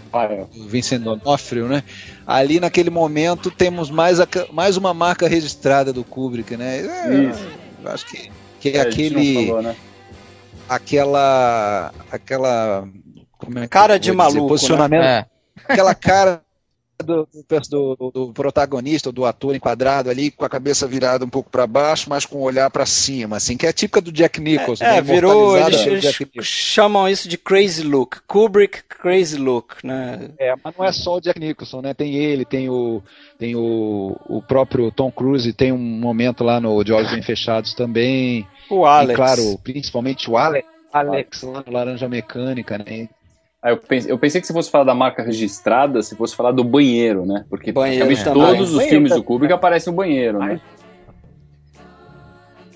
do 0.54 0.68
Vincent 0.68 1.02
D'Onofrio, 1.02 1.68
né? 1.68 1.84
Ali 2.28 2.60
naquele 2.60 2.90
momento 2.90 3.50
temos 3.50 3.90
mais, 3.90 4.20
a- 4.20 4.28
mais 4.52 4.78
uma 4.78 4.94
marca 4.94 5.28
registrada 5.28 5.92
do 5.92 6.04
Kubrick, 6.04 6.56
né? 6.58 6.80
É, 7.84 7.90
acho 7.90 8.06
que, 8.06 8.30
que 8.60 8.70
é 8.70 8.82
aquele. 8.82 9.48
falou, 9.48 9.62
né? 9.62 9.76
aquela. 10.70 11.92
aquela. 12.12 12.88
Como 13.38 13.60
é 13.60 13.62
que 13.64 13.68
Cara 13.68 14.00
de 14.00 14.12
maluco, 14.12 14.48
Posicionamento 14.48 15.04
É. 15.04 15.26
aquela 15.68 15.94
cara 15.94 16.42
do, 17.04 17.28
do- 17.70 17.96
do- 17.96 18.12
do 18.12 18.34
protagonista, 18.34 19.12
do 19.12 19.26
ator 19.26 19.56
enquadrado 19.56 20.10
ali, 20.10 20.32
com 20.32 20.46
a 20.46 20.50
cabeça 20.50 20.88
virada 20.88 21.26
um 21.26 21.30
pouco 21.30 21.50
para 21.50 21.68
baixo, 21.68 22.10
mas 22.10 22.26
com 22.26 22.38
o 22.38 22.44
olhar 22.44 22.70
para 22.70 22.86
cima, 22.86 23.38
assim, 23.38 23.58
que 23.58 23.68
é 23.68 23.74
típica 23.74 24.02
do 24.02 24.12
Jack 24.12 24.40
Nicholson. 24.40 24.84
É, 24.84 24.94
né? 24.96 25.02
virou. 25.02 25.58
Imortalizado 25.58 25.92
Eles, 25.92 26.22
eles 26.22 26.46
chamam 26.46 27.08
isso 27.10 27.28
de 27.28 27.38
crazy 27.38 27.84
look. 27.84 28.22
Kubrick 28.28 28.84
crazy 28.84 29.38
look, 29.38 29.76
né? 29.84 30.30
É, 30.40 30.54
mas 30.64 30.76
não 30.78 30.86
é 30.86 30.92
só 30.92 31.18
o 31.18 31.22
Jack 31.22 31.40
Nicholson, 31.40 31.82
né? 31.82 31.94
Tem 31.94 32.16
ele, 32.16 32.46
tem 32.46 32.70
o, 32.70 33.02
tem 33.38 33.56
o, 33.56 34.16
o 34.28 34.42
próprio 34.42 34.92
Tom 34.92 35.12
Cruise, 35.12 35.52
tem 35.54 35.72
um 35.72 35.78
momento 35.78 36.44
lá 36.44 36.60
no 36.60 36.84
De 36.84 36.94
Olhos 36.94 37.12
Bem 37.12 37.22
Fechados 37.22 37.74
também. 37.74 38.48
O 38.70 38.86
Alex. 38.86 39.12
E 39.14 39.16
claro, 39.16 39.60
principalmente 39.64 40.30
o 40.30 40.38
Alex, 40.38 40.68
Alex 40.92 41.42
lá 41.44 41.64
no 41.66 41.74
Laranja 41.74 42.08
Mecânica, 42.08 42.78
né? 42.78 43.10
Ah, 43.66 43.72
eu, 43.72 43.78
pensei, 43.78 44.12
eu 44.12 44.20
pensei 44.20 44.40
que 44.40 44.46
se 44.46 44.54
fosse 44.54 44.70
falar 44.70 44.84
da 44.84 44.94
marca 44.94 45.24
registrada, 45.24 46.00
se 46.04 46.16
fosse 46.16 46.36
falar 46.36 46.52
do 46.52 46.64
banheiro, 46.64 47.26
né? 47.26 47.46
Porque 47.50 47.72
Banheiro 47.72 48.06
praticamente 48.06 48.24
também. 48.24 48.56
todos 48.56 48.70
os 48.70 48.76
Banheiro 48.76 48.92
filmes 48.92 49.12
do. 49.12 49.24
Kubrick 49.24 49.52
aparece 49.52 49.90
o 49.90 49.92
banheiro, 49.92 50.38
né? 50.38 50.62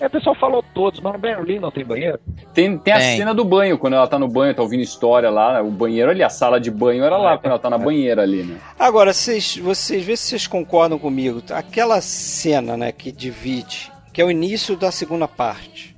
É, 0.00 0.06
o 0.08 0.10
pessoal 0.10 0.34
falou 0.34 0.64
todos, 0.74 0.98
mas 0.98 1.12
no 1.12 1.18
Berlim 1.20 1.60
não 1.60 1.70
tem 1.70 1.84
banheiro. 1.84 2.18
Tem, 2.52 2.76
tem 2.76 2.92
a 2.92 2.98
Tem. 2.98 3.18
cena 3.18 3.32
do 3.32 3.44
banho, 3.44 3.78
quando 3.78 3.94
ela 3.94 4.08
tá 4.08 4.18
no 4.18 4.26
banho, 4.26 4.52
tá 4.52 4.62
ouvindo 4.62 4.82
história 4.82 5.30
lá, 5.30 5.62
o 5.62 5.70
banheiro 5.70 6.10
ali, 6.10 6.24
a 6.24 6.28
sala 6.28 6.58
de 6.58 6.72
banho 6.72 7.04
era 7.04 7.16
lá, 7.16 7.38
quando 7.38 7.52
ela 7.52 7.58
tá 7.60 7.70
na 7.70 7.78
banheira 7.78 8.22
ali, 8.22 8.42
né? 8.42 8.58
Agora, 8.76 9.12
vocês, 9.12 9.58
vocês 9.58 10.02
vê 10.02 10.16
se 10.16 10.30
vocês 10.30 10.48
concordam 10.48 10.98
comigo. 10.98 11.40
Aquela 11.52 12.00
cena, 12.00 12.76
né, 12.76 12.90
que 12.90 13.12
divide, 13.12 13.92
que 14.12 14.20
é 14.20 14.24
o 14.24 14.30
início 14.30 14.74
da 14.76 14.90
segunda 14.90 15.28
parte, 15.28 15.94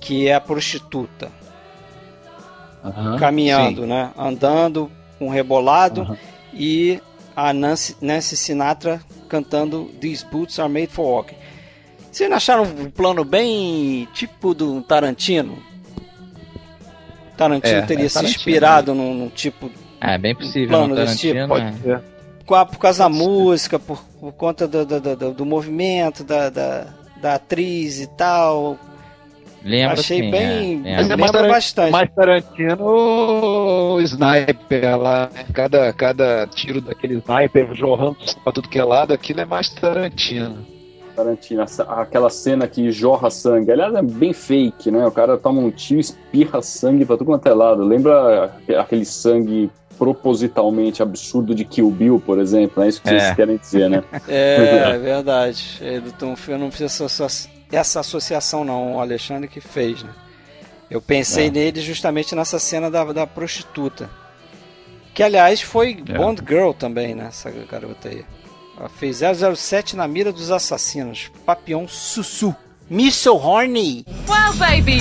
que 0.00 0.28
é 0.28 0.34
a 0.34 0.40
prostituta 0.40 1.41
caminhando, 3.18 3.86
né, 3.86 4.10
andando 4.16 4.90
com 5.18 5.26
um 5.26 5.30
rebolado 5.30 6.02
Aham. 6.02 6.16
e 6.52 7.00
a 7.36 7.52
Nancy, 7.52 7.96
Nancy 8.00 8.36
Sinatra 8.36 9.00
cantando 9.28 9.90
These 10.00 10.24
Boots 10.26 10.58
Are 10.58 10.70
Made 10.70 10.88
for 10.88 11.04
Walking. 11.06 11.36
Vocês 12.10 12.28
não 12.28 12.36
acharam 12.36 12.64
um 12.64 12.90
plano 12.90 13.24
bem 13.24 14.06
tipo 14.12 14.52
do 14.52 14.82
Tarantino? 14.82 15.56
Tarantino 17.36 17.78
É, 17.78 17.82
teria 17.82 18.06
é 18.06 18.08
se 18.08 18.14
Tarantino, 18.14 18.36
inspirado 18.38 18.94
num, 18.94 19.14
num 19.14 19.28
tipo 19.28 19.70
É, 20.00 20.18
bem 20.18 20.34
possível. 20.34 20.68
plano 20.68 20.88
no 20.88 20.94
desse 20.96 21.18
tipo, 21.18 21.34
Tarantino, 21.34 21.48
Pode 21.48 21.90
é. 21.90 21.98
ser. 21.98 22.54
a- 22.54 22.66
por 22.66 22.78
causa 22.78 23.04
da 23.04 23.08
música, 23.08 23.78
por, 23.78 24.02
por 24.20 24.32
conta 24.32 24.68
do, 24.68 24.84
do, 24.84 25.00
do- 25.16 25.32
do 25.32 25.46
movimento, 25.46 26.22
da, 26.22 26.50
da, 26.50 26.86
da 27.22 27.34
atriz 27.36 27.98
e 28.00 28.06
tal. 28.08 28.78
Lembra 29.64 29.94
Achei 30.00 30.22
sim, 30.22 30.30
bem. 30.30 30.82
é, 30.84 30.96
Mas 30.96 31.10
é. 31.10 31.12
é 31.12 31.16
lembra 31.16 31.48
bastante. 31.48 31.90
Mas 31.92 32.10
Tarantino, 32.14 32.84
o 32.84 34.00
sniper 34.00 34.98
lá, 34.98 35.30
né? 35.32 35.44
cada, 35.52 35.92
cada 35.92 36.46
tiro 36.48 36.80
daquele 36.80 37.14
sniper 37.18 37.74
jorrando 37.74 38.16
pra 38.42 38.52
tudo 38.52 38.68
que 38.68 38.78
é 38.78 38.84
lado, 38.84 39.12
aquilo 39.12 39.40
é 39.40 39.44
mais 39.44 39.68
Tarantino. 39.68 40.66
Tarantino, 41.14 41.62
aquela 41.88 42.30
cena 42.30 42.66
que 42.66 42.90
jorra 42.90 43.30
sangue. 43.30 43.70
Aliás, 43.70 43.94
é 43.94 44.02
bem 44.02 44.32
fake, 44.32 44.90
né? 44.90 45.06
O 45.06 45.10
cara 45.12 45.36
toma 45.36 45.60
um 45.60 45.70
tiro 45.70 46.00
e 46.00 46.00
espirra 46.00 46.62
sangue 46.62 47.04
pra 47.04 47.16
tudo 47.16 47.26
quanto 47.26 47.46
é 47.46 47.52
lado. 47.54 47.84
Lembra 47.84 48.50
aquele 48.78 49.04
sangue 49.04 49.70
propositalmente 49.98 51.02
absurdo 51.02 51.54
de 51.54 51.64
Kill 51.64 51.90
Bill, 51.90 52.20
por 52.24 52.38
exemplo? 52.38 52.82
É 52.82 52.88
isso 52.88 53.00
que 53.02 53.08
vocês 53.10 53.22
É. 53.22 53.34
querem 53.34 53.56
dizer, 53.58 53.90
né? 53.90 54.02
É, 54.26 54.88
é 54.94 54.98
verdade. 54.98 55.78
Ele 55.80 56.12
não- 56.20 56.34
Eu 56.48 56.58
não 56.58 56.70
fiz 56.70 56.82
essa, 56.82 57.04
associa- 57.04 57.50
essa 57.72 58.00
associação, 58.00 58.64
não. 58.64 58.94
O 58.96 59.00
Alexandre 59.00 59.48
que 59.48 59.60
fez, 59.60 60.02
né? 60.02 60.10
Eu 60.90 61.00
pensei 61.00 61.46
É. 61.46 61.50
nele 61.50 61.80
justamente 61.80 62.34
nessa 62.34 62.58
cena 62.58 62.90
da, 62.90 63.04
da 63.12 63.26
prostituta. 63.26 64.10
Que, 65.14 65.22
aliás, 65.22 65.60
foi 65.60 66.02
É. 66.08 66.16
Bond 66.18 66.42
Girl 66.46 66.72
também, 66.72 67.14
né? 67.14 67.26
Essa 67.28 67.50
garota 67.50 68.08
aí. 68.08 68.24
Ela 68.78 68.88
fez 68.88 69.20
007 69.56 69.96
na 69.96 70.06
mira 70.08 70.32
dos 70.32 70.50
assassinos. 70.50 71.30
Papillon 71.46 71.86
Sussu. 71.88 72.54
Me 72.90 73.10
so 73.10 73.36
horny. 73.36 74.04
Well, 74.28 74.52
baby, 74.58 75.00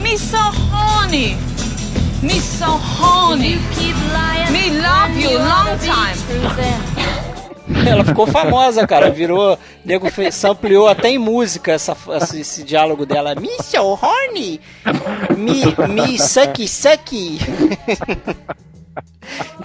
me 0.00 0.16
so 0.18 0.36
horny. 0.72 1.36
Me 2.22 2.40
so 2.40 2.64
horny. 2.98 3.56
Me 4.50 4.70
love 4.80 5.20
you 5.20 5.38
long 5.38 5.76
time. 5.78 7.25
Ela 7.88 8.04
ficou 8.04 8.26
famosa, 8.26 8.86
cara. 8.86 9.10
Virou. 9.10 9.58
Nego 9.84 10.10
fez, 10.10 10.34
sampleou 10.34 10.86
até 10.88 11.10
em 11.10 11.18
música 11.18 11.72
essa, 11.72 11.96
esse, 12.20 12.40
esse 12.40 12.62
diálogo 12.64 13.04
dela. 13.04 13.34
Me 13.34 13.48
so 13.62 13.98
horny. 14.00 14.60
Me, 15.36 15.62
me 15.92 16.18
sucky, 16.18 16.68
sucky. 16.68 17.38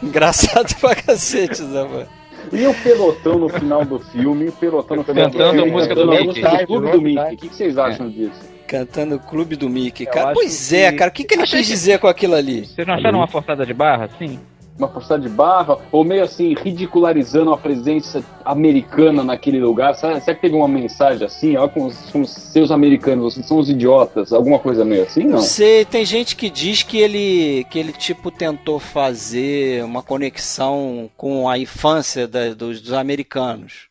Engraçado 0.02 0.76
pra 0.80 0.96
cacete, 0.96 1.56
Zé, 1.64 1.84
mano. 1.84 2.08
E 2.52 2.66
o 2.66 2.74
pelotão 2.74 3.38
no 3.38 3.48
final 3.50 3.86
do 3.86 4.00
filme, 4.00 4.48
o 4.50 4.52
pelotão 4.52 4.98
no 4.98 5.04
final 5.04 5.30
Cantando 5.30 5.44
do 5.44 5.50
a 5.50 5.54
filme, 5.54 5.72
música 5.72 5.96
cantando 5.96 6.12
do 6.12 6.18
a 6.18 6.22
Mickey. 6.22 6.42
música 6.42 6.58
do 6.58 6.68
Clube 6.68 6.92
do 6.92 7.02
Mickey. 7.02 7.22
O 7.22 7.38
que 7.38 7.50
que 7.50 7.56
vocês 7.56 7.78
acham 7.78 8.10
disso? 8.10 8.52
Cantando 8.68 9.16
o 9.16 9.20
Clube 9.20 9.56
do 9.56 9.70
Mickey, 9.70 10.06
cara. 10.06 10.34
Pois 10.34 10.70
que- 10.70 10.76
é, 10.76 10.92
cara. 10.92 11.10
O 11.12 11.14
que, 11.14 11.24
que 11.24 11.34
ele 11.36 11.44
Achei 11.44 11.60
quis 11.60 11.68
que- 11.68 11.74
dizer 11.74 12.00
com 12.00 12.08
aquilo 12.08 12.34
ali? 12.36 12.66
Vocês 12.66 12.88
não 12.88 12.96
acharam 12.96 13.20
uma 13.20 13.28
forçada 13.28 13.66
de 13.66 13.74
barra, 13.74 14.06
assim? 14.06 14.40
Uma 14.82 14.88
forçada 14.90 15.22
de 15.22 15.30
barra, 15.30 15.78
ou 15.92 16.04
meio 16.04 16.24
assim, 16.24 16.56
ridicularizando 16.56 17.54
a 17.54 17.58
presença 17.58 18.24
americana 18.44 19.24
naquele 19.24 19.60
lugar. 19.60 19.94
Será, 19.94 20.20
será 20.20 20.34
que 20.34 20.42
teve 20.42 20.56
uma 20.56 20.68
mensagem 20.68 21.24
assim? 21.24 21.56
Ó, 21.56 21.68
com 21.68 21.86
os, 21.86 21.96
com 22.10 22.22
os 22.22 22.32
seus 22.32 22.72
americanos, 22.72 23.36
vocês 23.36 23.46
são 23.46 23.60
os 23.60 23.70
idiotas, 23.70 24.34
alguma 24.34 24.58
coisa 24.58 24.84
meio 24.84 25.04
assim? 25.04 25.24
Não. 25.24 25.40
sei, 25.40 25.86
tem 25.86 26.04
gente 26.04 26.36
que 26.36 26.50
diz 26.50 26.82
que 26.82 26.98
ele, 26.98 27.64
que 27.70 27.78
ele 27.78 27.94
tipo 27.94 28.32
tentou 28.32 28.80
fazer 28.80 29.84
uma 29.86 30.02
conexão 30.02 31.08
com 31.16 31.48
a 31.48 31.60
infância 31.60 32.28
da- 32.28 32.56
dos, 32.56 32.82
dos 32.82 32.94
americanos. 32.94 33.88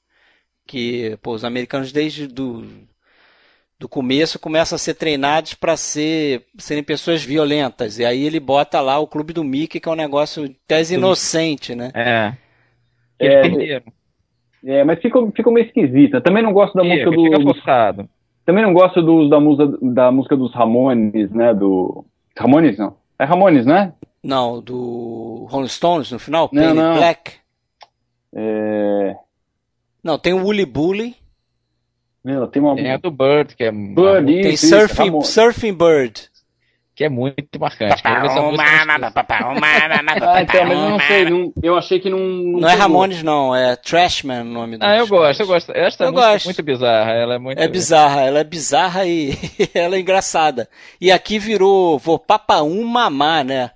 Que, 0.66 1.16
pô, 1.22 1.32
os 1.34 1.44
americanos 1.44 1.92
desde 1.92 2.26
do, 2.26 2.64
do 3.80 3.88
começo 3.88 4.38
começam 4.38 4.76
a 4.76 4.78
ser 4.78 4.92
treinados 4.94 5.54
para 5.54 5.74
ser, 5.74 6.44
serem 6.58 6.84
pessoas 6.84 7.24
violentas. 7.24 7.98
E 7.98 8.04
aí 8.04 8.22
ele 8.24 8.38
bota 8.38 8.78
lá 8.80 8.98
o 8.98 9.06
clube 9.06 9.32
do 9.32 9.42
Mickey, 9.42 9.80
que 9.80 9.88
é 9.88 9.92
um 9.92 9.96
negócio 9.96 10.54
tese 10.68 10.94
inocente, 10.96 11.74
né? 11.74 11.90
É. 11.94 12.32
É, 13.18 13.40
Eles 13.40 13.56
perderam. 13.56 13.92
É, 14.62 14.84
mas 14.84 15.00
fica, 15.00 15.18
fica 15.34 15.50
meio 15.50 15.66
esquisita. 15.66 16.20
Também 16.20 16.42
não 16.42 16.52
gosto 16.52 16.74
da 16.74 16.82
Fica, 16.82 16.94
música 16.94 17.10
do. 17.10 17.24
fica 17.24 17.38
do- 17.38 17.42
forçado. 17.54 18.08
também 18.44 18.62
não 18.62 18.74
gosto 18.74 19.00
dos, 19.00 19.30
da, 19.30 19.40
música, 19.40 19.78
da 19.80 20.12
música 20.12 20.36
dos 20.36 20.52
Ramones, 20.54 21.30
né? 21.30 21.54
Do. 21.54 22.04
Ramones 22.36 22.76
não. 22.76 22.94
É 23.18 23.24
Ramones, 23.24 23.64
né? 23.64 23.94
Não, 24.22 24.60
do 24.60 25.46
Rolling 25.50 25.68
Stones 25.68 26.12
no 26.12 26.18
final, 26.18 26.50
Não, 26.52 26.62
Painted 26.62 26.82
não. 26.82 26.94
Black. 26.96 27.32
É. 28.34 29.16
Não, 30.04 30.18
tem 30.18 30.34
o 30.34 30.42
Woolly 30.42 30.66
Bully, 30.66 31.16
Meu, 32.24 32.46
tem 32.46 32.60
uma. 32.62 32.74
Tem 32.76 32.92
a 32.92 32.96
do 32.98 33.10
Bird, 33.10 33.56
que 33.56 33.64
é, 33.64 33.72
Bird, 33.72 34.26
tem 34.26 34.52
isso, 34.52 34.66
isso, 34.66 34.68
Surfing. 34.76 35.22
Surfing 35.22 35.72
Bird. 35.72 36.28
que 36.94 37.04
é 37.04 37.08
muito 37.08 37.58
marcante. 37.58 37.94
Estúdio. 37.96 38.20
Ah, 40.22 40.42
então, 40.42 40.64
mas 40.64 40.70
eu 40.70 40.90
não 40.90 41.00
sei, 41.00 41.24
não- 41.30 41.52
eu 41.62 41.76
achei 41.78 41.98
que 41.98 42.10
não. 42.10 42.18
Não 42.18 42.68
é 42.68 42.72
pegou. 42.72 42.82
Ramones, 42.82 43.22
não, 43.22 43.54
é 43.56 43.74
Trashman 43.76 44.42
o 44.42 44.44
nome 44.44 44.76
do 44.76 44.84
Ah, 44.84 44.96
eu 44.98 45.06
gosto, 45.06 45.40
eu 45.40 45.46
gosto. 45.46 45.72
Esta 45.74 46.04
Eu 46.04 46.12
música 46.12 46.30
gosto. 46.32 46.44
é 46.44 46.48
muito 46.48 46.62
bizarra. 46.62 47.10
Ela 47.12 47.34
é 47.34 47.38
muito. 47.38 47.58
É 47.58 47.68
bizarra, 47.68 48.20
ela 48.22 48.38
é 48.40 48.44
bizarra 48.44 49.06
e 49.06 49.30
ela 49.74 49.96
é 49.96 50.00
engraçada. 50.00 50.68
E 51.00 51.10
aqui 51.10 51.38
virou 51.38 51.98
Vou 51.98 52.18
Papa 52.18 52.60
Um 52.62 52.84
Mamá, 52.84 53.42
né? 53.42 53.70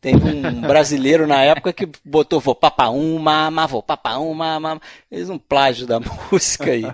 Tem 0.00 0.16
um 0.16 0.60
brasileiro 0.66 1.26
na 1.26 1.42
época 1.42 1.72
que 1.72 1.88
botou 2.04 2.40
Vou 2.40 2.54
Papa 2.54 2.88
Um 2.88 3.18
Mamá, 3.18 3.66
Vou 3.66 3.82
Papa 3.82 4.18
Um 4.18 4.32
Mamá. 4.32 4.80
Fez 5.10 5.28
um 5.28 5.38
plágio 5.38 5.86
da 5.86 6.00
música 6.00 6.70
aí. 6.70 6.86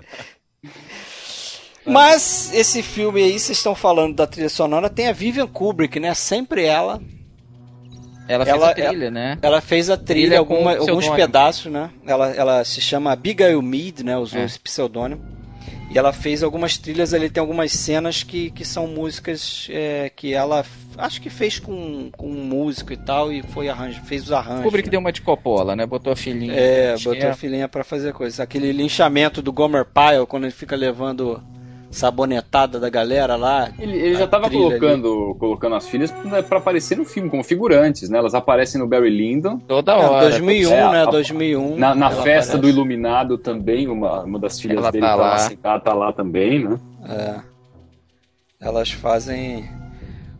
Mas 1.85 2.51
esse 2.53 2.83
filme 2.83 3.21
aí, 3.23 3.39
vocês 3.39 3.57
estão 3.57 3.73
falando 3.75 4.15
da 4.15 4.27
trilha 4.27 4.49
sonora, 4.49 4.89
tem 4.89 5.07
a 5.07 5.11
Vivian 5.13 5.47
Kubrick, 5.47 5.99
né? 5.99 6.13
Sempre 6.13 6.65
ela. 6.65 7.01
Ela 8.27 8.45
fez 8.45 8.57
ela- 8.57 8.69
a 8.69 8.73
trilha, 8.75 9.09
né? 9.11 9.37
Ela 9.41 9.59
fez 9.61 9.89
a 9.89 9.97
trilha, 9.97 10.27
Trilha 10.27 10.39
alguma- 10.39 10.77
alguns 10.77 11.09
pedaços, 11.09 11.71
né? 11.71 11.89
Ela, 12.05 12.29
ela 12.31 12.63
se 12.63 12.79
chama 12.79 13.11
Abigail 13.11 13.59
Mead, 13.61 14.03
né? 14.03 14.17
Usou 14.17 14.39
É. 14.39 14.45
esse 14.45 14.59
pseudônimo. 14.59 15.21
E 15.91 15.97
ela 15.97 16.13
fez 16.13 16.43
algumas 16.43 16.77
trilhas 16.77 17.15
ali, 17.15 17.31
tem 17.31 17.41
algumas 17.41 17.71
cenas 17.71 18.21
que, 18.21 18.51
que 18.51 18.63
são 18.63 18.85
músicas 18.85 19.67
é, 19.71 20.11
que 20.15 20.31
ela 20.35 20.63
acho 20.95 21.19
que 21.19 21.31
fez 21.31 21.57
com, 21.57 22.11
com 22.15 22.27
um 22.29 22.43
músico 22.43 22.93
e 22.93 22.97
tal, 22.97 23.33
e 23.33 23.41
foi 23.41 23.69
arranjo, 23.69 23.99
fez 24.03 24.21
os 24.25 24.31
arranjos. 24.31 24.65
Kubrick 24.65 24.87
né? 24.87 24.91
deu 24.91 24.99
uma 24.99 25.11
de 25.11 25.21
Coppola, 25.23 25.75
né? 25.75 25.87
Botou 25.87 26.13
a 26.13 26.15
filhinha. 26.15 26.53
É, 26.53 26.95
botou 26.99 27.27
a 27.29 27.33
filhinha 27.33 27.67
pra 27.67 27.83
fazer 27.83 28.13
coisa. 28.13 28.43
Aquele 28.43 28.71
linchamento 28.71 29.41
do 29.41 29.51
Gomer 29.51 29.83
Pyle, 29.85 30.27
quando 30.27 30.43
ele 30.43 30.51
fica 30.53 30.75
levando 30.75 31.41
sabonetada 31.91 32.79
da 32.79 32.89
galera 32.89 33.35
lá. 33.35 33.71
Ele, 33.79 33.97
ele 33.97 34.15
já 34.15 34.27
tava 34.27 34.49
colocando, 34.49 35.35
colocando 35.39 35.75
as 35.75 35.87
filhas 35.87 36.11
pra 36.11 36.43
pra 36.43 36.57
aparecer 36.59 36.97
no 36.97 37.05
filme 37.05 37.29
como 37.29 37.43
figurantes, 37.43 38.09
né? 38.09 38.17
Elas 38.19 38.33
aparecem 38.35 38.79
no 38.79 38.87
Barry 38.87 39.09
Lyndon. 39.09 39.57
Toda 39.59 39.93
É, 39.93 39.95
hora. 39.95 40.29
2001, 40.29 40.71
É, 40.71 40.91
né? 40.91 41.01
a- 41.01 41.05
2001. 41.05 41.75
Na, 41.77 41.95
na 41.95 42.09
festa 42.11 42.53
do 42.53 42.57
aparece. 42.59 42.75
Iluminado 42.77 43.37
também, 43.37 43.87
uma, 43.87 44.21
uma 44.23 44.39
das 44.39 44.59
filhas 44.59 44.77
Ela 44.79 44.91
dele 44.91 45.03
tá 45.03 45.09
tá 45.11 45.15
lá. 45.15 45.29
lá. 45.31 45.37
sentada, 45.39 45.79
tá 45.83 45.93
lá 45.93 46.13
também, 46.13 46.63
né? 46.67 46.79
É. 47.07 47.39
Elas 48.61 48.91
fazem 48.91 49.69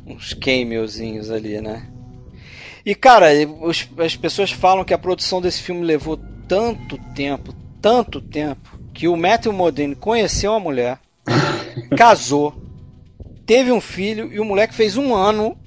uns 0.06 0.34
cameozinhos 0.34 1.32
ali, 1.32 1.62
né? 1.62 1.88
E 2.86 2.94
cara, 2.96 3.28
os- 3.62 3.88
as 3.98 4.16
pessoas 4.16 4.52
falam 4.52 4.84
que 4.84 4.94
a 4.94 4.98
produção 4.98 5.42
desse 5.42 5.62
filme 5.62 5.84
levou 5.86 6.20
tanto 6.48 6.98
tempo, 7.16 7.54
tanto 7.82 8.20
tempo, 8.22 8.78
que 8.94 9.08
o 9.08 9.16
Matthew 9.16 9.54
Modine 9.54 9.96
conheceu 9.96 10.54
a 10.54 10.60
mulher, 10.60 10.98
casou, 11.98 12.54
teve 13.46 13.72
um 13.72 13.82
filho 13.82 14.32
e 14.32 14.40
o 14.40 14.46
moleque 14.46 14.74
fez 14.74 14.98
um 14.98 15.16
ano 15.16 15.58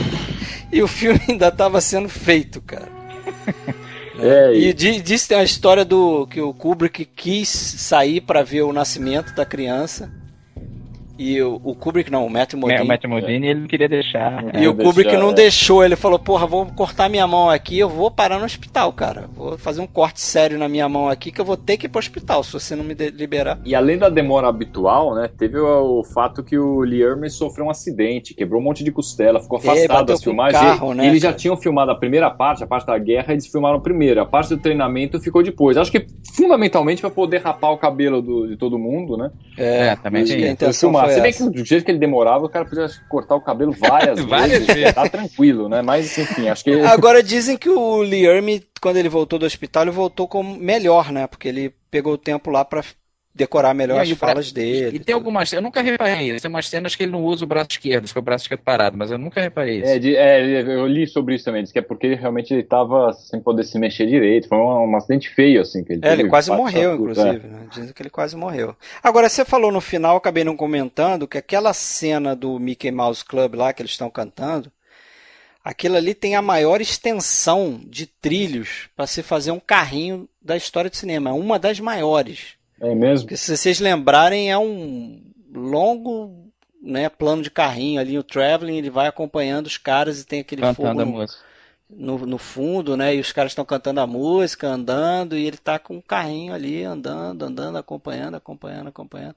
e 0.72 0.82
o 0.82 0.88
filme 0.88 1.20
ainda 1.28 1.48
estava 1.48 1.80
sendo 1.80 2.08
feito, 2.08 2.60
cara. 2.60 2.88
É, 4.24 4.54
E 4.54 4.72
di- 4.72 5.00
diz 5.00 5.26
tem 5.26 5.38
a 5.38 5.42
história 5.42 5.84
do 5.84 6.26
que 6.28 6.40
o 6.40 6.52
Kubrick 6.54 7.04
quis 7.04 7.48
sair 7.48 8.20
para 8.20 8.42
ver 8.44 8.62
o 8.62 8.72
nascimento 8.72 9.34
da 9.34 9.44
criança 9.44 10.12
E 11.18 11.40
o, 11.42 11.60
o 11.62 11.74
Kubrick 11.74 12.10
não, 12.10 12.26
o 12.26 12.30
Matthew 12.30 12.58
O 12.58 12.62
Modine. 12.62 12.84
Matt 12.88 13.04
Modine, 13.04 13.46
ele 13.48 13.60
não 13.60 13.66
queria 13.68 13.88
deixar. 13.88 14.44
E 14.56 14.64
É, 14.64 14.68
o 14.68 14.74
Kubrick 14.74 15.04
deixar, 15.10 15.18
não 15.20 15.30
é. 15.30 15.34
deixou, 15.34 15.84
ele 15.84 15.94
falou, 15.94 16.18
porra, 16.18 16.46
vou 16.46 16.66
cortar 16.66 17.08
minha 17.08 17.26
mão 17.26 17.50
aqui, 17.50 17.78
eu 17.78 17.88
vou 17.88 18.10
parar 18.10 18.38
no 18.38 18.44
hospital, 18.44 18.92
cara. 18.92 19.28
Vou 19.36 19.56
fazer 19.58 19.80
um 19.80 19.86
corte 19.86 20.20
sério 20.20 20.58
na 20.58 20.68
minha 20.68 20.88
mão 20.88 21.08
aqui 21.08 21.30
que 21.30 21.40
eu 21.40 21.44
vou 21.44 21.56
ter 21.56 21.76
que 21.76 21.86
ir 21.86 21.88
pro 21.88 21.98
hospital 21.98 22.42
se 22.42 22.52
você 22.52 22.74
não 22.74 22.82
me 22.84 22.94
liberar. 22.94 23.58
E 23.64 23.74
além 23.74 23.98
da 23.98 24.08
demora 24.08 24.48
habitual, 24.48 25.14
né, 25.14 25.28
teve 25.28 25.58
o, 25.58 26.00
o 26.00 26.04
fato 26.04 26.42
que 26.42 26.58
o 26.58 26.80
Lee 26.80 27.02
sofreu 27.30 27.66
um 27.66 27.70
acidente, 27.70 28.34
quebrou 28.34 28.60
um 28.60 28.64
monte 28.64 28.82
de 28.82 28.90
costela, 28.90 29.40
ficou 29.40 29.58
É, 29.58 29.60
afastado 29.62 30.06
das 30.06 30.22
filmagens. 30.22 30.60
carro, 30.60 30.92
E- 30.92 30.96
né, 30.96 31.06
eles 31.06 31.20
já 31.20 31.28
cara? 31.28 31.38
tinham 31.38 31.56
filmado 31.56 31.90
a 31.90 31.94
primeira 31.94 32.30
parte, 32.30 32.64
a 32.64 32.66
parte 32.66 32.86
da 32.86 32.98
guerra, 32.98 33.32
eles 33.32 33.46
filmaram 33.46 33.80
primeiro. 33.80 34.20
A 34.20 34.26
parte 34.26 34.48
do 34.54 34.58
treinamento 34.60 35.20
ficou 35.20 35.42
depois. 35.42 35.76
Acho 35.76 35.90
que 35.92 36.06
fundamentalmente 36.34 37.00
para 37.00 37.10
poder 37.10 37.38
rapar 37.42 37.72
o 37.72 37.78
cabelo 37.78 38.22
do- 38.22 38.48
de 38.48 38.56
todo 38.56 38.78
mundo, 38.78 39.16
né? 39.16 39.30
É, 39.56 39.94
também 39.96 40.22
acho 40.22 40.32
tem 40.32 40.40
que 40.40 40.44
a 41.02 41.10
isso. 41.10 41.14
intenção 41.14 41.14
filmar. 41.14 41.14
foi 41.14 41.14
Se 41.14 41.20
bem 41.20 41.30
essa. 41.30 41.44
que 41.50 41.50
do 41.50 41.64
jeito 41.64 41.84
que 41.84 41.90
ele 41.90 41.98
demorava, 41.98 42.44
o 42.44 42.48
cara 42.48 42.64
podia 42.64 42.88
cortar 43.08 43.34
o 43.36 43.40
cabelo 43.40 43.72
várias, 43.72 44.20
Várias 44.26 44.66
vezes. 44.66 44.74
vezes. 44.74 44.94
Tá 44.94 45.08
tranquilo, 45.08 45.68
né? 45.68 45.82
Mas 45.82 46.16
enfim, 46.18 46.48
acho 46.48 46.64
que. 46.64 46.80
Agora 46.80 47.22
dizem 47.22 47.56
que 47.56 47.68
o 47.68 48.02
Lee 48.02 48.26
Ermey, 48.26 48.62
quando 48.80 48.96
ele 48.96 49.08
voltou 49.08 49.38
do 49.38 49.46
hospital, 49.46 49.84
ele 49.84 49.90
voltou 49.92 50.26
como 50.28 50.56
melhor, 50.56 51.10
né? 51.12 51.26
Porque 51.26 51.48
ele 51.48 51.74
pegou 51.90 52.14
o 52.14 52.18
tempo 52.18 52.50
lá 52.50 52.64
pra 52.64 52.82
decorar 53.34 53.72
melhor 53.72 54.04
E 54.04 54.12
as 54.12 54.18
falas 54.18 54.48
E 54.50 54.54
dele. 54.54 54.98
tem 54.98 55.14
algumas 55.14 55.50
eu 55.52 55.62
nunca 55.62 55.80
reparei 55.80 56.30
isso. 56.32 56.42
Tem 56.42 56.50
umas 56.50 56.68
cenas 56.68 56.94
que 56.94 57.02
ele 57.02 57.12
não 57.12 57.24
usa 57.24 57.44
o 57.44 57.48
braço 57.48 57.68
esquerdo, 57.70 58.06
fica 58.06 58.20
o 58.20 58.22
braço 58.22 58.44
esquerdo 58.44 58.60
parado, 58.60 58.96
mas 58.96 59.10
eu 59.10 59.16
nunca 59.18 59.40
reparei 59.40 59.78
isso. 59.78 59.86
É, 59.88 59.98
de- 59.98 60.16
é, 60.16 60.60
eu 60.62 60.86
li 60.86 61.06
sobre 61.06 61.34
isso 61.34 61.44
também, 61.46 61.62
diz 61.62 61.72
que 61.72 61.78
é 61.78 61.82
porque 61.82 62.06
ele 62.06 62.14
realmente 62.16 62.52
ele 62.52 62.62
tava 62.62 63.12
sem 63.14 63.40
poder 63.40 63.64
se 63.64 63.78
mexer 63.78 64.06
direito. 64.06 64.48
Foi 64.48 64.58
um, 64.58 64.90
um 64.90 64.96
acidente 64.96 65.30
feio, 65.30 65.62
assim. 65.62 65.82
Que 65.82 65.94
ele, 65.94 66.00
É, 66.06 66.12
ele 66.12 66.28
quase 66.28 66.50
que 66.50 66.56
morreu, 66.56 66.94
inclusive. 66.94 67.46
Né? 67.46 67.66
Dizem 67.72 67.92
que 67.94 68.02
ele 68.02 68.10
quase 68.10 68.36
morreu. 68.36 68.76
Agora, 69.02 69.28
você 69.28 69.44
falou 69.44 69.72
no 69.72 69.80
final, 69.80 70.16
acabei 70.16 70.44
não 70.44 70.56
comentando, 70.56 71.26
que 71.26 71.38
aquela 71.38 71.72
cena 71.72 72.36
do 72.36 72.58
Mickey 72.58 72.90
Mouse 72.90 73.24
Club 73.24 73.54
lá 73.54 73.72
que 73.72 73.80
eles 73.80 73.92
estão 73.92 74.10
cantando, 74.10 74.70
aquilo 75.64 75.96
ali 75.96 76.12
tem 76.14 76.34
a 76.34 76.42
maior 76.42 76.80
extensão 76.80 77.80
de 77.86 78.04
trilhos 78.06 78.88
para 78.96 79.06
se 79.06 79.22
fazer 79.22 79.52
um 79.52 79.60
carrinho 79.60 80.28
da 80.40 80.56
história 80.56 80.90
de 80.90 80.96
cinema. 80.96 81.30
É 81.30 81.32
uma 81.32 81.58
das 81.58 81.80
maiores. 81.80 82.60
É, 82.82 82.94
mesmo? 82.94 83.24
Porque 83.24 83.36
se 83.36 83.56
vocês 83.56 83.80
lembrarem, 83.80 84.50
é 84.50 84.58
um 84.58 85.22
longo 85.54 86.50
né, 86.82 87.08
plano 87.08 87.42
de 87.42 87.50
carrinho 87.50 88.00
ali, 88.00 88.18
o 88.18 88.24
traveling, 88.24 88.76
ele 88.76 88.90
vai 88.90 89.06
acompanhando 89.06 89.66
os 89.66 89.78
caras 89.78 90.20
e 90.20 90.26
tem 90.26 90.40
aquele 90.40 90.62
fogo 90.64 91.00
Cantando 91.00 91.00
a 91.00 91.26
no, 91.90 92.18
no, 92.18 92.26
no 92.26 92.38
fundo, 92.38 92.96
né? 92.96 93.14
E 93.14 93.20
os 93.20 93.32
caras 93.32 93.52
estão 93.52 93.64
cantando 93.64 94.00
a 94.00 94.06
música, 94.06 94.68
andando, 94.68 95.36
e 95.36 95.46
ele 95.46 95.56
tá 95.58 95.78
com 95.78 95.96
um 95.96 96.00
carrinho 96.00 96.54
ali, 96.54 96.82
andando, 96.84 97.44
andando, 97.44 97.78
acompanhando, 97.78 98.36
acompanhando, 98.36 98.88
acompanhando. 98.88 99.36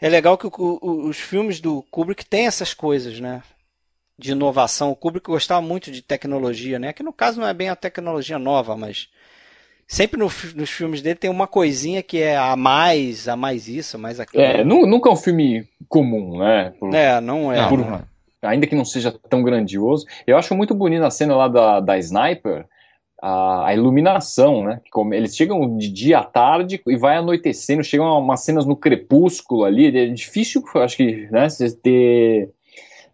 É 0.00 0.08
legal 0.08 0.38
que 0.38 0.46
o- 0.46 0.52
o- 0.82 1.08
os 1.08 1.18
filmes 1.18 1.60
do 1.60 1.82
Kubrick 1.90 2.24
têm 2.26 2.46
essas 2.46 2.74
coisas, 2.74 3.20
né? 3.20 3.42
De 4.18 4.32
inovação. 4.32 4.90
O 4.90 4.96
Kubrick 4.96 5.26
gostava 5.28 5.62
muito 5.62 5.90
de 5.90 6.02
tecnologia, 6.02 6.78
né? 6.78 6.92
Que 6.92 7.02
no 7.02 7.12
caso 7.12 7.40
não 7.40 7.46
é 7.48 7.54
bem 7.54 7.68
a 7.68 7.76
tecnologia 7.76 8.38
nova, 8.38 8.76
mas 8.76 9.08
sempre 9.88 10.18
no 10.20 10.26
nos 10.54 10.70
filmes 10.70 11.00
dele 11.02 11.16
tem 11.16 11.30
uma 11.30 11.46
coisinha 11.48 12.02
que 12.02 12.18
é 12.22 12.36
a 12.36 12.54
mais, 12.54 13.26
a 13.26 13.34
mais 13.34 13.66
isso, 13.66 13.96
a 13.96 13.98
mais 13.98 14.20
aquilo. 14.20 14.42
É, 14.42 14.62
nu- 14.62 14.86
nunca 14.86 15.08
é 15.08 15.12
um 15.12 15.16
filme 15.16 15.66
comum, 15.88 16.38
né? 16.38 16.72
Por- 16.78 16.94
É, 16.94 17.20
não 17.20 17.50
é. 17.52 17.62
Não, 17.62 17.68
por- 17.70 17.78
né? 17.80 18.02
ainda 18.42 18.66
que 18.68 18.76
não 18.76 18.84
seja 18.84 19.10
tão 19.28 19.42
grandioso. 19.42 20.06
Eu 20.26 20.36
acho 20.36 20.54
muito 20.54 20.74
bonito 20.74 21.02
a 21.02 21.10
cena 21.10 21.34
lá 21.34 21.48
da, 21.48 21.80
da 21.80 21.98
Sniper, 21.98 22.66
a, 23.20 23.66
a 23.66 23.74
iluminação, 23.74 24.62
né? 24.62 24.80
Como- 24.92 25.12
eles 25.14 25.34
chegam 25.34 25.76
de 25.76 25.88
dia 25.90 26.18
à 26.18 26.24
tarde 26.24 26.80
e 26.86 26.96
vai 26.96 27.16
anoitecendo, 27.16 27.82
chegam 27.82 28.06
umas 28.18 28.44
cenas 28.44 28.64
no 28.66 28.76
crepúsculo 28.76 29.64
ali. 29.64 29.86
É 29.96 30.06
difícil, 30.06 30.62
acho 30.76 30.96
que, 30.98 31.26
né? 31.32 31.48
Você 31.48 31.74
ter. 31.74 32.50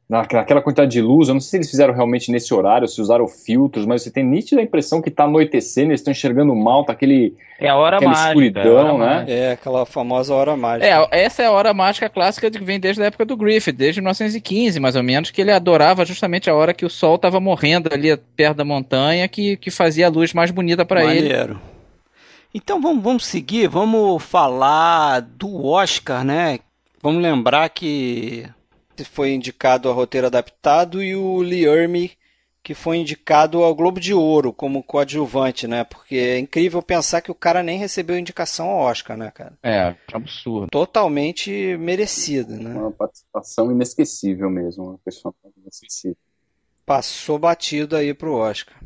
Na- 0.08 0.26
Naquela 0.30 0.60
quantidade 0.60 0.90
de 0.90 1.00
luz, 1.00 1.28
eu 1.28 1.34
não 1.34 1.40
sei 1.40 1.48
se 1.50 1.56
eles 1.56 1.70
fizeram 1.70 1.94
realmente 1.94 2.30
nesse 2.30 2.52
horário, 2.52 2.86
se 2.86 3.00
usaram 3.00 3.26
filtros, 3.26 3.86
mas 3.86 4.02
você 4.02 4.10
tem 4.10 4.22
nítida 4.24 4.60
impressão 4.60 5.00
que 5.00 5.10
tá 5.10 5.24
anoitecendo, 5.24 5.90
eles 5.90 6.00
estão 6.00 6.12
enxergando 6.12 6.54
mal, 6.54 6.84
tá 6.84 6.92
aquele, 6.92 7.34
É 7.58 7.68
a 7.68 7.76
hora 7.76 7.96
aquela 7.96 8.10
mágica. 8.12 8.28
escuridão, 8.28 8.78
a 8.78 8.82
hora 8.82 8.92
né? 8.92 8.98
mágica. 8.98 9.32
É, 9.32 9.52
aquela 9.52 9.86
famosa 9.86 10.34
hora 10.34 10.56
mágica. 10.56 10.86
É, 10.86 11.08
essa 11.24 11.42
é 11.42 11.46
a 11.46 11.50
hora 11.52 11.72
mágica 11.72 12.08
clássica 12.10 12.50
que 12.50 12.62
vem 12.62 12.78
desde 12.78 13.02
a 13.02 13.06
época 13.06 13.24
do 13.24 13.36
Griffith, 13.36 13.72
desde 13.72 14.00
1915, 14.00 14.78
mais 14.78 14.94
ou 14.96 15.02
menos, 15.02 15.30
que 15.30 15.40
ele 15.40 15.50
adorava 15.52 16.04
justamente 16.04 16.50
a 16.50 16.54
hora 16.54 16.74
que 16.74 16.84
o 16.84 16.90
sol 16.90 17.14
estava 17.16 17.40
morrendo 17.40 17.88
ali 17.92 18.14
perto 18.36 18.58
da 18.58 18.64
montanha, 18.64 19.26
que, 19.26 19.56
que 19.56 19.70
fazia 19.70 20.06
a 20.06 20.10
luz 20.10 20.34
mais 20.34 20.50
bonita 20.50 20.84
para 20.84 21.14
ele. 21.14 21.32
Então 22.54 22.80
vamos, 22.80 23.02
vamos 23.02 23.26
seguir, 23.26 23.66
vamos 23.68 24.22
falar 24.22 25.20
do 25.20 25.64
Oscar, 25.66 26.24
né? 26.24 26.58
Vamos 27.02 27.22
lembrar 27.22 27.68
que 27.70 28.46
foi 29.02 29.32
indicado 29.32 29.88
a 29.88 29.92
roteiro 29.92 30.26
adaptado 30.26 31.02
e 31.02 31.16
o 31.16 31.38
Lee 31.38 31.64
Ermey 31.64 32.12
que 32.64 32.72
foi 32.72 32.96
indicado 32.96 33.62
ao 33.62 33.74
Globo 33.74 34.00
de 34.00 34.14
Ouro 34.14 34.50
como 34.50 34.82
coadjuvante, 34.82 35.68
né? 35.68 35.84
Porque 35.84 36.16
é 36.16 36.38
incrível 36.38 36.82
pensar 36.82 37.20
que 37.20 37.30
o 37.30 37.34
cara 37.34 37.62
nem 37.62 37.78
recebeu 37.78 38.18
indicação 38.18 38.70
ao 38.70 38.78
Oscar, 38.78 39.18
né, 39.18 39.30
cara? 39.30 39.52
É, 39.62 39.94
absurdo. 40.10 40.68
Totalmente 40.70 41.76
merecido, 41.76 42.54
né? 42.54 42.72
Uma 42.72 42.90
participação 42.90 43.70
inesquecível 43.70 44.48
mesmo, 44.48 44.84
uma 44.84 44.98
pessoa 45.04 45.34
inesquecível. 45.58 46.16
Passou 46.86 47.38
batido 47.38 47.96
aí 47.96 48.14
pro 48.14 48.34
Oscar. 48.34 48.82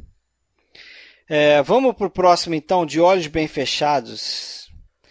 É, 1.29 1.63
vamos 1.63 1.95
pro 1.95 2.11
próximo 2.11 2.57
então, 2.57 2.85
De 2.85 3.01
Olhos 3.01 3.29
Bem 3.29 3.47
Fechados. 3.47 4.68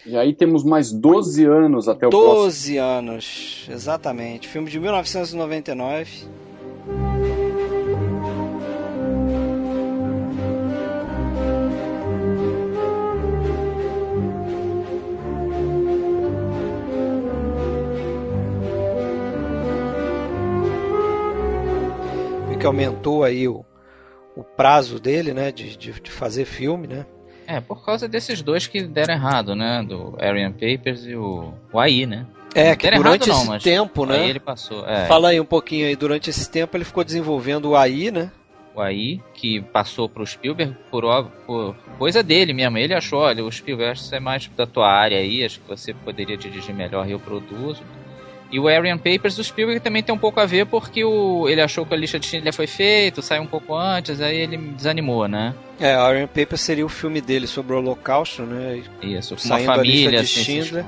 E 0.08 0.16
aí 0.16 0.34
temos 0.34 0.64
mais 0.64 0.90
12 0.90 1.44
anos 1.44 1.86
até 1.86 2.06
o 2.06 2.08
próximo. 2.08 2.34
12 2.34 2.78
anos, 2.78 3.68
exatamente. 3.70 4.48
Filme 4.48 4.70
de 4.70 4.80
1999. 4.80 6.26
Vi 22.48 22.56
que 22.56 22.64
aumentou 22.64 23.24
aí 23.24 23.46
o, 23.46 23.62
o 24.34 24.42
prazo 24.42 24.98
dele, 24.98 25.34
né, 25.34 25.52
de, 25.52 25.76
de, 25.76 26.00
de 26.00 26.10
fazer 26.10 26.46
filme, 26.46 26.86
né? 26.86 27.04
É, 27.48 27.62
por 27.62 27.82
causa 27.82 28.06
desses 28.06 28.42
dois 28.42 28.66
que 28.66 28.82
deram 28.82 29.14
errado, 29.14 29.56
né? 29.56 29.82
Do 29.82 30.14
Arian 30.20 30.52
Papers 30.52 31.06
e 31.06 31.16
o, 31.16 31.54
o 31.72 31.80
AI, 31.80 32.04
né? 32.04 32.26
É, 32.54 32.70
Não 32.70 32.76
que 32.76 32.90
durante 32.90 33.26
errado 33.26 33.28
não, 33.28 33.40
esse 33.40 33.48
mas 33.48 33.62
tempo, 33.62 34.04
né? 34.04 34.18
Aí 34.18 34.28
ele 34.28 34.38
passou. 34.38 34.86
É, 34.86 35.06
Fala 35.06 35.30
aí 35.30 35.40
um 35.40 35.46
pouquinho 35.46 35.86
aí, 35.86 35.96
durante 35.96 36.28
esse 36.28 36.50
tempo 36.50 36.76
ele 36.76 36.84
ficou 36.84 37.02
desenvolvendo 37.02 37.70
o 37.70 37.76
AI, 37.76 38.10
né? 38.10 38.30
o 38.78 38.80
AI, 38.80 39.20
que 39.34 39.60
passou 39.60 40.08
pro 40.08 40.24
Spielberg 40.24 40.76
por, 40.90 41.02
por 41.44 41.74
coisa 41.98 42.22
dele 42.22 42.52
mesmo. 42.52 42.78
Ele 42.78 42.94
achou, 42.94 43.20
olha, 43.20 43.44
o 43.44 43.50
Spielberg, 43.50 43.98
isso 43.98 44.14
é 44.14 44.20
mais 44.20 44.48
da 44.56 44.66
tua 44.66 44.88
área 44.88 45.18
aí, 45.18 45.44
acho 45.44 45.58
que 45.60 45.68
você 45.68 45.92
poderia 45.92 46.36
dirigir 46.36 46.74
melhor 46.74 47.08
e 47.08 47.12
eu 47.12 47.18
produzo. 47.18 47.82
E 48.50 48.58
o 48.58 48.66
Arian 48.66 48.96
Papers, 48.96 49.36
o 49.38 49.44
Spielberg 49.44 49.80
também 49.80 50.02
tem 50.02 50.14
um 50.14 50.18
pouco 50.18 50.40
a 50.40 50.46
ver 50.46 50.64
porque 50.66 51.04
o, 51.04 51.46
ele 51.48 51.60
achou 51.60 51.84
que 51.84 51.92
a 51.92 51.96
lista 51.96 52.18
de 52.18 52.26
Schindler 52.26 52.54
foi 52.54 52.66
feito, 52.66 53.20
saiu 53.20 53.42
um 53.42 53.46
pouco 53.46 53.74
antes, 53.74 54.20
aí 54.22 54.38
ele 54.38 54.56
desanimou, 54.56 55.28
né? 55.28 55.54
É, 55.78 55.92
Iron 56.16 56.26
Paper 56.26 56.56
seria 56.56 56.86
o 56.86 56.88
filme 56.88 57.20
dele 57.20 57.46
sobre 57.46 57.74
o 57.74 57.76
Holocausto, 57.78 58.42
né? 58.42 58.82
Isso, 59.02 59.34
uma 59.34 59.38
Saindo 59.40 59.66
família, 59.66 60.20
lista 60.20 60.34
de 60.34 60.40
assim, 60.40 60.62
Schindler. 60.62 60.84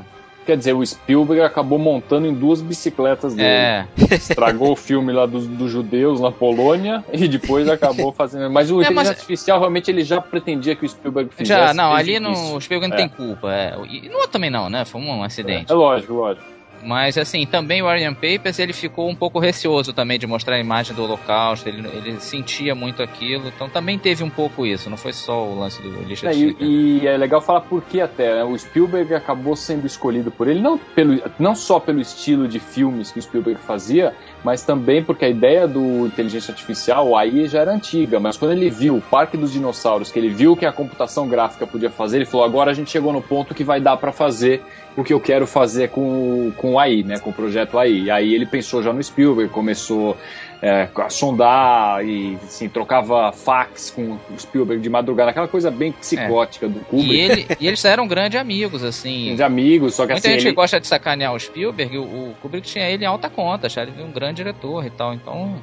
Quer 0.46 0.56
dizer, 0.56 0.72
o 0.72 0.84
Spielberg 0.84 1.42
acabou 1.42 1.78
montando 1.78 2.26
em 2.26 2.32
duas 2.34 2.62
bicicletas 2.62 3.34
dele. 3.34 3.46
É, 3.46 3.86
Estragou 4.10 4.72
o 4.72 4.76
filme 4.76 5.12
lá 5.12 5.26
dos, 5.26 5.46
dos 5.46 5.70
judeus 5.70 6.18
na 6.18 6.32
Polônia 6.32 7.04
e 7.12 7.28
depois 7.28 7.68
acabou 7.68 8.10
fazendo. 8.10 8.50
Mas 8.50 8.70
o 8.70 8.76
É, 8.80 8.84
inteligência 8.84 8.94
mas- 8.94 9.08
artificial 9.10 9.58
realmente 9.60 9.90
ele 9.90 10.02
já 10.02 10.18
pretendia 10.18 10.74
que 10.74 10.86
o 10.86 10.88
Spielberg 10.88 11.30
fizesse. 11.30 11.48
já, 11.60 11.74
não, 11.74 11.92
ali 11.94 12.16
o 12.16 12.20
no, 12.20 12.56
o 12.56 12.60
Spielberg 12.60 12.90
não 12.90 12.96
É. 12.96 13.06
tem 13.06 13.08
culpa. 13.14 13.52
É. 13.54 13.74
E 13.86 14.08
no 14.08 14.14
outro 14.16 14.30
também 14.30 14.48
não, 14.50 14.70
né? 14.70 14.84
Foi 14.86 14.98
um 15.00 15.22
acidente. 15.22 15.70
É 15.70 15.74
lógico, 15.74 16.14
lógico. 16.14 16.46
Mas 16.82 17.18
assim, 17.18 17.46
também 17.46 17.82
o 17.82 17.88
Arian 17.88 18.14
Papers 18.14 18.58
ele 18.58 18.72
ficou 18.72 19.08
um 19.08 19.14
pouco 19.14 19.38
receoso 19.38 19.92
também 19.92 20.18
de 20.18 20.26
mostrar 20.26 20.56
a 20.56 20.60
imagem 20.60 20.94
do 20.94 21.02
Holocausto, 21.02 21.68
ele, 21.68 21.86
ele 21.88 22.20
sentia 22.20 22.74
muito 22.74 23.02
aquilo, 23.02 23.48
então 23.48 23.68
também 23.68 23.98
teve 23.98 24.24
um 24.24 24.30
pouco 24.30 24.66
isso, 24.66 24.88
não 24.88 24.96
foi 24.96 25.12
só 25.12 25.44
o 25.46 25.58
lance 25.58 25.80
do 25.82 26.02
lixo 26.02 26.26
É, 26.26 26.34
e, 26.34 26.56
e 26.60 27.06
é 27.06 27.16
legal 27.16 27.40
falar 27.40 27.62
por 27.62 27.82
que 27.82 28.00
até. 28.00 28.36
né? 28.36 28.44
O 28.44 28.56
Spielberg 28.58 29.14
acabou 29.14 29.54
sendo 29.56 29.86
escolhido 29.86 30.30
por 30.30 30.48
ele, 30.48 30.60
não, 30.60 30.78
pelo, 30.78 31.20
não 31.38 31.54
só 31.54 31.78
pelo 31.78 32.00
estilo 32.00 32.48
de 32.48 32.58
filmes 32.58 33.10
que 33.10 33.18
o 33.18 33.22
Spielberg 33.22 33.60
fazia, 33.60 34.14
mas 34.42 34.62
também 34.62 35.02
porque 35.02 35.24
a 35.24 35.28
ideia 35.28 35.68
do 35.68 36.06
inteligência 36.06 36.52
artificial, 36.52 37.16
aí 37.16 37.46
já 37.46 37.60
era 37.60 37.72
antiga, 37.72 38.18
mas 38.18 38.36
quando 38.36 38.52
ele 38.52 38.70
viu 38.70 38.96
o 38.96 39.00
Parque 39.00 39.36
dos 39.36 39.52
Dinossauros, 39.52 40.10
que 40.10 40.18
ele 40.18 40.30
viu 40.30 40.56
que 40.56 40.64
a 40.64 40.72
computação 40.72 41.28
gráfica 41.28 41.66
podia 41.66 41.90
fazer, 41.90 42.18
ele 42.18 42.26
falou: 42.26 42.46
agora 42.46 42.70
a 42.70 42.74
gente 42.74 42.90
chegou 42.90 43.12
no 43.12 43.22
ponto 43.22 43.54
que 43.54 43.64
vai 43.64 43.80
dar 43.80 43.96
para 43.96 44.12
fazer 44.12 44.62
o 44.96 45.04
que 45.04 45.12
eu 45.12 45.20
quero 45.20 45.46
fazer 45.46 45.90
com, 45.90 46.52
com 46.56 46.74
o 46.74 46.78
AI, 46.78 47.02
né, 47.02 47.18
com 47.18 47.30
o 47.30 47.32
projeto 47.32 47.78
AI. 47.78 47.92
E 47.92 48.10
aí 48.10 48.34
ele 48.34 48.46
pensou 48.46 48.82
já 48.82 48.92
no 48.92 49.02
Spielberg, 49.02 49.52
começou 49.52 50.16
é, 50.62 50.88
sondar 51.08 52.04
e 52.04 52.36
assim, 52.42 52.68
trocava 52.68 53.32
fax 53.32 53.90
com 53.90 54.18
o 54.30 54.38
Spielberg 54.38 54.82
de 54.82 54.90
madrugada, 54.90 55.30
aquela 55.30 55.48
coisa 55.48 55.70
bem 55.70 55.90
psicótica 55.92 56.68
do 56.68 56.80
Kubrick. 56.80 57.12
E, 57.14 57.18
ele, 57.20 57.46
e 57.58 57.66
eles 57.66 57.82
eram 57.84 58.06
grandes 58.06 58.38
amigos, 58.38 58.84
assim. 58.84 59.34
De 59.36 59.42
amigos, 59.42 59.94
só 59.94 60.06
que 60.06 60.12
Muita 60.12 60.28
assim. 60.28 60.36
gente 60.38 60.48
ele- 60.48 60.54
gosta 60.54 60.78
de 60.78 60.86
sacanear 60.86 61.32
o 61.32 61.40
Spielberg, 61.40 61.96
o, 61.96 62.02
o 62.02 62.34
Kubrick 62.42 62.66
tinha 62.68 62.84
ele 62.88 63.04
em 63.04 63.06
alta 63.06 63.30
conta, 63.30 63.68
achava 63.68 63.90
ele 63.90 64.02
um 64.02 64.12
grande 64.12 64.36
diretor 64.36 64.84
e 64.84 64.90
tal. 64.90 65.14
Então, 65.14 65.54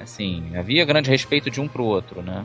assim, 0.00 0.50
havia 0.56 0.84
grande 0.86 1.10
respeito 1.10 1.50
de 1.50 1.60
um 1.60 1.68
pro 1.68 1.84
outro, 1.84 2.22
né? 2.22 2.44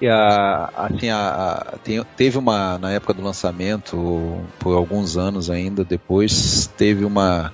E 0.00 0.08
a, 0.08 0.68
assim, 0.74 1.08
a, 1.10 1.28
a- 1.28 1.78
tem- 1.84 2.02
teve 2.16 2.36
uma, 2.36 2.76
na 2.78 2.90
época 2.90 3.14
do 3.14 3.22
lançamento, 3.22 4.44
por 4.58 4.76
alguns 4.76 5.16
anos 5.16 5.48
ainda 5.48 5.84
depois, 5.84 6.66
teve 6.76 7.04
uma, 7.04 7.52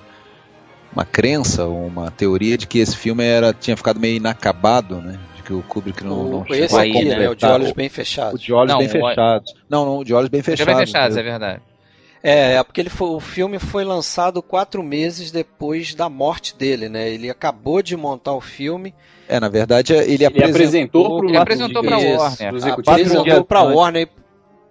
uma 0.93 1.05
crença, 1.05 1.65
uma 1.65 2.11
teoria 2.11 2.57
de 2.57 2.67
que 2.67 2.79
esse 2.79 2.95
filme 2.95 3.23
era, 3.23 3.53
tinha 3.53 3.75
ficado 3.77 3.99
meio 3.99 4.17
inacabado, 4.17 4.95
né? 5.01 5.19
De 5.35 5.43
que 5.43 5.53
o 5.53 5.61
Kubrick 5.63 6.03
não, 6.03 6.23
não 6.25 6.41
O- 6.41 6.45
chegou 6.45 6.65
esse 6.65 6.75
a 6.75 6.79
aí, 6.81 6.91
aqui, 6.91 7.05
né? 7.05 7.29
O 7.29 7.35
de 7.35 7.45
olhos 7.45 7.71
o- 7.71 7.75
bem 7.75 7.87
O 7.87 7.91
fechados. 7.91 8.41
de 8.41 8.53
olhos 8.53 8.71
Não, 8.71 8.79
bem 8.79 8.87
o- 8.87 8.91
fechados. 8.91 9.53
Não, 9.69 9.85
não, 9.85 9.97
o 9.99 10.03
de 10.03 10.13
olhos 10.13 10.29
bem 10.29 10.41
Fechados, 10.41 10.73
bem 10.75 10.85
fechados, 10.85 11.17
é 11.17 11.23
verdade. 11.23 11.61
É, 12.23 12.53
é 12.53 12.63
porque 12.63 12.79
ele 12.79 12.89
foi, 12.91 13.09
o 13.09 13.19
filme 13.19 13.57
foi 13.57 13.83
lançado 13.83 14.43
quatro 14.43 14.83
meses 14.83 15.31
depois 15.31 15.95
da 15.95 16.07
morte 16.07 16.55
dele, 16.55 16.87
né? 16.87 17.09
Ele 17.09 17.29
acabou 17.31 17.81
de 17.81 17.97
montar 17.97 18.33
o 18.33 18.41
filme, 18.41 18.93
É, 19.27 19.39
na 19.39 19.47
verdade, 19.49 19.93
ele 19.93 20.13
Ele 20.13 20.25
apresentou, 20.25 21.17
pro 21.19 21.29
Ele 21.29 21.37
apresentou 21.37 21.83
Isso. 21.83 21.93
Warner. 21.93 22.49
Apresentou 22.85 23.45
pra 23.45 23.61
antes. 23.61 23.75
Warner, 23.75 24.09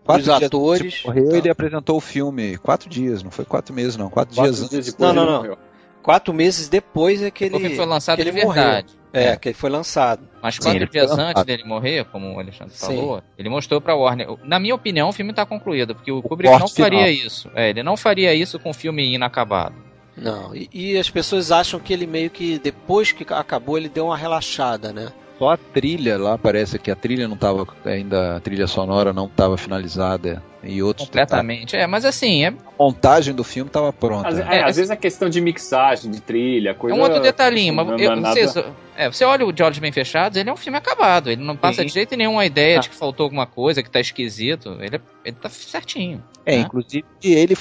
quatro 0.05 0.23
os 0.23 0.29
atores. 0.29 1.03
morrer, 1.05 1.35
ele 1.39 1.49
apresentou 1.51 1.97
o 1.97 2.01
filme. 2.01 2.57
Quatro 2.59 2.89
dias, 2.89 3.23
não 3.23 3.31
foi 3.33 3.45
quatro 3.45 3.75
meses, 3.75 3.97
não. 3.97 4.11
Quatro, 4.11 4.35
Quatro 4.37 4.53
dias 4.53 4.71
dias 4.71 4.89
antes. 4.89 4.99
Não, 4.99 5.13
não, 5.13 5.39
morreu. 5.39 5.59
Quatro 6.02 6.32
meses 6.35 6.68
depois 6.68 7.22
é 7.22 7.31
que 7.31 7.44
ele, 7.44 7.56
O 7.56 7.60
filme 7.60 7.77
foi 7.77 7.86
lançado 7.86 8.16
que 8.18 8.22
de 8.24 8.28
ele 8.31 8.44
morreu. 8.44 8.62
verdade. 8.62 9.01
É, 9.12 9.35
que 9.36 9.48
ele 9.48 9.55
foi 9.56 9.68
lançado. 9.70 10.22
Mas 10.40 10.55
Sim, 10.55 10.60
quatro 10.62 10.78
ele 10.78 10.86
foi 10.86 11.01
dias 11.01 11.10
antes 11.18 11.43
dele 11.44 11.64
morrer, 11.64 12.05
como 12.06 12.32
o 12.35 12.39
Alexandre 12.39 12.74
Sim. 12.77 12.86
falou, 12.86 13.22
ele 13.36 13.48
mostrou 13.48 13.81
pra 13.81 13.94
Warner. 13.97 14.28
Na 14.44 14.60
minha 14.60 14.74
opinião, 14.74 15.09
o 15.09 15.12
filme 15.12 15.32
tá 15.32 15.44
concluído, 15.44 15.94
porque 15.97 16.12
o 16.12 16.22
Kubrick 16.22 16.56
não 16.59 16.68
faria 16.68 17.06
final. 17.06 17.27
isso. 17.27 17.51
É, 17.55 17.70
ele 17.70 17.82
não 17.82 17.97
faria 17.97 18.32
isso 18.32 18.59
com 18.60 18.70
o 18.70 18.74
filme 18.74 19.12
inacabado. 19.12 19.74
Não, 20.16 20.55
e, 20.55 20.68
e 20.72 20.97
as 20.98 21.10
pessoas 21.10 21.51
acham 21.51 21.81
que 21.81 21.93
ele 21.93 22.06
meio 22.06 22.31
que 22.31 22.59
depois 22.59 23.10
que 23.10 23.27
acabou 23.32 23.77
ele 23.78 23.89
deu 23.89 24.06
uma 24.06 24.16
relaxada, 24.16 24.93
né? 24.93 25.10
Só 25.41 25.49
a 25.49 25.57
trilha 25.57 26.19
lá 26.19 26.37
parece 26.37 26.79
que 26.79 26.91
a 26.91 26.95
trilha 26.95 27.27
não 27.27 27.35
estava 27.35 27.67
ainda, 27.87 28.37
a 28.37 28.41
trilha 28.41 28.67
sonora 28.67 29.11
não 29.11 29.25
estava 29.25 29.57
finalizada 29.57 30.43
e 30.62 30.83
outros 30.83 31.07
Completamente. 31.09 31.75
É, 31.75 31.87
mas 31.87 32.05
assim, 32.05 32.45
é. 32.45 32.49
A 32.49 32.55
montagem 32.79 33.35
do 33.35 33.43
filme 33.43 33.71
estava 33.71 33.91
pronta. 33.91 34.29
Às, 34.29 34.35
né? 34.37 34.47
é, 34.59 34.62
às 34.65 34.77
vezes 34.77 34.91
a 34.91 34.97
questão 34.97 35.31
de 35.31 35.41
mixagem, 35.41 36.11
de 36.11 36.21
trilha, 36.21 36.71
é 36.71 36.75
coisa. 36.75 36.95
um 36.95 37.01
outro 37.01 37.21
detalhinho. 37.21 37.73
Mas 37.73 37.89
eu, 37.89 38.12
é 38.12 38.17
vocês- 38.21 38.55
nada- 38.55 38.69
é, 38.95 39.11
você 39.11 39.25
olha 39.25 39.47
o 39.47 39.51
De 39.51 39.62
Olhos 39.62 39.79
Bem 39.79 39.91
Fechados, 39.91 40.37
ele 40.37 40.51
é 40.51 40.53
um 40.53 40.59
filme 40.59 40.77
acabado. 40.77 41.31
Ele 41.31 41.43
não 41.43 41.57
passa 41.57 41.81
Sim. 41.81 41.87
de 41.87 41.95
jeito 41.95 42.15
nenhum 42.17 42.39
a 42.39 42.45
ideia 42.45 42.77
Ah. 42.77 42.81
de 42.83 42.91
que 42.91 42.95
faltou 42.95 43.25
alguma 43.25 43.47
coisa, 43.47 43.83
que 43.83 43.91
tá 43.91 43.99
esquisito. 43.99 44.77
Ele, 44.79 44.97
é- 44.97 45.01
ele 45.25 45.37
tá 45.41 45.49
certinho. 45.49 46.23
É, 46.45 46.57
né? 46.57 46.62
inclusive 46.62 47.05
ele 47.23 47.55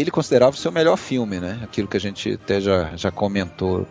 ele 0.00 0.10
considerava 0.10 0.52
o 0.52 0.58
seu 0.58 0.70
melhor 0.70 0.98
filme, 0.98 1.40
né? 1.40 1.60
Aquilo 1.62 1.88
que 1.88 1.96
a 1.96 2.00
gente 2.00 2.32
até 2.34 2.60
já, 2.60 2.90
já 2.94 3.10
comentou 3.10 3.86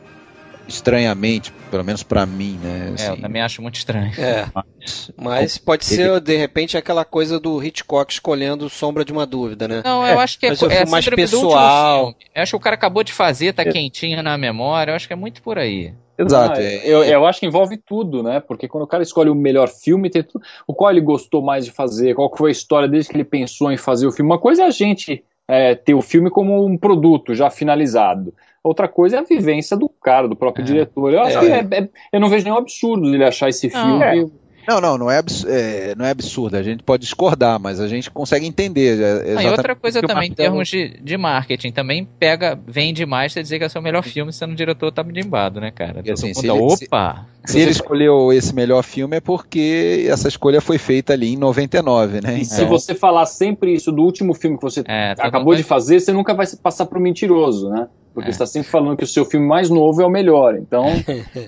estranhamente, 0.68 1.54
pelo 1.72 1.84
menos 1.84 2.04
pra 2.04 2.26
mim, 2.26 2.60
né? 2.62 2.86
É, 2.86 2.90
eu 2.90 2.94
Assim, 3.14 3.22
também 3.22 3.42
acho 3.42 3.62
muito 3.62 3.76
estranho. 3.76 4.12
É, 4.18 4.46
mas- 4.54 5.12
mas 5.18 5.58
pode 5.58 5.86
Ele- 5.94 5.96
ser 5.96 6.20
de 6.22 6.36
repente 6.36 6.78
aquela 6.78 7.06
coisa 7.06 7.40
do 7.40 7.64
Hitchcock 7.64 8.12
escolhendo 8.12 8.70
Sombra 8.70 9.06
de 9.06 9.12
uma 9.12 9.26
Dúvida, 9.26 9.68
né? 9.68 9.82
Não, 9.84 10.06
É, 10.06 10.14
eu 10.14 10.20
acho 10.20 10.40
que 10.40 10.46
é, 10.46 10.50
é 10.50 10.86
mais 10.86 11.08
pessoal. 11.08 12.08
filme. 12.08 12.16
Eu 12.36 12.42
acho 12.44 12.52
que 12.52 12.56
o 12.56 12.60
cara 12.60 12.76
acabou 12.76 13.04
de 13.04 13.14
fazer, 13.14 13.48
É. 13.48 13.54
tá 13.54 13.64
quentinho 13.66 14.22
na 14.24 14.38
memória. 14.38 14.92
Eu 14.92 14.96
acho 14.96 15.08
que 15.08 15.14
é 15.14 15.18
muito 15.18 15.42
por 15.42 15.58
aí. 15.58 15.94
Exato. 16.18 16.60
Ah, 16.60 16.64
é- 16.64 16.88
eu, 16.88 17.04
eu 17.04 17.26
acho 17.26 17.42
que 17.42 17.46
envolve 17.46 17.76
tudo, 17.78 18.24
né? 18.24 18.40
Porque 18.40 18.68
quando 18.70 18.84
o 18.84 18.88
cara 18.88 19.04
escolhe 19.04 19.30
o 19.30 19.36
melhor 19.36 19.68
filme, 19.68 20.10
tem 20.10 20.24
tudo, 20.24 20.44
o 20.66 20.74
qual 20.74 20.90
ele 20.90 21.02
gostou 21.02 21.42
mais 21.42 21.66
de 21.66 21.72
fazer, 21.72 22.16
qual 22.16 22.30
que 22.30 22.38
foi 22.38 22.50
a 22.50 22.54
história 22.54 22.88
desde 22.88 23.10
que 23.10 23.18
ele 23.18 23.26
pensou 23.26 23.70
em 23.72 23.76
fazer 23.78 24.08
o 24.08 24.12
filme. 24.12 24.32
Uma 24.32 24.40
coisa 24.40 24.64
é 24.64 24.66
a 24.66 24.72
gente 24.72 25.24
é, 25.48 25.76
ter 25.76 25.94
o 25.94 26.02
filme 26.02 26.30
como 26.32 26.66
um 26.66 26.76
produto 26.78 27.36
já 27.36 27.50
finalizado. 27.52 28.34
Outra 28.66 28.88
coisa 28.88 29.18
é 29.18 29.20
a 29.20 29.24
vivência 29.24 29.78
do 29.78 29.88
cara, 29.88 30.28
do 30.28 30.36
próprio 30.36 30.64
É. 30.64 30.66
diretor. 30.66 31.14
Eu 31.14 31.22
acho 31.22 31.38
É. 31.38 31.64
que 31.64 31.76
é- 31.76 31.80
é- 31.82 31.90
eu 32.12 32.20
não 32.20 32.30
vejo 32.30 32.44
nenhum 32.46 32.58
absurdo 32.58 33.14
ele 33.14 33.24
achar 33.24 33.48
esse 33.48 33.70
Não. 33.72 34.00
filme. 34.02 34.32
Não, 34.68 34.82
não, 34.82 34.98
não 34.98 35.12
é, 35.12 35.22
é, 35.48 35.94
não 35.96 36.04
é 36.04 36.10
absurdo. 36.10 36.58
A 36.58 36.64
gente 36.64 36.82
pode 36.82 37.04
discordar, 37.04 37.60
mas 37.60 37.80
a 37.80 37.88
gente 37.88 38.10
consegue 38.10 38.48
entender. 38.48 39.00
é, 39.00 39.36
Ah, 39.38 39.44
e 39.44 39.48
outra 39.50 39.76
coisa 39.76 40.02
também, 40.02 40.30
em 40.30 40.34
termos 40.34 40.68
de, 40.68 41.00
de 41.04 41.16
marketing, 41.16 41.72
também 41.72 42.04
pega, 42.20 42.60
vende 42.68 43.06
mais 43.06 43.32
você 43.32 43.44
dizer 43.44 43.60
que 43.60 43.64
é 43.66 43.68
o 43.68 43.70
seu 43.70 43.80
melhor 43.84 44.02
filme 44.02 44.34
sendo 44.34 44.54
o 44.54 44.56
diretor 44.56 44.92
tá 44.92 45.04
bimbado, 45.04 45.62
né, 45.62 45.70
cara? 45.70 46.02
E 46.04 46.10
assim, 46.12 46.34
se 46.34 46.48
mundo, 46.48 46.64
ele- 46.64 46.78
se- 46.78 46.86
opa! 46.86 47.28
Se 47.46 47.60
ele 47.60 47.70
escolheu 47.70 48.34
esse 48.34 48.56
melhor 48.56 48.82
filme 48.82 49.18
é 49.18 49.22
porque 49.22 50.08
essa 50.10 50.28
escolha 50.28 50.60
foi 50.60 50.80
feita 50.80 51.14
ali 51.14 51.34
em 51.34 51.38
99, 51.38 52.20
né? 52.22 52.40
E 52.40 52.44
se 52.44 52.66
você 52.66 52.96
falar 52.96 53.28
sempre 53.28 53.72
isso 53.72 53.92
do 53.92 54.02
último 54.02 54.34
filme 54.34 54.58
que 54.58 54.64
você 54.64 54.82
É, 54.88 55.14
acabou 55.20 55.54
de 55.54 55.62
fazer, 55.62 56.00
você 56.00 56.12
nunca 56.12 56.34
vai 56.34 56.48
se 56.48 56.58
passar 56.58 56.88
por 56.88 57.00
mentiroso, 57.00 57.70
né? 57.70 57.88
Porque 58.16 58.30
É. 58.30 58.32
você 58.32 58.36
está 58.44 58.48
sempre 58.48 58.70
falando 58.72 58.98
que 58.98 59.04
o 59.04 59.08
seu 59.08 59.26
filme 59.26 59.46
mais 59.46 59.70
novo 59.70 60.02
é 60.02 60.06
o 60.06 60.10
melhor. 60.10 60.56
Então, 60.58 60.86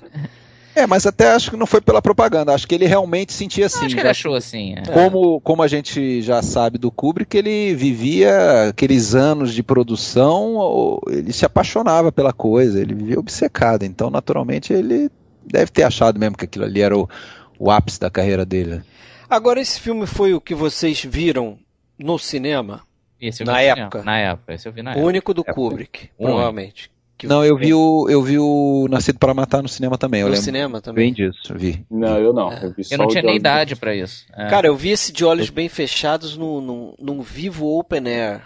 É, 0.76 0.86
mas 0.86 1.08
até 1.08 1.32
acho 1.32 1.50
que 1.50 1.58
não 1.58 1.66
foi 1.66 1.82
pela 1.82 2.04
propaganda. 2.04 2.54
Acho 2.54 2.68
que 2.68 2.76
ele 2.76 2.86
realmente 2.86 3.34
sentia 3.34 3.64
Eu 3.64 3.66
assim. 3.66 3.86
acho 3.88 3.96
que 3.96 4.02
ele 4.02 4.04
já- 4.04 4.12
achou 4.12 4.36
assim. 4.36 4.76
é. 4.78 4.84
Como, 4.84 5.42
como 5.42 5.64
a 5.64 5.68
gente 5.68 6.22
já 6.22 6.44
sabe 6.44 6.78
do 6.78 6.92
Kubrick, 6.92 7.36
ele 7.36 7.74
vivia 7.74 8.68
aqueles 8.70 9.16
anos 9.16 9.56
de 9.56 9.64
produção, 9.64 11.00
ele 11.08 11.34
se 11.34 11.44
apaixonava 11.46 12.12
pela 12.12 12.32
coisa, 12.32 12.80
ele 12.80 12.94
vivia 12.94 13.20
obcecado. 13.20 13.84
Então, 13.86 14.12
naturalmente, 14.12 14.72
ele 14.72 15.10
deve 15.44 15.72
ter 15.72 15.82
achado 15.82 16.20
mesmo 16.20 16.38
que 16.38 16.46
aquilo 16.46 16.66
ali 16.66 16.82
era 16.82 16.96
o, 16.96 17.10
o 17.58 17.72
ápice 17.72 18.00
da 18.00 18.12
carreira 18.12 18.46
dele. 18.46 18.82
Agora 19.28 19.60
esse 19.60 19.80
filme 19.80 20.06
foi 20.06 20.36
o 20.36 20.40
que 20.42 20.54
vocês 20.54 21.04
viram 21.04 21.58
no 21.98 22.20
cinema, 22.20 22.82
Esse 23.20 23.42
eu 23.44 23.48
Na 23.48 23.54
vi 23.54 23.60
cinema. 23.64 23.82
época. 23.82 24.04
Na 24.04 24.18
época, 24.20 24.54
esse 24.54 24.68
eu 24.68 24.72
vi 24.72 24.82
na 24.82 24.92
o 24.92 24.94
época. 24.94 25.08
único 25.08 25.34
do 25.34 25.44
É, 25.48 25.54
Kubrick, 25.54 26.00
único. 26.02 26.14
provavelmente. 26.20 26.92
Que 27.18 27.26
Não, 27.26 27.44
eu 27.44 27.58
vi 27.58 27.74
o, 27.74 28.08
eu 28.08 28.22
vi 28.22 28.38
o 28.38 28.86
Nascido 28.92 29.18
para 29.18 29.34
Matar 29.34 29.64
no 29.64 29.68
cinema 29.68 29.98
também. 29.98 30.22
Eu 30.22 30.30
no 30.30 30.36
cinema 30.36 30.80
também. 30.80 31.06
bem 31.06 31.14
disso, 31.14 31.56
vi. 31.56 31.84
não, 31.90 32.20
eu 32.20 32.32
não. 32.32 32.54
Eu, 32.54 32.72
vi 32.72 32.84
só 32.84 32.94
Eu 32.94 33.00
não 33.00 33.06
o 33.06 33.10
tinha 33.10 33.24
nem 33.24 33.36
idade 33.36 33.76
pra 33.76 33.96
isso. 33.96 34.26
É. 34.36 34.46
Cara, 34.48 34.68
eu 34.68 34.76
vi 34.76 34.92
esse 34.92 35.12
de 35.12 35.26
olhos 35.26 35.50
bem 35.50 35.68
fechados 35.68 36.38
no, 36.38 36.62
no, 36.62 36.96
num 37.00 37.22
vivo 37.24 37.66
open 37.76 38.08
air. 38.08 38.44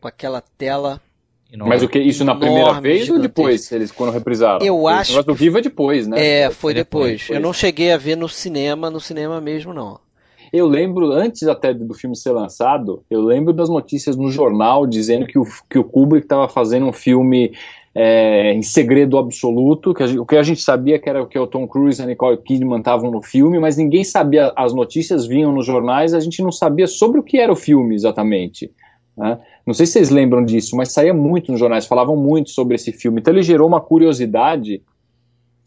Com 0.00 0.08
aquela 0.08 0.40
tela. 0.40 1.00
E 1.52 1.56
não- 1.56 1.66
Mas 1.66 1.82
o 1.82 1.88
que? 1.88 1.98
Isso 1.98 2.24
na 2.24 2.34
primeira 2.34 2.62
Enorme, 2.70 2.80
vez 2.80 3.00
ou 3.02 3.06
gigantesco. 3.16 3.28
depois, 3.28 3.72
eles 3.72 3.92
quando 3.92 4.10
reprisaram? 4.10 4.64
Eu 4.64 4.76
Esse 4.88 4.98
acho 4.98 5.10
negócio 5.12 5.26
do 5.26 5.34
que- 5.36 5.44
Viva 5.44 5.58
é 5.58 5.62
depois, 5.62 6.06
né? 6.06 6.26
É, 6.44 6.50
foi 6.50 6.72
depois, 6.72 7.20
depois. 7.20 7.36
Eu 7.36 7.40
não 7.42 7.52
cheguei 7.52 7.92
a 7.92 7.98
ver 7.98 8.16
no 8.16 8.28
cinema, 8.28 8.90
no 8.90 9.00
cinema 9.00 9.38
mesmo, 9.38 9.74
não. 9.74 10.00
Eu 10.56 10.66
lembro, 10.66 11.12
antes 11.12 11.46
até 11.48 11.74
do 11.74 11.92
filme 11.94 12.16
ser 12.16 12.32
lançado, 12.32 13.02
eu 13.10 13.20
lembro 13.20 13.52
das 13.52 13.68
notícias 13.68 14.16
no 14.16 14.30
jornal 14.30 14.86
dizendo 14.86 15.26
que 15.26 15.38
o, 15.38 15.44
que 15.68 15.78
o 15.78 15.84
Kubrick 15.84 16.24
estava 16.24 16.48
fazendo 16.48 16.86
um 16.86 16.92
filme 16.92 17.52
é, 17.94 18.52
em 18.52 18.62
segredo 18.62 19.16
absoluto, 19.16 19.94
que 19.94 20.06
gente- 20.06 20.18
o 20.18 20.26
que 20.26 20.36
a 20.36 20.42
gente 20.42 20.60
sabia 20.60 20.98
que 20.98 21.08
era 21.08 21.22
o 21.22 21.26
que 21.26 21.38
o 21.38 21.46
Tom 21.46 21.66
Cruise 21.66 22.00
e 22.00 22.04
a 22.04 22.06
Nicole 22.06 22.36
Kidman 22.36 22.78
estavam 22.78 23.10
no 23.10 23.22
filme, 23.22 23.58
mas 23.58 23.76
ninguém 23.76 24.04
sabia, 24.04 24.52
as 24.54 24.74
notícias 24.74 25.26
vinham 25.26 25.50
nos 25.50 25.64
jornais, 25.64 26.12
a 26.12 26.20
gente 26.20 26.42
não 26.42 26.52
sabia 26.52 26.86
sobre 26.86 27.18
o 27.20 27.22
que 27.22 27.38
era 27.38 27.50
o 27.50 27.56
filme 27.56 27.94
exatamente. 27.94 28.70
né? 29.16 29.38
Não 29.66 29.72
sei 29.72 29.86
se 29.86 29.92
vocês 29.92 30.10
lembram 30.10 30.44
disso, 30.44 30.76
mas 30.76 30.92
saía 30.92 31.14
muito 31.14 31.50
nos 31.50 31.58
jornais, 31.58 31.86
falavam 31.86 32.16
muito 32.16 32.50
sobre 32.50 32.74
esse 32.74 32.92
filme, 32.92 33.20
então 33.20 33.32
ele 33.32 33.42
gerou 33.42 33.66
uma 33.66 33.80
curiosidade, 33.80 34.82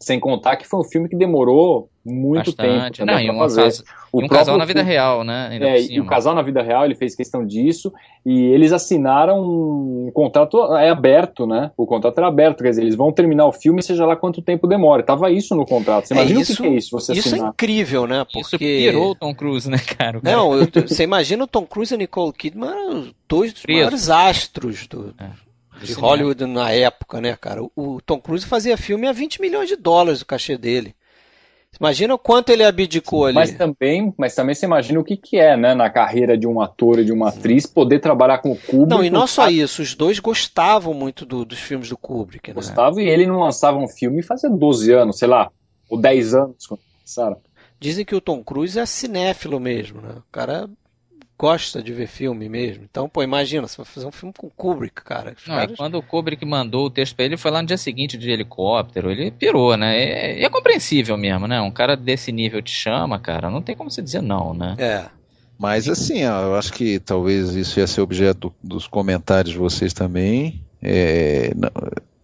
sem 0.00 0.18
contar 0.18 0.56
que 0.56 0.66
foi 0.66 0.80
um 0.80 0.84
filme 0.84 1.08
que 1.08 1.14
demorou 1.16 1.88
muito 2.02 2.54
tempo 2.54 2.72
bastante. 2.72 2.98
também 3.00 3.14
Não, 3.14 3.20
e 3.22 3.26
pra 3.26 3.34
um, 3.34 3.38
fazer. 3.38 3.84
O 4.10 4.22
e 4.22 4.24
um 4.24 4.28
casal 4.28 4.56
na 4.56 4.64
vida 4.64 4.80
filme- 4.80 4.90
real, 4.92 5.22
né? 5.22 5.48
Ainda 5.50 5.66
é, 5.68 5.80
e 5.82 6.00
o 6.00 6.06
casal 6.06 6.34
na 6.34 6.40
vida 6.40 6.62
real, 6.62 6.86
ele 6.86 6.94
fez 6.94 7.14
questão 7.14 7.44
disso, 7.46 7.92
e 8.24 8.46
eles 8.46 8.72
assinaram 8.72 9.38
um 9.38 10.10
contrato 10.14 10.74
é 10.76 10.88
aberto, 10.88 11.46
né? 11.46 11.70
O 11.76 11.86
contrato 11.86 12.16
era 12.16 12.26
aberto, 12.28 12.62
quer 12.62 12.70
dizer, 12.70 12.82
eles 12.82 12.94
vão 12.96 13.12
terminar 13.12 13.46
o 13.46 13.52
filme, 13.52 13.82
seja 13.82 14.06
lá 14.06 14.16
quanto 14.16 14.40
tempo 14.40 14.66
demora. 14.66 15.02
Tava 15.02 15.30
isso 15.30 15.54
no 15.54 15.66
contrato. 15.66 16.06
Você 16.08 16.14
É, 16.14 16.16
imagina 16.16 16.40
isso- 16.40 16.52
o 16.54 16.56
que, 16.56 16.62
que 16.62 16.68
é 16.68 16.72
isso, 16.78 16.90
você 16.92 17.12
Isso 17.12 17.28
é 17.28 17.32
assinar. 17.32 17.50
incrível, 17.50 18.06
né? 18.06 18.24
Isso 18.34 18.50
Porque. 18.50 18.64
pirou 18.78 19.10
o 19.10 19.14
Tom 19.14 19.34
Cruise, 19.34 19.68
né, 19.70 19.76
cara? 19.78 20.18
Cara- 20.22 20.36
Não, 20.36 20.54
eu- 20.56 20.66
você 20.88 21.02
imagina 21.04 21.44
o 21.44 21.46
Tom 21.46 21.66
Cruise 21.66 21.92
e 21.92 21.96
a 21.96 21.98
Nicole 21.98 22.32
Kidman, 22.32 22.70
eram 22.70 23.08
dois 23.28 23.52
dos 23.52 23.60
Preso. 23.62 23.78
maiores 23.78 24.08
astros 24.08 24.86
do, 24.86 25.14
É, 25.18 25.24
do 25.24 25.49
de 25.86 25.94
cinema. 25.94 26.08
Hollywood 26.08 26.46
na 26.46 26.70
época, 26.72 27.20
né, 27.20 27.36
cara? 27.36 27.62
O, 27.76 28.00
Tom 28.00 28.20
Cruise 28.20 28.46
fazia 28.46 28.76
filme 28.76 29.06
a 29.06 29.12
20 29.12 29.40
milhões 29.40 29.68
de 29.68 29.76
dólares 29.76 30.20
o 30.20 30.26
cachê 30.26 30.56
dele. 30.56 30.94
Imagina 31.78 32.14
o 32.14 32.18
quanto 32.18 32.50
ele 32.50 32.64
abdicou 32.64 33.24
ali. 33.26 33.34
Mas 33.34 33.52
também, 33.52 34.12
mas 34.18 34.34
também 34.34 34.54
você 34.54 34.66
imagina 34.66 34.98
o 35.00 35.04
que, 35.04 35.16
que 35.16 35.38
é, 35.38 35.56
né, 35.56 35.72
na 35.72 35.88
carreira 35.88 36.36
de 36.36 36.46
um 36.46 36.60
ator 36.60 36.98
e 36.98 37.04
de 37.04 37.12
uma 37.12 37.28
atriz, 37.28 37.64
poder 37.64 38.00
trabalhar 38.00 38.38
com 38.38 38.50
o 38.52 38.56
Kubrick. 38.56 38.88
Não, 38.90 39.04
e 39.04 39.08
não 39.08 39.26
só 39.26 39.42
cara 39.42 39.52
isso, 39.52 39.80
os 39.80 39.94
dois 39.94 40.18
gostavam 40.18 40.92
muito 40.92 41.24
do- 41.24 41.44
dos 41.44 41.58
filmes 41.60 41.88
do 41.88 41.96
Kubrick, 41.96 42.50
né? 42.50 42.54
Gostava, 42.54 43.00
e 43.00 43.08
ele 43.08 43.24
não 43.24 43.38
lançava 43.38 43.78
um 43.78 43.86
filme 43.88 44.20
fazia 44.22 44.50
12 44.50 44.92
anos, 44.92 45.18
sei 45.18 45.28
lá, 45.28 45.50
ou 45.88 45.96
10 45.98 46.34
anos 46.34 46.66
quando 46.66 46.80
lançaram. 47.00 47.36
Dizem 47.78 48.04
que 48.04 48.14
o 48.16 48.20
Tom 48.20 48.42
Cruise 48.42 48.78
é 48.78 48.84
cinéfilo 48.84 49.58
mesmo, 49.60 50.02
né? 50.02 50.16
O 50.18 50.24
cara 50.32 50.68
gosta 51.40 51.82
de 51.82 51.90
ver 51.94 52.06
filme 52.06 52.48
mesmo. 52.50 52.84
Então, 52.90 53.08
pô, 53.08 53.22
imagina, 53.22 53.66
você 53.66 53.78
vai 53.78 53.86
fazer 53.86 54.06
um 54.06 54.12
filme 54.12 54.34
com 54.36 54.46
o 54.46 54.50
Kubrick, 54.50 55.02
cara. 55.02 55.34
Os 55.34 55.46
Não, 55.48 55.56
caras- 55.56 55.76
quando 55.76 55.94
o 55.96 56.02
Kubrick 56.02 56.44
mandou 56.44 56.84
o 56.84 56.90
texto 56.90 57.16
pra 57.16 57.24
ele, 57.24 57.38
foi 57.38 57.50
lá 57.50 57.62
no 57.62 57.66
dia 57.68 57.78
seguinte 57.78 58.18
de 58.18 58.30
helicóptero. 58.30 59.10
Ele 59.10 59.30
pirou, 59.30 59.74
né? 59.76 59.98
E 59.98 60.42
é, 60.42 60.44
é 60.44 60.48
compreensível 60.50 61.16
mesmo, 61.16 61.46
né? 61.48 61.58
Um 61.60 61.70
cara 61.70 61.96
desse 61.96 62.30
nível 62.30 62.60
te 62.60 62.70
chama, 62.72 63.18
cara. 63.18 63.48
Não 63.48 63.62
tem 63.62 63.74
como 63.74 63.90
você 63.90 64.02
dizer 64.02 64.20
não, 64.20 64.52
né? 64.52 64.74
É. 64.78 65.04
Mas 65.58 65.88
assim, 65.88 66.24
ó, 66.26 66.42
eu 66.42 66.56
acho 66.56 66.72
que 66.74 66.98
talvez 67.00 67.54
isso 67.54 67.80
ia 67.80 67.86
ser 67.86 68.02
objeto 68.02 68.52
dos 68.62 68.86
comentários 68.86 69.52
de 69.52 69.58
vocês 69.58 69.92
também. 69.94 70.62
É, 70.82 71.52
não, 71.56 71.70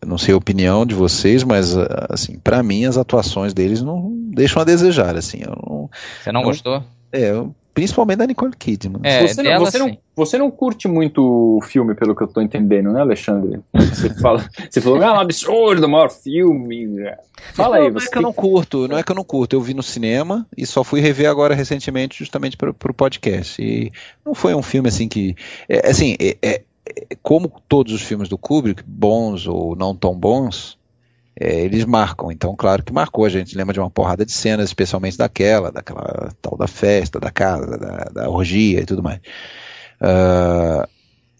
não 0.06 0.18
sei 0.18 0.34
a 0.34 0.36
opinião 0.36 0.84
de 0.84 0.94
vocês, 0.94 1.42
mas 1.42 1.74
assim, 2.10 2.38
para 2.38 2.62
mim 2.62 2.84
as 2.84 2.96
atuações 2.98 3.54
deles 3.54 3.80
não 3.82 4.10
deixam 4.34 4.60
a 4.60 4.64
desejar, 4.64 5.16
assim. 5.16 5.38
Eu 5.42 5.50
não, 5.56 5.90
Você 6.22 6.30
não 6.32 6.40
Não. 6.42 6.48
gostou? 6.48 6.84
é, 7.12 7.30
eu- 7.30 7.54
principalmente 7.76 8.16
da 8.16 8.26
Nicole 8.26 8.56
Kidman. 8.56 9.02
É, 9.04 9.28
você, 9.28 9.42
não, 9.42 9.50
dela 9.50 9.70
você, 9.70 9.78
não, 9.78 9.98
você 10.16 10.38
não 10.38 10.50
curte 10.50 10.88
muito 10.88 11.58
o 11.58 11.60
filme, 11.60 11.94
pelo 11.94 12.16
que 12.16 12.22
eu 12.22 12.26
tô 12.26 12.40
entendendo, 12.40 12.90
né, 12.90 13.02
Alexandre? 13.02 13.60
Você, 13.74 14.08
fala, 14.14 14.42
você 14.70 14.80
falou, 14.80 15.02
ah, 15.02 15.08
é 15.08 15.12
um 15.12 15.20
absurdo, 15.20 15.84
o 15.84 15.88
maior 15.88 16.10
filme. 16.10 17.04
Fala 17.52 17.76
aí, 17.76 17.82
não, 17.82 17.90
não 17.90 18.00
você 18.00 18.06
é 18.06 18.10
que 18.10 18.16
eu 18.16 18.22
não 18.22 18.32
curto, 18.32 18.88
não 18.88 18.96
é 18.96 19.02
que 19.02 19.12
eu 19.12 19.14
não 19.14 19.22
curto. 19.22 19.54
Eu 19.54 19.60
vi 19.60 19.74
no 19.74 19.82
cinema 19.82 20.46
e 20.56 20.64
só 20.64 20.82
fui 20.82 21.00
rever 21.00 21.28
agora 21.28 21.54
recentemente, 21.54 22.18
justamente 22.18 22.56
para 22.56 22.70
o 22.70 22.94
podcast. 22.94 23.60
E 23.62 23.92
não 24.24 24.34
foi 24.34 24.54
um 24.54 24.62
filme 24.62 24.88
assim 24.88 25.06
que. 25.06 25.36
é, 25.68 25.86
assim, 25.90 26.16
é- 26.18 26.38
é- 26.40 26.62
é- 26.86 27.16
como 27.22 27.52
todos 27.68 27.92
os 27.92 28.00
filmes 28.00 28.26
do 28.30 28.38
Kubrick, 28.38 28.82
bons 28.86 29.46
ou 29.46 29.76
não 29.76 29.94
tão 29.94 30.14
bons, 30.14 30.75
é, 31.38 31.60
eles 31.60 31.84
marcam. 31.84 32.30
Então, 32.32 32.54
claro 32.56 32.82
que 32.82 32.92
marcou. 32.92 33.24
A 33.24 33.28
gente 33.28 33.56
lembra 33.56 33.72
de 33.74 33.80
uma 33.80 33.90
porrada 33.90 34.24
de 34.24 34.32
cenas, 34.32 34.68
especialmente 34.68 35.18
daquela, 35.18 35.70
daquela 35.70 36.30
tal 36.40 36.56
da 36.56 36.66
festa, 36.66 37.20
da 37.20 37.30
casa, 37.30 37.76
da, 37.78 37.96
da 38.22 38.30
orgia 38.30 38.80
e 38.80 38.86
tudo 38.86 39.02
mais. 39.02 39.20
Ah, 40.00 40.88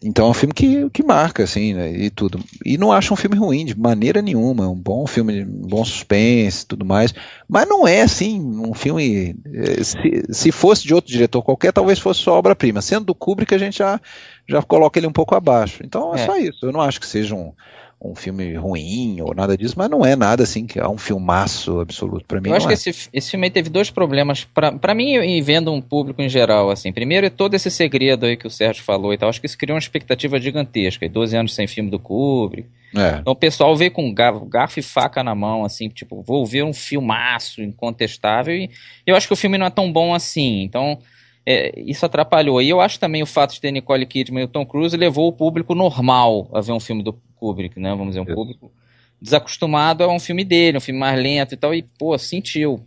então 0.03 0.27
é 0.27 0.31
um 0.31 0.35
filme 0.35 0.53
que, 0.53 0.91
que 0.91 1.03
marca, 1.03 1.43
assim, 1.43 1.73
né, 1.73 1.91
e 1.91 2.11
tudo. 2.11 2.39
E 2.65 2.77
não 2.77 2.93
acho 2.93 3.15
um 3.15 3.17
filme 3.17 3.35
ruim, 3.37 3.65
de 3.65 3.77
maneira 3.79 4.21
nenhuma. 4.21 4.65
É 4.65 4.69
um 4.69 4.75
bom 4.77 5.07
filme, 5.07 5.43
um 5.43 5.67
bom 5.67 5.85
suspense 5.85 6.65
e 6.65 6.67
tudo 6.67 6.85
mais. 6.85 7.15
Mas 7.49 7.67
não 7.67 7.89
é, 7.89 8.03
assim, 8.03 8.39
um 8.41 8.75
filme. 8.75 9.35
eh, 9.47 9.83
Se, 9.83 9.97
se 10.31 10.53
fosse 10.53 10.87
de 10.87 10.95
outro 10.95 11.11
diretor 11.11 11.43
qualquer, 11.43 11.73
talvez 11.73 11.99
fosse 11.99 12.21
sua 12.21 12.35
obra-prima. 12.35 12.83
Sendo 12.83 13.07
do 13.07 13.15
Kubrick, 13.15 13.55
a 13.55 13.59
gente 13.59 13.79
já, 13.79 13.99
já 14.47 14.63
coloca 14.63 14.99
ele 14.99 15.07
um 15.07 15.13
pouco 15.13 15.35
abaixo. 15.35 15.81
Então 15.83 16.15
é, 16.15 16.21
É. 16.21 16.27
só 16.27 16.37
isso. 16.37 16.67
Eu 16.67 16.73
não 16.73 16.83
acho 16.83 17.01
que 17.01 17.07
seja 17.07 17.35
um, 17.35 17.53
um 18.01 18.15
filme 18.15 18.55
ruim 18.55 19.21
ou 19.23 19.35
nada 19.35 19.57
disso, 19.57 19.75
mas 19.77 19.89
não 19.89 20.05
é 20.05 20.15
nada 20.15 20.43
assim 20.43 20.67
que 20.67 20.79
é 20.79 20.87
um 20.87 20.99
filmaço 20.99 21.81
absoluto. 21.81 22.27
Pra 22.27 22.41
mim, 22.41 22.51
Eu 22.51 22.55
acho 22.55 22.67
que 22.67 22.73
é. 22.73 22.75
esse, 22.75 23.09
esse 23.13 23.31
filme 23.31 23.47
aí 23.47 23.51
teve 23.51 23.71
dois 23.71 23.91
problemas. 23.91 24.45
Pra, 24.45 24.71
pra 24.73 24.95
mim, 24.95 25.15
e 25.15 25.41
vendo 25.41 25.73
um 25.73 25.81
público 25.81 26.21
em 26.21 26.29
geral, 26.29 26.71
assim. 26.71 26.93
Primeiro 26.93 27.27
é 27.27 27.31
todo 27.31 27.55
esse 27.55 27.71
segredo 27.71 28.27
aí 28.27 28.37
que 28.37 28.47
o 28.47 28.51
Sérgio 28.51 28.85
falou 28.85 29.13
e 29.13 29.19
tal. 29.19 29.29
Acho 29.29 29.41
que 29.41 29.47
isso 29.47 29.57
criou 29.57 29.75
uma 29.75 29.81
expectativa 29.81 30.39
gigantesca. 30.39 31.07
E 31.07 31.09
12 31.09 31.37
anos 31.37 31.55
sem 31.55 31.67
filme 31.67 31.91
do 31.91 31.99
Kubrick. 31.99 32.69
É. 32.95 33.19
Então 33.21 33.33
o 33.33 33.37
pessoal 33.37 33.75
veio 33.75 33.91
com 33.91 34.13
garfo, 34.13 34.45
garfo 34.45 34.79
e 34.79 34.83
faca 34.83 35.25
na 35.25 35.35
mão, 35.35 35.65
assim, 35.65 35.89
tipo, 35.89 36.23
vou 36.23 36.47
ver 36.47 36.63
um 36.65 36.73
filmaço 36.73 37.63
incontestável. 37.63 38.55
E 38.55 38.71
eu 39.07 39.17
acho 39.17 39.27
que 39.27 39.33
o 39.33 39.37
filme 39.37 39.59
não 39.59 39.67
é 39.67 39.71
tão 39.71 39.91
bom 39.91 40.15
assim. 40.15 40.63
Então, 40.63 40.99
é, 41.47 41.73
isso 41.77 42.05
atrapalhou. 42.05 42.61
E 42.61 42.69
eu 42.69 42.81
acho 42.81 43.01
também 43.01 43.23
o 43.23 43.27
fato 43.27 43.55
de 43.55 43.61
ter 43.61 43.71
Nicole 43.71 44.05
Kidman 44.05 44.43
e 44.43 44.45
o 44.45 44.49
Tom 44.49 44.67
Cruise 44.67 44.97
levou 44.97 45.29
o 45.29 45.33
público 45.33 45.75
normal 45.75 46.49
a 46.53 46.61
ver 46.61 46.73
um 46.73 46.81
filme 46.81 47.03
do 47.03 47.13
Kubrick, 47.39 47.79
né? 47.79 47.91
Vamos 47.91 48.09
dizer, 48.09 48.21
um 48.21 48.25
Isso. 48.25 48.35
público 48.35 48.73
desacostumado 49.21 50.05
a 50.05 50.09
um 50.13 50.19
filme 50.21 50.45
dele, 50.45 50.79
um 50.79 50.81
filme 50.81 51.01
mais 51.01 51.19
lento 51.21 51.55
e 51.55 51.57
tal. 51.57 51.75
E, 51.75 51.83
pô, 51.83 52.17
sentiu. 52.19 52.81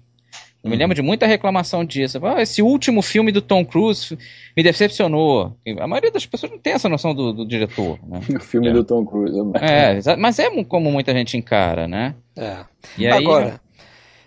Eu 0.61 0.69
me 0.69 0.75
Uhum. 0.75 0.79
lembro 0.79 0.95
de 0.95 1.01
muita 1.01 1.25
reclamação 1.25 1.85
disso. 1.85 2.19
Ah, 2.25 2.41
esse 2.41 2.61
último 2.61 3.01
filme 3.01 3.31
do 3.31 3.41
Tom 3.41 3.63
Cruise 3.65 4.17
me 4.57 4.61
decepcionou. 4.61 5.55
A 5.79 5.87
maioria 5.87 6.11
das 6.11 6.25
pessoas 6.25 6.51
não 6.51 6.59
tem 6.59 6.73
essa 6.73 6.89
noção 6.89 7.15
do, 7.15 7.31
do 7.31 7.45
diretor, 7.47 7.97
né? 8.05 8.19
O 8.35 8.39
filme 8.41 8.67
É. 8.67 8.73
do 8.73 8.83
Tom 8.83 9.05
Cruise. 9.05 9.37
É, 9.61 9.95
exa- 9.95 10.17
mas 10.17 10.37
é 10.37 10.49
como 10.65 10.91
muita 10.91 11.13
gente 11.13 11.37
encara, 11.37 11.87
né? 11.87 12.13
É. 12.35 12.57
E 12.97 13.07
aí, 13.07 13.23
Agora, 13.23 13.61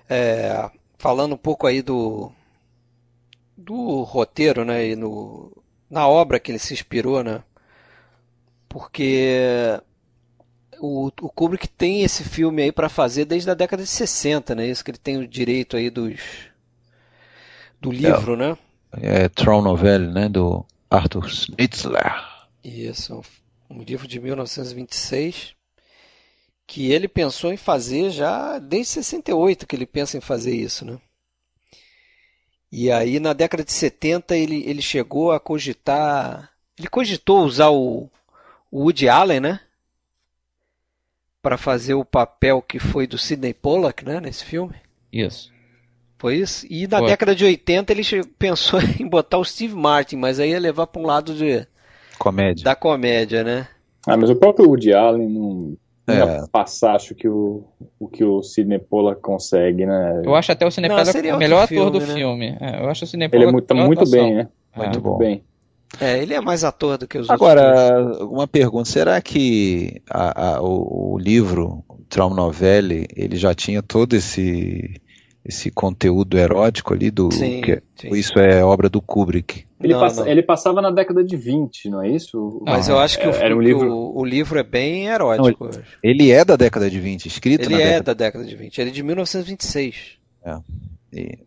é, 0.09 0.70
falando 0.99 1.35
um 1.35 1.39
pouco 1.39 1.66
aí 1.66 1.82
do 1.82 2.32
do 3.57 4.03
roteiro, 4.03 4.65
né, 4.65 4.89
e 4.89 4.97
no, 4.97 5.53
na 5.89 6.09
obra 6.09 6.40
que 6.40 6.51
ele 6.51 6.59
se 6.59 6.73
inspirou, 6.74 7.23
né, 7.23 7.43
porque 8.69 9.78
o, 10.82 11.06
o 11.06 11.28
Kubrick 11.28 11.68
tem 11.68 12.02
esse 12.02 12.24
filme 12.24 12.60
aí 12.60 12.72
para 12.72 12.88
fazer 12.88 13.24
desde 13.24 13.48
a 13.48 13.54
década 13.54 13.84
de 13.84 13.88
60, 13.88 14.56
né, 14.56 14.66
isso 14.66 14.84
que 14.84 14.90
ele 14.90 14.98
tem 14.98 15.16
o 15.16 15.28
direito 15.28 15.76
aí 15.76 15.88
dos 15.88 16.50
do 17.80 17.92
livro, 17.92 18.36
né, 18.36 18.56
É 18.92 19.28
Tron 19.28 19.62
Novelle, 19.62 20.06
né? 20.06 20.28
Do 20.28 20.64
Arthur 20.88 21.28
Schnitzler. 21.28 22.14
Isso, 22.62 23.22
um 23.68 23.82
livro 23.82 24.06
de 24.06 24.20
1926 24.20 25.54
que 26.64 26.92
ele 26.92 27.09
pensou 27.09 27.52
em 27.52 27.56
fazer 27.56 28.10
já 28.10 28.59
desde 28.59 28.92
68 28.92 29.66
que 29.66 29.74
ele 29.74 29.86
pensa 29.86 30.16
em 30.16 30.20
fazer 30.20 30.54
isso, 30.54 30.84
né? 30.84 30.98
E 32.70 32.90
aí 32.90 33.20
na 33.20 33.32
década 33.32 33.64
de 33.64 33.72
70 33.72 34.36
ele, 34.36 34.62
ele 34.64 34.82
chegou 34.82 35.32
a 35.32 35.40
cogitar, 35.40 36.50
ele 36.78 36.88
cogitou 36.88 37.44
usar 37.44 37.70
o, 37.70 38.09
o 38.70 38.84
Woody 38.84 39.09
Allen, 39.09 39.40
né? 39.40 39.60
Para 41.43 41.59
fazer 41.59 41.94
o 41.94 42.05
papel 42.05 42.62
que 42.62 42.78
foi 42.78 43.06
do 43.06 43.19
Sidney 43.19 43.52
Pollack, 43.52 44.05
né, 44.05 44.20
nesse 44.20 44.44
filme. 44.44 44.74
Isso. 45.12 45.51
Foi 46.19 46.36
isso? 46.36 46.64
E 46.70 46.86
na 46.86 46.98
Foi. 46.98 47.09
década 47.09 47.35
de 47.35 47.44
80 47.44 47.93
ele 47.93 48.02
pensou 48.39 48.78
em 49.01 49.06
botar 49.09 49.39
o 49.39 49.44
Steve 49.44 49.74
Martin, 49.74 50.16
mas 50.16 50.39
aí 50.39 50.51
ia 50.51 50.60
levar 50.60 50.86
para 50.86 51.02
um 51.02 51.06
lado 51.06 51.35
de, 51.35 51.66
Comédia. 52.16 52.62
da 52.64 52.77
comédia, 52.77 53.43
né? 53.43 53.66
Ah, 54.06 54.16
mas 54.16 54.31
o 54.31 54.36
próprio 54.36 54.69
Woody 54.69 54.93
Allen 54.93 55.28
não, 55.28 55.77
É. 56.06 56.14
ia 56.19 56.47
passar, 56.52 56.94
acho 56.94 57.12
que 57.14 57.28
o, 57.28 57.64
o 57.98 58.06
que 58.06 58.23
o 58.24 58.40
Sidney 58.40 58.78
Pollack 58.78 59.20
consegue, 59.20 59.85
né? 59.85 60.23
Eu 60.24 60.36
acho 60.36 60.52
até 60.52 60.64
o 60.64 60.70
Cine 60.70 60.86
Não, 60.89 60.94
Pollack 60.97 61.19
o 61.32 61.39
melhor 61.39 61.60
outro 61.62 61.77
ator 61.81 61.90
do 61.90 62.01
filme, 62.01 62.51
né? 62.52 62.59
filme. 62.59 62.59
É, 62.60 62.85
eu 62.85 62.89
acho 62.89 63.05
o 63.05 63.09
Cine 63.09 63.24
Ele 63.24 63.31
Pollack 63.31 63.48
é 63.48 63.52
muito, 63.52 63.74
melhor 63.74 63.86
muito 63.89 63.98
atuação. 64.02 64.24
bem, 64.24 64.35
né? 64.36 64.48
É. 64.74 64.78
Muito 64.78 65.01
bom. 65.01 65.19
bem. 65.19 65.44
É, 66.01 66.23
ele 66.23 66.35
é 66.35 66.40
mais 66.40 66.64
ator 66.64 66.97
do 66.98 67.06
que 67.06 67.19
os 67.19 67.28
outros. 67.28 67.39
dois. 67.39 67.60
Agora, 67.60 68.24
uma 68.24 68.48
pergunta: 68.48 68.89
será 68.89 69.20
que 69.20 70.01
a- 70.10 70.55
a- 70.56 70.62
o, 70.62 71.12
o 71.14 71.19
livro 71.19 71.85
Tron 72.09 72.35
Novelle 72.35 73.06
ele 73.14 73.36
já 73.36 73.55
tinha 73.55 73.82
todo 73.82 74.14
esse 74.14 75.01
esse 75.44 75.73
conteúdo 75.73 76.39
erótico 76.39 76.94
ali 76.94 77.10
do 77.10 77.28
Sim, 77.35 77.60
que 77.62 77.82
sim. 77.97 78.10
isso 78.14 78.39
é 78.39 78.64
obra 78.64 78.89
do 78.89 79.02
Kubrick? 79.02 79.64
Ele, 79.82 79.93
Não, 79.93 79.98
passa- 80.01 80.20
não. 80.23 80.31
ele 80.31 80.40
passava 80.40 80.81
na 80.81 80.89
década 80.93 81.24
de 81.24 81.36
20, 81.36 81.90
não 81.90 82.01
é 82.01 82.09
isso? 82.10 82.62
Mas 82.64 82.86
Não, 82.86 82.94
eu 82.94 83.01
acho 83.01 83.19
que, 83.19 83.27
o, 83.27 83.31
era 83.32 83.52
um 83.52 83.59
que 83.59 83.64
livro- 83.64 83.93
o, 83.93 84.20
o 84.20 84.24
livro 84.24 84.56
é 84.56 84.62
bem 84.62 85.09
erótico. 85.09 85.66
acho. 85.66 85.82
Ele 86.01 86.31
é 86.31 86.44
da 86.44 86.55
década 86.55 86.89
de 86.89 87.01
20, 87.01 87.27
escrito 87.27 87.64
Ele 87.64 87.74
na 87.74 87.81
é 87.81 87.85
década 87.86 88.14
da 88.14 88.24
década 88.24 88.44
de 88.44 88.55
20. 88.55 88.78
Ele 88.81 88.90
é 88.90 88.93
de 88.93 89.02
1926. 89.02 89.97
de... 91.12 91.39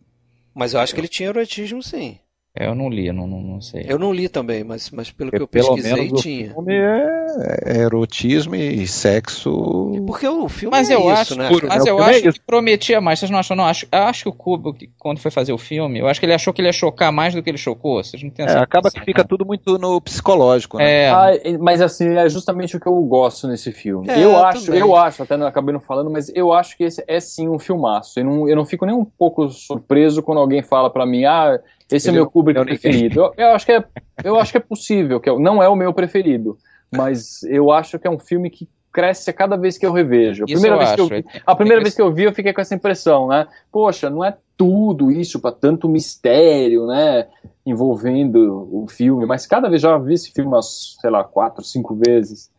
Mas 0.54 0.74
eu 0.74 0.82
acho 0.82 0.94
que 0.94 1.00
ele 1.00 1.08
tinha 1.08 1.30
erotismo, 1.30 1.82
sim. 1.82 2.20
É, 2.58 2.68
eu 2.68 2.74
não 2.76 2.90
li, 2.90 3.08
eu 3.08 3.14
não, 3.14 3.28
não, 3.28 3.42
não 3.42 3.60
sei. 3.62 3.86
Eu 3.88 4.00
não 4.00 4.14
li 4.14 4.30
também, 4.30 4.64
mas, 4.64 4.90
mas 4.92 5.12
pelo 5.12 5.30
que 5.30 5.42
eu 5.42 5.48
Pelo 5.48 5.76
pesquisei, 5.76 5.94
menos 6.06 6.20
o 6.20 6.22
tinha. 6.24 6.52
filme 6.54 6.74
é, 6.74 7.60
é 7.66 7.78
erotismo 7.82 8.56
e 8.56 8.88
sexo. 8.88 10.04
Porque 10.08 10.26
o 10.28 10.48
filme 10.48 10.72
Mas 10.72 10.90
é 10.90 10.96
eu 10.96 11.00
isso, 11.02 11.10
acho, 11.10 11.36
né? 11.38 11.50
puro, 11.50 11.68
mas 11.68 11.84
né? 11.84 11.92
O 11.92 12.00
eu 12.00 12.04
é 12.04 12.10
acho 12.12 12.30
isso. 12.30 12.40
que 12.40 12.46
prometia 12.46 13.02
mais. 13.02 13.20
Vocês 13.20 13.30
não 13.30 13.40
acham? 13.40 13.58
Não, 13.58 13.66
acho, 13.66 13.86
eu 13.92 14.04
acho 14.04 14.24
que 14.24 14.30
o 14.30 14.34
Kubrick, 14.34 14.90
quando 14.98 15.20
foi 15.20 15.32
fazer 15.32 15.52
o 15.52 15.58
filme, 15.58 16.00
eu 16.00 16.08
acho 16.08 16.20
que 16.20 16.26
ele 16.26 16.34
achou 16.34 16.54
que 16.54 16.62
ele 16.62 16.70
ia 16.70 16.74
chocar 16.74 17.12
mais 17.12 17.34
do 17.34 17.44
que 17.44 17.50
ele 17.50 17.58
chocou. 17.58 18.02
Vocês 18.02 18.24
não 18.24 18.30
têm 18.30 18.46
É, 18.46 18.52
acaba 18.58 18.90
que 18.90 19.02
fica 19.02 19.22
não? 19.22 19.28
tudo 19.28 19.46
muito 19.46 19.78
no 19.78 20.00
psicológico, 20.00 20.78
né? 20.78 21.04
É, 21.06 21.10
Ah, 21.10 21.32
mas 21.60 21.82
assim, 21.82 22.08
é 22.16 22.30
justamente 22.30 22.78
o 22.78 22.80
que 22.80 22.88
eu 22.88 22.96
gosto 23.02 23.48
nesse 23.48 23.72
filme. 23.74 24.10
É, 24.10 24.24
eu 24.24 24.38
acho, 24.38 24.66
também. 24.68 24.80
eu 24.80 24.96
acho, 24.96 25.24
até 25.24 25.36
não 25.36 25.46
acabei 25.48 25.74
não 25.74 25.82
falando, 25.82 26.10
mas 26.10 26.32
eu 26.34 26.54
acho 26.54 26.78
que 26.78 26.84
esse 26.86 27.04
é 27.06 27.20
sim 27.20 27.50
um 27.50 27.60
filmaço. 27.60 28.18
Eu 28.20 28.24
não, 28.24 28.48
eu 28.48 28.56
não 28.56 28.66
fico 28.66 28.86
nem 28.86 28.96
um 28.96 29.04
pouco 29.06 29.50
surpreso 29.50 30.24
quando 30.24 30.38
alguém 30.40 30.64
fala 30.64 30.90
pra 30.90 31.06
mim, 31.06 31.26
ah, 31.26 31.60
esse 31.92 32.10
Ele 32.10 32.18
é 32.18 32.20
meu 32.20 32.30
Kubrick 32.30 32.58
é 32.58 32.62
o 32.62 32.66
ninguém. 32.66 32.80
preferido. 32.80 33.20
Eu, 33.20 33.34
eu 33.38 33.48
acho 33.56 33.66
que 33.66 33.72
é, 33.72 33.84
eu 34.24 34.40
acho 34.40 34.52
que 34.52 34.58
é 34.58 34.62
possível, 34.62 35.20
que 35.20 35.30
eu- 35.30 35.40
não 35.40 35.62
é 35.62 35.70
o 35.70 35.76
meu 35.76 35.94
preferido, 35.94 36.58
mas 36.92 37.44
eu 37.44 37.72
acho 37.72 37.98
que 38.00 38.08
é 38.08 38.10
um 38.12 38.20
filme 38.20 38.50
que 38.50 38.68
cresce 38.92 39.30
a 39.30 39.34
cada 39.34 39.58
vez 39.58 39.78
que 39.78 39.86
eu 39.86 39.92
revejo. 39.92 40.44
A 40.46 40.48
primeira, 40.48 40.78
vez, 40.78 40.94
que 40.94 41.02
eu, 41.02 41.06
acho. 41.06 41.16
vi- 41.16 41.26
a 41.46 41.56
primeira 41.56 41.82
vez 41.82 41.94
que 41.94 42.02
eu 42.02 42.14
vi, 42.14 42.24
eu 42.24 42.34
fiquei 42.34 42.54
com 42.54 42.62
essa 42.62 42.74
impressão, 42.76 43.28
né? 43.28 43.46
Poxa, 43.72 44.10
não 44.10 44.24
é 44.24 44.38
tudo 44.56 45.12
isso 45.12 45.40
para 45.42 45.52
tanto 45.52 45.90
mistério, 45.90 46.88
né? 46.88 47.28
Envolvendo 47.66 48.70
o 48.72 48.88
filme, 48.88 49.26
mas 49.26 49.46
cada 49.46 49.68
vez 49.70 49.82
já 49.82 49.98
vi 49.98 50.14
esse 50.14 50.32
filme 50.32 50.50
umas, 50.50 50.96
sei 51.02 51.10
lá, 51.10 51.24
quatro, 51.26 51.64
cinco 51.64 51.94
vezes. 52.08 52.50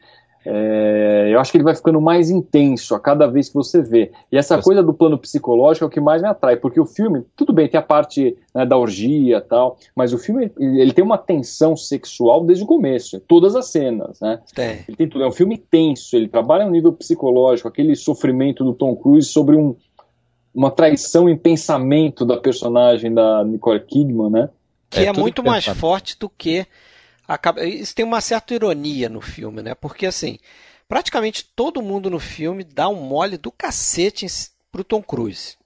É, 0.48 1.28
eu 1.32 1.40
acho 1.40 1.50
que 1.50 1.56
ele 1.56 1.64
vai 1.64 1.74
ficando 1.74 2.00
mais 2.00 2.30
intenso 2.30 2.94
a 2.94 3.00
cada 3.00 3.26
vez 3.26 3.48
que 3.48 3.54
você 3.54 3.82
vê. 3.82 4.12
E 4.30 4.36
essa 4.36 4.60
coisa 4.62 4.82
do 4.82 4.94
plano 4.94 5.18
psicológico 5.18 5.84
é 5.84 5.88
o 5.88 5.90
que 5.90 6.00
mais 6.00 6.22
me 6.22 6.28
atrai, 6.28 6.56
porque 6.56 6.80
o 6.80 6.86
filme, 6.86 7.24
tudo 7.34 7.52
bem, 7.52 7.68
tem 7.68 7.78
a 7.78 7.82
parte 7.82 8.36
né, 8.54 8.64
da 8.64 8.76
orgia 8.76 9.38
e 9.38 9.40
tal, 9.40 9.76
mas 9.94 10.12
o 10.12 10.18
filme 10.18 10.50
ele, 10.58 10.92
tem 10.92 11.04
uma 11.04 11.18
tensão 11.18 11.76
sexual 11.76 12.44
desde 12.44 12.64
o 12.64 12.66
começo, 12.66 13.16
em 13.16 13.20
todas 13.20 13.56
as 13.56 13.66
cenas, 13.66 14.20
né? 14.20 14.40
Tem. 14.54 14.84
Ele 14.86 14.96
tem 14.96 15.08
tudo. 15.08 15.24
É 15.24 15.28
um 15.28 15.32
filme 15.32 15.58
tenso, 15.58 16.16
ele 16.16 16.28
trabalha 16.28 16.64
no 16.64 16.70
nível 16.70 16.92
psicológico, 16.92 17.68
aquele 17.68 17.96
sofrimento 17.96 18.62
do 18.62 18.72
Tom 18.72 18.94
Cruise 18.94 19.28
sobre 19.28 19.56
um, 19.56 19.74
uma 20.54 20.70
traição 20.70 21.28
em 21.28 21.36
pensamento 21.36 22.24
da 22.24 22.36
personagem 22.36 23.12
da 23.12 23.44
Nicole 23.44 23.80
Kidman, 23.80 24.30
né? 24.30 24.48
que 24.88 25.00
É, 25.00 25.06
é, 25.06 25.12
muito 25.12 25.42
mais 25.42 25.64
forte 25.66 26.16
do 26.18 26.28
que 26.28 26.66
acaba. 27.26 27.64
Isso 27.64 27.94
tem 27.94 28.04
uma 28.04 28.20
certa 28.20 28.54
ironia 28.54 29.08
no 29.08 29.20
filme, 29.20 29.62
né? 29.62 29.74
Porque 29.74 30.06
assim, 30.06 30.38
praticamente 30.88 31.44
todo 31.44 31.82
mundo 31.82 32.08
no 32.10 32.18
filme 32.20 32.64
dá 32.64 32.88
um 32.88 32.96
mole 33.00 33.36
do 33.36 33.50
cacete 33.52 34.26
pro 34.72 34.84
Tom 34.84 35.02
Cruise. 35.02 35.56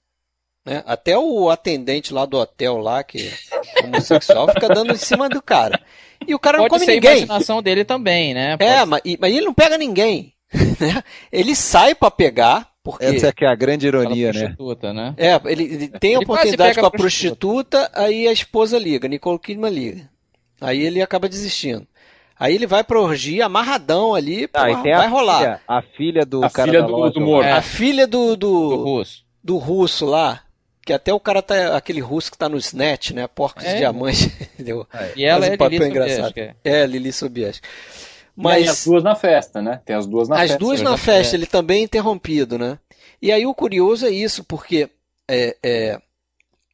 Né? 0.65 0.83
Até 0.87 1.17
o 1.19 1.49
atendente 1.51 2.13
lá 2.13 2.27
do 2.27 2.37
hotel 2.37 2.77
lá, 2.77 3.03
que 3.03 3.29
é 3.29 3.85
homossexual, 3.85 4.47
fica 4.53 4.69
dando 4.69 4.93
em 4.93 4.97
cima 4.97 5.29
do 5.29 5.41
cara. 5.41 5.81
E 6.27 6.35
o 6.35 6.39
cara 6.39 6.59
não 6.59 6.65
Pode 6.69 6.75
come 6.75 6.85
ser 6.85 6.91
a 6.91 6.95
ninguém. 6.95 7.11
imaginação 7.19 7.63
dele 7.63 7.83
também, 7.85 8.35
né? 8.35 8.57
É, 8.59 8.77
Pode- 8.79 8.91
mas, 8.91 9.01
e- 9.05 9.19
mas 9.19 9.35
ele 9.35 9.47
não 9.47 9.55
pega 9.55 9.79
ninguém. 9.79 10.35
né? 10.79 11.03
Ele 11.33 11.55
sai 11.57 11.95
pra 11.95 12.11
pegar, 12.11 12.71
porque. 12.83 13.05
Essa 13.07 13.29
é 13.29 13.33
que 13.33 13.45
é 13.45 13.49
a 13.49 13.55
grande 13.55 13.87
ironia, 13.87 14.33
né? 14.33 14.55
né? 14.93 15.15
É, 15.17 15.41
ele, 15.51 15.63
ele 15.65 15.89
tem 15.89 16.11
a 16.11 16.19
Ele 16.19 16.25
oportunidade 16.25 16.79
com 16.79 16.85
a 16.85 16.89
a 16.89 16.91
prostituta. 16.91 17.79
prostituta, 17.79 17.91
aí 17.95 18.29
a 18.29 18.33
esposa 18.33 18.79
liga, 18.79 19.09
Nicole 19.09 19.39
Kidman 19.39 19.73
liga. 19.73 20.11
Aí 20.61 20.81
ele 20.83 21.01
acaba 21.03 21.29
desistindo. 21.29 21.87
Aí 22.39 22.55
ele 22.55 22.67
vai 22.67 22.83
pra 22.83 22.99
orgia 23.01 23.47
amarradão 23.47 24.15
ali, 24.15 24.49
Ah, 24.55 24.67
porra, 24.67 24.83
tem 24.83 24.93
vai 24.95 25.07
a 25.07 25.09
rolar. 25.09 25.39
filha, 25.39 25.61
a 25.69 25.83
filha 25.83 26.25
do 26.27 26.45
A 26.45 26.51
cara 26.51 26.69
filha 26.71 26.81
da 26.83 26.87
do- 26.89 26.93
loja 26.97 27.13
do 27.15 27.21
lá. 27.21 27.27
morto. 27.27 27.47
É. 27.47 27.53
A 27.53 27.63
filha 27.63 28.07
do, 28.07 28.37
Do 28.37 28.37
do, 28.37 28.77
russo. 28.83 29.25
do 29.45 29.57
russo 29.59 30.07
lá, 30.07 30.43
que 30.85 30.93
até 30.93 31.13
o 31.13 31.21
cara 31.21 31.43
tá. 31.43 31.77
Aquele 31.77 32.01
russo 32.01 32.31
que 32.33 32.39
tá 32.39 32.49
no 32.49 32.57
Snatch, 32.57 33.11
né? 33.11 33.27
Porcos 33.27 33.65
É. 33.65 33.73
de 33.73 33.79
diamante. 33.79 34.25
Entendeu? 34.55 34.87
E 35.17 35.25
ela 35.25 35.47
um 35.47 35.53
é 35.53 35.57
papel 35.57 35.79
Lili 35.81 35.91
engraçado. 35.91 36.29
Sobieski. 36.29 36.57
É, 36.65 36.87
Lili 36.87 37.13
Sobieski. 37.13 37.69
Mas... 38.35 38.69
As 38.69 38.85
duas 38.87 39.03
na 39.05 39.15
festa, 39.15 39.61
né? 39.61 39.81
Tem 39.85 39.95
as 39.95 40.07
duas 40.07 40.27
na 40.29 40.37
as 40.37 40.41
festa. 40.43 40.59
duas 40.59 40.79
eu 40.81 40.85
na 40.89 40.97
festa, 40.97 41.37
é. 41.37 41.39
ele 41.39 41.47
também 41.47 41.81
é 41.81 41.85
interrompido, 41.85 42.59
né? 42.59 42.79
E 43.21 43.31
aí 43.31 43.45
o 43.45 43.53
curioso 43.55 44.07
é 44.07 44.11
isso, 44.11 44.43
porque 44.45 44.89
é, 45.29 45.57
é, 45.63 46.01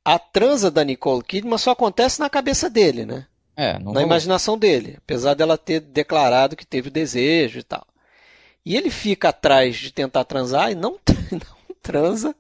a 0.05 0.17
transa 0.17 0.71
da 0.71 0.85
Nicole 0.85 1.25
Kidman 1.25 1.59
só 1.59 1.73
acontece 1.73 2.21
na 2.21 2.31
cabeça 2.31 2.71
dele, 2.71 3.05
né? 3.05 3.27
É, 3.57 3.73
não 3.75 3.87
na 3.87 4.01
rolou. 4.01 4.03
imaginação 4.03 4.59
dele, 4.59 4.97
apesar 4.99 5.35
dela 5.35 5.57
ter 5.57 5.81
declarado 5.81 6.55
que 6.55 6.67
teve 6.67 6.89
o 6.89 6.93
desejo 6.93 7.59
e 7.59 7.63
tal. 7.63 7.87
E 8.65 8.77
ele 8.77 8.91
fica 8.91 9.31
atrás 9.31 9.77
de 9.77 9.91
tentar 9.93 10.25
transar 10.25 10.71
e 10.71 10.75
não, 10.75 10.99
não 11.33 11.77
transa 11.83 12.35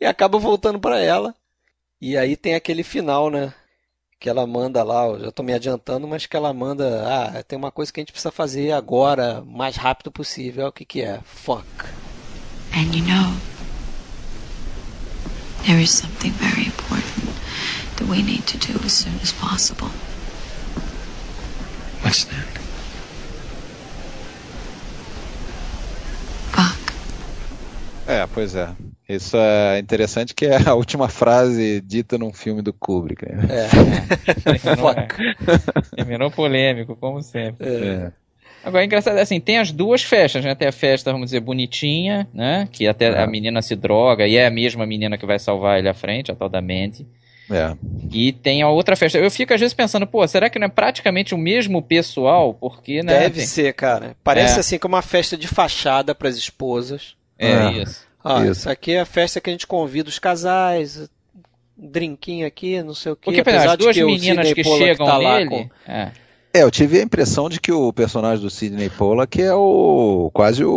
e 0.00 0.04
acaba 0.04 0.38
voltando 0.38 0.78
para 0.78 1.00
ela. 1.00 1.34
E 2.00 2.16
aí 2.16 2.36
tem 2.36 2.54
aquele 2.54 2.82
final, 2.82 3.30
né? 3.30 3.52
Que 4.20 4.28
ela 4.28 4.46
manda 4.46 4.82
lá, 4.82 5.06
eu 5.06 5.20
já 5.20 5.30
tô 5.32 5.42
me 5.42 5.54
adiantando, 5.54 6.06
mas 6.06 6.26
que 6.26 6.36
ela 6.36 6.52
manda, 6.52 7.04
ah, 7.06 7.42
tem 7.42 7.56
uma 7.56 7.70
coisa 7.70 7.92
que 7.92 8.00
a 8.00 8.02
gente 8.02 8.12
precisa 8.12 8.32
fazer 8.32 8.72
agora, 8.72 9.40
o 9.42 9.46
mais 9.46 9.76
rápido 9.76 10.10
possível. 10.10 10.66
O 10.66 10.72
que 10.72 10.84
que 10.84 11.02
é? 11.02 11.20
Fuck. 11.24 11.64
And 12.74 12.94
you 12.94 13.04
know, 13.04 13.32
there 15.64 15.80
is 15.82 15.90
something 15.90 16.32
very 16.32 16.66
important 16.66 17.28
that 17.96 18.10
we 18.10 18.22
need 18.22 18.42
to 18.42 18.58
do 18.58 18.84
as 18.84 18.92
soon 18.92 19.14
as 19.22 19.32
possible. 19.32 19.88
What's 22.04 22.24
that? 22.24 22.58
Fuck. 26.52 26.78
É, 28.06 28.26
pois 28.32 28.54
é. 28.54 28.68
Isso 29.08 29.36
é 29.38 29.78
interessante 29.78 30.34
que 30.34 30.44
é 30.46 30.68
a 30.68 30.74
última 30.74 31.08
frase 31.08 31.80
dita 31.80 32.18
num 32.18 32.32
filme 32.32 32.60
do 32.62 32.72
Kubrick. 32.72 33.24
né? 33.26 33.48
É. 33.50 34.58
Terminou, 34.58 34.94
Fuck. 34.94 35.96
terminou 35.96 36.30
polêmico, 36.30 36.94
como 36.96 37.22
sempre. 37.22 37.66
É. 37.66 38.12
Agora, 38.64 38.82
é 38.82 38.86
engraçado, 38.86 39.16
assim, 39.18 39.40
tem 39.40 39.58
as 39.58 39.70
duas 39.72 40.02
festas, 40.02 40.44
né? 40.44 40.54
Tem 40.54 40.68
a 40.68 40.72
festa, 40.72 41.10
vamos 41.12 41.26
dizer, 41.26 41.40
bonitinha, 41.40 42.28
né? 42.34 42.68
Que 42.70 42.86
até 42.86 43.06
É. 43.06 43.22
a 43.22 43.26
menina 43.26 43.62
se 43.62 43.74
droga 43.76 44.26
e 44.26 44.36
é 44.36 44.46
a 44.46 44.50
mesma 44.50 44.84
menina 44.84 45.16
que 45.16 45.24
vai 45.24 45.38
salvar 45.38 45.78
ele 45.78 45.88
à 45.88 45.94
frente, 45.94 46.30
a 46.30 46.34
tal 46.34 46.48
da 46.48 46.60
Mandy. 46.60 47.06
É. 47.50 47.74
E 48.12 48.32
tem 48.32 48.62
a 48.62 48.68
outra 48.68 48.94
festa. 48.96 49.18
Eu 49.18 49.30
fico 49.30 49.54
às 49.54 49.60
vezes 49.60 49.74
pensando, 49.74 50.06
pô, 50.06 50.26
será 50.28 50.50
que 50.50 50.58
não 50.58 50.66
é 50.66 50.70
praticamente 50.70 51.34
o 51.34 51.38
mesmo 51.38 51.80
pessoal? 51.82 52.52
Porque, 52.54 53.02
né? 53.02 53.20
Deve 53.20 53.36
tem- 53.38 53.46
ser, 53.46 53.72
cara. 53.74 54.16
Parece 54.22 54.56
É. 54.56 54.60
assim 54.60 54.78
como 54.78 54.94
uma 54.94 55.02
festa 55.02 55.36
de 55.36 55.48
fachada 55.48 56.14
para 56.14 56.28
as 56.28 56.36
esposas. 56.36 57.16
É, 57.38 57.50
É. 57.52 57.72
isso. 57.82 58.06
Ah, 58.22 58.42
Isso. 58.42 58.52
isso 58.52 58.70
aqui 58.70 58.92
é 58.92 59.00
a 59.00 59.06
festa 59.06 59.40
que 59.40 59.48
a 59.48 59.52
gente 59.52 59.66
convida 59.66 60.08
os 60.08 60.18
casais, 60.18 61.08
um 61.78 61.88
drinquinho 61.90 62.46
aqui, 62.46 62.82
não 62.82 62.92
sei 62.94 63.12
o 63.12 63.16
quê. 63.16 63.22
Porque, 63.26 63.42
por 63.42 63.50
exemplo, 63.50 63.70
Apesar 63.70 63.72
as 63.72 63.78
de 63.78 63.84
duas 63.84 63.96
que 63.96 64.04
meninas 64.04 64.52
que 64.52 64.64
chegam 64.64 65.06
tá 65.06 65.16
lá 65.16 65.38
nele. 65.38 65.48
com- 65.50 65.70
é. 65.86 66.10
É, 66.52 66.62
eu 66.62 66.70
tive 66.70 66.98
a 66.98 67.02
impressão 67.02 67.48
de 67.48 67.60
que 67.60 67.70
o 67.70 67.92
personagem 67.92 68.42
do 68.42 68.50
Sidney 68.50 68.90
Pollack 68.90 69.40
é 69.40 69.54
o 69.54 70.30
quase 70.34 70.64
o, 70.64 70.70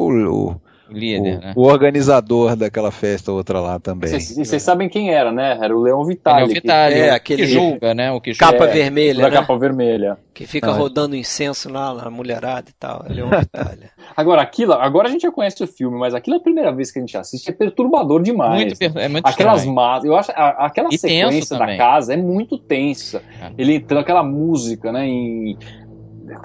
o, 0.52 0.62
O 0.92 0.98
líder, 0.98 1.38
o- 1.38 1.40
né? 1.42 1.54
o 1.56 1.62
organizador 1.64 2.56
daquela 2.56 2.92
festa 2.92 3.32
outra 3.32 3.60
lá 3.60 3.80
também. 3.80 4.10
Vocês 4.10 4.38
e 4.38 4.46
vocês 4.46 4.62
sabem 4.62 4.90
quem 4.90 5.14
era, 5.14 5.32
né? 5.32 5.58
Era 5.62 5.76
o 5.76 5.82
Leão 5.82 6.02
Ele 6.02 6.12
é 6.12 6.14
Vitali. 6.16 6.44
o 6.44 6.48
Vitali, 6.48 6.94
É, 6.96 7.10
aquele- 7.12 7.44
que 7.44 7.48
julga, 7.48 7.94
né? 7.94 8.12
O 8.12 8.20
que 8.20 8.34
julga. 8.34 8.52
Capa 8.52 8.66
É, 8.66 8.68
vermelha, 8.74 9.22
da 9.24 9.30
né? 9.30 9.36
capa 9.36 9.58
vermelha. 9.58 10.18
Que 10.34 10.46
fica 10.48 10.70
Ah. 10.70 10.74
rodando 10.74 11.16
incenso 11.16 11.72
lá 11.72 11.94
na 11.94 12.10
mulherada 12.10 12.70
e 12.70 12.74
tal. 12.80 13.06
É 13.10 13.24
um 13.24 13.30
Vitália. 13.30 13.90
Agora, 14.16 14.42
aquilo, 14.42 14.74
agora 14.74 15.08
a 15.08 15.12
gente 15.12 15.22
já 15.22 15.32
conhece 15.32 15.64
o 15.64 15.68
filme, 15.68 15.98
mas 15.98 16.14
aquilo 16.14 16.36
é 16.36 16.40
a 16.40 16.42
primeira 16.42 16.72
vez 16.74 16.92
que 16.92 17.00
a 17.00 17.02
gente 17.02 17.18
assiste 17.18 17.50
é 17.50 17.54
perturbador 17.54 18.22
demais. 18.22 18.62
Muito, 18.64 18.78
per- 18.78 18.98
é 18.98 19.08
muito 19.08 19.26
Aquelas 19.28 19.66
massas, 19.66 20.06
eu 20.06 20.16
acho, 20.16 20.32
a- 20.32 20.66
aquela 20.66 20.90
E 20.92 20.98
sequência 20.98 21.58
da 21.58 21.78
casa 21.78 22.14
é 22.14 22.18
muito 22.18 22.58
tensa. 22.58 23.22
É. 23.42 23.52
Ele 23.58 23.76
entrando 23.76 24.00
aquela 24.02 24.24
música, 24.24 24.92
né, 24.92 25.06
em 25.08 25.58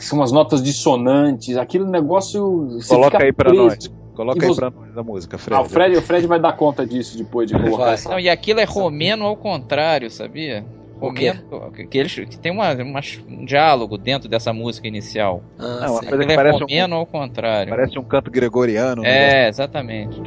são 0.01 0.19
umas 0.19 0.33
notas 0.33 0.61
dissonantes, 0.63 1.57
aquele 1.57 1.85
negócio 1.85 2.77
Coloca 2.89 3.23
aí 3.23 3.33
pra 3.33 3.51
preso. 3.51 3.65
nós. 3.67 3.93
Coloca 4.17 4.39
E 4.39 4.43
aí 4.43 4.49
você- 4.49 4.61
pra 4.61 4.71
nós 4.71 4.97
a 4.99 5.03
música, 5.03 5.37
Fred. 5.39 5.61
Ah, 5.61 5.63
o 5.63 5.69
Fred, 5.69 5.97
o 5.99 6.03
Fred 6.03 6.27
vai 6.27 6.41
dar 6.41 6.55
conta 6.55 6.87
disso 6.87 7.19
depois 7.19 7.49
de 7.49 7.55
colocar 7.59 7.93
essa. 7.93 8.09
Não, 8.09 8.19
e 8.19 8.29
aquilo 8.31 8.61
é 8.61 8.65
romeno 8.65 9.25
ao 9.27 9.37
contrário, 9.37 10.11
sabia? 10.11 10.65
Romeno, 10.99 11.71
que, 11.75 11.87
que 11.87 11.99
eles, 11.99 12.15
que 12.15 12.39
tem 12.39 12.51
uma, 12.51 12.73
uma- 12.73 13.01
um 13.29 13.45
diálogo 13.45 13.99
dentro 13.99 14.31
dessa 14.31 14.51
música 14.55 14.89
inicial. 14.89 15.43
Ah, 15.59 15.63
Não, 15.63 15.69
sim. 15.69 15.77
uma 15.77 15.89
coisa 15.89 16.07
Aquilo 16.07 16.27
que 16.27 16.33
é 16.33 16.37
parece 16.37 16.57
um- 16.57 16.61
romeno 16.61 16.97
ao 16.97 17.05
contrário. 17.07 17.69
Parece 17.71 17.99
um 17.99 18.03
canto 18.05 18.31
gregoriano. 18.31 19.03
né? 19.03 19.45
É, 19.45 19.49
exatamente. 19.51 20.19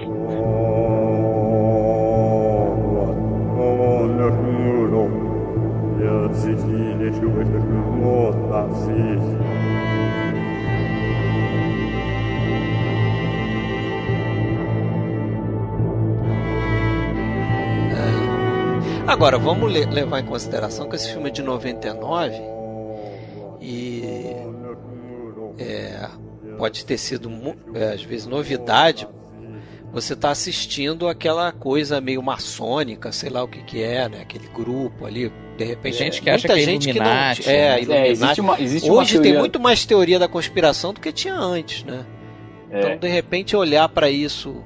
Agora, 19.10 19.38
vamos 19.40 19.72
le- 19.72 19.86
levar 19.86 20.20
em 20.20 20.26
consideração 20.26 20.88
que 20.88 20.96
esse 20.96 21.12
filme 21.12 21.30
é 21.30 21.32
de 21.32 21.42
99 21.42 22.36
e 23.60 24.04
é, 25.58 26.08
pode 26.58 26.86
ter 26.86 26.98
sido, 26.98 27.30
é, 27.74 27.94
às 27.94 28.04
vezes, 28.04 28.28
novidade. 28.28 29.08
Você 29.92 30.14
está 30.14 30.30
assistindo 30.30 31.08
aquela 31.08 31.52
coisa 31.52 32.00
meio 32.00 32.22
maçônica, 32.22 33.12
sei 33.12 33.32
lá 33.32 33.44
o 33.44 33.48
que 33.48 33.64
que 33.64 33.82
é, 33.82 34.08
né? 34.08 34.22
Aquele 34.22 34.48
grupo 34.48 35.08
ali, 35.08 35.34
de 35.58 35.64
repente. 35.64 35.98
Gente 35.98 36.22
que 36.22 36.30
acha 36.30 36.48
que 36.48 36.54
é 36.54 36.62
Illuminati, 36.62 37.48
não, 37.48 37.52
é, 37.52 37.58
né? 37.58 37.64
É, 37.80 37.82
Illuminati. 37.82 38.12
existe 38.12 38.42
uma, 38.42 38.62
existe 38.62 38.92
Hoje 38.92 39.20
tem 39.20 39.36
muito 39.40 39.60
mais 39.60 39.86
teoria 39.88 40.20
da 40.20 40.28
conspiração 40.28 40.94
do 40.94 41.02
que 41.02 41.12
tinha 41.12 41.34
antes, 41.34 41.84
né? 41.84 42.06
é, 42.70 42.80
Então, 42.80 42.98
de 43.00 43.08
repente, 43.08 43.56
olhar 43.56 43.90
para 43.90 44.12
isso 44.12 44.64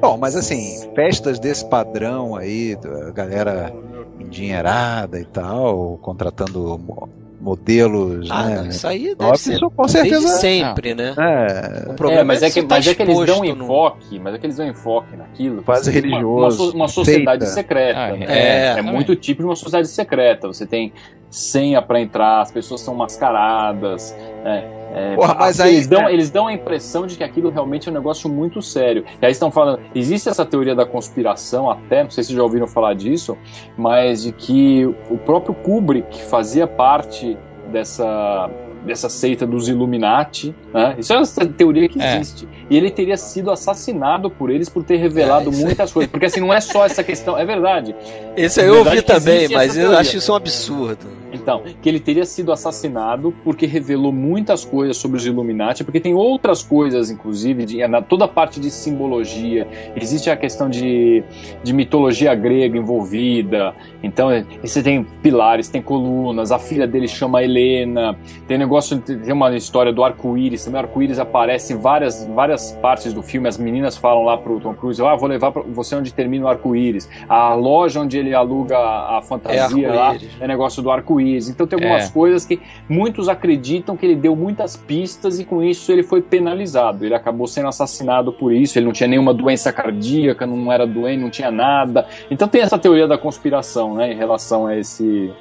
Bom, 0.00 0.16
mas 0.16 0.36
assim, 0.36 0.90
festas 0.94 1.38
desse 1.38 1.64
padrão 1.68 2.36
aí, 2.36 2.76
da 2.76 3.10
galera 3.10 3.72
endinheirada 4.20 5.18
e 5.18 5.24
tal, 5.24 5.98
contratando 6.02 6.78
mo- 6.78 7.08
modelos, 7.40 8.28
Ah, 8.30 8.44
né? 8.46 8.56
não, 8.56 8.66
isso 8.68 8.86
aí 8.86 9.04
deve 9.14 9.16
Top, 9.16 9.38
ser 9.38 9.52
isso 9.54 9.70
com 9.70 9.82
desde 9.86 10.00
certeza. 10.10 10.28
sempre, 10.38 10.94
né? 10.94 11.14
É, 11.16 11.90
O 11.90 11.94
problema 11.94 12.20
É, 12.20 12.24
mas 12.24 12.42
é, 12.42 12.46
isso 12.48 12.54
que, 12.60 12.66
tá 12.66 12.74
mas 12.76 12.86
é 12.86 12.94
que 12.94 13.02
eles 13.02 13.26
dão 13.26 13.38
no- 13.38 13.44
enfoque, 13.44 14.18
mas 14.18 14.34
é 14.34 14.38
que 14.38 14.46
eles 14.46 14.56
dão 14.56 14.66
enfoque 14.68 15.16
naquilo. 15.16 15.62
Quase 15.62 15.90
religioso, 15.90 16.64
Uma, 16.70 16.74
uma 16.74 16.88
sociedade 16.88 17.44
seita. 17.44 17.54
secreta. 17.54 18.00
Ah, 18.00 18.12
né? 18.16 18.26
é, 18.28 18.78
é 18.78 18.82
muito 18.82 19.14
típico 19.14 19.42
de 19.42 19.48
uma 19.48 19.56
sociedade 19.56 19.88
secreta. 19.88 20.48
Você 20.48 20.66
tem 20.66 20.92
senha 21.30 21.80
pra 21.80 22.00
entrar, 22.00 22.40
as 22.40 22.50
pessoas 22.50 22.80
são 22.80 22.94
mascaradas. 22.94 24.14
né? 24.44 24.64
É, 24.94 25.14
Porra, 25.14 25.34
mas 25.38 25.60
aí- 25.60 25.74
eles, 25.74 25.86
dão, 25.86 26.08
eles 26.08 26.30
dão 26.30 26.46
a 26.46 26.52
impressão 26.52 27.06
de 27.06 27.16
que 27.16 27.22
aquilo 27.24 27.50
realmente 27.50 27.88
é 27.88 27.92
um 27.92 27.94
negócio 27.94 28.28
muito 28.30 28.62
sério. 28.62 29.04
E 29.20 29.26
aí 29.26 29.32
estão 29.32 29.50
falando, 29.50 29.80
existe 29.94 30.28
essa 30.28 30.44
teoria 30.46 30.74
da 30.74 30.86
conspiração 30.86 31.70
até, 31.70 32.02
não 32.02 32.10
sei 32.10 32.24
se 32.24 32.34
já 32.34 32.42
ouviram 32.42 32.66
falar 32.66 32.94
disso, 32.94 33.36
mas 33.76 34.22
de 34.22 34.32
que 34.32 34.86
o 35.10 35.18
próprio 35.18 35.54
Kubrick 35.54 36.22
fazia 36.24 36.66
parte 36.66 37.36
dessa 37.70 38.50
dessa 38.84 39.08
seita 39.08 39.44
dos 39.44 39.68
Illuminati, 39.68 40.54
né? 40.72 40.94
Isso 40.96 41.12
é 41.12 41.16
uma 41.18 41.26
teoria 41.48 41.88
que 41.88 42.00
É. 42.00 42.14
existe. 42.16 42.48
E 42.70 42.76
ele 42.76 42.90
teria 42.90 43.16
sido 43.16 43.50
assassinado 43.50 44.30
por 44.30 44.50
eles 44.50 44.68
por 44.68 44.84
ter 44.84 44.96
revelado 44.96 45.48
É, 45.48 45.52
isso- 45.52 45.62
muitas 45.64 45.92
coisas. 45.92 46.10
Porque 46.10 46.26
assim, 46.26 46.40
não 46.40 46.54
é 46.54 46.60
só 46.60 46.86
essa 46.86 47.02
questão, 47.02 47.36
é 47.36 47.44
verdade. 47.44 47.94
Esse 48.36 48.60
É 48.60 48.68
eu 48.68 48.78
ouvi 48.78 49.02
também, 49.02 49.48
mas 49.48 49.76
eu 49.76 49.98
acho 49.98 50.16
isso 50.16 50.32
um 50.32 50.36
absurdo. 50.36 51.06
Então, 51.32 51.62
que 51.82 51.88
ele 51.88 52.00
teria 52.00 52.24
sido 52.24 52.52
assassinado 52.52 53.34
porque 53.44 53.66
revelou 53.66 54.12
muitas 54.12 54.64
coisas 54.64 54.96
sobre 54.96 55.18
os 55.18 55.26
Illuminati, 55.26 55.84
porque 55.84 56.00
tem 56.00 56.14
outras 56.14 56.62
coisas, 56.62 57.10
inclusive, 57.10 57.64
de, 57.64 57.86
na, 57.86 58.00
toda 58.00 58.24
a 58.24 58.28
parte 58.28 58.60
de 58.60 58.70
simbologia. 58.70 59.66
Existe 59.94 60.30
a 60.30 60.36
questão 60.36 60.68
de, 60.68 61.22
de 61.62 61.72
mitologia 61.72 62.34
grega 62.34 62.78
envolvida. 62.78 63.74
Então, 64.02 64.30
é, 64.30 64.44
você 64.62 64.82
tem 64.82 65.04
pilares, 65.22 65.68
tem 65.68 65.82
colunas, 65.82 66.50
a 66.50 66.58
filha 66.58 66.86
dele 66.86 67.08
chama 67.08 67.42
Helena, 67.42 68.16
tem 68.46 68.58
negócio, 68.58 68.98
tem 68.98 69.32
uma 69.32 69.54
história 69.54 69.92
do 69.92 70.02
arco-íris, 70.02 70.64
também 70.64 70.80
o 70.80 70.84
arco-íris 70.84 71.18
aparece 71.18 71.72
em 71.72 71.76
várias, 71.76 72.26
várias 72.34 72.72
partes 72.80 73.12
do 73.12 73.22
filme, 73.22 73.48
as 73.48 73.58
meninas 73.58 73.96
falam 73.96 74.24
lá 74.24 74.36
pro 74.36 74.60
Tom 74.60 74.74
Cruise, 74.74 75.00
ah, 75.02 75.14
vou 75.14 75.28
levar 75.28 75.52
pra 75.52 75.62
você 75.62 75.94
onde 75.94 76.12
termina 76.12 76.46
o 76.46 76.48
arco-íris. 76.48 77.08
A 77.28 77.54
loja 77.54 78.00
onde 78.00 78.18
ele 78.18 78.34
aluga 78.34 78.78
a 78.78 79.20
fantasia 79.22 79.92
lá 79.92 80.08
arco-íris. 80.08 80.40
é 80.40 80.46
negócio 80.46 80.82
do 80.82 80.90
arco-íris. 80.90 81.17
Então 81.20 81.66
tem 81.66 81.78
algumas 81.78 82.08
É. 82.08 82.12
coisas 82.12 82.44
que 82.44 82.60
muitos 82.88 83.28
acreditam 83.28 83.96
que 83.96 84.04
ele 84.06 84.14
deu 84.16 84.34
muitas 84.36 84.76
pistas 84.76 85.38
e 85.38 85.44
com 85.44 85.62
isso 85.62 85.90
ele 85.92 86.02
foi 86.02 86.20
penalizado. 86.22 87.04
Ele 87.04 87.14
acabou 87.14 87.46
sendo 87.46 87.68
assassinado 87.68 88.32
por 88.32 88.52
isso. 88.52 88.78
Ele 88.78 88.86
não 88.86 88.92
tinha 88.92 89.08
nenhuma 89.08 89.32
doença 89.34 89.72
cardíaca, 89.72 90.46
não 90.46 90.72
era 90.72 90.86
doente, 90.86 91.20
não 91.20 91.30
tinha 91.30 91.50
nada. 91.50 92.06
Então 92.30 92.46
tem 92.48 92.60
essa 92.62 92.78
teoria 92.78 93.06
da 93.06 93.18
conspiração, 93.18 93.94
né, 93.94 94.12
em 94.12 94.16
relação 94.16 94.66
a 94.66 94.76
esse. 94.76 95.32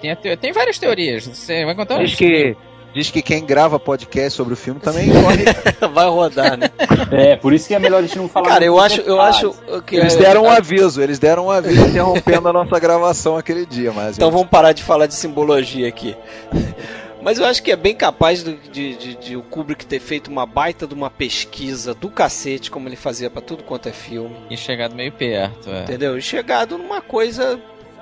Tem, 0.00 0.10
a 0.12 0.16
teo- 0.16 0.36
tem 0.36 0.52
várias 0.52 0.78
teorias. 0.78 1.26
Você 1.26 1.64
vai 1.64 1.74
contar 1.74 1.98
Diz 1.98 2.14
que, 2.14 2.56
diz 2.94 3.10
que 3.10 3.22
quem 3.22 3.44
grava 3.44 3.78
podcast 3.78 4.36
sobre 4.36 4.54
o 4.54 4.56
filme 4.56 4.80
também 4.80 5.08
corre. 5.10 5.44
Vai 5.92 6.06
rodar, 6.08 6.56
né? 6.56 6.70
É, 7.12 7.36
por 7.36 7.52
isso 7.52 7.68
que 7.68 7.74
é 7.74 7.78
melhor 7.78 7.98
a 7.98 8.02
gente 8.02 8.16
não 8.18 8.28
falar. 8.28 8.48
Cara, 8.48 8.64
eu 8.64 8.78
acho, 8.78 9.00
eu 9.02 9.20
acho 9.20 9.54
que 9.86 9.96
Eles 9.96 10.14
é- 10.14 10.18
deram 10.18 10.44
um 10.44 10.50
aviso, 10.50 11.00
eles 11.02 11.18
deram 11.18 11.46
um 11.46 11.50
aviso 11.50 11.86
interrompendo 11.86 12.48
a 12.48 12.52
nossa 12.52 12.78
gravação 12.80 13.36
aquele 13.36 13.64
dia, 13.66 13.92
mas. 13.92 14.16
Então 14.16 14.30
vamos 14.30 14.48
parar 14.48 14.72
de 14.72 14.82
falar 14.82 15.06
de 15.06 15.14
simbologia 15.14 15.86
aqui. 15.88 16.16
Mas 17.20 17.36
eu 17.36 17.44
acho 17.44 17.60
que 17.64 17.72
é 17.72 17.76
bem 17.76 17.96
capaz 17.96 18.44
do- 18.44 18.54
de, 18.70 18.94
de- 18.94 19.14
de 19.16 19.36
o 19.36 19.42
Kubrick 19.42 19.84
ter 19.84 19.98
feito 19.98 20.28
uma 20.30 20.46
baita 20.46 20.86
de 20.86 20.94
uma 20.94 21.10
pesquisa 21.10 21.92
do 21.92 22.08
cacete, 22.08 22.70
como 22.70 22.88
ele 22.88 22.94
fazia 22.94 23.28
pra 23.28 23.42
tudo 23.42 23.64
quanto 23.64 23.88
é 23.88 23.92
filme, 23.92 24.36
E 24.48 24.56
chegado 24.56 24.94
meio 24.94 25.10
perto. 25.10 25.68
É. 25.68 25.80
entendeu? 25.82 26.16
E 26.16 26.22
chegado 26.22 26.78
numa 26.78 27.00
coisa 27.00 27.58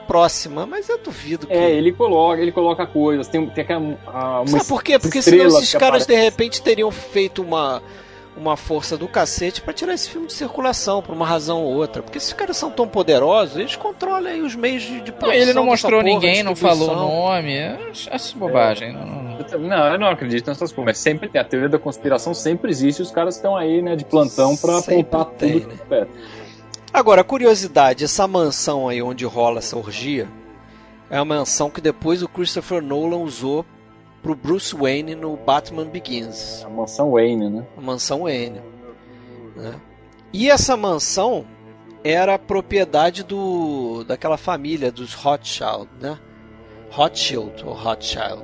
próxima, 0.06 0.66
mas 0.66 0.88
eu 0.88 0.98
duvido 0.98 1.46
que. 1.46 1.52
É, 1.52 1.70
ele 1.72 1.92
coloca, 1.92 2.40
ele 2.40 2.52
coloca 2.52 2.86
coisas. 2.86 3.28
Tem, 3.28 3.46
tem 3.50 3.64
aquela. 3.64 3.98
ah, 4.06 4.40
uma 4.40 4.46
Sabe 4.48 4.66
por 4.68 4.82
quê? 4.82 4.98
Porque 4.98 5.20
senão 5.22 5.46
esses 5.46 5.72
caras 5.72 6.02
aparece. 6.02 6.06
de 6.08 6.14
repente 6.16 6.62
teriam 6.62 6.90
feito 6.90 7.42
uma 7.42 7.82
uma 8.36 8.54
força 8.54 8.98
do 8.98 9.08
cacete 9.08 9.62
pra 9.62 9.72
tirar 9.72 9.94
esse 9.94 10.10
filme 10.10 10.26
de 10.26 10.34
circulação 10.34 11.00
por 11.00 11.14
uma 11.14 11.24
razão 11.26 11.62
ou 11.64 11.72
outra. 11.72 12.02
Porque 12.02 12.18
esses 12.18 12.34
caras 12.34 12.54
são 12.58 12.70
tão 12.70 12.86
poderosos, 12.86 13.56
eles 13.56 13.76
controlam 13.76 14.30
aí 14.30 14.42
os 14.42 14.54
meios 14.54 14.82
de, 14.82 15.00
de 15.00 15.10
produção. 15.10 15.32
ele 15.32 15.54
não 15.54 15.64
mostrou 15.64 16.02
porra, 16.02 16.12
ninguém, 16.12 16.42
não 16.42 16.54
falou 16.54 16.90
o 16.90 16.94
nome. 16.94 17.58
Acho- 18.10 18.36
bobagem. 18.36 18.92
Não, 18.92 19.06
não- 19.06 19.26
Eu 19.50 19.58
Não, 19.58 19.86
eu 19.92 19.98
não 19.98 20.08
acredito 20.08 20.48
nessas 20.48 20.70
coisas. 20.70 20.84
Mas 20.84 20.98
sempre 20.98 21.30
tem 21.30 21.40
a 21.40 21.44
teoria 21.44 21.68
da 21.70 21.78
conspiração, 21.78 22.34
sempre 22.34 22.70
existe. 22.70 23.00
Os 23.00 23.10
caras 23.10 23.36
estão 23.36 23.56
aí, 23.56 23.80
né, 23.80 23.96
de 23.96 24.04
plantão 24.04 24.54
pra 24.54 24.80
Sempre 24.82 25.00
apontar 25.00 25.24
tem, 25.36 25.60
tudo 25.60 25.74
né? 25.88 26.06
Agora, 26.92 27.22
curiosidade, 27.22 28.04
essa 28.04 28.26
mansão 28.26 28.88
aí 28.88 29.02
onde 29.02 29.24
rola 29.24 29.58
essa 29.58 29.76
orgia 29.76 30.28
é 31.10 31.18
uma 31.20 31.36
mansão 31.36 31.70
que 31.70 31.80
depois 31.80 32.22
o 32.22 32.28
Christopher 32.28 32.82
Nolan 32.82 33.18
usou 33.18 33.64
pro 34.22 34.34
Bruce 34.34 34.74
Wayne 34.74 35.14
no 35.14 35.36
Batman 35.36 35.86
Begins. 35.86 36.64
A 36.64 36.68
mansão 36.68 37.12
Wayne, 37.12 37.48
né? 37.50 37.66
A 37.76 37.80
mansão 37.80 38.22
Wayne. 38.22 38.60
né? 39.54 39.74
E 40.32 40.50
essa 40.50 40.76
mansão 40.76 41.46
era 42.02 42.38
propriedade 42.38 43.22
do 43.22 44.04
daquela 44.04 44.36
família 44.36 44.90
dos 44.90 45.14
Rothschild, 45.14 45.88
né? 46.00 46.18
Rothschild 46.90 47.64
ou 47.64 47.72
Rothschild. 47.72 48.42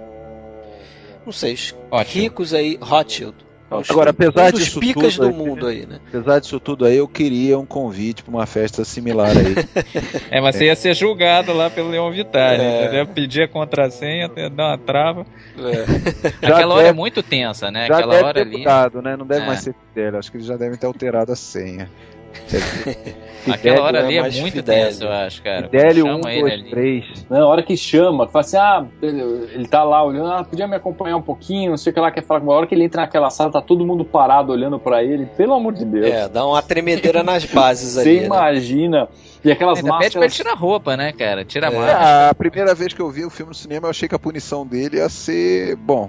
Não 1.24 1.32
sei, 1.32 1.56
Ótimo. 1.90 2.22
ricos 2.22 2.52
aí, 2.52 2.78
Rothschild. 2.80 3.36
Os- 3.78 3.90
Agora, 3.90 4.10
apesar 4.10 4.48
um 4.48 4.52
disso 4.56 4.80
picas 4.80 5.14
tudo 5.16 5.28
do 5.28 5.34
aí- 5.34 5.46
mundo 5.48 5.66
aí, 5.66 5.86
né? 5.86 5.98
Apesar 6.08 6.38
disso 6.40 6.60
tudo 6.60 6.84
aí, 6.84 6.96
eu 6.96 7.08
queria 7.08 7.58
um 7.58 7.66
convite 7.66 8.22
pra 8.22 8.32
uma 8.32 8.46
festa 8.46 8.84
similar 8.84 9.30
aí. 9.36 9.54
É, 10.30 10.40
mas 10.40 10.56
você 10.56 10.66
ia 10.66 10.76
ser 10.76 10.94
julgado 10.94 11.52
lá 11.52 11.68
pelo 11.68 11.90
Leon 11.90 12.10
Vitale, 12.10 12.62
É. 12.62 12.84
entendeu? 12.84 13.06
Pedir 13.06 13.42
a 13.42 13.48
contrassenha, 13.48 14.28
dar 14.28 14.68
uma 14.70 14.78
trava. 14.78 15.26
É. 15.58 16.36
Aquela 16.46 16.74
hora 16.74 16.88
é 16.88 16.92
muito 16.92 17.22
tensa, 17.22 17.70
né? 17.70 17.86
já 17.86 17.96
Aquela 17.98 18.14
deve 18.14 18.24
hora 18.24 18.34
ter 18.34 18.40
ali. 18.48 18.58
mudado, 18.58 19.02
né? 19.02 19.16
Não 19.16 19.26
deve 19.26 19.42
É. 19.42 19.46
mais 19.46 19.60
ser 19.60 19.74
Fidel. 19.94 20.18
Acho 20.18 20.30
que 20.30 20.36
eles 20.38 20.46
já 20.46 20.56
devem 20.56 20.78
ter 20.78 20.86
alterado 20.86 21.32
a 21.32 21.36
senha. 21.36 21.90
Aquela 23.50 23.82
hora 23.82 23.98
é 23.98 24.04
ali 24.04 24.16
é 24.18 24.20
mais 24.20 24.38
muito 24.38 24.62
tensa, 24.62 25.02
eu 25.04 25.10
acho, 25.10 25.42
cara. 25.42 25.62
Fidelio 25.64 26.04
1, 26.06 26.08
Chama 26.08 26.32
ele 26.32 26.40
2, 26.42 26.52
ali. 26.52 26.70
3. 26.70 27.26
Na 27.28 27.44
hora 27.44 27.60
que 27.60 27.76
chama, 27.76 28.28
fala 28.28 28.40
assim, 28.44 28.56
ah, 28.56 28.86
ele, 29.02 29.20
ele 29.52 29.66
tá 29.66 29.82
lá 29.82 30.00
olhando, 30.04 30.30
ah, 30.30 30.44
podia 30.44 30.68
me 30.68 30.76
acompanhar 30.76 31.16
um 31.16 31.22
pouquinho, 31.22 31.70
não 31.70 31.76
sei 31.76 31.90
o 31.90 31.94
que 31.94 31.98
lá, 31.98 32.12
quer 32.12 32.22
falar. 32.22 32.38
Na 32.44 32.52
hora 32.52 32.68
que 32.68 32.74
ele 32.74 32.84
entra 32.84 33.00
naquela 33.02 33.30
sala, 33.30 33.50
tá 33.50 33.60
todo 33.60 33.84
mundo 33.84 34.04
parado 34.04 34.52
olhando 34.52 34.78
pra 34.78 35.02
ele, 35.02 35.26
pelo 35.36 35.54
amor 35.54 35.72
de 35.72 35.84
Deus. 35.84 36.06
É, 36.06 36.28
dá 36.28 36.46
uma 36.46 36.62
tremedeira 36.62 37.22
nas 37.24 37.44
bases 37.44 37.94
Você 37.94 38.00
ali. 38.08 38.20
né? 38.20 38.26
imagina. 38.26 39.08
E 39.44 39.50
aquelas 39.50 39.78
Ainda 39.78 39.98
pede 39.98 40.12
pra 40.12 40.20
ele 40.20 40.26
máscaras. 40.28 40.34
tirar 40.36 40.52
a 40.52 40.54
roupa, 40.54 40.96
né, 40.96 41.10
cara? 41.12 41.44
Tira 41.44 41.66
a 41.68 41.72
É. 41.72 41.76
máscara. 41.76 42.28
a 42.30 42.34
primeira 42.34 42.74
vez 42.76 42.92
que 42.92 43.00
eu 43.02 43.10
vi 43.10 43.24
o 43.24 43.30
filme 43.30 43.48
no 43.50 43.54
cinema, 43.56 43.86
eu 43.88 43.90
achei 43.90 44.08
que 44.08 44.14
a 44.14 44.20
punição 44.20 44.64
dele 44.64 44.98
ia 44.98 45.08
ser. 45.08 45.74
Bom. 45.74 46.08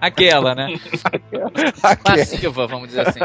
Aquela, 0.00 0.54
né? 0.54 0.74
aquele- 1.82 1.96
Passiva, 2.02 2.66
vamos 2.66 2.88
dizer 2.88 3.08
assim. 3.08 3.20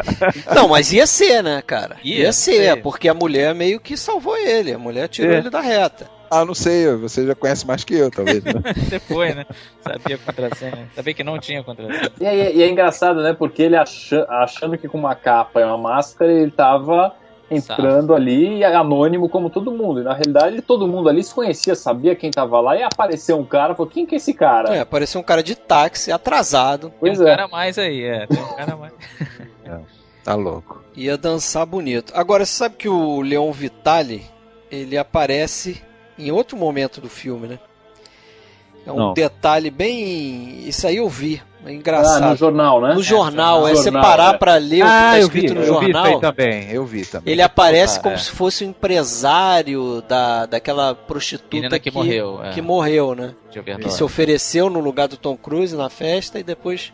Não, 0.54 0.68
mas 0.68 0.92
ia 0.94 1.06
ser, 1.08 1.42
né, 1.44 1.62
cara? 1.66 1.98
Ia, 2.04 2.24
Ia 2.26 2.34
ser, 2.34 2.74
ser. 2.76 2.82
porque 2.82 3.08
a 3.10 3.14
mulher 3.14 3.54
meio 3.56 3.80
que 3.80 3.96
salvou 3.98 4.38
ele. 4.38 4.74
A 4.74 4.80
mulher 4.80 5.08
tirou 5.08 5.34
É. 5.34 5.38
ele 5.38 5.50
da 5.50 5.62
reta. 5.62 6.10
Ah, 6.32 6.46
não 6.46 6.54
sei, 6.54 6.86
você 6.96 7.26
já 7.26 7.34
conhece 7.34 7.66
mais 7.66 7.84
que 7.84 7.96
eu, 7.96 8.12
talvez. 8.12 8.44
Né? 8.44 8.54
Você 8.78 9.00
foi, 9.00 9.34
né? 9.34 9.48
Sabia 9.82 10.16
contrassenha. 10.20 10.88
Sabia 10.96 11.14
que 11.16 11.24
não 11.24 11.40
tinha 11.40 11.64
contrassenha. 11.64 12.12
E 12.22 12.26
é, 12.26 12.56
e 12.56 12.62
é 12.62 12.70
engraçado, 12.70 13.24
né? 13.24 13.34
Porque 13.34 13.64
ele 13.64 13.76
acha- 13.76 14.28
achando 14.30 14.78
que 14.78 14.88
com 14.88 15.00
uma 15.00 15.16
capa 15.16 15.60
e 15.60 15.64
uma 15.64 15.76
máscara 15.80 16.32
ele 16.32 16.52
tava 16.52 17.16
entrando 17.50 18.14
ali 18.14 18.64
anônimo 18.64 19.28
como 19.30 19.50
todo 19.50 19.72
mundo. 19.72 20.02
E 20.02 20.04
na 20.04 20.14
realidade 20.14 20.62
todo 20.62 20.88
mundo 20.88 21.10
ali 21.10 21.24
se 21.24 21.34
conhecia, 21.34 21.76
sabia 21.76 22.16
quem 22.16 22.32
tava 22.32 22.60
lá 22.62 22.76
e 22.76 22.84
apareceu 22.84 23.38
um 23.38 23.46
cara, 23.46 23.76
falou, 23.76 23.92
quem 23.92 24.06
que 24.06 24.16
é 24.16 24.18
esse 24.18 24.34
cara? 24.34 24.76
É, 24.76 24.86
parecia 24.86 25.20
um 25.20 25.24
cara 25.24 25.42
de 25.42 25.56
táxi, 25.56 26.12
atrasado, 26.12 26.94
Pois 27.00 27.18
tem 27.18 27.26
um 27.26 27.30
é. 27.30 27.32
cara 27.32 27.46
a 27.46 27.48
mais 27.48 27.78
aí, 27.78 28.04
é. 28.04 28.28
Tem 28.28 28.40
um 28.42 28.56
cara 28.56 28.74
a 28.74 28.78
mais. 28.78 28.94
Tá 30.24 30.36
louco. 30.36 30.84
ia 30.96 31.18
dançar 31.18 31.66
bonito. 31.66 32.12
Agora, 32.16 32.46
você 32.46 32.52
sabe 32.52 32.76
que 32.76 32.90
o 32.90 33.22
Leon 33.22 33.52
Vitali, 33.52 34.24
ele 34.70 34.98
aparece 34.98 35.82
em 36.18 36.30
outro 36.32 36.58
momento 36.58 37.02
do 37.02 37.10
filme, 37.10 37.48
né? 37.48 37.60
É 38.86 38.92
um 38.92 38.98
Não. 38.98 39.14
detalhe 39.14 39.72
bem... 39.72 40.68
Isso 40.68 40.86
aí 40.86 40.98
eu 40.98 41.10
vi, 41.10 41.42
é 41.66 41.70
Ah, 41.70 41.74
engraçado. 41.74 42.30
no 42.30 42.36
jornal, 42.36 42.82
né? 42.82 42.94
no 42.96 43.04
jornal, 43.04 43.68
É, 43.68 43.72
é 43.72 43.74
no 43.74 43.78
você 43.78 43.84
jornal, 43.86 44.02
parar 44.04 44.34
é. 44.36 44.38
pra 44.38 44.56
ler 44.56 44.84
o 44.84 44.86
que 44.86 44.92
tá 44.92 45.20
escrito 45.20 45.54
no 45.56 45.62
eu 45.62 45.80
vi 45.80 45.86
isso 45.86 45.94
jornal. 45.94 46.06
aí 46.06 46.20
também, 46.22 46.72
eu 46.72 46.86
vi 46.86 47.06
também. 47.06 47.32
Ele 47.34 47.42
aparece 47.42 48.00
Ah, 48.00 48.02
como 48.02 48.16
é. 48.16 48.18
se 48.18 48.32
fosse 48.32 48.66
um 48.66 48.70
empresário 48.70 50.02
da, 50.08 50.46
daquela 50.46 50.96
prostituta 50.96 51.56
Menina 51.56 51.80
que 51.80 51.92
morreu, 51.92 52.40
é. 52.44 52.50
que 52.52 52.62
morreu, 52.62 53.16
né? 53.16 53.34
De 53.52 53.62
Que 53.62 53.90
se 53.90 54.04
ofereceu 54.04 54.70
no 54.70 54.80
lugar 54.80 55.08
do 55.08 55.18
Tom 55.18 55.36
Cruise 55.36 55.76
na 55.76 55.90
festa 55.90 56.40
e 56.40 56.44
depois 56.44 56.94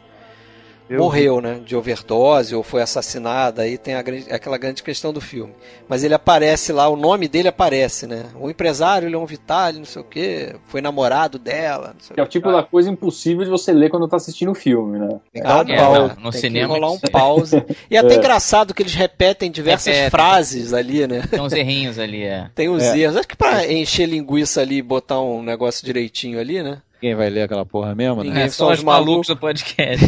Eu 0.87 0.99
morreu, 0.99 1.41
né? 1.41 1.59
De 1.65 1.75
overdose 1.75 2.53
ou 2.53 2.61
foi 2.61 2.81
assassinada. 2.81 3.63
Aí 3.63 3.77
tem 3.77 3.95
a 3.95 4.01
grande- 4.03 4.31
aquela 4.31 4.57
grande 4.57 4.83
questão 4.83 5.11
do 5.11 5.19
filme. 5.19 5.51
Mas 5.89 6.03
ele 6.03 6.13
aparece 6.13 6.71
lá, 6.71 6.87
o 6.87 6.95
nome 6.95 7.27
dele 7.27 7.47
aparece, 7.47 8.05
né? 8.05 8.25
O 8.39 8.49
empresário 8.51 9.09
Leon 9.09 9.25
Vitali, 9.25 9.79
não 9.79 9.85
sei 9.85 10.01
o 10.01 10.05
quê, 10.05 10.55
foi 10.67 10.81
namorado 10.81 11.39
dela. 11.39 11.93
Não 11.95 11.99
sei 12.01 12.13
Que 12.13 12.19
é 12.19 12.23
o 12.23 12.27
tipo 12.27 12.51
da 12.51 12.61
coisa 12.61 12.89
impossível 12.89 13.43
de 13.43 13.49
você 13.49 13.73
ler 13.73 13.89
quando 13.89 14.07
tá 14.07 14.17
assistindo 14.17 14.51
o 14.51 14.55
filme, 14.55 14.99
né? 14.99 15.07
Tem 15.33 15.41
que 15.41 15.47
dar 15.47 15.55
um 15.55 15.59
Ah, 15.59 15.63
É, 15.73 15.81
não, 15.81 16.07
no 16.25 16.31
Tem 16.31 16.41
cinema 16.41 16.75
que 16.75 16.79
rolar 16.79 16.91
um 16.93 16.99
pause. 16.99 17.63
E 17.89 17.95
é 17.97 17.99
até 17.99 18.15
engraçado 18.15 18.73
que 18.73 18.83
eles 18.83 18.93
repetem 18.93 19.49
diversas 19.49 19.95
frases 20.09 20.71
ali, 20.73 21.07
né? 21.07 21.23
Tem 21.29 21.41
uns 21.41 21.53
errinhos 21.53 21.97
ali, 21.97 22.23
é. 22.23 22.49
Tem 22.53 22.69
os 22.69 22.83
É. 22.83 22.97
erros. 22.99 23.17
Acho 23.17 23.27
que 23.27 23.35
pra 23.35 23.65
encher 23.71 24.05
linguiça 24.07 24.61
ali 24.61 24.77
e 24.77 24.81
botar 24.83 25.19
um 25.19 25.41
negócio 25.41 25.83
direitinho 25.85 26.39
ali, 26.39 26.61
né? 26.61 26.77
Ninguém 27.01 27.15
vai 27.15 27.30
ler 27.30 27.43
aquela 27.43 27.65
porra 27.65 27.93
mesmo, 27.93 28.23
né? 28.23 28.30
Ninguém. 28.30 28.43
É, 28.43 28.49
só 28.49 28.72
os 28.72 28.80
os 28.80 28.84
malucos 28.84 29.27
do 29.27 29.38
podcast. 29.38 30.05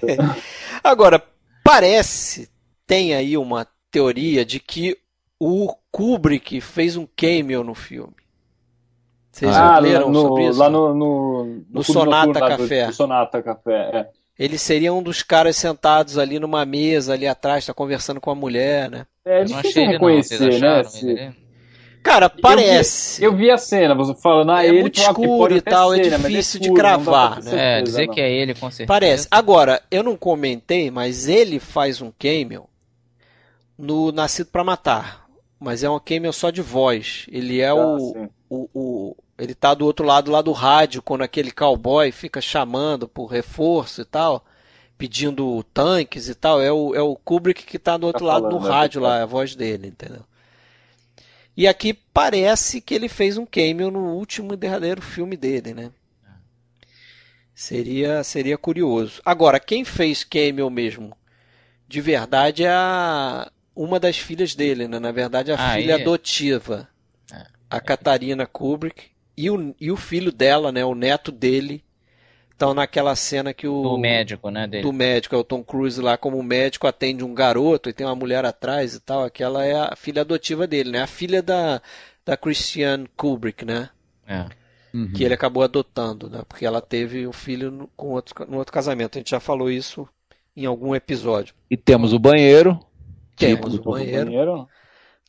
Agora, 0.82 1.22
parece, 1.64 2.48
tem 2.86 3.14
aí 3.14 3.36
uma 3.36 3.66
teoria 3.90 4.44
de 4.44 4.60
que 4.60 4.96
o 5.38 5.74
Kubrick 5.90 6.60
fez 6.60 6.96
um 6.96 7.06
cameo 7.16 7.64
no 7.64 7.74
filme. 7.74 8.14
Vocês 9.32 9.54
ah, 9.54 9.78
leram 9.78 10.10
no- 10.10 10.20
sobre 10.22 10.48
isso? 10.48 10.58
lá 10.58 10.68
no, 10.68 10.94
no, 10.94 11.44
No 11.44 11.84
Clube 11.84 11.84
Sonata 11.84 12.26
Noturno 12.26 12.48
Café. 12.58 12.86
do 12.86 12.92
Sonata 12.92 13.42
Café, 13.42 13.90
é. 13.92 14.08
Ele 14.38 14.56
seria 14.56 14.92
um 14.92 15.02
dos 15.02 15.22
caras 15.22 15.56
sentados 15.56 16.16
ali 16.16 16.38
numa 16.38 16.64
mesa 16.64 17.12
ali 17.12 17.26
atrás, 17.26 17.66
tá 17.66 17.74
conversando 17.74 18.20
com 18.20 18.30
a 18.30 18.34
mulher, 18.34 18.90
né? 18.90 19.06
É 19.24 19.42
Eu 19.42 19.48
não 19.48 19.56
difícil 19.56 19.82
ele, 19.82 19.98
não. 19.98 19.98
Vocês 20.22 20.40
reconhecer, 20.40 20.60
né? 20.60 20.82
ele? 21.02 21.39
Cara, 22.02 22.30
parece. 22.30 23.22
Eu 23.22 23.36
vi 23.36 23.50
a 23.50 23.58
cena, 23.58 23.94
você 23.94 24.14
falando, 24.14 24.52
ah, 24.52 24.64
É 24.64 24.68
ele 24.68 24.80
muito 24.80 24.98
escuro 25.00 25.54
e 25.54 25.60
tal, 25.60 25.92
é 25.92 26.02
ser, 26.02 26.10
mas 26.18 26.30
difícil 26.30 26.60
de 26.60 26.66
escuro, 26.68 26.80
pra 26.82 26.90
cravar, 26.96 27.36
né? 27.36 27.42
certeza, 27.42 27.56
É, 27.60 27.82
dizer 27.82 28.06
não. 28.06 28.14
que 28.14 28.20
é 28.20 28.30
ele, 28.32 28.54
com 28.54 28.70
certeza. 28.70 28.86
Parece. 28.86 29.28
Agora, 29.30 29.82
eu 29.90 30.02
não 30.02 30.16
comentei, 30.16 30.90
mas 30.90 31.28
ele 31.28 31.58
faz 31.60 32.00
um 32.00 32.10
cameo 32.18 32.64
no 33.78 34.12
Nascido 34.12 34.48
pra 34.50 34.64
Matar. 34.64 35.26
Mas 35.58 35.82
é 35.84 35.90
um 35.90 36.00
cameo 36.00 36.32
só 36.32 36.48
de 36.50 36.62
voz. 36.62 37.26
Ele 37.30 37.60
é 37.60 37.68
Ah, 37.68 37.74
o, 37.74 38.28
o, 38.48 38.68
o- 38.74 39.16
Ele 39.38 39.54
tá 39.54 39.74
do 39.74 39.84
outro 39.84 40.06
lado 40.06 40.30
lá 40.30 40.40
do 40.40 40.52
rádio, 40.52 41.02
quando 41.02 41.20
aquele 41.22 41.50
cowboy 41.50 42.10
fica 42.12 42.40
chamando 42.40 43.06
por 43.06 43.26
reforço 43.26 44.00
e 44.00 44.04
tal, 44.06 44.42
pedindo 44.96 45.62
tanques 45.74 46.28
e 46.30 46.34
tal. 46.34 46.62
É 46.62 46.72
o, 46.72 46.94
é 46.94 47.02
o 47.02 47.14
Kubrick 47.14 47.64
que 47.64 47.78
tá 47.78 47.98
do 47.98 48.06
outro 48.06 48.24
lado 48.24 48.44
falando, 48.44 48.58
do 48.58 48.64
né, 48.64 48.70
rádio 48.70 49.02
lá, 49.02 49.18
é 49.18 49.22
a 49.22 49.26
voz 49.26 49.54
dele, 49.54 49.88
entendeu? 49.88 50.22
E 51.60 51.68
aqui 51.68 51.92
parece 51.92 52.80
que 52.80 52.94
ele 52.94 53.06
fez 53.06 53.36
um 53.36 53.44
cameo 53.44 53.90
no 53.90 54.14
último 54.14 54.54
e 54.54 54.56
derradeiro 54.56 55.02
filme 55.02 55.36
dele, 55.36 55.74
né? 55.74 55.90
Seria, 57.54 58.24
seria 58.24 58.56
curioso. 58.56 59.20
Agora, 59.26 59.60
quem 59.60 59.84
fez 59.84 60.24
cameo 60.24 60.70
mesmo, 60.70 61.14
de 61.86 62.00
verdade, 62.00 62.64
é 62.64 62.70
a, 62.70 63.52
uma 63.76 64.00
das 64.00 64.16
filhas 64.16 64.54
dele, 64.54 64.88
né? 64.88 64.98
Na 64.98 65.12
verdade, 65.12 65.52
a 65.52 65.56
Ah, 65.56 65.74
filha 65.74 65.98
é? 65.98 66.00
adotiva. 66.00 66.88
É. 67.30 67.44
A 67.68 67.78
Catarina 67.78 68.46
Kubrick. 68.46 69.10
E 69.36 69.50
o, 69.50 69.74
e 69.78 69.90
o 69.92 69.98
filho 69.98 70.32
dela, 70.32 70.72
né? 70.72 70.82
O 70.82 70.94
neto 70.94 71.30
dele. 71.30 71.84
Estão 72.60 72.74
naquela 72.74 73.16
cena 73.16 73.54
que 73.54 73.66
o. 73.66 73.80
Do 73.80 73.96
médico, 73.96 74.50
né? 74.50 74.66
Dele. 74.66 74.82
do 74.82 74.92
médico, 74.92 75.34
é 75.34 75.38
o 75.38 75.42
Tom 75.42 75.64
Cruise 75.64 75.98
lá 75.98 76.18
como 76.18 76.42
médico 76.42 76.86
atende 76.86 77.24
um 77.24 77.32
garoto 77.32 77.88
e 77.88 77.92
tem 77.94 78.06
uma 78.06 78.14
mulher 78.14 78.44
atrás 78.44 78.94
e 78.94 79.00
tal, 79.00 79.24
aquela 79.24 79.64
é 79.64 79.72
a 79.72 79.96
filha 79.96 80.20
adotiva 80.20 80.66
dele, 80.66 80.90
né? 80.90 81.00
A 81.00 81.06
filha 81.06 81.42
da, 81.42 81.80
da 82.22 82.36
Christiane 82.36 83.08
Kubrick, 83.16 83.64
né? 83.64 83.88
É. 84.26 84.44
Uhum. 84.92 85.10
Que 85.10 85.24
ele 85.24 85.32
acabou 85.32 85.62
adotando, 85.62 86.28
né? 86.28 86.42
Porque 86.46 86.66
ela 86.66 86.82
teve 86.82 87.26
um 87.26 87.32
filho 87.32 87.70
no, 87.70 87.88
com 87.96 88.08
outro, 88.08 88.34
no 88.46 88.58
outro 88.58 88.74
casamento. 88.74 89.16
A 89.16 89.20
gente 89.20 89.30
já 89.30 89.40
falou 89.40 89.70
isso 89.70 90.06
em 90.54 90.66
algum 90.66 90.94
episódio. 90.94 91.54
E 91.70 91.78
temos 91.78 92.12
o 92.12 92.18
banheiro. 92.18 92.78
Temos 93.36 93.74
o 93.76 93.82
banheiro, 93.82 94.26
banheiro. 94.26 94.68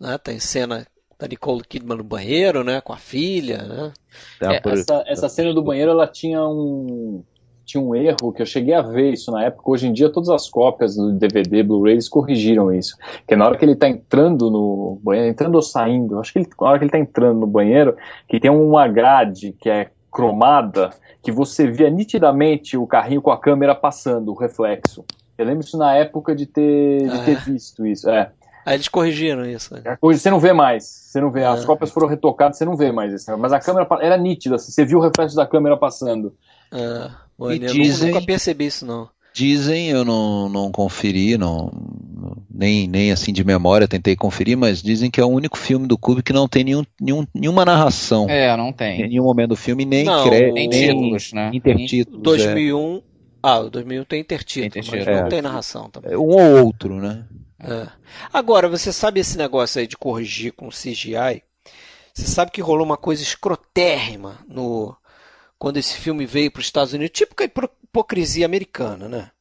né? 0.01 0.17
Tem 0.17 0.37
cena 0.37 0.85
da 1.21 1.27
Nicole 1.27 1.61
Kidman 1.63 1.97
no 1.97 2.03
banheiro, 2.03 2.63
né? 2.63 2.81
Com 2.81 2.91
a 2.93 2.97
filha, 2.97 3.59
né? 3.63 3.91
Tá 4.39 4.53
É, 4.53 4.59
por- 4.59 4.73
Essa, 4.73 5.03
essa 5.07 5.29
cena 5.29 5.53
do 5.53 5.61
banheiro, 5.63 5.91
ela 5.91 6.07
tinha 6.07 6.43
um 6.45 7.23
tinha 7.63 7.81
um 7.81 7.95
erro 7.95 8.33
que 8.33 8.41
eu 8.41 8.45
cheguei 8.45 8.73
a 8.73 8.81
ver 8.81 9.13
isso 9.13 9.31
na 9.31 9.45
época. 9.45 9.71
Hoje 9.71 9.87
em 9.87 9.93
dia, 9.93 10.09
todas 10.09 10.27
as 10.29 10.49
cópias 10.49 10.95
do 10.97 11.13
DVD, 11.13 11.63
Blu-ray, 11.63 11.93
eles 11.93 12.09
corrigiram 12.09 12.73
isso. 12.73 12.97
Que 13.25 13.33
é 13.33 13.37
na 13.37 13.45
hora 13.45 13.55
que 13.57 13.63
ele 13.63 13.75
tá 13.77 13.87
entrando 13.87 14.49
no 14.51 14.99
banheiro, 15.01 15.29
entrando 15.29 15.55
ou 15.55 15.61
saindo, 15.61 16.19
acho 16.19 16.33
que 16.33 16.39
ele, 16.39 16.49
na 16.59 16.67
hora 16.67 16.79
que 16.79 16.83
ele 16.83 16.91
tá 16.91 16.99
entrando 16.99 17.39
no 17.39 17.47
banheiro, 17.47 17.95
que 18.27 18.41
tem 18.41 18.51
uma 18.51 18.89
grade 18.89 19.55
que 19.57 19.69
é 19.69 19.89
cromada, 20.11 20.89
que 21.23 21.31
você 21.31 21.65
via 21.71 21.89
nitidamente 21.89 22.75
o 22.75 22.85
carrinho 22.85 23.21
com 23.21 23.31
a 23.31 23.37
câmera 23.39 23.73
passando, 23.73 24.31
o 24.31 24.35
reflexo. 24.35 25.05
Eu 25.37 25.45
lembro 25.45 25.63
isso 25.63 25.77
na 25.77 25.95
época 25.95 26.35
de 26.35 26.45
ter, 26.47 27.07
de 27.07 27.15
Ah. 27.15 27.23
ter 27.23 27.39
visto 27.45 27.85
isso. 27.87 28.09
É. 28.09 28.31
Aí 28.65 28.75
eles 28.75 28.87
corrigiram 28.87 29.45
isso. 29.45 29.73
né? 29.73 29.97
Hoje 30.01 30.19
você 30.19 30.29
não 30.29 30.39
vê 30.39 30.53
mais. 30.53 30.83
Você 30.85 31.19
não 31.19 31.31
vê. 31.31 31.43
As 31.43 31.63
Ah. 31.63 31.65
cópias 31.65 31.91
foram 31.91 32.07
retocadas, 32.07 32.57
você 32.57 32.65
não 32.65 32.75
vê 32.77 32.91
mais 32.91 33.13
isso. 33.13 33.35
Mas 33.37 33.51
a 33.53 33.59
câmera 33.59 33.87
era 34.01 34.17
nítida. 34.17 34.55
assim, 34.55 34.71
Você 34.71 34.85
viu 34.85 34.99
o 34.99 35.01
reflexo 35.01 35.35
da 35.35 35.45
câmera 35.47 35.75
passando. 35.77 36.33
E 36.73 37.11
olha, 37.39 37.65
eu 37.67 37.73
dizem- 37.73 38.11
nunca 38.11 38.25
percebi 38.25 38.65
isso, 38.67 38.85
não. 38.85 39.09
Dizem, 39.33 39.87
eu 39.89 40.03
não, 40.03 40.49
não 40.49 40.71
conferi, 40.71 41.37
não, 41.37 41.71
nem, 42.53 42.85
nem 42.85 43.13
assim 43.13 43.31
de 43.31 43.45
memória 43.45 43.87
tentei 43.87 44.13
conferir, 44.13 44.57
mas 44.57 44.81
dizem 44.83 45.09
que 45.09 45.21
é 45.21 45.23
o 45.23 45.29
único 45.29 45.57
filme 45.57 45.87
do 45.87 45.97
Kubrick 45.97 46.27
que 46.27 46.33
não 46.33 46.49
tem 46.49 46.65
nenhum, 46.65 46.83
nenhum, 46.99 47.25
nenhuma 47.33 47.63
narração 47.63 48.29
É, 48.29 48.55
não 48.57 48.67
em 48.69 48.73
tem. 48.73 49.07
nenhum 49.07 49.23
momento 49.23 49.49
do 49.51 49.55
filme, 49.55 49.85
nem 49.85 50.03
Não, 50.03 50.25
crédito, 50.27 50.53
Nem 50.53 50.67
nem 50.67 50.87
títulos, 50.87 51.31
né? 51.33 51.49
intertítulos. 51.53 52.21
2001. 52.21 53.01
Ah, 53.41 53.59
o 53.59 53.69
2001 53.69 54.03
tem 54.03 54.19
intertítulo, 54.19 54.69
Tem 54.69 54.81
mas 54.81 54.87
intertítulo. 54.89 55.17
não 55.17 55.25
É. 55.25 55.29
tem 55.29 55.41
narração 55.41 55.89
também. 55.89 56.11
é. 56.11 56.17
Um 56.17 56.21
ou 56.57 56.65
outro, 56.65 56.95
né? 56.95 57.23
É. 57.63 57.89
Agora, 58.33 58.67
você 58.67 58.91
sabe 58.91 59.19
esse 59.19 59.37
negócio 59.37 59.79
aí 59.79 59.87
de 59.87 59.97
corrigir 59.97 60.51
com 60.53 60.69
CGI? 60.69 61.43
Você 62.13 62.27
sabe 62.27 62.51
que 62.51 62.61
rolou 62.61 62.85
uma 62.85 62.97
coisa 62.97 63.21
escrotérrima 63.23 64.43
no 64.47 64.95
quando 65.59 65.77
esse 65.77 65.95
filme 65.95 66.25
veio 66.25 66.51
para 66.51 66.59
os 66.59 66.65
Estados 66.65 66.93
Unidos, 66.93 67.17
típica 67.17 67.43
hipro- 67.43 67.69
hipocrisia 67.83 68.45
americana, 68.45 69.07
né? 69.07 69.31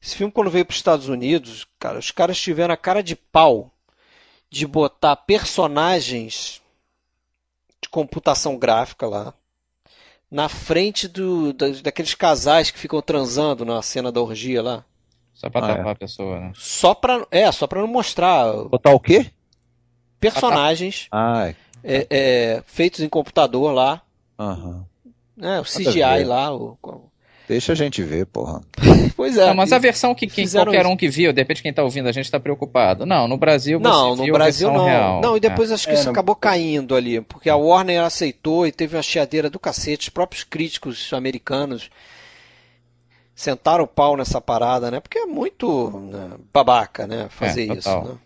Esse 0.00 0.16
filme 0.16 0.32
quando 0.32 0.50
veio 0.50 0.64
para 0.64 0.72
os 0.72 0.78
Estados 0.78 1.08
Unidos, 1.08 1.66
cara, 1.78 1.98
os 1.98 2.10
caras 2.10 2.38
tiveram 2.40 2.72
a 2.74 2.76
cara 2.76 3.02
de 3.02 3.16
pau 3.16 3.72
de 4.50 4.66
botar 4.66 5.16
personagens 5.16 6.62
de 7.82 7.88
computação 7.88 8.56
gráfica 8.56 9.06
lá 9.06 9.34
na 10.30 10.48
frente 10.48 11.08
do, 11.08 11.52
da- 11.52 11.68
daqueles 11.82 12.14
casais 12.14 12.70
que 12.70 12.78
ficam 12.78 13.00
transando 13.02 13.64
na 13.64 13.80
cena 13.82 14.12
da 14.12 14.20
orgia 14.20 14.62
lá. 14.62 14.84
Só 15.34 15.50
pra 15.50 15.66
Ah, 15.66 15.70
é. 15.70 15.74
tapar 15.76 15.92
a 15.92 15.96
pessoa, 15.96 16.38
né? 16.40 16.52
Só 16.54 16.94
pra, 16.94 17.26
é, 17.30 17.50
só 17.52 17.66
pra 17.66 17.80
não 17.80 17.88
mostrar 17.88 18.52
Botar 18.68 18.92
o 18.92 19.00
quê? 19.00 19.26
personagens 20.20 21.06
Ah, 21.12 21.48
é. 21.48 21.54
é, 21.82 22.06
é, 22.10 22.62
feitos 22.66 23.00
em 23.00 23.08
computador 23.08 23.72
lá, 23.72 24.00
aham. 24.38 24.84
né, 25.36 25.60
o. 25.60 25.64
CGI 25.64 26.24
lá. 26.24 26.54
O, 26.54 26.78
Deixa 27.46 27.72
a 27.72 27.74
gente 27.74 28.02
ver, 28.02 28.24
porra. 28.24 28.62
pois 29.14 29.36
é. 29.36 29.46
Não, 29.48 29.54
mas 29.54 29.70
a 29.70 29.78
versão 29.78 30.14
que 30.14 30.26
quem, 30.26 30.48
qualquer 30.48 30.80
isso. 30.80 30.88
um 30.90 30.96
que 30.96 31.08
viu, 31.10 31.30
de 31.30 31.42
repente 31.42 31.62
quem 31.62 31.74
tá 31.74 31.82
ouvindo 31.82 32.08
a 32.08 32.12
gente 32.12 32.30
tá 32.30 32.40
preocupado. 32.40 33.04
Não, 33.04 33.28
no 33.28 33.36
Brasil 33.36 33.78
você 33.78 33.82
Não, 33.86 34.16
no 34.16 34.24
viu 34.24 34.34
a 34.34 34.38
Brasil 34.38 34.68
versão 34.70 34.82
não. 34.86 34.90
real. 34.90 35.20
Não, 35.20 35.36
e 35.36 35.40
depois 35.40 35.70
acho 35.70 35.84
que 35.86 35.90
É, 35.90 35.94
isso 35.94 36.04
não- 36.06 36.12
acabou 36.12 36.34
caindo 36.34 36.94
ali, 36.94 37.20
porque 37.20 37.50
a 37.50 37.56
Warner 37.56 38.00
aceitou 38.02 38.66
e 38.66 38.72
teve 38.72 38.96
uma 38.96 39.02
chiadeira 39.02 39.50
do 39.50 39.58
cacete. 39.58 40.08
Os 40.08 40.08
próprios 40.08 40.42
críticos 40.42 41.12
americanos 41.12 41.90
sentaram 43.34 43.84
o 43.84 43.88
pau 43.88 44.16
nessa 44.16 44.40
parada, 44.40 44.90
né? 44.90 45.00
Porque 45.00 45.18
é 45.18 45.26
muito 45.26 45.90
né, 45.90 46.30
babaca, 46.52 47.06
né? 47.06 47.26
Fazer 47.30 47.70
É, 47.70 47.74
isso. 47.74 48.00
Né? 48.00 48.16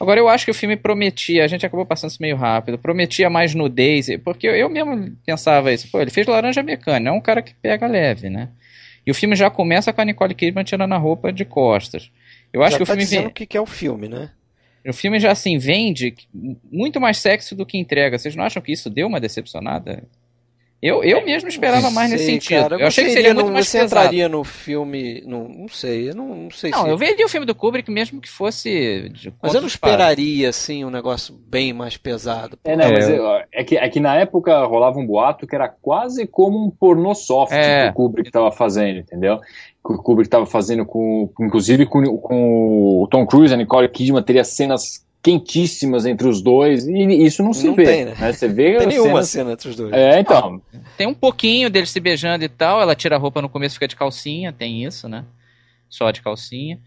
Agora 0.00 0.18
eu 0.18 0.28
acho 0.28 0.46
que 0.46 0.50
o 0.50 0.54
filme 0.54 0.76
prometia, 0.76 1.44
a 1.44 1.46
gente 1.46 1.66
acabou 1.66 1.84
passando 1.84 2.10
isso 2.10 2.22
meio 2.22 2.36
rápido, 2.36 2.78
prometia 2.78 3.28
mais 3.28 3.54
nudez, 3.54 4.06
porque 4.24 4.46
eu, 4.46 4.56
eu 4.56 4.70
mesmo 4.70 5.14
pensava 5.26 5.70
isso, 5.72 5.90
pô, 5.90 6.00
ele 6.00 6.10
fez 6.10 6.26
Laranja 6.26 6.62
Mecânica, 6.62 7.10
é 7.10 7.12
um 7.12 7.20
cara 7.20 7.42
que 7.42 7.54
pega 7.54 7.86
leve, 7.86 8.30
né? 8.30 8.48
E 9.06 9.10
o 9.10 9.14
filme 9.14 9.36
já 9.36 9.50
começa 9.50 9.92
com 9.92 10.00
a 10.00 10.04
Nicole 10.04 10.34
Kidman 10.34 10.64
tirando 10.64 10.92
a 10.92 10.98
roupa 10.98 11.32
de 11.32 11.44
costas. 11.44 12.10
Eu 12.52 12.62
acho 12.62 12.72
Já 12.72 12.76
que 12.78 12.82
o 12.82 12.86
tá 12.86 12.92
filme 12.92 13.04
dizendo 13.04 13.28
o 13.28 13.32
que 13.32 13.46
que 13.46 13.56
é 13.56 13.60
o 13.60 13.66
filme, 13.66 14.08
né? 14.08 14.30
o 14.88 14.92
filme 14.94 15.20
já 15.20 15.30
assim 15.30 15.58
vende 15.58 16.14
muito 16.72 17.00
mais 17.00 17.18
sexo 17.18 17.54
do 17.54 17.66
que 17.66 17.76
entrega. 17.76 18.18
Vocês 18.18 18.34
não 18.34 18.44
acham 18.44 18.62
que 18.62 18.72
isso 18.72 18.88
deu 18.88 19.06
uma 19.06 19.20
decepcionada? 19.20 20.02
Eu, 20.82 21.04
eu 21.04 21.22
mesmo 21.24 21.46
esperava 21.48 21.90
mais 21.90 22.10
nesse 22.10 22.24
Sei, 22.24 22.34
sentido. 22.40 22.62
cara. 22.62 22.76
eu 22.80 22.86
achei 22.86 23.04
que 23.04 23.10
Você 23.10 23.16
seria 23.16 23.34
muito 23.34 23.48
no- 23.48 23.52
mais 23.52 23.68
Você 23.68 23.80
pesado. 23.80 24.00
entraria 24.00 24.28
no 24.30 24.42
filme. 24.42 25.22
No, 25.26 25.46
não 25.46 25.68
sei, 25.68 26.08
eu 26.08 26.14
não, 26.14 26.28
não 26.34 26.50
sei 26.50 26.70
Não, 26.70 26.84
se. 26.84 26.88
eu 26.88 26.96
veria 26.96 27.26
o 27.26 27.28
filme 27.28 27.44
do 27.44 27.54
Kubrick 27.54 27.90
mesmo 27.90 28.18
que 28.20 28.28
fosse. 28.30 29.10
De 29.10 29.30
Mas 29.42 29.52
eu 29.54 29.60
não 29.60 29.68
esperaria, 29.68 30.48
assim, 30.48 30.82
um 30.84 30.90
negócio 30.90 31.34
bem 31.34 31.74
mais 31.74 31.98
pesado. 31.98 32.58
É, 32.64 32.74
né, 32.76 32.88
É. 32.88 32.92
mas 32.92 33.08
eu- 33.10 33.26
é, 33.52 33.62
que, 33.64 33.76
é 33.76 33.88
que 33.90 34.00
na 34.00 34.16
época 34.16 34.64
rolava 34.64 34.98
um 34.98 35.06
boato 35.06 35.46
que 35.46 35.54
era 35.54 35.68
quase 35.68 36.26
como 36.26 36.64
um 36.64 36.70
pornô 36.70 37.14
soft 37.14 37.52
É. 37.52 37.84
que 37.86 37.90
o 37.90 37.94
Kubrick 37.94 38.28
estava 38.30 38.50
fazendo, 38.50 39.00
entendeu? 39.00 39.38
Que 39.38 39.92
o 39.92 39.98
Kubrick 40.02 40.28
estava 40.28 40.46
fazendo 40.46 40.86
com, 40.86 41.28
com- 41.34 41.44
inclusive 41.44 41.84
com, 41.84 42.02
com 42.18 43.02
o 43.02 43.06
Tom 43.08 43.26
Cruise, 43.26 43.52
a 43.52 43.56
Nicole 43.56 43.88
Kidman 43.88 44.22
teria 44.22 44.44
cenas 44.44 45.04
quentíssimas 45.22 46.06
entre 46.06 46.26
os 46.26 46.40
dois 46.40 46.86
e 46.86 46.92
isso 47.24 47.42
não 47.42 47.52
se 47.52 47.66
Não 47.66 47.74
vê, 47.74 47.84
tem, 47.84 48.04
né? 48.06 48.32
Você 48.32 48.48
vê 48.48 48.72
Não 48.72 48.78
tem 48.80 48.88
nenhuma 48.88 49.22
cena 49.22 49.52
entre 49.52 49.68
os 49.68 49.76
dois. 49.76 49.92
É, 49.92 50.18
então. 50.18 50.60
Tem 50.96 51.06
um 51.06 51.14
pouquinho 51.14 51.68
deles 51.68 51.90
se 51.90 52.00
beijando 52.00 52.44
e 52.44 52.48
tal. 52.48 52.80
Ela 52.80 52.94
tira 52.94 53.16
a 53.16 53.18
roupa 53.18 53.42
no 53.42 53.48
começo 53.48 53.74
fica 53.74 53.86
de 53.88 53.96
calcinha, 53.96 54.52
tem 54.52 54.84
isso, 54.84 55.08
né? 55.08 55.24
Só 55.88 56.10
de 56.10 56.22
calcinha. 56.22 56.78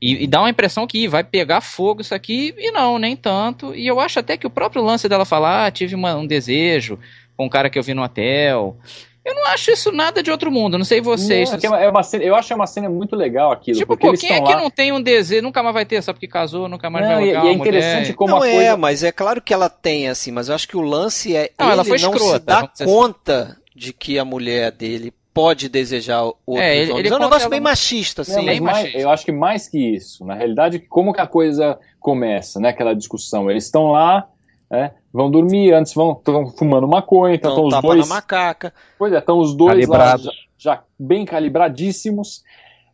E, 0.00 0.24
e 0.24 0.26
dá 0.26 0.40
uma 0.40 0.50
impressão 0.50 0.86
que 0.86 1.06
vai 1.06 1.22
pegar 1.22 1.60
fogo 1.60 2.00
isso 2.00 2.12
aqui, 2.14 2.52
e 2.58 2.72
não, 2.72 2.98
nem 2.98 3.14
tanto. 3.16 3.72
E 3.74 3.86
eu 3.86 4.00
acho 4.00 4.18
até 4.18 4.36
que 4.36 4.46
o 4.46 4.50
próprio 4.50 4.82
lance 4.82 5.08
dela 5.08 5.24
falar, 5.24 5.66
ah, 5.66 5.70
tive 5.70 5.94
uma- 5.94 6.16
um 6.16 6.26
desejo 6.26 6.98
com 7.36 7.46
um 7.46 7.48
cara 7.48 7.70
que 7.70 7.78
eu 7.78 7.82
vi 7.84 7.94
no 7.94 8.02
hotel. 8.02 8.76
Eu 9.24 9.34
não 9.36 9.46
acho 9.46 9.70
isso 9.70 9.92
nada 9.92 10.20
de 10.22 10.30
outro 10.32 10.50
mundo, 10.50 10.76
não 10.76 10.84
sei 10.84 11.00
vocês. 11.00 11.48
Não, 11.50 11.56
é 11.58 11.60
é 11.64 11.68
uma- 11.68 11.80
é 11.82 11.88
uma 11.88 12.02
cena- 12.02 12.24
eu 12.24 12.34
acho 12.34 12.48
que 12.48 12.52
é 12.52 12.56
uma 12.56 12.66
cena 12.66 12.88
muito 12.90 13.14
legal 13.14 13.52
aquilo, 13.52 13.78
tipo, 13.78 13.88
porque 13.88 14.02
pô, 14.06 14.08
eles 14.10 14.20
quem 14.20 14.30
é 14.30 14.32
estão 14.34 14.46
que 14.48 14.54
lá... 14.54 14.60
não 14.60 14.70
tem 14.70 14.90
um 14.92 15.00
desejo, 15.00 15.42
nunca 15.42 15.62
mais 15.62 15.72
vai 15.74 15.86
ter, 15.86 16.02
só 16.02 16.12
porque 16.12 16.26
casou, 16.26 16.68
nunca 16.68 16.90
mais 16.90 17.06
Não, 17.06 17.14
vai 17.14 17.24
e, 17.24 17.28
e 17.28 17.34
é 17.34 17.40
uma 17.40 17.52
interessante 17.52 18.00
mulher. 18.00 18.14
como 18.14 18.30
não 18.32 18.42
a 18.42 18.48
é, 18.48 18.52
coisa... 18.54 18.76
mas 18.76 19.04
é 19.04 19.12
claro 19.12 19.40
que 19.40 19.54
ela 19.54 19.68
tem, 19.68 20.08
assim, 20.08 20.32
mas 20.32 20.48
eu 20.48 20.54
acho 20.56 20.66
que 20.66 20.76
o 20.76 20.80
lance 20.80 21.36
é 21.36 21.50
Não, 21.58 21.66
ele 21.66 21.72
ela 21.74 21.84
foi 21.84 21.98
não 22.00 22.18
se 22.18 22.38
dá 22.40 22.68
assim. 22.72 22.84
conta 22.84 23.56
de 23.76 23.92
que 23.92 24.18
a 24.18 24.24
mulher 24.24 24.72
dele 24.72 25.12
pode 25.32 25.68
desejar 25.68 26.22
outros 26.24 26.58
É, 26.58 26.76
ele- 26.76 26.92
ele 26.92 27.08
é 27.08 27.14
um 27.14 27.18
negócio 27.20 27.42
ela- 27.42 27.48
bem 27.50 27.60
machista, 27.60 28.22
assim. 28.22 28.32
Não, 28.32 28.42
mas 28.42 28.52
bem 28.54 28.60
mais- 28.60 28.76
machista. 28.78 28.98
eu 28.98 29.08
acho 29.10 29.24
que 29.24 29.32
mais 29.32 29.68
que 29.68 29.78
isso. 29.78 30.24
Na 30.26 30.34
realidade, 30.34 30.78
como 30.80 31.12
que 31.12 31.20
a 31.20 31.26
coisa 31.26 31.78
começa, 31.98 32.58
né? 32.60 32.68
Aquela 32.70 32.92
discussão. 32.94 33.50
Eles 33.50 33.64
estão 33.64 33.92
lá, 33.92 34.26
né, 34.72 34.92
vão 35.12 35.30
dormir, 35.30 35.72
antes 35.74 35.92
vão 35.92 36.12
estão 36.12 36.46
fumando 36.48 36.88
maconha, 36.88 37.34
então 37.34 37.50
estão 37.50 37.66
os 37.66 37.82
dois. 37.82 38.08
na 38.08 38.14
macaca. 38.14 38.72
Pois 38.98 39.12
é, 39.12 39.18
estão 39.18 39.38
os 39.38 39.54
dois 39.54 39.86
lá 39.86 39.98
Calibrados. 39.98 40.24
já, 40.24 40.32
já 40.74 40.82
bem 40.98 41.26
calibradíssimos. 41.26 42.42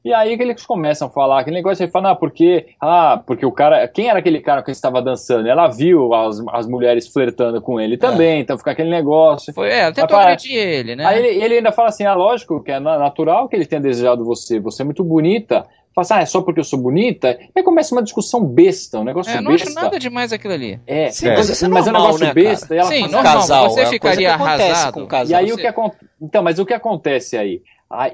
E 0.04 0.14
aí 0.14 0.36
que 0.36 0.42
eles 0.42 0.64
começam 0.64 1.08
a 1.08 1.10
falar, 1.10 1.40
aquele 1.40 1.56
negócio 1.56 1.84
de 1.84 1.90
falar, 1.92 2.12
ah, 2.12 2.14
porque, 2.14 2.68
ah, 2.80 3.20
porque 3.26 3.44
o 3.44 3.50
cara, 3.52 3.86
quem 3.88 4.08
era 4.08 4.20
aquele 4.20 4.40
cara 4.40 4.62
que 4.62 4.70
estava 4.70 5.02
dançando? 5.02 5.46
Ela 5.48 5.66
viu 5.68 6.14
as, 6.14 6.40
as 6.52 6.66
mulheres 6.66 7.08
flertando 7.08 7.60
com 7.60 7.80
ele 7.80 7.96
também, 7.98 8.40
então 8.40 8.56
fica 8.56 8.70
aquele 8.70 8.90
negócio. 8.90 9.52
Foi, 9.52 9.68
é, 9.68 9.90
tentou 9.92 10.16
agredir 10.16 10.54
ele, 10.56 10.96
né? 10.96 11.04
Aí 11.04 11.18
ele, 11.18 11.44
ele 11.44 11.54
ainda 11.56 11.72
fala 11.72 11.88
assim: 11.88 12.04
ah, 12.04 12.14
lógico 12.14 12.62
que 12.62 12.70
é 12.70 12.78
na- 12.80 12.96
natural 12.98 13.48
que 13.48 13.56
ele 13.56 13.66
tenha 13.66 13.82
desejado 13.82 14.24
você, 14.24 14.58
você 14.60 14.82
é 14.82 14.84
muito 14.84 15.02
bonita. 15.04 15.66
Fala 15.98 16.02
assim, 16.02 16.14
ah, 16.14 16.20
é 16.22 16.26
só 16.26 16.42
porque 16.42 16.60
eu 16.60 16.64
sou 16.64 16.78
bonita, 16.78 17.38
e 17.40 17.50
aí 17.58 17.62
começa 17.62 17.94
uma 17.94 18.02
discussão 18.02 18.44
besta, 18.44 18.98
um 19.00 19.04
negócio 19.04 19.30
É, 19.32 19.40
não 19.40 19.52
acho 19.52 19.64
besta. 19.66 19.80
nada 19.82 19.98
demais 19.98 20.32
aquilo 20.32 20.54
ali. 20.54 20.80
É, 20.86 21.10
Sim, 21.10 21.26
mas, 21.28 21.36
mas 21.38 21.48
isso 21.50 21.64
é 21.64 21.68
mas 21.68 21.86
é 21.86 21.90
um 21.90 21.92
normal, 21.92 22.06
negócio 22.18 22.26
né, 22.26 22.34
besta. 22.34 22.74
E 22.74 22.78
ela 22.78 22.88
Sim, 22.88 23.00
fala, 23.00 23.12
normal. 23.12 23.32
casal, 23.34 23.70
você 23.70 23.80
é 23.80 23.86
ficaria 23.86 24.32
arrasado. 24.34 24.92
com 24.94 25.02
o 25.02 25.06
casal. 25.06 25.30
E 25.30 25.34
aí 25.34 25.52
o 25.52 25.56
Você- 25.56 25.60
que 25.62 25.66
acontece. 25.66 26.04
Então, 26.20 26.42
mas 26.42 26.58
o 26.58 26.66
que 26.66 26.74
acontece 26.74 27.36
aí? 27.36 27.62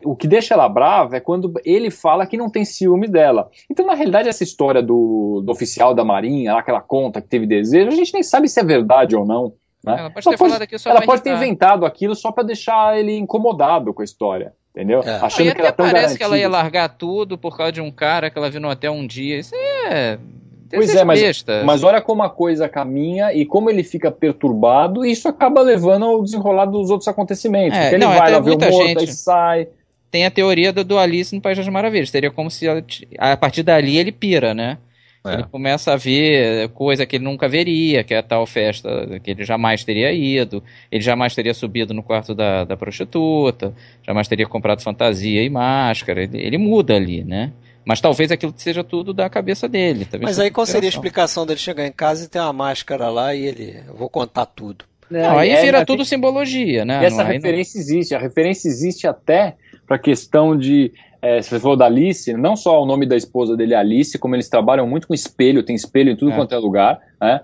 O 0.05 0.15
que 0.15 0.29
deixa 0.29 0.55
ela 0.55 0.69
brava 0.69 1.17
é 1.17 1.21
quando 1.21 1.53
ele 1.65 1.91
fala 1.91 2.27
que 2.27 2.37
não 2.37 2.49
tem 2.49 2.65
ciúme 2.65 3.09
dela. 3.09 3.51
Então, 3.69 3.85
na 3.85 3.95
realidade, 3.95 4.29
essa 4.29 4.45
história 4.45 4.81
do, 4.81 5.43
do 5.45 5.51
oficial 5.51 5.93
da 5.93 6.05
Marinha, 6.05 6.55
lá 6.55 6.63
que 6.63 6.71
ela 6.71 6.81
conta 6.81 7.21
que 7.21 7.27
teve 7.27 7.45
desejo, 7.45 7.89
a 7.89 7.95
gente 7.95 8.15
nem 8.15 8.23
sabe 8.23 8.49
se 8.49 8.61
é 8.61 8.65
verdade 8.65 9.17
ou 9.17 9.27
não. 9.27 9.53
Né? 9.85 9.97
Ela 9.99 10.11
pode 10.11 10.25
ter 10.69 10.79
só 10.79 10.91
ela 10.91 11.03
pode 11.03 11.23
ter 11.23 11.35
inventado 11.35 11.85
aquilo 11.85 12.15
só 12.15 12.31
pra 12.31 12.45
deixar 12.45 12.97
ele 12.99 13.17
incomodado 13.17 13.93
com 13.93 14.01
a 14.01 14.05
história. 14.05 14.53
Entendeu? 14.75 15.01
É. 15.03 15.19
Não, 15.19 15.27
Achando 15.27 15.49
e 15.49 15.55
que 15.55 15.61
ela 15.61 15.69
até 15.69 15.83
é 15.83 15.87
tão 15.87 15.93
parece 15.93 16.19
que 16.19 16.23
ela 16.25 16.37
ia 16.37 16.49
largar 16.49 16.89
tudo 16.89 17.39
por 17.39 17.57
causa 17.57 17.71
de 17.71 17.81
um 17.81 17.93
cara 17.93 18.29
que 18.29 18.37
ela 18.37 18.51
viu 18.51 18.61
no 18.61 18.69
hotel 18.69 18.93
um 18.93 19.07
dia. 19.07 19.39
Isso 19.39 19.55
aí 19.55 19.61
é. 19.93 20.19
Pois 20.69 20.93
é, 20.93 21.05
mas, 21.05 21.21
besta. 21.21 21.63
mas 21.65 21.85
olha 21.85 22.01
como 22.01 22.25
a 22.25 22.29
coisa 22.29 22.69
caminha 22.69 23.33
e 23.33 23.47
como 23.47 23.71
ele 23.71 23.85
fica 23.85 24.11
perturbado, 24.11 25.05
e 25.05 25.13
isso 25.13 25.29
acaba 25.29 25.61
levando 25.61 26.05
ao 26.05 26.21
desenrolar 26.21 26.65
dos 26.65 26.91
outros 26.91 27.07
acontecimentos. 27.07 27.79
É, 27.79 27.83
porque 27.83 27.95
ele 27.95 28.05
não, 28.05 28.13
vai 28.13 28.33
lá 28.33 28.41
ver 28.41 28.51
o 28.51 28.59
muita 28.59 28.71
morto, 28.71 28.89
gente- 28.89 28.99
aí 29.01 29.07
sai. 29.07 29.69
Tem 30.11 30.27
a 30.27 30.31
teoria 30.31 30.73
do, 30.73 30.83
do 30.83 30.99
Alice 30.99 31.35
no 31.35 31.41
País 31.41 31.57
das 31.59 31.69
Maravilhas. 31.69 32.11
Seria 32.11 32.31
como 32.31 32.51
se 32.51 32.67
ela 32.67 32.85
a 33.19 33.37
partir 33.37 33.63
dali 33.63 33.97
ele 33.97 34.11
pira, 34.11 34.55
né? 34.55 34.79
É. 35.27 35.35
Ele 35.35 35.45
começa 35.45 35.93
a 35.93 35.97
ver 35.97 36.69
coisa 36.71 37.07
que 37.07 37.17
ele 37.17 37.25
nunca 37.25 37.49
veria, 37.49 38.05
que 38.05 38.13
é 38.13 38.19
a 38.19 38.23
tal 38.23 38.45
festa 38.47 39.19
que 39.23 39.31
ele 39.31 39.43
jamais 39.43 39.83
teria 39.83 40.13
ido, 40.13 40.63
ele 40.93 41.03
jamais 41.03 41.35
teria 41.35 41.55
subido 41.55 41.95
no 41.95 42.03
quarto 42.03 42.35
da, 42.35 42.65
da 42.65 42.77
prostituta, 42.77 43.73
jamais 44.07 44.29
teria 44.29 44.47
comprado 44.47 44.83
fantasia 44.83 45.43
e 45.43 45.49
máscara. 45.49 46.23
Ele, 46.25 46.39
ele 46.39 46.59
muda 46.59 46.95
ali, 46.95 47.25
né? 47.25 47.53
Mas 47.87 48.01
talvez 48.01 48.31
aquilo 48.31 48.53
seja 48.57 48.85
tudo 48.85 49.15
da 49.15 49.29
cabeça 49.31 49.67
dele. 49.69 50.05
talvez 50.05 50.23
Mas 50.23 50.37
seja 50.37 50.45
aí 50.45 50.51
qual 50.51 50.67
seria 50.67 50.89
a 50.89 50.91
explicação 50.91 51.47
dele 51.47 51.59
chegar 51.61 51.87
em 51.87 51.93
casa 51.93 52.25
e 52.25 52.29
ter 52.29 52.41
uma 52.41 52.53
máscara 52.53 53.09
lá 53.09 53.35
e 53.35 53.47
ele. 53.47 53.81
Eu 53.89 53.95
vou 53.95 54.09
contar 54.11 54.47
tudo. 54.47 54.85
Não, 55.11 55.39
aí 55.39 55.51
É, 55.51 55.63
vira 55.63 55.85
tudo 55.85 56.05
simbologia, 56.05 56.85
né? 56.85 57.03
E 57.03 57.07
essa 57.07 57.17
Não, 57.17 57.23
aí 57.25 57.39
não- 57.39 57.45
referência 57.45 57.79
existe. 57.79 58.15
A 58.15 58.19
referência 58.19 58.69
existe 58.69 59.07
até 59.07 59.55
para 59.87 59.97
a 59.97 59.99
questão 59.99 60.57
de. 60.57 60.93
É, 61.27 61.41
você 61.41 61.59
falou 61.59 61.77
da 61.77 61.87
Alice, 61.87 62.33
não 62.35 62.55
só 62.55 62.83
o 62.83 62.85
nome 62.87 63.07
da 63.07 63.17
esposa 63.17 63.57
dele 63.57 63.73
é 63.73 63.77
Alice, 63.79 64.19
como 64.19 64.37
eles 64.37 64.49
trabalham 64.49 64.87
muito 64.87 65.09
com 65.09 65.15
espelho, 65.15 65.63
tem 65.63 65.75
espelho 65.75 66.11
em 66.11 66.17
tudo 66.17 66.33
É. 66.33 66.37
quanto 66.37 66.55
é 66.55 66.59
lugar. 66.59 66.99
Né? 67.21 67.41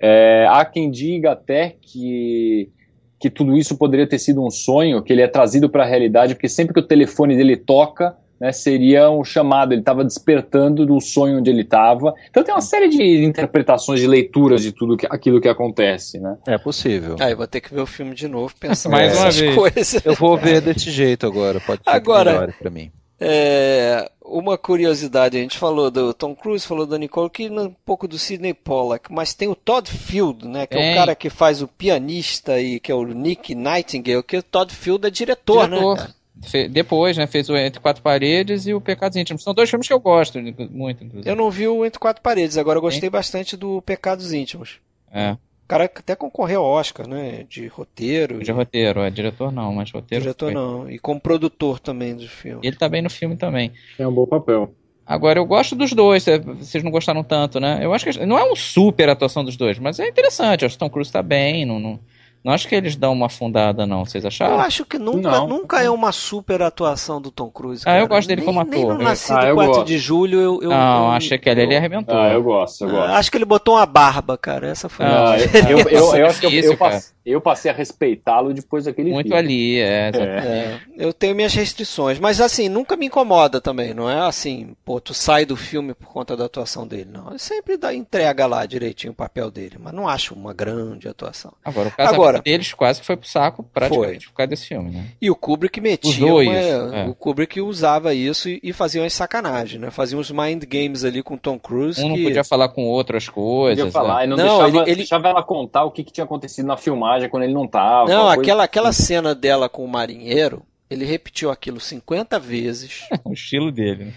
É, 0.00 0.46
há 0.48 0.64
quem 0.64 0.90
diga 0.90 1.32
até 1.32 1.74
que, 1.82 2.70
que 3.18 3.28
tudo 3.28 3.56
isso 3.56 3.76
poderia 3.76 4.06
ter 4.06 4.18
sido 4.20 4.44
um 4.44 4.50
sonho, 4.50 5.02
que 5.02 5.12
ele 5.12 5.22
é 5.22 5.28
trazido 5.28 5.68
para 5.68 5.82
a 5.82 5.86
realidade, 5.86 6.34
porque 6.34 6.48
sempre 6.48 6.72
que 6.72 6.80
o 6.80 6.82
telefone 6.86 7.36
dele 7.36 7.56
toca, 7.56 8.16
né, 8.38 8.52
seria 8.52 9.10
um 9.10 9.24
chamado, 9.24 9.72
ele 9.72 9.80
estava 9.80 10.04
despertando 10.04 10.84
do 10.84 11.00
sonho 11.00 11.38
onde 11.38 11.48
ele 11.50 11.62
estava. 11.62 12.14
Então 12.28 12.44
tem 12.44 12.54
uma 12.54 12.60
série 12.60 12.88
de 12.88 13.24
interpretações, 13.24 13.98
de 13.98 14.06
leituras 14.06 14.62
de 14.62 14.70
tudo 14.72 14.96
que, 14.96 15.06
aquilo 15.10 15.40
que 15.40 15.48
acontece. 15.48 16.20
Né? 16.20 16.36
É 16.46 16.58
possível. 16.58 17.16
Aí 17.18 17.34
vou 17.34 17.46
ter 17.46 17.60
que 17.62 17.74
ver 17.74 17.80
o 17.80 17.86
filme 17.86 18.14
de 18.14 18.28
novo, 18.28 18.54
pensando 18.60 18.92
Mais 18.92 19.16
uma 19.16 19.24
nessas 19.24 19.40
vez. 19.40 19.54
coisas. 19.54 20.04
Eu 20.06 20.14
vou 20.14 20.36
ver 20.36 20.60
desse 20.60 20.90
jeito 20.90 21.26
agora, 21.26 21.58
pode 21.60 21.82
ser 21.82 21.90
Agora- 21.90 22.30
que 22.30 22.36
melhore 22.38 22.54
pra 22.60 22.70
mim. 22.70 22.92
É, 23.18 24.10
uma 24.22 24.58
curiosidade, 24.58 25.38
a 25.38 25.40
gente 25.40 25.56
falou 25.56 25.90
do 25.90 26.12
Tom 26.12 26.34
Cruise, 26.34 26.66
falou 26.66 26.84
da 26.86 26.98
Nicole, 26.98 27.30
que 27.30 27.48
um 27.48 27.70
pouco 27.84 28.06
do 28.06 28.18
Sidney 28.18 28.52
Pollack, 28.52 29.10
mas 29.12 29.32
tem 29.32 29.48
o 29.48 29.54
Todd 29.54 29.90
Field, 29.90 30.46
né, 30.46 30.66
que 30.66 30.74
é 30.76 30.78
Tem. 30.80 30.92
o 30.92 30.94
cara 30.96 31.14
que 31.14 31.30
faz 31.30 31.62
o 31.62 31.68
pianista 31.68 32.60
e 32.60 32.78
que 32.78 32.92
é 32.92 32.94
o 32.94 33.04
Nick 33.04 33.54
Nightingale, 33.54 34.22
que 34.22 34.36
o 34.36 34.42
Todd 34.42 34.72
Field 34.74 35.06
é 35.06 35.10
diretor, 35.10 35.62
né? 35.68 35.76
Diretor. 35.76 35.96
cara? 35.96 36.14
Fe- 36.42 36.68
Depois, 36.68 37.16
né? 37.16 37.26
Fez 37.26 37.48
o 37.48 37.56
Entre 37.56 37.80
Quatro 37.80 38.02
Paredes 38.02 38.66
e 38.66 38.74
o 38.74 38.80
Pecados 38.80 39.16
Íntimos. 39.16 39.42
São 39.42 39.54
dois 39.54 39.70
filmes 39.70 39.86
que 39.88 39.92
eu 39.94 39.98
gosto 39.98 40.38
muito, 40.70 41.02
inclusive. 41.02 41.30
Eu 41.30 41.34
não 41.34 41.50
vi 41.50 41.66
o 41.66 41.82
Entre 41.86 41.98
Quatro 41.98 42.22
Paredes, 42.22 42.58
agora 42.58 42.76
eu 42.76 42.82
gostei 42.82 43.08
bastante 43.08 43.56
do 43.56 43.80
Pecados 43.80 44.34
Íntimos. 44.34 44.78
É, 45.10 45.34
O 45.66 45.68
cara 45.68 45.84
até 45.84 46.14
concorreu 46.14 46.62
ao 46.62 46.70
Oscar, 46.70 47.08
né, 47.08 47.44
de 47.48 47.66
roteiro, 47.66 48.38
de 48.38 48.52
roteiro, 48.52 49.00
é 49.00 49.10
diretor 49.10 49.50
não, 49.50 49.74
mas 49.74 49.90
roteiro. 49.90 50.22
diretor 50.22 50.52
foi. 50.52 50.54
não, 50.54 50.88
e 50.88 50.96
como 50.96 51.20
produtor 51.20 51.80
também 51.80 52.14
do 52.14 52.28
filme. 52.28 52.60
Ele 52.62 52.76
tá 52.76 52.88
bem 52.88 53.02
no 53.02 53.10
filme 53.10 53.36
também. 53.36 53.72
É 53.98 54.06
um 54.06 54.12
bom 54.12 54.26
papel. 54.26 54.72
Agora, 55.04 55.40
eu 55.40 55.44
gosto 55.44 55.74
dos 55.74 55.92
dois, 55.92 56.28
é, 56.28 56.38
vocês 56.38 56.84
não 56.84 56.90
gostaram 56.92 57.24
tanto, 57.24 57.58
né? 57.58 57.80
Eu 57.82 57.92
acho 57.92 58.04
que 58.04 58.24
não 58.24 58.38
é 58.38 58.44
uma 58.44 58.54
super 58.54 59.08
atuação 59.08 59.44
dos 59.44 59.56
dois, 59.56 59.76
mas 59.76 59.98
é 59.98 60.06
interessante. 60.06 60.64
Acho 60.64 60.78
que 60.78 60.84
o 60.84 60.86
Tom 60.86 60.92
Cruise 60.92 61.10
tá 61.10 61.20
bem, 61.20 61.66
não, 61.66 61.80
não, 61.80 61.98
não 62.46 62.52
acho 62.52 62.68
que 62.68 62.74
eles 62.76 62.94
dão 62.94 63.12
uma 63.12 63.26
afundada, 63.26 63.84
não. 63.86 64.04
Vocês 64.04 64.22
Eu 64.22 64.28
acharam? 64.28 64.60
acho 64.60 64.84
que 64.86 64.98
nunca, 64.98 65.30
Não. 65.30 65.48
nunca 65.48 65.82
é 65.82 65.90
uma 65.90 66.12
super 66.12 66.62
atuação 66.62 67.20
do 67.20 67.30
Tom 67.30 67.50
Cruise. 67.50 67.82
Ah, 67.84 67.94
eu 67.98 68.06
cara. 68.06 68.06
gosto 68.08 68.28
dele 68.28 68.42
nem, 68.42 68.46
como 68.46 68.62
Nem 68.62 68.82
ator. 68.84 68.94
no 68.98 69.02
Nascido 69.04 69.36
Ah, 69.38 69.46
eu 69.48 69.54
4 69.56 69.72
gosto. 69.74 69.86
de 69.86 69.98
julho 69.98 70.40
eu. 70.40 70.62
eu 70.62 70.70
não, 70.70 71.06
eu, 71.06 71.10
achei 71.12 71.36
que 71.38 71.48
ele, 71.50 71.62
ele 71.62 71.76
arrebentou. 71.76 72.16
Ah, 72.16 72.28
eu 72.32 72.42
gosto, 72.42 72.84
eu 72.84 72.90
gosto. 72.90 73.02
Ah, 73.10 73.16
Acho 73.18 73.30
que 73.30 73.36
ele 73.36 73.44
botou 73.44 73.74
uma 73.74 73.84
barba, 73.86 74.38
cara. 74.38 74.68
Essa 74.68 74.88
foi 74.88 75.04
Ah, 75.04 75.08
a 75.08 75.32
Ah, 75.32 75.38
eu, 75.68 75.78
eu, 75.80 75.88
eu, 75.88 76.16
eu 76.16 76.26
acho 76.28 76.40
que 76.40 76.46
eu, 76.46 76.50
eu 76.52 76.76
passei, 76.76 77.12
eu 77.26 77.40
passei 77.40 77.70
a 77.70 77.74
respeitá-lo 77.74 78.54
depois 78.54 78.84
daquele 78.84 79.10
Muito 79.10 79.26
filme. 79.26 79.38
ali, 79.38 79.80
é. 79.80 80.10
É, 80.14 80.78
eu 80.96 81.12
tenho 81.12 81.34
minhas 81.34 81.52
restrições, 81.54 82.18
mas 82.20 82.40
assim, 82.40 82.68
nunca 82.68 82.96
me 82.96 83.06
incomoda 83.06 83.60
também, 83.60 83.92
não 83.92 84.08
é 84.08 84.20
assim, 84.20 84.76
pô, 84.84 85.00
tu 85.00 85.12
sai 85.12 85.44
do 85.44 85.56
filme 85.56 85.94
por 85.94 86.06
conta 86.08 86.36
da 86.36 86.44
atuação 86.44 86.86
dele, 86.86 87.08
não. 87.12 87.30
Ele 87.30 87.38
sempre 87.38 87.76
dá, 87.76 87.92
entrega 87.92 88.46
lá 88.46 88.64
direitinho 88.66 89.12
o 89.12 89.16
papel 89.16 89.50
dele, 89.50 89.76
mas 89.80 89.92
não 89.92 90.08
acho 90.08 90.34
uma 90.34 90.52
grande 90.54 91.08
atuação. 91.08 91.52
Agora, 91.64 91.88
o 91.88 91.92
casamento 91.92 92.14
Agora- 92.14 92.35
deles 92.38 92.72
quase 92.72 93.00
que 93.00 93.06
foi 93.06 93.16
pro 93.16 93.28
saco, 93.28 93.62
praticamente, 93.72 94.24
Foi. 94.26 94.32
por 94.32 94.36
causa 94.36 94.48
desse 94.48 94.66
filme, 94.66 94.90
né? 94.90 95.06
E 95.20 95.30
o 95.30 95.34
Kubrick 95.36 95.80
metia, 95.80 96.10
Usou 96.10 96.40
uma- 96.42 96.52
isso, 96.54 96.94
é. 96.94 97.08
o 97.08 97.14
Kubrick 97.14 97.60
usava 97.60 98.14
isso 98.14 98.48
e, 98.48 98.60
e 98.62 98.72
fazia 98.72 99.02
umas 99.02 99.12
sacanagens, 99.12 99.80
né? 99.80 99.90
Fazia 99.90 100.18
uns 100.18 100.30
mind 100.30 100.64
games 100.64 101.04
ali 101.04 101.22
com 101.22 101.34
o 101.34 101.38
Tom 101.38 101.58
Cruise 101.58 102.02
Um 102.02 102.08
não 102.08 102.16
que... 102.16 102.24
podia 102.24 102.44
falar 102.44 102.68
com 102.68 102.84
outras 102.84 103.28
coisas. 103.28 103.78
Podia 103.84 103.92
falar, 103.92 104.24
e 104.24 104.26
não, 104.26 104.36
Não, 104.36 104.44
deixava, 104.44 104.68
ele- 104.68 104.90
ele- 104.90 104.96
deixava 104.96 105.28
ela 105.28 105.42
contar 105.42 105.84
o 105.84 105.90
que, 105.90 106.04
que 106.04 106.12
tinha 106.12 106.24
acontecido 106.24 106.66
na 106.66 106.76
filmagem 106.76 107.28
quando 107.28 107.42
ele 107.44 107.54
não 107.54 107.66
tava. 107.66 108.08
Não, 108.10 108.26
coisa- 108.26 108.40
aquela, 108.40 108.64
aquela 108.64 108.92
cena 108.92 109.34
dela 109.34 109.68
com 109.68 109.84
o 109.84 109.88
marinheiro, 109.88 110.62
ele 110.88 111.04
repetiu 111.04 111.50
aquilo 111.50 111.80
50 111.80 112.38
vezes, 112.38 113.04
né? 113.10 113.18
O 113.24 113.32
estilo 113.32 113.72
dele. 113.72 114.04
né? 114.06 114.12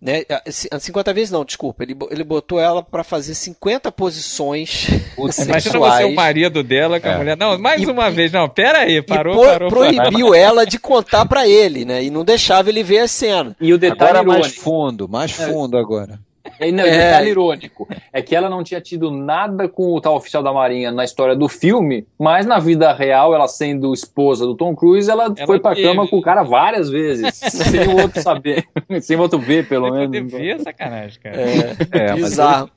Né? 0.00 0.22
Ah, 0.30 0.42
ci- 0.50 0.68
50 0.78 1.12
vezes 1.14 1.30
não, 1.30 1.44
desculpa. 1.44 1.82
Ele, 1.82 1.96
ele 2.10 2.22
botou 2.24 2.60
ela 2.60 2.82
pra 2.82 3.02
fazer 3.02 3.34
50 3.34 3.90
posições 3.92 4.86
Imagina 5.16 5.60
sexuais. 5.60 6.04
você 6.06 6.12
o 6.12 6.14
marido 6.14 6.62
dela 6.62 7.00
com 7.00 7.08
a 7.08 7.12
É. 7.12 7.16
mulher. 7.16 7.36
Não, 7.36 7.58
mais 7.58 7.82
E- 7.82 7.86
uma 7.86 8.10
vez. 8.10 8.30
Não, 8.32 8.48
pera 8.48 8.80
aí, 8.80 9.00
parou, 9.02 9.32
e 9.34 9.36
pro- 9.36 9.46
parou, 9.46 9.70
parou. 9.70 9.90
proibiu 9.96 10.34
ela 10.34 10.64
de 10.66 10.78
contar 10.78 11.24
pra 11.26 11.48
ele, 11.48 11.84
né? 11.84 12.02
E 12.04 12.10
não 12.10 12.24
deixava 12.24 12.68
ele 12.68 12.82
ver 12.82 12.98
a 13.00 13.08
cena. 13.08 13.56
E 13.60 13.72
o 13.72 13.78
detalhe 13.78 14.18
Agora 14.18 14.38
mais 14.40 14.54
fundo, 14.54 15.08
mais 15.08 15.32
fundo 15.32 15.76
agora. 15.78 16.18
E 16.60 16.72
não, 16.72 16.84
É. 16.84 16.90
detalhe 16.90 17.30
irônico 17.30 17.88
é 18.12 18.22
que 18.22 18.34
ela 18.34 18.48
não 18.48 18.62
tinha 18.64 18.80
tido 18.80 19.10
nada 19.10 19.68
com 19.68 19.94
o 19.94 20.00
tal 20.00 20.16
oficial 20.16 20.42
da 20.42 20.52
Marinha 20.52 20.90
na 20.92 21.04
história 21.04 21.34
do 21.36 21.48
filme, 21.48 22.06
mas 22.18 22.46
na 22.46 22.58
vida 22.58 22.92
real, 22.92 23.34
ela 23.34 23.48
sendo 23.48 23.92
esposa 23.92 24.46
do 24.46 24.54
Tom 24.56 24.74
Cruise, 24.74 25.10
ela, 25.10 25.24
Ela 25.36 25.46
foi 25.46 25.60
pra 25.60 25.74
teve. 25.74 25.86
cama 25.86 26.06
com 26.08 26.18
o 26.18 26.22
cara 26.22 26.42
várias 26.42 26.88
vezes, 26.90 27.34
sem 27.52 27.88
o 27.88 28.00
outro 28.00 28.20
saber, 28.22 28.64
sem 29.00 29.16
o 29.16 29.20
outro 29.20 29.38
ver, 29.38 29.68
pelo 29.68 29.90
menos. 29.90 30.06
poder 30.06 30.24
ver, 30.24 30.60
sacanagem, 30.60 31.20
cara. 31.20 31.36
É, 31.40 31.76
É, 31.90 32.10
mas 32.12 32.22
bizarro. 32.30 32.70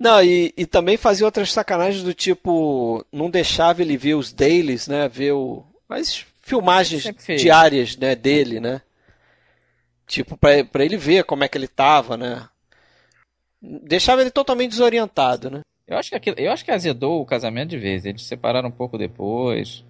Não, 0.00 0.22
e, 0.22 0.54
e 0.56 0.64
também 0.64 0.96
fazia 0.96 1.26
outras 1.26 1.52
sacanagens 1.52 2.04
do 2.04 2.14
tipo, 2.14 3.04
não 3.12 3.28
deixava 3.28 3.82
ele 3.82 3.96
ver 3.96 4.14
os 4.14 4.32
dailies, 4.32 4.86
né? 4.86 5.08
Ver 5.08 5.32
o, 5.32 5.64
as 5.88 6.24
filmagens 6.40 7.12
diárias, 7.36 7.96
né, 7.96 8.14
dele, 8.14 8.60
né? 8.60 8.80
Tipo, 10.06 10.36
pra, 10.36 10.64
pra 10.64 10.84
ele 10.84 10.96
ver 10.96 11.24
como 11.24 11.44
é 11.44 11.48
que 11.48 11.58
ele 11.58 11.68
tava, 11.68 12.16
né? 12.16 12.44
Deixava 13.60 14.20
ele 14.20 14.30
totalmente 14.30 14.70
desorientado, 14.70 15.50
né? 15.50 15.60
Eu 15.86 15.96
acho 15.96 16.10
que 16.10 16.16
aquilo, 16.16 16.36
eu 16.38 16.52
acho 16.52 16.64
que 16.64 16.70
azedou 16.70 17.20
o 17.20 17.26
casamento 17.26 17.70
de 17.70 17.78
vez. 17.78 18.04
Eles 18.04 18.22
se 18.22 18.28
separaram 18.28 18.68
um 18.68 18.72
pouco 18.72 18.98
depois. 18.98 19.82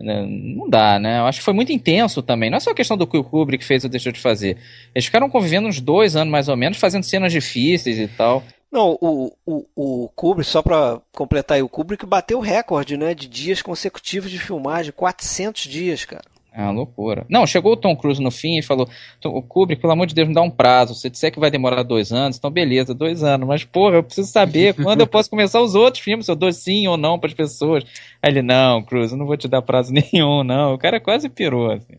né? 0.00 0.24
Não 0.24 0.68
dá, 0.68 0.98
né? 0.98 1.18
Eu 1.18 1.26
acho 1.26 1.40
que 1.40 1.44
foi 1.44 1.54
muito 1.54 1.72
intenso 1.72 2.22
também. 2.22 2.48
Não 2.48 2.56
é 2.56 2.60
só 2.60 2.72
questão 2.72 2.96
do 2.96 3.06
que 3.06 3.16
o 3.16 3.24
Kubrick 3.24 3.64
fez 3.64 3.84
ou 3.84 3.90
deixou 3.90 4.12
de 4.12 4.20
fazer. 4.20 4.56
Eles 4.94 5.06
ficaram 5.06 5.28
convivendo 5.28 5.68
uns 5.68 5.80
dois 5.80 6.14
anos 6.16 6.30
mais 6.30 6.48
ou 6.48 6.56
menos, 6.56 6.78
fazendo 6.78 7.02
cenas 7.04 7.32
difíceis 7.32 7.98
e 7.98 8.06
tal. 8.08 8.42
Não, 8.70 8.96
o, 9.02 9.32
o, 9.44 9.66
o 9.76 10.08
Kubrick, 10.14 10.48
só 10.48 10.62
pra 10.62 10.98
completar 11.12 11.56
aí, 11.56 11.62
o 11.62 11.68
Kubrick 11.68 12.06
bateu 12.06 12.38
o 12.38 12.42
recorde, 12.42 12.96
né? 12.96 13.12
De 13.14 13.28
dias 13.28 13.60
consecutivos 13.60 14.30
de 14.30 14.38
filmagem, 14.38 14.92
400 14.92 15.64
dias, 15.64 16.04
cara. 16.04 16.24
É 16.54 16.62
uma 16.62 16.70
loucura. 16.70 17.24
Não, 17.30 17.46
chegou 17.46 17.72
o 17.72 17.76
Tom 17.76 17.96
Cruise 17.96 18.22
no 18.22 18.30
fim 18.30 18.58
e 18.58 18.62
falou: 18.62 18.86
"Tom, 19.20 19.30
o 19.30 19.42
Kubrick, 19.42 19.80
pelo 19.80 19.94
amor 19.94 20.06
de 20.06 20.14
Deus, 20.14 20.28
me 20.28 20.34
dá 20.34 20.42
um 20.42 20.50
prazo. 20.50 20.94
Se 20.94 21.08
disser 21.08 21.32
que 21.32 21.40
vai 21.40 21.50
demorar 21.50 21.82
dois 21.82 22.12
anos, 22.12 22.36
então 22.36 22.50
beleza, 22.50 22.94
dois 22.94 23.22
anos. 23.22 23.48
Mas, 23.48 23.64
porra, 23.64 23.96
eu 23.96 24.02
preciso 24.02 24.30
saber 24.30 24.74
quando 24.82 25.00
eu 25.00 25.06
posso 25.06 25.30
começar 25.30 25.62
os 25.62 25.74
outros 25.74 26.02
filmes, 26.02 26.26
se 26.26 26.32
eu 26.32 26.36
dou 26.36 26.52
sim 26.52 26.86
ou 26.86 26.98
não 26.98 27.18
pras 27.18 27.32
pessoas. 27.32 27.84
Aí 28.22 28.30
ele, 28.30 28.42
não, 28.42 28.82
Cruise, 28.82 29.12
eu 29.12 29.18
não 29.18 29.26
vou 29.26 29.36
te 29.36 29.48
dar 29.48 29.62
prazo 29.62 29.92
nenhum, 30.12 30.44
não. 30.44 30.74
O 30.74 30.78
cara 30.78 31.00
quase 31.00 31.28
pirou, 31.30 31.70
assim. 31.70 31.94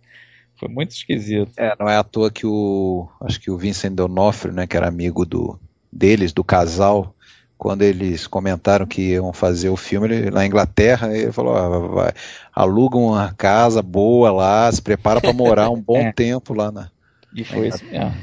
Foi 0.55 0.69
muito 0.69 0.91
esquisito. 0.91 1.51
É, 1.57 1.75
não 1.80 1.89
é 1.89 1.97
à 1.97 2.03
toa 2.03 2.30
que 2.30 2.45
o. 2.45 3.07
Acho 3.21 3.39
que 3.39 3.49
o 3.49 3.57
Vincent 3.57 3.93
D'Onofrio, 3.93 4.53
né, 4.53 4.67
que 4.67 4.77
era 4.77 4.88
amigo 4.88 5.25
do, 5.25 5.59
deles, 5.91 6.31
do 6.31 6.43
casal, 6.43 7.15
quando 7.64 7.81
eles 7.81 8.27
comentaram 8.27 8.85
que 8.85 9.02
iam 9.14 9.31
fazer 9.31 9.69
o 9.69 9.77
filme 9.77 10.06
ele, 10.14 10.30
na 10.30 10.45
Inglaterra, 10.45 11.15
ele 11.18 11.31
falou: 11.31 11.56
ah, 11.56 11.80
vai, 11.80 12.11
aluga 12.53 12.98
uma 12.98 13.34
casa 13.34 13.81
boa 13.81 14.30
lá, 14.34 14.69
se 14.69 14.81
prepara 14.81 15.22
para 15.22 15.31
morar 15.31 15.69
um 15.69 15.80
bom 15.81 15.98
É. 16.07 16.11
tempo 16.11 16.53
lá 16.53 16.69
na. 16.73 16.90
E 17.34 17.45
foi 17.45 17.69
isso 17.69 17.85
mesmo. 17.85 18.14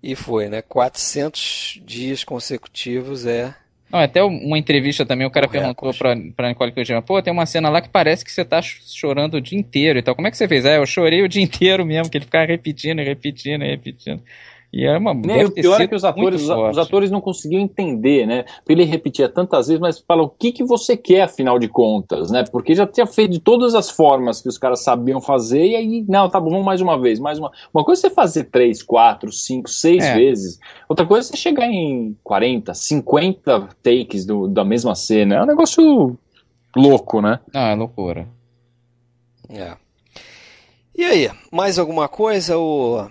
E 0.00 0.14
foi, 0.14 0.48
né? 0.48 0.62
400 0.62 1.80
dias 1.84 2.22
consecutivos 2.22 3.26
é. 3.26 3.52
Não, 3.90 3.98
até 3.98 4.22
uma 4.22 4.56
entrevista 4.58 5.04
também, 5.04 5.26
o 5.26 5.30
cara 5.30 5.48
perguntou 5.48 5.90
recorde. 5.90 5.98
pra, 5.98 6.34
pra 6.36 6.48
Nicole 6.48 6.72
Kidman, 6.72 7.02
pô, 7.02 7.20
tem 7.20 7.32
uma 7.32 7.44
cena 7.44 7.68
lá 7.68 7.80
que 7.80 7.90
parece 7.90 8.24
que 8.24 8.32
você 8.32 8.44
tá 8.44 8.62
ch- 8.62 8.80
chorando 8.86 9.34
o 9.34 9.40
dia 9.40 9.58
inteiro 9.58 9.98
e 9.98 10.02
tal. 10.02 10.14
Como 10.14 10.26
é 10.26 10.30
que 10.30 10.36
você 10.36 10.46
fez? 10.48 10.64
É, 10.64 10.78
eu 10.78 10.86
chorei 10.86 11.22
o 11.22 11.28
dia 11.28 11.42
inteiro 11.44 11.84
mesmo, 11.84 12.08
que 12.10 12.16
ele 12.16 12.24
ficava 12.24 12.46
repetindo, 12.46 13.00
e 13.00 13.04
repetindo, 13.04 13.64
e 13.64 13.68
repetindo. 13.68 14.22
E 14.72 14.86
é 14.86 14.96
uma. 14.96 15.12
Né, 15.12 15.42
e 15.42 15.44
o 15.44 15.50
pior 15.50 15.78
é 15.78 15.86
que 15.86 15.94
os 15.94 16.02
atores, 16.02 16.48
os, 16.48 16.78
atores 16.78 17.10
não 17.10 17.20
conseguiam 17.20 17.60
entender, 17.60 18.26
né? 18.26 18.44
Porque 18.56 18.72
ele 18.72 18.84
repetia 18.84 19.28
tantas 19.28 19.66
vezes, 19.66 19.78
mas 19.78 19.98
fala 19.98 20.22
o 20.22 20.30
que, 20.30 20.50
que 20.50 20.64
você 20.64 20.96
quer, 20.96 21.22
afinal 21.22 21.58
de 21.58 21.68
contas, 21.68 22.30
né? 22.30 22.42
Porque 22.50 22.74
já 22.74 22.86
tinha 22.86 23.06
feito 23.06 23.32
de 23.32 23.38
todas 23.38 23.74
as 23.74 23.90
formas 23.90 24.40
que 24.40 24.48
os 24.48 24.56
caras 24.56 24.82
sabiam 24.82 25.20
fazer, 25.20 25.62
e 25.66 25.76
aí, 25.76 26.04
não, 26.08 26.26
tá 26.30 26.40
bom, 26.40 26.48
vamos 26.48 26.64
mais 26.64 26.80
uma 26.80 26.98
vez, 26.98 27.18
mais 27.20 27.38
uma. 27.38 27.52
Uma 27.74 27.84
coisa 27.84 28.00
é 28.06 28.08
você 28.08 28.14
fazer 28.14 28.44
três, 28.44 28.82
quatro, 28.82 29.30
cinco, 29.30 29.68
seis 29.68 30.02
É. 30.02 30.14
vezes. 30.14 30.58
Outra 30.88 31.04
coisa 31.04 31.28
é 31.28 31.30
você 31.32 31.36
chegar 31.36 31.66
em 31.66 32.16
40, 32.24 32.72
50 32.72 33.68
takes 33.82 34.24
do- 34.24 34.48
da 34.48 34.64
mesma 34.64 34.94
cena. 34.94 35.34
É 35.34 35.42
um 35.42 35.46
negócio 35.46 36.16
louco, 36.74 37.20
né? 37.20 37.40
Não, 37.52 37.60
é 37.60 37.74
loucura. 37.74 38.26
É. 39.50 39.76
E 40.96 41.04
aí, 41.04 41.30
mais 41.50 41.78
alguma 41.78 42.08
coisa 42.08 42.56
ou 42.56 43.06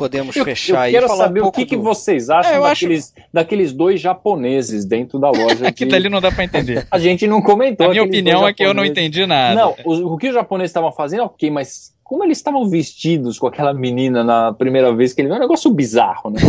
podemos 0.00 0.34
Eu, 0.34 0.44
fechar 0.44 0.88
eu 0.88 0.92
quero 0.94 1.06
Falar 1.08 1.24
saber 1.24 1.42
um 1.42 1.46
o 1.46 1.52
que, 1.52 1.64
que 1.66 1.76
do- 1.76 1.82
vocês 1.82 2.28
acham 2.30 2.52
É, 2.52 2.56
eu 2.56 2.64
acho- 2.64 2.82
daqueles, 2.86 3.14
daqueles 3.32 3.72
dois 3.72 4.00
japoneses 4.00 4.84
dentro 4.84 5.18
da 5.18 5.30
loja. 5.30 5.66
Aqui 5.68 5.84
dali 5.84 6.08
não 6.08 6.20
dá 6.20 6.32
pra 6.32 6.42
entender. 6.44 6.86
A 6.90 6.98
gente 6.98 7.26
não 7.26 7.40
comentou. 7.40 7.86
A 7.86 7.90
minha 7.90 8.02
opinião 8.02 8.46
é 8.48 8.52
que 8.52 8.64
eu 8.64 8.74
não 8.74 8.84
entendi 8.84 9.24
nada. 9.26 9.54
Não, 9.54 9.76
o, 9.84 10.14
o 10.14 10.18
que 10.18 10.28
os 10.28 10.34
japoneses 10.34 10.70
estavam 10.70 10.90
fazendo, 10.90 11.24
ok, 11.24 11.50
mas 11.50 11.92
como 12.10 12.24
eles 12.24 12.38
estavam 12.38 12.68
vestidos 12.68 13.38
com 13.38 13.46
aquela 13.46 13.72
menina 13.72 14.24
na 14.24 14.52
primeira 14.52 14.92
vez 14.92 15.12
que 15.12 15.20
ele 15.20 15.28
viu, 15.28 15.36
é 15.36 15.38
um 15.38 15.42
negócio 15.42 15.70
bizarro, 15.70 16.28
né? 16.28 16.40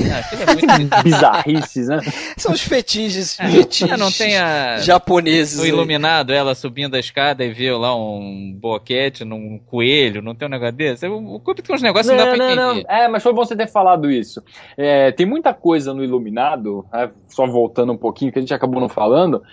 É 0.41 0.53
muito 0.55 0.89
Bizarrices, 1.05 1.87
né? 1.87 1.99
São 2.35 2.51
os 2.51 2.61
fetiches, 2.61 3.39
É, 3.39 3.47
fetiches 3.47 3.99
não 3.99 4.11
tem 4.11 4.39
a. 4.39 4.79
japoneses. 4.79 5.59
O 5.59 5.61
aí. 5.61 5.69
iluminado, 5.69 6.33
ela 6.33 6.55
subindo 6.55 6.95
a 6.95 6.99
escada 6.99 7.45
e 7.45 7.53
viu 7.53 7.77
lá 7.77 7.95
um 7.95 8.57
boquete 8.59 9.23
num 9.23 9.59
coelho, 9.59 10.19
não 10.23 10.33
tem 10.33 10.47
um 10.47 10.51
negócio 10.51 10.73
desse? 10.73 11.05
O 11.07 11.39
Kubrick 11.39 11.61
tem 11.67 11.75
uns 11.75 11.83
negócios 11.83 12.11
que 12.11 12.17
não 12.19 12.25
dá 12.25 12.35
pra 12.35 12.51
entender. 12.53 12.85
É, 12.89 13.07
mas 13.07 13.21
foi 13.21 13.31
bom 13.31 13.45
você 13.45 13.55
ter 13.55 13.67
falado 13.67 14.09
isso. 14.09 14.41
É, 14.75 15.11
tem 15.11 15.27
muita 15.27 15.53
coisa 15.53 15.93
no 15.93 16.03
Iluminado, 16.03 16.83
né, 16.91 17.11
só 17.27 17.45
voltando 17.45 17.93
um 17.93 17.97
pouquinho, 17.97 18.31
que 18.31 18.39
a 18.39 18.41
gente 18.41 18.51
acabou 18.51 18.81
não 18.81 18.89
falando, 18.89 19.43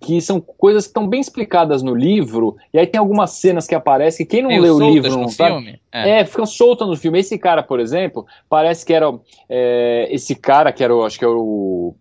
que 0.00 0.20
são 0.20 0.40
coisas 0.40 0.84
que 0.84 0.90
estão 0.90 1.06
bem 1.08 1.20
explicadas 1.20 1.82
no 1.82 1.94
livro, 1.94 2.56
e 2.72 2.78
aí 2.78 2.86
tem 2.86 2.98
algumas 2.98 3.30
cenas 3.32 3.66
que 3.66 3.74
aparecem, 3.74 4.24
que 4.24 4.36
quem 4.36 4.42
não 4.42 4.48
Meio 4.50 4.62
leu 4.62 4.76
o 4.76 4.90
livro 4.92 5.10
não 5.16 5.28
sabe. 5.28 5.50
filme? 5.54 5.80
É. 5.90 6.20
É, 6.20 6.24
ficam 6.24 6.46
soltas 6.46 6.86
no 6.86 6.96
filme. 6.96 7.18
Esse 7.18 7.36
cara, 7.38 7.62
por 7.62 7.80
exemplo, 7.80 8.24
parece 8.48 8.86
que 8.86 8.92
era 8.92 9.12
é, 9.48 10.06
esse 10.10 10.34
cara 10.34 10.72
que 10.72 10.84
era, 10.84 10.94
o- 10.94 11.04
acho 11.04 11.18
que 11.18 11.24
era 11.24 11.34
o 11.34 11.94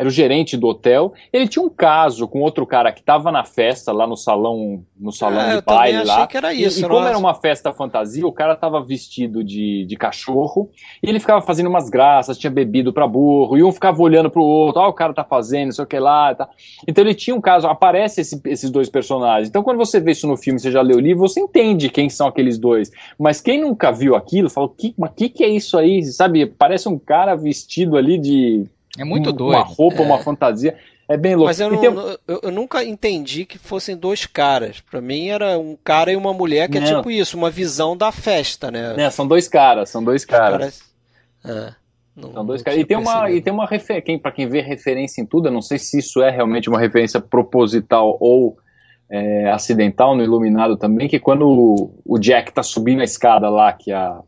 era 0.00 0.08
o 0.08 0.10
gerente 0.10 0.56
do 0.56 0.66
hotel. 0.66 1.12
Ele 1.30 1.46
tinha 1.46 1.62
um 1.62 1.68
caso 1.68 2.26
com 2.26 2.40
outro 2.40 2.64
cara 2.66 2.90
que 2.90 3.00
estava 3.00 3.30
na 3.30 3.44
festa 3.44 3.92
lá 3.92 4.06
no 4.06 4.16
salão, 4.16 4.82
no 4.98 5.12
salão 5.12 5.40
Ah, 5.40 5.56
de 5.56 5.60
baile 5.62 6.04
lá. 6.04 6.26
que 6.26 6.38
era 6.38 6.54
E- 6.54 6.64
isso. 6.64 6.78
E, 6.80 6.82
como 6.84 6.94
nossa. 6.94 7.08
era 7.10 7.18
uma 7.18 7.34
festa 7.34 7.70
fantasia, 7.70 8.26
o 8.26 8.32
cara 8.32 8.56
tava 8.56 8.82
vestido 8.82 9.44
de, 9.44 9.84
de 9.84 9.96
cachorro 9.96 10.70
e 11.02 11.08
ele 11.10 11.20
ficava 11.20 11.42
fazendo 11.42 11.66
umas 11.68 11.90
graças, 11.90 12.38
tinha 12.38 12.50
bebido 12.50 12.94
pra 12.94 13.06
burro, 13.06 13.58
e 13.58 13.62
um 13.62 13.70
ficava 13.70 14.00
olhando 14.00 14.30
pro 14.30 14.42
outro, 14.42 14.80
ó, 14.80 14.88
o 14.88 14.92
cara 14.94 15.12
tá 15.12 15.22
fazendo, 15.22 15.66
não 15.66 15.72
sei 15.72 15.84
o 15.84 15.86
que 15.86 15.98
lá. 15.98 16.34
Tá. 16.34 16.48
Então 16.88 17.04
ele 17.04 17.12
tinha 17.14 17.36
um 17.36 17.40
caso, 17.40 17.66
aparece 17.66 18.22
esse- 18.22 18.40
esses 18.46 18.70
dois 18.70 18.88
personagens. 18.88 19.48
Então 19.50 19.62
quando 19.62 19.76
você 19.76 20.00
vê 20.00 20.12
isso 20.12 20.26
no 20.26 20.36
filme, 20.38 20.58
você 20.58 20.70
já 20.72 20.80
leu 20.80 20.96
o 20.96 21.00
livro, 21.00 21.28
você 21.28 21.40
entende 21.40 21.90
quem 21.90 22.08
são 22.08 22.26
aqueles 22.26 22.58
dois. 22.58 22.90
Mas 23.18 23.40
quem 23.42 23.60
nunca 23.60 23.92
viu 23.92 24.14
aquilo, 24.16 24.48
fala, 24.48 24.66
que, 24.78 24.94
mas 24.96 25.10
que 25.14 25.28
que 25.28 25.44
é 25.44 25.48
isso 25.48 25.76
aí? 25.76 26.02
Sabe, 26.04 26.46
parece 26.46 26.88
um 26.88 26.98
cara 26.98 27.34
vestido 27.34 27.98
ali 27.98 28.16
de 28.16 28.64
É 29.00 29.04
muito 29.04 29.30
um- 29.30 29.32
doido. 29.32 29.56
uma 29.56 29.64
roupa, 29.64 30.02
uma 30.02 30.18
fantasia. 30.18 30.76
É 31.08 31.16
bem 31.16 31.34
louco. 31.34 31.48
Mas 31.48 31.58
eu, 31.58 31.70
não- 31.70 31.78
tem- 31.80 31.90
eu- 32.28 32.40
eu 32.44 32.50
nunca 32.52 32.84
entendi 32.84 33.44
que 33.44 33.58
fossem 33.58 33.96
dois 33.96 34.26
caras. 34.26 34.80
Pra 34.80 35.00
mim 35.00 35.28
era 35.28 35.58
um 35.58 35.76
cara 35.82 36.12
e 36.12 36.16
uma 36.16 36.32
mulher, 36.32 36.68
que 36.68 36.78
é 36.78 36.80
Não. 36.80 36.98
tipo 36.98 37.10
isso, 37.10 37.36
uma 37.36 37.50
visão 37.50 37.96
da 37.96 38.12
festa, 38.12 38.70
né? 38.70 38.94
né, 38.94 39.10
são 39.10 39.26
dois 39.26 39.48
caras, 39.48 39.90
são 39.90 40.04
dois 40.04 40.24
caras. 40.24 40.58
Parece- 40.58 40.82
É, 41.44 41.72
não- 42.14 42.32
São 42.32 42.46
dois 42.46 42.62
caras. 42.62 42.78
E 42.78 42.84
tem 42.84 42.96
uma, 42.96 43.30
e 43.30 43.40
tem 43.40 43.52
uma 43.52 43.66
referência, 43.66 44.02
quem, 44.02 44.18
pra 44.18 44.30
quem 44.30 44.46
vê 44.46 44.60
referência 44.60 45.20
em 45.20 45.26
tudo, 45.26 45.48
eu 45.48 45.52
não 45.52 45.62
sei 45.62 45.78
se 45.78 45.98
isso 45.98 46.22
é 46.22 46.30
realmente 46.30 46.68
uma 46.68 46.78
referência 46.78 47.20
proposital 47.20 48.16
ou 48.20 48.56
é, 49.12 49.50
acidental 49.50 50.14
no 50.14 50.22
Iluminado 50.22 50.76
também, 50.76 51.08
que 51.08 51.18
quando 51.18 51.44
o, 51.48 51.94
o 52.04 52.16
Jack 52.20 52.52
tá 52.52 52.62
subindo 52.62 53.00
a 53.00 53.04
escada 53.04 53.48
lá, 53.50 53.72
que 53.72 53.90
a, 53.90 54.20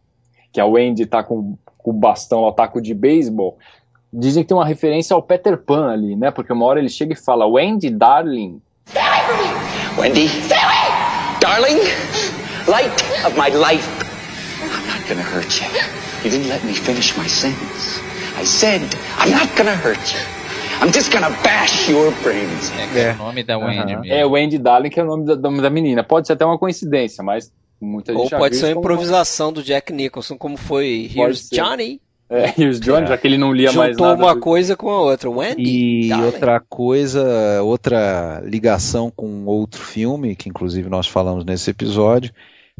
que 0.52 0.60
a 0.60 0.66
Wendy 0.66 1.06
tá 1.06 1.22
com, 1.22 1.56
com 1.78 1.90
o 1.90 1.94
bastão, 1.94 2.40
o 2.40 2.50
taco 2.52 2.80
de 2.82 2.92
beisebol, 2.92 3.58
dizem 4.12 4.42
que 4.42 4.48
tem 4.48 4.56
uma 4.56 4.66
referência 4.66 5.14
ao 5.14 5.22
Peter 5.22 5.56
Pan 5.56 5.90
ali, 5.90 6.14
né? 6.16 6.30
Porque 6.30 6.52
uma 6.52 6.64
hora 6.66 6.78
ele 6.78 6.88
chega 6.88 7.12
e 7.12 7.16
fala, 7.16 7.46
Wendy, 7.46 7.90
darling, 7.90 8.60
Wendy? 9.98 10.28
Darling? 11.40 11.80
Light 12.68 12.92
of 13.26 13.36
my 13.38 13.50
life. 13.50 13.88
I'm 14.62 14.86
not 14.86 15.08
gonna 15.08 15.22
hurt 15.22 15.60
you. 15.60 15.66
You 16.24 16.30
didn't 16.30 16.48
let 16.48 16.62
me 16.64 16.72
finish 16.74 17.16
my 17.16 17.26
sentence. 17.28 18.00
I 18.40 18.44
said, 18.44 18.82
I'm 19.18 19.30
not 19.32 19.48
gonna 19.56 19.74
hurt 19.74 19.98
you. 20.12 20.20
I'm 20.80 20.92
just 20.92 21.12
gonna 21.12 21.30
bash 21.42 21.88
your 21.88 22.12
brains. 22.22 22.70
É, 22.94 23.10
é 23.10 23.12
o 23.12 23.16
nome 23.18 23.42
da 23.42 23.58
Wendy 23.58 23.96
mesmo. 23.96 24.12
é 24.12 24.24
Wendy 24.24 24.58
Darling, 24.58 24.90
que 24.90 25.00
é 25.00 25.02
o 25.02 25.06
nome 25.06 25.24
da, 25.24 25.34
da 25.34 25.70
menina. 25.70 26.02
Pode 26.04 26.26
ser 26.26 26.34
até 26.34 26.44
uma 26.44 26.58
coincidência, 26.58 27.22
mas 27.24 27.52
muita 27.80 28.12
gente 28.12 28.32
Ou 28.34 28.38
pode 28.40 28.56
ser 28.56 28.62
uma 28.64 28.68
isso 28.70 28.74
como- 28.74 28.80
improvisação 28.80 29.52
do 29.52 29.62
Jack 29.62 29.92
Nicholson, 29.92 30.36
como 30.38 30.56
foi 30.56 31.10
Here's 31.14 31.48
ser. 31.48 31.56
Johnny. 31.56 32.00
É, 32.32 32.54
e 32.60 32.66
os 32.66 32.80
John, 32.80 33.06
já 33.06 33.16
que 33.18 33.26
ele 33.26 33.36
não 33.36 33.52
lia 33.52 33.72
mais 33.72 33.90
Juntou 33.92 34.06
nada. 34.08 34.22
uma 34.22 34.34
do- 34.34 34.40
coisa 34.40 34.74
com 34.76 34.88
a 34.90 35.00
outra. 35.00 35.28
Wendy, 35.30 35.62
E 35.62 36.08
darling. 36.08 36.24
outra 36.26 36.60
coisa, 36.60 37.62
outra 37.62 38.40
ligação 38.44 39.10
com 39.14 39.44
outro 39.44 39.80
filme, 39.80 40.34
que 40.34 40.48
inclusive 40.48 40.88
nós 40.88 41.06
falamos 41.06 41.44
nesse 41.44 41.70
episódio, 41.70 42.32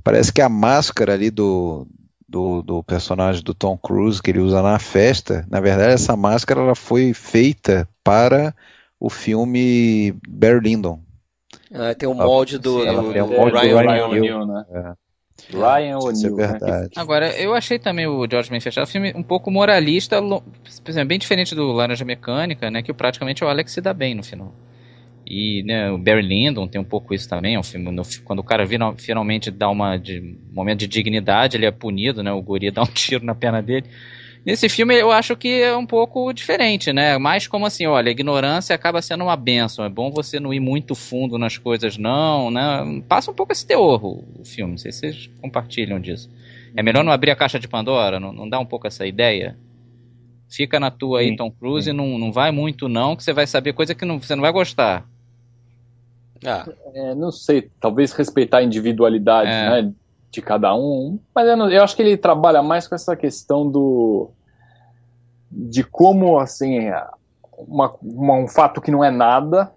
parece 0.02 0.32
que 0.32 0.40
a 0.40 0.48
máscara 0.48 1.12
ali 1.12 1.30
do, 1.30 1.86
do, 2.28 2.62
do 2.62 2.82
personagem 2.82 3.42
do 3.42 3.52
Tom 3.54 3.76
Cruise 3.76 4.22
que 4.22 4.30
ele 4.30 4.40
usa 4.40 4.62
na 4.62 4.78
festa, 4.78 5.46
na 5.50 5.60
verdade 5.60 5.92
essa 5.92 6.16
máscara 6.16 6.60
ela 6.60 6.74
foi 6.74 7.12
feita 7.12 7.86
para 8.02 8.54
o 8.98 9.10
filme 9.10 10.14
Barry 10.28 10.60
Lyndon. 10.60 11.00
Ah, 11.74 11.94
tem 11.94 12.08
o 12.08 12.14
molde 12.14 12.58
do, 12.58 12.78
Sim, 12.80 12.84
do, 12.84 12.86
ela 12.86 13.02
do 13.02 13.08
o 13.24 13.36
molde 13.38 13.52
do 13.52 13.58
Ryan 13.58 13.80
Ryan. 13.80 14.06
O'Neal. 14.08 14.46
né? 14.46 14.64
É. 14.70 14.92
Ryan 15.50 15.98
Isso 15.98 16.06
é 16.26 16.30
O'Neill. 16.30 16.36
né? 16.36 16.46
verdade. 16.58 16.90
Agora, 16.96 17.30
eu 17.40 17.54
achei 17.54 17.78
também 17.78 18.06
o 18.06 18.26
George 18.30 18.50
Manchester 18.50 18.82
um 18.82 18.86
filme 18.86 19.12
um 19.16 19.22
pouco 19.22 19.50
moralista, 19.50 20.18
lo- 20.20 20.40
por 20.82 20.90
exemplo, 20.90 21.08
bem 21.08 21.18
diferente 21.18 21.54
do 21.54 21.72
Laranja 21.72 22.04
Mecânica, 22.04 22.70
né, 22.70 22.82
que 22.82 22.92
praticamente 22.92 23.42
o 23.44 23.48
Alex 23.48 23.72
se 23.72 23.80
dá 23.80 23.92
bem 23.92 24.14
no 24.14 24.22
final. 24.22 24.54
E 25.26 25.62
né, 25.64 25.90
o 25.90 25.98
Barry 25.98 26.22
Lyndon 26.22 26.66
tem 26.68 26.80
um 26.80 26.84
pouco 26.84 27.14
isso 27.14 27.28
também, 27.28 27.54
é 27.54 27.58
um 27.58 27.62
filme, 27.62 27.90
no- 27.90 28.02
quando 28.24 28.40
o 28.40 28.44
cara 28.44 28.64
vira- 28.66 28.94
finalmente 28.98 29.50
dá 29.50 29.68
uma 29.70 29.96
de, 29.96 30.20
um 30.20 30.54
momento 30.54 30.80
de 30.80 30.86
dignidade, 30.88 31.56
ele 31.56 31.66
é 31.66 31.70
punido, 31.70 32.22
né, 32.22 32.32
o 32.32 32.42
guri 32.42 32.70
dá 32.72 32.82
um 32.82 32.86
tiro 32.86 33.24
na 33.24 33.34
perna 33.34 33.62
dele. 33.62 33.86
Nesse 34.44 34.68
filme 34.68 34.98
eu 34.98 35.12
acho 35.12 35.36
que 35.36 35.62
é 35.62 35.76
um 35.76 35.86
pouco 35.86 36.32
diferente, 36.32 36.92
né? 36.92 37.16
Mais 37.16 37.46
como 37.46 37.64
assim, 37.64 37.86
olha, 37.86 38.10
ignorância 38.10 38.74
acaba 38.74 39.00
sendo 39.00 39.22
uma 39.24 39.36
benção. 39.36 39.84
É 39.84 39.88
bom 39.88 40.10
você 40.10 40.40
não 40.40 40.52
ir 40.52 40.58
muito 40.58 40.96
fundo 40.96 41.38
nas 41.38 41.56
coisas, 41.56 41.96
não, 41.96 42.50
né? 42.50 43.02
Passa 43.08 43.30
um 43.30 43.34
pouco 43.34 43.52
esse 43.52 43.64
teor 43.64 44.04
o, 44.04 44.24
o 44.40 44.44
filme. 44.44 44.72
Não 44.72 44.78
sei 44.78 44.90
se 44.90 44.98
vocês 44.98 45.30
compartilham 45.40 46.00
disso. 46.00 46.28
É 46.74 46.82
melhor 46.82 47.04
não 47.04 47.12
abrir 47.12 47.30
a 47.30 47.36
caixa 47.36 47.58
de 47.58 47.68
Pandora? 47.68 48.18
Não, 48.18 48.32
não 48.32 48.48
dá 48.48 48.58
um 48.58 48.66
pouco 48.66 48.86
essa 48.86 49.06
ideia? 49.06 49.56
Fica 50.48 50.80
na 50.80 50.90
tua 50.90 51.20
aí, 51.20 51.28
Sim, 51.28 51.36
Tom 51.36 51.50
Cruise, 51.50 51.88
e 51.88 51.92
não, 51.92 52.18
não 52.18 52.32
vai 52.32 52.50
muito 52.50 52.88
não, 52.88 53.14
que 53.14 53.22
você 53.22 53.32
vai 53.32 53.46
saber 53.46 53.72
coisa 53.72 53.94
que 53.94 54.04
não, 54.04 54.20
você 54.20 54.34
não 54.34 54.42
vai 54.42 54.52
gostar. 54.52 55.06
Ah, 56.44 56.66
É, 56.94 57.14
não 57.14 57.30
sei, 57.30 57.70
talvez 57.80 58.12
respeitar 58.12 58.58
a 58.58 58.62
individualidade 58.62 59.50
É. 59.50 59.82
né, 59.82 59.92
de 60.32 60.40
cada 60.40 60.74
um, 60.74 61.18
mas 61.34 61.46
eu, 61.46 61.56
não- 61.56 61.70
eu 61.70 61.84
acho 61.84 61.94
que 61.94 62.00
ele 62.02 62.16
trabalha 62.16 62.62
mais 62.62 62.88
com 62.88 62.94
essa 62.94 63.14
questão 63.14 63.70
do 63.70 64.30
de 65.50 65.84
como 65.84 66.38
assim 66.38 66.90
uma- 67.68 67.94
uma- 68.02 68.34
um 68.36 68.48
fato 68.48 68.80
que 68.80 68.90
não 68.90 69.04
é 69.04 69.10
nada 69.10 69.70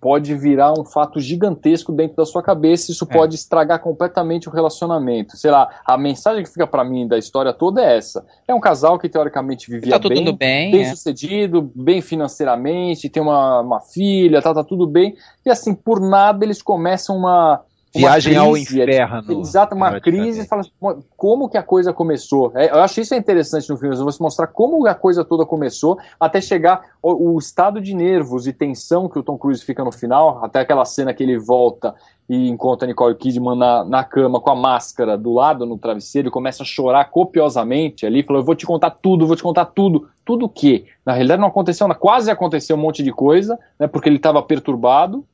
pode 0.00 0.32
virar 0.32 0.72
um 0.78 0.84
fato 0.84 1.18
gigantesco 1.20 1.90
dentro 1.92 2.16
da 2.16 2.24
sua 2.24 2.40
cabeça, 2.40 2.92
isso 2.92 3.04
É. 3.10 3.12
pode 3.12 3.34
estragar 3.34 3.80
completamente 3.80 4.48
o 4.48 4.52
relacionamento. 4.52 5.36
Sei 5.36 5.50
lá, 5.50 5.68
a 5.84 5.98
mensagem 5.98 6.44
que 6.44 6.48
fica 6.50 6.68
pra 6.68 6.84
mim 6.84 7.06
da 7.08 7.18
história 7.18 7.52
toda 7.52 7.82
é 7.82 7.96
essa: 7.96 8.24
é 8.46 8.54
um 8.54 8.60
casal 8.60 8.96
que 8.96 9.08
teoricamente 9.08 9.68
vivia 9.68 9.90
tá 9.90 9.98
tudo 9.98 10.14
bem, 10.14 10.36
bem, 10.36 10.70
bem 10.70 10.82
é. 10.82 10.90
sucedido, 10.94 11.70
bem 11.74 12.00
financeiramente, 12.00 13.10
tem 13.10 13.20
uma, 13.20 13.60
uma 13.60 13.80
filha, 13.80 14.40
tá, 14.40 14.54
tá 14.54 14.62
tudo 14.62 14.86
bem. 14.86 15.16
E 15.44 15.50
assim, 15.50 15.74
por 15.74 16.00
nada 16.00 16.44
eles 16.44 16.62
começam 16.62 17.16
uma, 17.16 17.60
uma 17.94 18.08
Viagem 18.08 18.36
ao 18.36 18.52
crise, 18.52 18.82
inferno. 18.82 19.40
Exato, 19.40 19.74
uma 19.74 19.96
É 19.96 20.00
crise, 20.00 20.46
fala 20.46 20.60
assim, 20.60 20.70
"Mo- 20.80 21.02
como 21.16 21.48
que 21.48 21.56
a 21.56 21.62
coisa 21.62 21.92
começou. 21.92 22.52
É, 22.54 22.70
eu 22.70 22.80
acho 22.80 23.00
isso 23.00 23.14
interessante 23.14 23.68
no 23.70 23.76
filme, 23.76 23.96
você 23.96 24.22
mostrar 24.22 24.46
como 24.46 24.86
a 24.86 24.94
coisa 24.94 25.24
toda 25.24 25.46
começou 25.46 25.98
até 26.20 26.40
chegar 26.40 26.82
o, 27.02 27.32
o 27.34 27.38
estado 27.38 27.80
de 27.80 27.94
nervos 27.94 28.46
e 28.46 28.52
tensão 28.52 29.08
que 29.08 29.18
o 29.18 29.22
Tom 29.22 29.38
Cruise 29.38 29.64
fica 29.64 29.82
no 29.82 29.90
final, 29.92 30.44
até 30.44 30.60
aquela 30.60 30.84
cena 30.84 31.14
que 31.14 31.22
ele 31.22 31.38
volta 31.38 31.94
e 32.28 32.48
encontra 32.50 32.84
a 32.86 32.88
Nicole 32.88 33.14
Kidman 33.14 33.56
na, 33.56 33.84
na 33.84 34.04
cama 34.04 34.38
com 34.38 34.50
a 34.50 34.54
máscara 34.54 35.16
do 35.16 35.32
lado 35.32 35.64
no 35.64 35.78
travesseiro 35.78 36.28
e 36.28 36.30
começa 36.30 36.62
a 36.62 36.66
chorar 36.66 37.06
copiosamente 37.06 38.04
ali, 38.04 38.22
falou, 38.22 38.42
eu 38.42 38.46
vou 38.46 38.54
te 38.54 38.66
contar 38.66 38.90
tudo, 38.90 39.26
vou 39.26 39.34
te 39.34 39.42
contar 39.42 39.64
tudo. 39.64 40.08
Tudo 40.26 40.44
o 40.44 40.48
quê? 40.48 40.84
Na 41.06 41.14
realidade 41.14 41.40
não 41.40 41.48
aconteceu 41.48 41.88
nada, 41.88 41.98
quase 41.98 42.30
aconteceu 42.30 42.76
um 42.76 42.80
monte 42.80 43.02
de 43.02 43.12
coisa, 43.12 43.58
né, 43.78 43.86
porque 43.86 44.10
ele 44.10 44.16
estava 44.16 44.42
perturbado, 44.42 45.24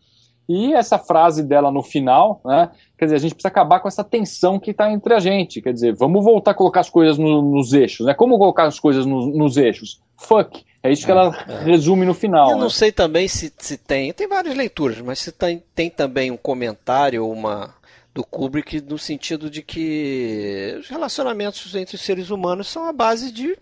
e 0.49 0.75
essa 0.75 0.99
frase 0.99 1.43
dela 1.43 1.71
no 1.71 1.83
final, 1.83 2.41
né? 2.45 2.71
Quer 2.99 3.07
dizer, 3.07 3.17
a 3.17 3.21
gente 3.21 3.35
precisa 3.35 3.49
acabar 3.49 3.81
com 3.81 3.89
essa 3.89 4.05
tensão 4.05 4.59
que 4.61 4.71
está 4.73 4.91
entre 4.93 5.15
a 5.15 5.19
gente. 5.21 5.63
Quer 5.63 5.73
dizer, 5.73 5.95
vamos 5.95 6.23
voltar 6.25 6.51
a 6.51 6.55
colocar 6.55 6.81
as 6.81 6.91
coisas 6.91 7.17
no- 7.17 7.41
nos 7.43 7.73
eixos, 7.73 8.07
né? 8.07 8.15
Como 8.15 8.37
colocar 8.39 8.65
as 8.65 8.79
coisas 8.79 9.07
no- 9.07 9.27
nos 9.27 9.57
eixos? 9.57 10.01
Fuck. 10.19 10.65
É 10.83 10.93
isso 10.93 11.07
que 11.07 11.11
ela 11.11 11.31
resume 11.65 12.05
no 12.05 12.13
final. 12.13 12.51
Eu 12.51 12.57
não 12.57 12.65
né? 12.65 12.71
sei 12.71 12.93
também 12.93 13.27
se, 13.27 13.53
se 13.57 13.79
tem, 13.79 14.13
tem 14.13 14.29
várias 14.29 14.55
leituras, 14.55 15.01
mas 15.01 15.19
se 15.19 15.33
tem, 15.33 15.63
tem 15.75 15.89
também 15.89 16.31
um 16.31 16.37
comentário 16.37 17.25
ou 17.25 17.33
uma 17.33 17.75
do 18.13 18.23
Kubrick 18.23 18.81
no 18.83 18.99
sentido 18.99 19.49
de 19.51 19.63
que 19.63 20.77
os 20.79 20.89
relacionamentos 20.89 21.75
entre 21.75 21.97
os 21.97 22.03
seres 22.03 22.31
humanos 22.31 22.69
são 22.69 22.85
a 22.85 22.93
base 22.93 23.33
de 23.33 23.57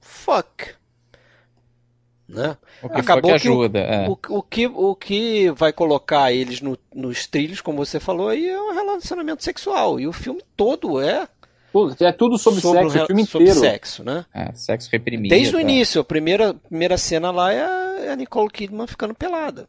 fuck. 0.00 0.68
Né? 2.28 2.56
O 2.82 2.88
que 2.90 3.02
for 3.02 3.22
que 3.22 3.30
ajuda. 3.30 3.78
é. 3.78 4.06
o, 4.08 4.18
o 4.28 4.42
que, 4.42 4.66
o 4.66 4.94
que 4.94 5.50
vai 5.52 5.72
colocar 5.72 6.30
eles 6.30 6.60
no- 6.60 6.76
nos 6.94 7.26
trilhos, 7.26 7.60
como 7.62 7.78
você 7.84 7.98
falou, 7.98 8.28
aí 8.28 8.46
é 8.46 8.60
um 8.60 8.74
relacionamento 8.74 9.42
sexual. 9.42 9.98
E 9.98 10.06
o 10.06 10.12
filme 10.12 10.42
todo 10.56 11.00
é 11.00 11.26
Tudo- 11.72 11.96
É 12.04 12.12
tudo 12.12 12.36
sobre, 12.38 12.60
sobre, 12.60 12.80
sexo, 12.82 12.98
o 12.98 13.02
o 13.02 13.06
filme 13.06 13.24
sobre 13.26 13.48
inteiro. 13.50 13.60
sexo, 13.60 14.04
né? 14.04 14.24
É, 14.34 14.52
sexo 14.52 14.88
reprimido. 14.92 15.30
Desde 15.30 15.54
o 15.54 15.58
tá. 15.58 15.62
início, 15.62 16.00
a 16.00 16.04
primeira, 16.04 16.52
primeira 16.54 16.98
cena 16.98 17.30
lá 17.30 17.50
é 17.52 17.62
a- 17.64 17.98
é 18.06 18.10
a 18.10 18.16
Nicole 18.16 18.50
Kidman 18.50 18.86
ficando 18.86 19.14
pelada. 19.14 19.66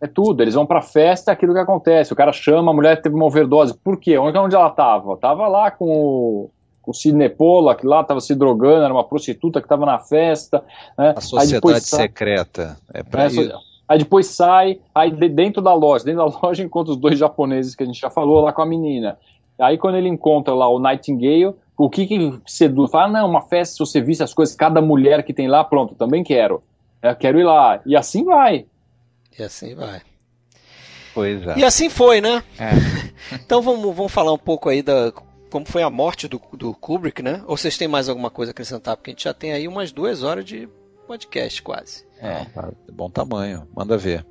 É 0.00 0.06
tudo. 0.08 0.40
Eles 0.42 0.54
vão 0.54 0.66
pra 0.66 0.82
festa, 0.82 1.30
é 1.30 1.34
aquilo 1.34 1.52
que 1.54 1.60
acontece. 1.60 2.12
O 2.12 2.16
cara 2.16 2.32
chama, 2.32 2.72
a 2.72 2.74
mulher 2.74 3.00
teve 3.00 3.14
uma 3.14 3.24
overdose. 3.26 3.74
Por 3.78 3.96
quê? 4.00 4.18
Onde, 4.18 4.36
onde 4.38 4.54
ela 4.56 4.70
tava? 4.70 5.16
Tava 5.16 5.46
lá 5.46 5.70
com 5.70 5.84
o, 5.86 6.50
com 6.50 6.61
o 6.90 6.94
Sidney 6.94 7.28
Pollack, 7.28 7.86
lá 7.86 8.02
tava 8.02 8.20
se 8.20 8.34
drogando, 8.34 8.84
era 8.84 8.92
uma 8.92 9.04
prostituta 9.04 9.60
que 9.62 9.68
tava 9.68 9.86
na 9.86 9.98
festa. 9.98 10.64
Né? 10.98 11.14
A 11.16 11.20
sociedade 11.20 11.80
secreta. 11.84 12.76
É 12.92 13.02
pra 13.02 13.24
É, 13.24 13.26
isso. 13.28 13.44
so- 13.50 13.58
Aí 13.88 13.98
depois 13.98 14.26
sai, 14.26 14.78
aí 14.94 15.10
de- 15.10 15.28
dentro 15.28 15.60
da 15.60 15.74
loja, 15.74 16.04
dentro 16.04 16.24
da 16.24 16.38
loja 16.42 16.62
encontra 16.62 16.92
os 16.92 16.98
dois 16.98 17.18
japoneses 17.18 17.74
que 17.74 17.82
a 17.82 17.86
gente 17.86 18.00
já 18.00 18.08
falou 18.10 18.40
lá 18.40 18.52
com 18.52 18.62
a 18.62 18.66
menina. 18.66 19.18
Aí 19.60 19.76
quando 19.76 19.96
ele 19.96 20.08
encontra 20.08 20.54
lá 20.54 20.66
o 20.68 20.78
Nightingale, 20.78 21.54
o 21.76 21.90
que 21.90 22.06
que 22.06 22.32
seduz? 22.46 22.90
Fala, 22.90 23.08
não, 23.08 23.28
uma 23.28 23.42
festa, 23.42 23.74
se 23.74 23.78
você 23.80 24.00
visse 24.00 24.22
as 24.22 24.32
coisas, 24.32 24.54
cada 24.54 24.80
mulher 24.80 25.22
que 25.24 25.32
tem 25.34 25.46
lá, 25.48 25.62
pronto, 25.62 25.94
também 25.94 26.24
quero. 26.24 26.62
Eu 27.02 27.14
quero 27.16 27.38
ir 27.38 27.44
lá. 27.44 27.80
E 27.84 27.94
assim 27.94 28.24
vai. 28.24 28.64
E 29.38 29.42
assim 29.42 29.74
vai. 29.74 30.00
Pois 31.14 31.46
é. 31.46 31.58
E 31.58 31.64
assim 31.64 31.90
foi, 31.90 32.20
né? 32.20 32.42
É. 32.58 32.70
Então 33.44 33.60
vamos, 33.62 33.94
vamos 33.94 34.12
falar 34.12 34.32
um 34.32 34.38
pouco 34.38 34.68
aí 34.68 34.82
da 34.82 35.12
como 35.52 35.66
foi 35.66 35.82
a 35.82 35.90
morte 35.90 36.26
do, 36.26 36.40
do 36.54 36.72
Kubrick, 36.72 37.22
né? 37.22 37.44
Ou 37.46 37.58
vocês 37.58 37.76
têm 37.76 37.86
mais 37.86 38.08
alguma 38.08 38.30
coisa 38.30 38.50
a 38.50 38.52
acrescentar? 38.52 38.96
Porque 38.96 39.10
a 39.10 39.12
gente 39.12 39.24
já 39.24 39.34
tem 39.34 39.52
aí 39.52 39.68
umas 39.68 39.92
duas 39.92 40.22
horas 40.22 40.46
de 40.46 40.66
podcast 41.06 41.62
quase. 41.62 42.06
É. 42.18 42.46
Tá 42.46 42.70
de 42.86 42.90
bom 42.90 43.10
tamanho. 43.10 43.68
Manda 43.76 43.98
ver. 43.98 44.24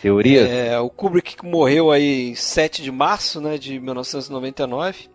Teoria? 0.00 0.46
É, 0.46 0.78
o 0.78 0.88
Kubrick 0.88 1.44
morreu 1.44 1.90
aí 1.90 2.30
em 2.30 2.34
7 2.36 2.84
de 2.84 2.92
março 2.92 3.40
né, 3.40 3.58
de 3.58 3.80
1999. 3.80 5.08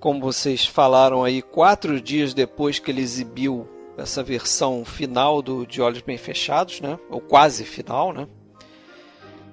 Como 0.00 0.20
vocês 0.20 0.66
falaram 0.66 1.22
aí, 1.22 1.42
quatro 1.42 2.00
dias 2.00 2.34
depois 2.34 2.80
que 2.80 2.90
ele 2.90 3.02
exibiu 3.02 3.68
essa 3.96 4.20
versão 4.20 4.84
final 4.84 5.40
do 5.40 5.64
De 5.64 5.80
Olhos 5.80 6.02
Bem 6.02 6.18
Fechados, 6.18 6.80
né? 6.80 6.98
Ou 7.08 7.20
quase 7.20 7.64
final, 7.64 8.12
né? 8.12 8.26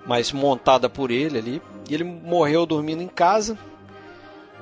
Mas 0.08 0.32
montada 0.32 0.90
por 0.90 1.12
ele 1.12 1.38
ali. 1.38 1.62
E 1.88 1.94
ele 1.94 2.04
morreu 2.04 2.66
dormindo 2.66 3.04
em 3.04 3.08
casa 3.08 3.56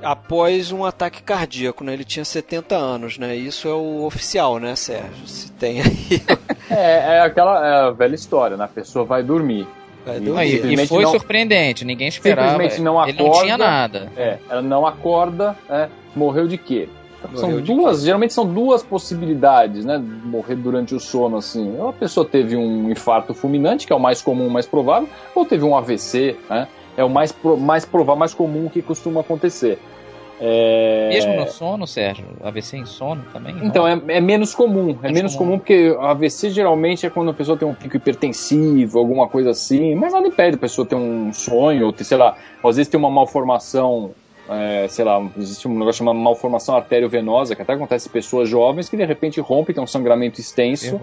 após 0.03 0.71
um 0.71 0.83
ataque 0.85 1.21
cardíaco, 1.23 1.83
né? 1.83 1.93
Ele 1.93 2.03
tinha 2.03 2.25
70 2.25 2.75
anos, 2.75 3.17
né? 3.17 3.35
Isso 3.35 3.67
é 3.67 3.73
o 3.73 4.03
oficial, 4.05 4.59
né, 4.59 4.75
Sérgio? 4.75 5.27
Se 5.27 5.51
tem 5.53 5.81
aí. 5.81 6.21
É, 6.67 7.17
é 7.17 7.21
aquela 7.21 7.63
é 7.65 7.71
a 7.87 7.91
velha 7.91 8.15
história, 8.15 8.57
né? 8.57 8.65
A 8.65 8.67
pessoa 8.67 9.05
vai 9.05 9.21
dormir. 9.21 9.67
Vai 10.03 10.17
E- 10.17 10.19
dormir. 10.19 10.65
E- 10.65 10.73
e, 10.83 10.87
foi 10.87 11.03
não- 11.03 11.11
surpreendente, 11.11 11.85
ninguém 11.85 12.07
esperava. 12.07 12.49
Simplesmente 12.53 12.81
não 12.81 13.03
Ele 13.07 13.17
não 13.19 13.25
acorda. 13.27 13.43
tinha 13.43 13.57
nada. 13.57 14.11
É, 14.17 14.39
ela 14.49 14.61
não 14.63 14.83
acorda, 14.87 15.55
é, 15.69 15.87
morreu 16.15 16.47
de 16.47 16.57
quê? 16.57 16.89
são 17.35 17.49
Morreu 17.49 17.61
de 17.61 17.71
duas, 17.73 18.01
geralmente 18.03 18.33
são 18.33 18.45
duas 18.51 18.81
possibilidades, 18.83 19.85
né? 19.85 19.97
Morrer 20.23 20.55
durante 20.55 20.95
o 20.95 20.99
sono, 20.99 21.37
assim. 21.37 21.75
Ou 21.79 21.89
a 21.89 21.93
pessoa 21.93 22.25
teve 22.25 22.55
um 22.55 22.89
infarto 22.91 23.33
fulminante, 23.35 23.85
que 23.85 23.93
é 23.93 23.95
o 23.95 23.99
mais 23.99 24.21
comum, 24.23 24.49
mais 24.49 24.65
provável, 24.65 25.07
ou 25.35 25.45
teve 25.45 25.63
um 25.63 25.75
AVC, 25.77 26.35
né? 26.49 26.67
É 26.97 27.03
o 27.03 27.09
mais, 27.09 27.31
pro- 27.31 27.57
mais 27.57 27.85
provável, 27.85 28.19
mais 28.19 28.33
comum 28.33 28.69
que 28.69 28.81
costuma 28.81 29.21
acontecer. 29.21 29.79
É... 30.39 31.09
Mesmo 31.13 31.33
no 31.35 31.47
sono, 31.47 31.87
Sérgio? 31.87 32.25
AVC 32.43 32.77
em 32.77 32.85
sono 32.85 33.23
também? 33.31 33.55
Então, 33.63 33.87
é, 33.87 33.99
é 34.07 34.19
menos 34.21 34.53
comum. 34.53 34.97
É 35.01 35.11
menos 35.11 35.35
comum. 35.35 35.57
porque 35.57 35.95
AVC 35.99 36.49
geralmente 36.49 37.05
é 37.05 37.09
quando 37.09 37.31
a 37.31 37.33
pessoa 37.33 37.57
tem 37.57 37.67
um 37.67 37.73
pico 37.73 37.95
hipertensivo, 37.95 38.99
alguma 38.99 39.27
coisa 39.27 39.51
assim. 39.51 39.95
Mas 39.95 40.11
nada 40.13 40.27
impede 40.27 40.55
a 40.55 40.59
pessoa 40.59 40.85
ter 40.85 40.95
um 40.95 41.31
sonho, 41.31 41.85
ou 41.85 41.93
ter, 41.93 42.03
sei 42.03 42.17
lá, 42.17 42.35
às 42.63 42.75
vezes 42.75 42.89
tem 42.89 42.99
uma 42.99 43.09
malformação, 43.09 44.11
é, 44.49 44.87
sei 44.89 45.05
lá, 45.05 45.25
existe 45.37 45.67
um 45.69 45.73
negócio 45.73 45.99
chamado 45.99 46.19
malformação 46.19 46.75
arteriovenosa, 46.75 47.55
que 47.55 47.61
até 47.61 47.73
acontece 47.73 48.09
em 48.09 48.11
pessoas 48.11 48.49
jovens 48.49 48.89
que 48.89 48.97
de 48.97 49.05
repente 49.05 49.39
rompe, 49.39 49.73
tem 49.73 49.81
um 49.83 49.87
sangramento 49.87 50.41
extenso 50.41 50.87
Errou. 50.95 51.01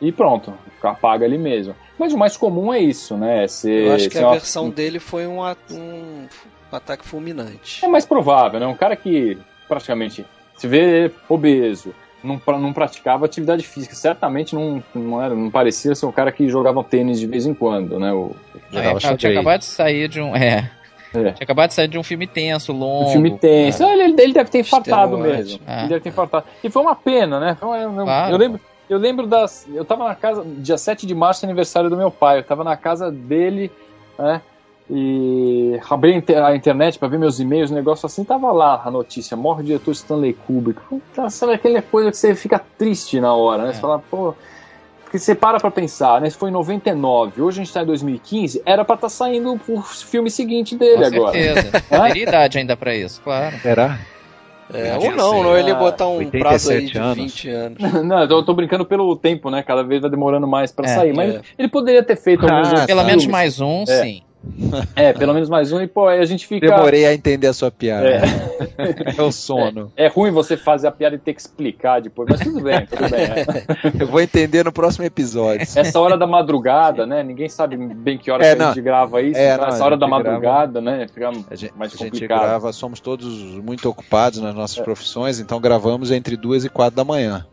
E 0.00 0.12
pronto, 0.12 0.52
apaga 0.82 1.24
ali 1.24 1.38
mesmo. 1.38 1.74
Mas 1.98 2.12
o 2.12 2.18
mais 2.18 2.36
comum 2.36 2.72
é 2.72 2.78
isso, 2.80 3.16
né? 3.16 3.44
É 3.44 3.48
ser, 3.48 3.86
Eu 3.86 3.92
acho 3.94 4.08
que 4.10 4.18
a 4.18 4.22
uma- 4.26 4.32
versão 4.32 4.68
dele 4.70 4.98
foi 4.98 5.26
um, 5.26 5.42
at- 5.42 5.58
um 5.72 6.26
ataque 6.70 7.06
fulminante. 7.06 7.84
É 7.84 7.88
mais 7.88 8.04
provável, 8.04 8.60
né? 8.60 8.66
Um 8.66 8.74
cara 8.74 8.94
que 8.96 9.38
praticamente 9.68 10.24
se 10.56 10.66
vê 10.68 11.10
obeso, 11.28 11.94
não, 12.22 12.38
pra- 12.38 12.58
não 12.58 12.72
praticava 12.72 13.24
atividade 13.26 13.62
física, 13.66 13.94
certamente 13.94 14.54
não, 14.54 14.82
não, 14.94 15.22
era, 15.22 15.34
não 15.34 15.50
parecia 15.50 15.94
ser 15.94 16.06
um 16.06 16.12
cara 16.12 16.30
que 16.32 16.48
jogava 16.48 16.82
tênis 16.84 17.18
de 17.18 17.26
vez 17.26 17.46
em 17.46 17.54
quando, 17.54 17.98
né? 17.98 18.12
O, 18.12 18.32
é, 18.72 18.80
tinha 18.80 19.00
xadrez. 19.00 19.36
acabado 19.36 19.58
de 19.60 19.64
sair 19.66 20.08
de 20.08 20.20
um. 20.20 20.34
É. 20.36 20.70
É. 21.14 21.32
Tinha 21.32 21.44
acabado 21.44 21.68
de 21.68 21.74
sair 21.74 21.88
de 21.88 21.96
um 21.98 22.02
filme 22.02 22.26
tenso, 22.26 22.72
longo. 22.72 23.08
o 23.08 23.12
filme 23.12 23.38
tenso. 23.38 23.82
Ah, 23.86 23.92
Ele, 23.92 24.20
ele 24.20 24.32
deve 24.34 24.50
ter 24.50 24.58
infartado 24.58 25.16
mesmo. 25.16 25.60
É. 25.66 25.80
Ele 25.80 25.88
deve 25.88 26.00
ter 26.00 26.08
infartado. 26.10 26.44
E 26.62 26.68
foi 26.68 26.82
uma 26.82 26.94
pena, 26.94 27.40
né? 27.40 27.56
Uma- 27.62 27.78
eu, 27.78 27.90
Claro. 27.92 28.32
eu 28.34 28.38
lembro. 28.38 28.60
Eu 28.88 28.98
lembro 28.98 29.26
das. 29.26 29.66
Eu 29.72 29.84
tava 29.84 30.06
na 30.08 30.14
casa. 30.14 30.44
Dia 30.58 30.78
7 30.78 31.06
de 31.06 31.14
março, 31.14 31.44
aniversário 31.44 31.90
do 31.90 31.96
meu 31.96 32.10
pai. 32.10 32.38
Eu 32.38 32.44
tava 32.44 32.62
na 32.64 32.76
casa 32.76 33.10
dele, 33.10 33.70
né? 34.18 34.40
E 34.88 35.80
abri 35.90 36.12
a 36.12 36.16
inter- 36.16 36.44
a 36.44 36.54
internet 36.54 36.96
pra 36.98 37.08
ver 37.08 37.18
meus 37.18 37.40
e-mails, 37.40 37.72
o 37.72 37.74
negócio 37.74 38.06
assim, 38.06 38.22
tava 38.22 38.52
lá 38.52 38.82
a 38.84 38.90
notícia. 38.90 39.36
Morre 39.36 39.62
o 39.62 39.66
diretor 39.66 39.90
Stanley 39.90 40.32
Kubrick. 40.46 40.80
Puta, 40.88 41.28
sabe 41.28 41.54
aquela 41.54 41.82
coisa 41.82 42.10
que 42.10 42.16
você 42.16 42.34
fica 42.36 42.60
triste 42.78 43.20
na 43.20 43.34
hora, 43.34 43.64
né? 43.64 43.72
Você 43.72 43.78
É. 43.78 43.80
fala, 43.80 43.98
pô. 44.10 44.34
Porque 45.02 45.18
você 45.20 45.34
para 45.36 45.58
pra 45.58 45.70
pensar, 45.70 46.20
né? 46.20 46.28
Isso 46.28 46.38
foi 46.38 46.50
em 46.50 46.52
99, 46.52 47.40
hoje 47.42 47.60
a 47.60 47.64
gente 47.64 47.72
tá 47.72 47.82
em 47.82 47.86
2015, 47.86 48.60
era 48.66 48.84
pra 48.84 48.96
estar 48.96 49.08
saindo 49.08 49.60
o 49.68 49.82
filme 49.82 50.28
seguinte 50.30 50.76
dele 50.76 50.98
Com 51.10 51.16
agora. 51.16 51.32
certeza. 51.32 51.84
Hã? 51.92 52.06
Teria 52.08 52.22
idade 52.24 52.58
ainda 52.58 52.76
pra 52.76 52.94
isso, 52.94 53.20
claro. 53.22 53.56
Será? 53.60 53.98
É, 54.72 54.96
ou 54.98 55.12
não, 55.12 55.42
não 55.42 55.56
ele 55.56 55.70
Ah, 55.70 55.74
botar 55.74 56.08
um 56.08 56.16
87 56.16 56.40
prazo 56.40 56.70
aí 56.72 56.86
de 56.86 56.98
anos. 56.98 57.16
20 57.16 57.48
anos. 57.50 57.78
Não, 58.04 58.20
eu 58.22 58.42
tô, 58.42 58.52
brincando 58.52 58.84
pelo 58.84 59.14
tempo, 59.16 59.48
né? 59.50 59.62
Cada 59.62 59.82
vez 59.84 60.00
vai 60.02 60.10
demorando 60.10 60.46
mais 60.46 60.72
pra 60.72 60.86
É, 60.86 60.94
sair. 60.94 61.12
Mas 61.14 61.36
é. 61.36 61.40
ele 61.58 61.68
poderia 61.68 62.02
ter 62.02 62.16
feito 62.16 62.46
Ah, 62.46 62.58
alguns 62.58 62.84
Pelo 62.84 63.04
menos 63.04 63.26
mais 63.26 63.60
um, 63.60 63.82
É. 63.82 64.02
sim. 64.02 64.22
É, 64.94 65.12
pelo 65.12 65.34
menos 65.34 65.48
mais 65.48 65.72
um. 65.72 65.80
E, 65.80 65.86
pô, 65.86 66.06
aí 66.08 66.20
a 66.20 66.24
gente 66.24 66.46
fica. 66.46 66.66
Demorei 66.68 67.04
a 67.06 67.12
entender 67.14 67.46
a 67.46 67.52
sua 67.52 67.70
piada. 67.70 68.08
É. 68.08 68.20
É, 69.16 69.22
o 69.22 69.32
sono. 69.32 69.90
É 69.96 70.06
ruim 70.06 70.30
você 70.30 70.54
fazer 70.56 70.86
a 70.88 70.92
piada 70.92 71.14
e 71.14 71.18
ter 71.18 71.32
que 71.32 71.40
explicar 71.40 72.00
depois, 72.00 72.28
mas 72.28 72.40
tudo 72.40 72.60
bem, 72.60 72.84
tudo 72.86 73.08
bem. 73.08 73.20
é. 73.20 73.46
Eu 74.02 74.06
vou 74.06 74.20
entender 74.20 74.64
no 74.64 74.70
próximo 74.72 75.04
episódio. 75.04 75.62
Essa 75.62 75.98
hora 75.98 76.16
da 76.18 76.26
madrugada, 76.26 77.06
né? 77.06 77.22
Ninguém 77.22 77.48
sabe 77.48 77.76
bem 77.76 78.18
que 78.18 78.30
hora 78.30 78.44
É, 78.44 78.54
que 78.54 78.60
a 78.62 78.66
não. 78.66 78.74
gente 78.74 78.82
grava 78.82 79.22
isso. 79.22 79.38
É, 79.38 79.54
então 79.54 79.66
não, 79.66 79.74
essa 79.74 79.82
a 79.82 79.86
hora 79.86 79.96
da 79.96 80.06
gente 80.06 80.16
grava- 80.22 80.32
madrugada, 80.34 80.80
né? 80.82 81.06
Fica 81.08 81.28
A 81.50 81.54
gente, 81.54 81.72
mais 81.76 81.94
a 81.94 81.96
gente 81.96 82.10
complicado. 82.10 82.40
grava, 82.40 82.72
somos 82.72 83.00
todos 83.00 83.26
muito 83.62 83.88
ocupados 83.88 84.40
nas 84.40 84.54
nossas 84.54 84.78
profissões, 84.78 85.40
então 85.40 85.58
gravamos 85.60 86.10
entre 86.10 86.36
duas 86.36 86.64
e 86.64 86.68
quatro 86.68 86.96
da 86.96 87.04
manhã. 87.04 87.46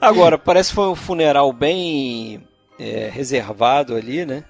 Agora, 0.00 0.38
parece 0.38 0.70
que 0.70 0.74
foi 0.76 0.88
um 0.88 0.94
funeral 0.94 1.52
bem 1.52 2.40
é, 2.78 3.10
reservado 3.12 3.94
ali, 3.94 4.24
né? 4.24 4.42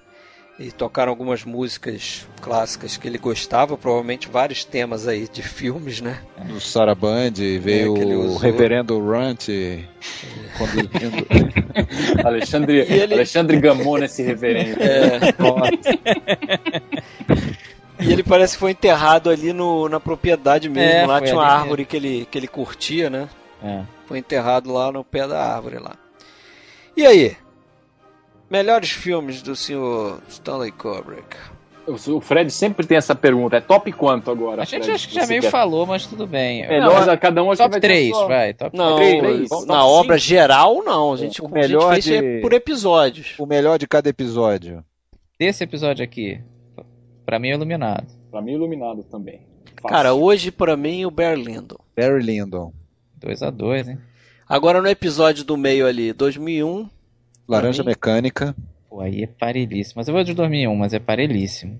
E 0.63 0.71
tocaram 0.71 1.09
algumas 1.11 1.43
músicas 1.43 2.27
clássicas 2.39 2.95
que 2.95 3.07
ele 3.07 3.17
gostava, 3.17 3.75
provavelmente 3.75 4.29
vários 4.29 4.63
temas 4.63 5.07
aí 5.07 5.27
de 5.27 5.41
filmes, 5.41 6.01
né? 6.01 6.19
No 6.45 6.61
Saraband 6.61 7.31
veio 7.59 7.95
É, 7.95 7.97
que 7.97 8.03
ele 8.05 8.15
o 8.15 8.35
reverendo 8.37 8.99
Runt 8.99 9.47
conduzindo. 10.57 11.25
Alexandre, 12.23 12.85
E 12.87 12.93
ele- 12.93 13.13
Alexandre 13.15 13.59
Gamon, 13.59 13.97
esse 14.03 14.21
reverendo. 14.21 14.77
É, 14.81 15.19
E 17.99 18.11
ele 18.11 18.23
parece 18.23 18.53
que 18.53 18.59
foi 18.59 18.71
enterrado 18.71 19.29
ali 19.29 19.53
no, 19.53 19.87
na 19.89 19.99
propriedade 19.99 20.69
mesmo. 20.69 20.89
É, 20.91 21.05
lá 21.05 21.21
tinha 21.21 21.35
uma 21.35 21.45
árvore 21.45 21.85
que 21.85 21.95
ele, 21.95 22.27
que 22.29 22.37
ele 22.37 22.47
curtia, 22.47 23.09
né? 23.09 23.27
É. 23.63 23.81
Foi 24.07 24.17
enterrado 24.17 24.71
lá 24.71 24.91
no 24.91 25.03
pé 25.03 25.27
da 25.27 25.43
árvore 25.55 25.77
lá. 25.77 25.95
E 26.97 27.05
aí? 27.05 27.35
Melhores 28.51 28.91
filmes 28.91 29.41
do 29.41 29.55
senhor 29.55 30.21
Stanley 30.27 30.71
Kubrick. 30.73 31.37
O 31.87 31.93
o 32.17 32.21
Fred 32.21 32.51
sempre 32.51 32.85
tem 32.85 32.97
essa 32.97 33.15
pergunta. 33.15 33.55
É 33.57 33.61
top 33.61 33.91
quanto 33.93 34.29
agora? 34.29 34.61
A 34.61 34.65
gente 34.65 34.83
Fred, 34.83 34.91
acho 34.91 35.07
que 35.07 35.15
já 35.15 35.25
meio 35.25 35.41
quer? 35.41 35.49
falou, 35.49 35.85
mas 35.87 36.05
tudo 36.05 36.27
bem. 36.27 36.67
Melhor, 36.67 37.05
Não, 37.07 37.17
cada 37.17 37.41
um 37.43 37.49
acho 37.51 37.57
que 37.57 37.63
top 37.63 37.71
vai 37.71 37.79
ter 37.81 37.87
3, 37.87 38.09
sua- 38.15 38.27
vai. 38.27 38.53
Top 38.53 38.77
Não, 38.77 38.95
três, 38.97 39.49
na 39.49 39.57
top 39.57 39.73
obra 39.75 40.17
geral 40.17 40.83
não. 40.83 41.13
A 41.13 41.17
gente, 41.17 41.41
O 41.41 41.45
a 41.45 41.47
gente 41.47 41.53
melhor 41.53 41.93
fez 41.93 42.03
de- 42.03 42.15
é 42.15 42.41
por 42.41 42.53
episódios. 42.53 43.33
O 43.39 43.45
melhor 43.45 43.79
de 43.79 43.87
cada 43.87 44.09
episódio. 44.09 44.83
Desse 45.39 45.63
episódio 45.63 46.03
aqui, 46.03 46.39
pra 47.25 47.39
mim 47.39 47.49
é 47.49 47.53
iluminado. 47.53 48.05
Pra 48.29 48.41
mim, 48.41 48.51
iluminado 48.53 49.03
também. 49.03 49.41
Fácil. 49.81 49.89
Cara, 49.95 50.13
hoje 50.13 50.51
pra 50.51 50.77
mim 50.77 51.03
o 51.05 51.09
Barry 51.11 51.41
Lyndon. 51.41 51.77
Barry 51.97 52.21
Lyndon. 52.21 52.71
2x2, 53.19 53.87
hein? 53.89 53.97
Agora 54.47 54.81
no 54.81 54.87
episódio 54.87 55.43
do 55.43 55.57
meio 55.57 55.87
ali, 55.87 56.13
2001. 56.13 56.87
Laranja? 57.51 57.83
Mecânica. 57.83 58.55
Pô, 58.89 58.99
aí 59.01 59.23
é 59.23 59.27
parelhíssimo. 59.27 59.95
Mas 59.97 60.07
eu 60.07 60.13
vou 60.13 60.23
de 60.23 60.33
2001, 60.33 60.75
mas 60.75 60.93
é 60.93 60.99
parelhíssimo. 60.99 61.79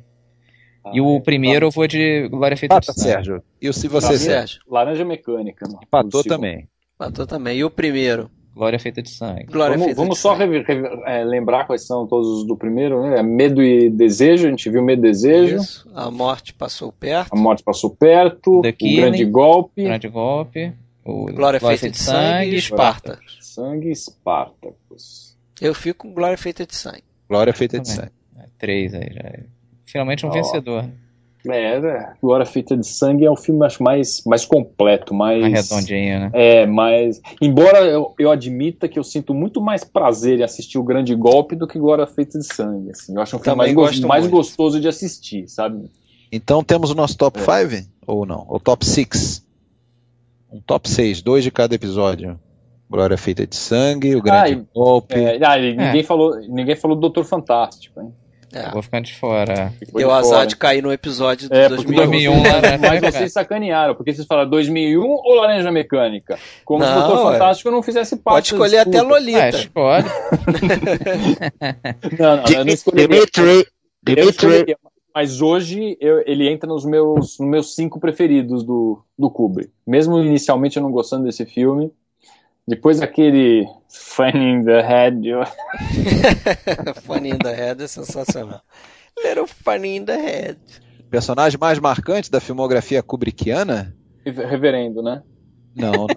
Ah, 0.83 0.91
E 0.93 1.01
o 1.01 1.17
é. 1.17 1.19
primeiro 1.19 1.67
eu 1.67 1.71
vou 1.71 1.85
de 1.87 2.27
Glória 2.29 2.57
Feita 2.57 2.79
de 2.79 2.85
Empata, 2.85 2.93
Sangue. 2.99 3.13
Sérgio. 3.13 3.43
E 3.61 3.71
se 3.73 3.87
Pra 3.89 3.99
você, 4.01 4.13
mim, 4.13 4.17
Sérgio? 4.19 4.61
Laranja 4.69 5.05
Mecânica. 5.05 5.67
no- 5.67 5.79
Empatou 5.83 6.23
também. 6.23 6.67
Matou 6.99 7.25
também. 7.27 7.57
E 7.57 7.63
o 7.63 7.69
primeiro? 7.69 8.29
Glória 8.53 8.77
Feita 8.79 9.01
de 9.01 9.09
Sangue. 9.09 9.45
Glória 9.45 9.73
Vamos, 9.73 9.85
Feita 9.85 10.01
vamos 10.01 10.15
de 10.17 10.21
só 10.21 10.35
Sangue. 10.35 10.43
rever- 10.59 10.65
rever- 10.67 10.99
é, 11.07 11.23
lembrar 11.23 11.65
quais 11.65 11.85
são 11.87 12.05
todos 12.05 12.27
os 12.27 12.45
do 12.47 12.57
primeiro, 12.57 13.01
né? 13.01 13.19
É 13.19 13.23
Medo 13.23 13.63
e 13.63 13.89
Desejo, 13.89 14.47
a 14.47 14.49
gente 14.49 14.69
viu 14.69 14.81
Medo 14.83 14.99
e 15.05 15.09
Desejo. 15.09 15.55
Isso. 15.57 15.89
A 15.95 16.11
morte 16.11 16.53
passou 16.53 16.91
perto. 16.91 17.33
A 17.33 17.35
morte 17.37 17.63
passou 17.63 17.89
perto. 17.95 18.61
The 18.61 18.69
o 18.69 18.73
Killing. 18.73 18.95
grande 18.97 19.25
golpe. 19.25 19.83
Grande 19.83 20.07
golpe. 20.09 20.73
O 21.05 21.25
Glória 21.33 21.59
Feita 21.59 21.89
de 21.89 21.97
Sangue 21.97 22.51
e 22.51 22.55
Esparta. 22.57 23.19
Sangue 23.39 23.87
e 23.87 23.91
Espartacus. 23.91 25.20
Eu 25.61 25.73
fico 25.75 26.07
com 26.07 26.13
Glória 26.13 26.37
Feita 26.37 26.65
de 26.65 26.75
Sangue. 26.75 27.03
Glória 27.29 27.53
feita 27.53 27.79
de 27.79 27.87
sangue. 27.87 28.11
É, 28.37 28.43
Três 28.57 28.93
aí 28.93 29.09
já. 29.13 29.21
é. 29.21 29.43
Finalmente 29.85 30.25
um 30.25 30.29
Ó. 30.29 30.31
vencedor. 30.33 30.85
É, 31.47 31.73
é, 31.75 32.13
Glória 32.21 32.45
Feita 32.45 32.77
de 32.77 32.85
Sangue 32.85 33.25
é 33.25 33.31
um 33.31 33.35
filme 33.35 33.65
acho 33.65 33.81
mais, 33.81 34.21
mais 34.25 34.45
completo, 34.45 35.11
mais. 35.13 35.41
Mais 35.41 35.69
redondinho, 35.69 36.19
né? 36.19 36.31
É, 36.33 36.65
mas. 36.67 37.19
Embora 37.41 37.79
eu, 37.85 38.13
eu 38.19 38.29
admita 38.29 38.87
que 38.87 38.99
eu 38.99 39.03
sinto 39.03 39.33
muito 39.33 39.59
mais 39.59 39.83
prazer 39.83 40.39
em 40.39 40.43
assistir 40.43 40.77
o 40.77 40.83
Grande 40.83 41.15
Golpe 41.15 41.55
do 41.55 41.65
que 41.67 41.79
Glória 41.79 42.05
Feita 42.05 42.37
de 42.37 42.45
Sangue. 42.53 42.91
Assim. 42.91 43.15
Eu 43.15 43.21
acho 43.21 43.37
um 43.37 43.39
filme 43.39 43.57
mais, 43.57 43.73
gosto 43.73 44.07
mais 44.07 44.23
muito. 44.25 44.33
gostoso 44.35 44.79
de 44.79 44.87
assistir, 44.87 45.47
sabe? 45.47 45.89
Então 46.31 46.63
temos 46.63 46.91
o 46.91 46.95
nosso 46.95 47.17
top 47.17 47.39
É. 47.39 47.67
5? 47.69 47.89
Ou 48.05 48.25
não? 48.25 48.45
Ou 48.47 48.59
top 48.59 48.85
6? 48.85 49.43
Um 50.51 50.59
top 50.61 50.87
6, 50.89 51.21
dois 51.21 51.43
de 51.43 51.49
cada 51.49 51.73
episódio. 51.73 52.39
Glória 52.91 53.17
feita 53.17 53.47
de 53.47 53.55
sangue, 53.55 54.15
o 54.15 54.21
grande 54.21 54.41
Ah, 54.41 54.49
e- 54.49 54.65
golpe. 54.75 55.15
É, 55.15 55.39
ah, 55.45 55.57
ninguém, 55.57 56.03
falou, 56.03 56.35
ninguém 56.41 56.75
falou 56.75 56.97
do 56.97 57.01
Doutor 57.01 57.23
Fantástico, 57.23 58.01
hein? 58.01 58.13
É. 58.53 58.65
Eu 58.67 58.71
vou 58.73 58.81
ficando 58.81 59.05
de 59.05 59.13
fora. 59.15 59.71
Ficou 59.79 59.99
Deu 60.01 60.09
de 60.09 60.13
azar 60.13 60.33
fora. 60.39 60.47
de 60.47 60.57
cair 60.57 60.83
no 60.83 60.91
episódio 60.91 61.47
de 61.47 61.55
É, 61.55 61.69
porque 61.69 61.85
2001. 61.85 62.33
2001 62.33 62.43
lá, 62.43 62.61
né? 62.61 62.77
Mas 62.77 62.99
vocês 63.13 63.31
sacanearam, 63.31 63.95
porque 63.95 64.13
vocês 64.13 64.27
falaram 64.27 64.49
2001 64.49 65.05
ou 65.09 65.35
Laranja 65.35 65.71
Mecânica? 65.71 66.37
Como 66.65 66.83
se 66.83 66.89
o 66.89 66.93
Não, 66.93 67.07
Doutor 67.07 67.29
é. 67.29 67.33
Fantástico 67.37 67.71
não 67.71 67.81
fizesse 67.81 68.17
parte 68.17 68.35
Pode 68.35 68.47
escolher 68.47 68.79
até. 68.79 68.97
Ah, 68.97 69.03
Lolita. 69.03 69.49
escolhe. 69.51 70.03
Não, 72.19 72.37
não, 72.37 72.43
eu 72.53 72.65
não 72.65 72.73
escolheria. 72.73 73.07
Dimitri, 73.07 73.67
Dimitri, 74.03 74.75
Mas 75.13 75.41
hoje 75.41 75.97
eu- 75.99 76.23
ele 76.25 76.49
entra 76.49 76.67
nos 76.67 76.85
meus, 76.85 77.37
nos 77.39 77.49
meus 77.49 77.75
cinco 77.75 77.99
preferidos 77.99 78.63
do, 78.63 79.01
do 79.17 79.29
Kubrick. 79.29 79.71
Mesmo 79.85 80.19
inicialmente 80.21 80.77
eu 80.77 80.83
não 80.83 80.91
gostando 80.91 81.25
desse 81.25 81.45
filme. 81.45 81.91
Depois 82.71 83.01
daquele 83.01 83.67
Funny 83.89 84.53
in 84.53 84.63
the 84.63 84.81
Head, 84.81 85.27
eu- 85.27 85.43
Funny 87.03 87.31
in 87.31 87.37
the 87.37 87.53
Head 87.53 87.83
é 87.83 87.87
sensacional. 87.87 88.61
Little 89.21 89.45
Funny 89.45 89.97
in 89.97 90.05
the 90.05 90.15
Head. 90.15 90.57
Personagem 91.09 91.59
mais 91.59 91.79
marcante 91.79 92.31
da 92.31 92.39
filmografia 92.39 93.03
kubrickiana? 93.03 93.93
reverendo, 94.25 95.01
né? 95.03 95.21
Não, 95.75 95.91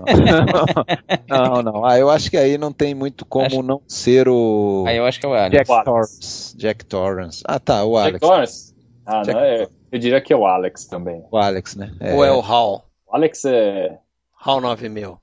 não. 1.28 1.54
não, 1.54 1.62
não. 1.62 1.84
Ah, 1.84 1.98
eu 1.98 2.08
acho 2.08 2.30
que 2.30 2.36
aí 2.36 2.56
não 2.56 2.72
tem 2.72 2.94
muito 2.94 3.24
como 3.26 3.46
Acho- 3.46 3.62
não 3.62 3.80
ser 3.88 4.28
o 4.28 4.84
Aí 4.86 4.96
eu 4.96 5.04
acho 5.06 5.18
que 5.18 5.26
é 5.26 5.28
o 5.28 5.34
Alex. 5.34 5.56
Jack. 5.68 5.84
Torrance. 5.84 6.56
Jack 6.56 6.84
Torrance. 6.84 7.42
Ah, 7.46 7.58
tá, 7.58 7.84
o 7.84 7.94
Jack 7.96 8.06
Alex. 8.08 8.20
Torrance? 8.20 8.74
Ah, 9.04 9.22
Jack 9.22 9.32
não, 9.34 9.40
é, 9.44 9.68
eu 9.90 9.98
diria 9.98 10.20
que 10.20 10.32
é 10.32 10.36
o 10.36 10.46
Alex 10.46 10.84
também. 10.86 11.24
O 11.32 11.36
Alex, 11.36 11.74
né? 11.74 11.92
É, 11.98 12.14
Ou 12.14 12.24
é 12.24 12.30
o 12.30 12.38
Hall? 12.40 12.84
O 13.08 13.16
Alex 13.16 13.44
é. 13.44 13.98
Hall 14.36 14.60
9000. 14.60 15.18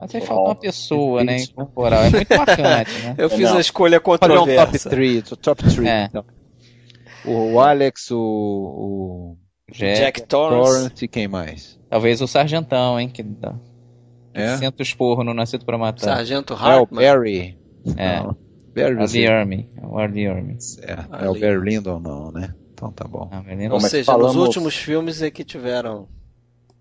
Mas 0.00 0.14
aí 0.14 0.20
falta 0.20 0.42
uma 0.50 0.54
pessoa, 0.54 1.24
né? 1.24 1.38
Incorporar. 1.42 2.06
É 2.06 2.10
muito 2.10 2.36
marcante, 2.36 2.98
né? 3.02 3.14
Eu 3.18 3.28
fiz 3.28 3.50
Não. 3.50 3.56
a 3.56 3.60
escolha 3.60 4.00
Fazer 4.00 4.32
um 4.32 4.36
top 4.36 4.46
controversa. 4.46 4.90
3, 4.90 5.28
top 5.40 5.62
3. 5.64 5.78
É. 5.88 6.10
O, 7.24 7.54
o 7.54 7.60
Alex, 7.60 8.10
o, 8.12 8.16
o 8.18 9.36
Jack, 9.72 9.98
Jack 10.00 10.22
Torrance. 10.22 10.70
Torrance 10.72 11.04
e 11.04 11.08
quem 11.08 11.26
mais? 11.26 11.78
Talvez 11.90 12.20
o 12.20 12.28
Sargentão, 12.28 12.98
hein? 13.00 13.08
Que 13.08 13.22
dá. 13.24 13.54
É? 14.32 14.56
Senta 14.56 14.80
o 14.80 14.82
esporro 14.82 15.24
no 15.24 15.34
Nascido 15.34 15.64
pra 15.64 15.76
Matar. 15.76 16.16
Sargento 16.16 16.52
É 16.52 16.56
o 16.56 16.58
Hartman. 16.60 17.04
Barry. 17.04 17.58
É. 17.96 18.20
Não. 18.20 18.36
Barry 18.74 18.94
O 18.94 18.98
você... 19.00 19.22
The 19.22 19.26
Army. 19.32 19.68
O 19.82 19.96
The 19.96 20.26
Army. 20.28 20.56
É, 20.82 21.24
é 21.24 21.28
o. 21.28 21.32
Barry 21.34 21.58
Lyndon 21.58 21.98
não, 21.98 22.30
né? 22.30 22.54
Então 22.72 22.92
tá 22.92 23.04
bom. 23.08 23.28
Ah, 23.32 23.42
mas 23.44 23.58
nem- 23.58 23.68
Ou 23.72 23.80
seja, 23.80 24.04
falamos- 24.04 24.36
nos 24.36 24.44
últimos 24.46 24.76
filmes 24.76 25.20
é 25.22 25.30
que 25.30 25.42
tiveram. 25.42 26.06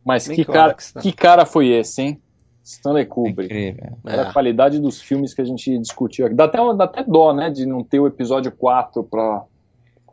Mas 0.05 0.27
que 0.27 0.41
o 0.43 0.45
cara, 0.45 0.75
né? 0.95 1.01
que 1.01 1.11
cara 1.11 1.45
foi 1.45 1.69
esse, 1.69 2.01
hein? 2.03 2.21
Stanley 2.67 3.03
É 3.03 3.05
Kubrick. 3.05 3.43
incrível. 3.45 3.97
Olha 4.05 4.23
a 4.23 4.29
É. 4.29 4.33
qualidade 4.33 4.79
dos 4.79 5.01
filmes 5.01 5.33
que 5.33 5.41
a 5.41 5.45
gente 5.45 5.77
discutiu 5.79 6.25
aqui. 6.25 6.35
Dá 6.35 6.45
até, 6.45 6.57
dá 6.75 6.83
até 6.83 7.03
dó, 7.03 7.33
né? 7.33 7.49
De 7.49 7.65
não 7.65 7.83
ter 7.83 7.99
o 7.99 8.07
episódio 8.07 8.51
4 8.51 9.03
pra 9.03 9.43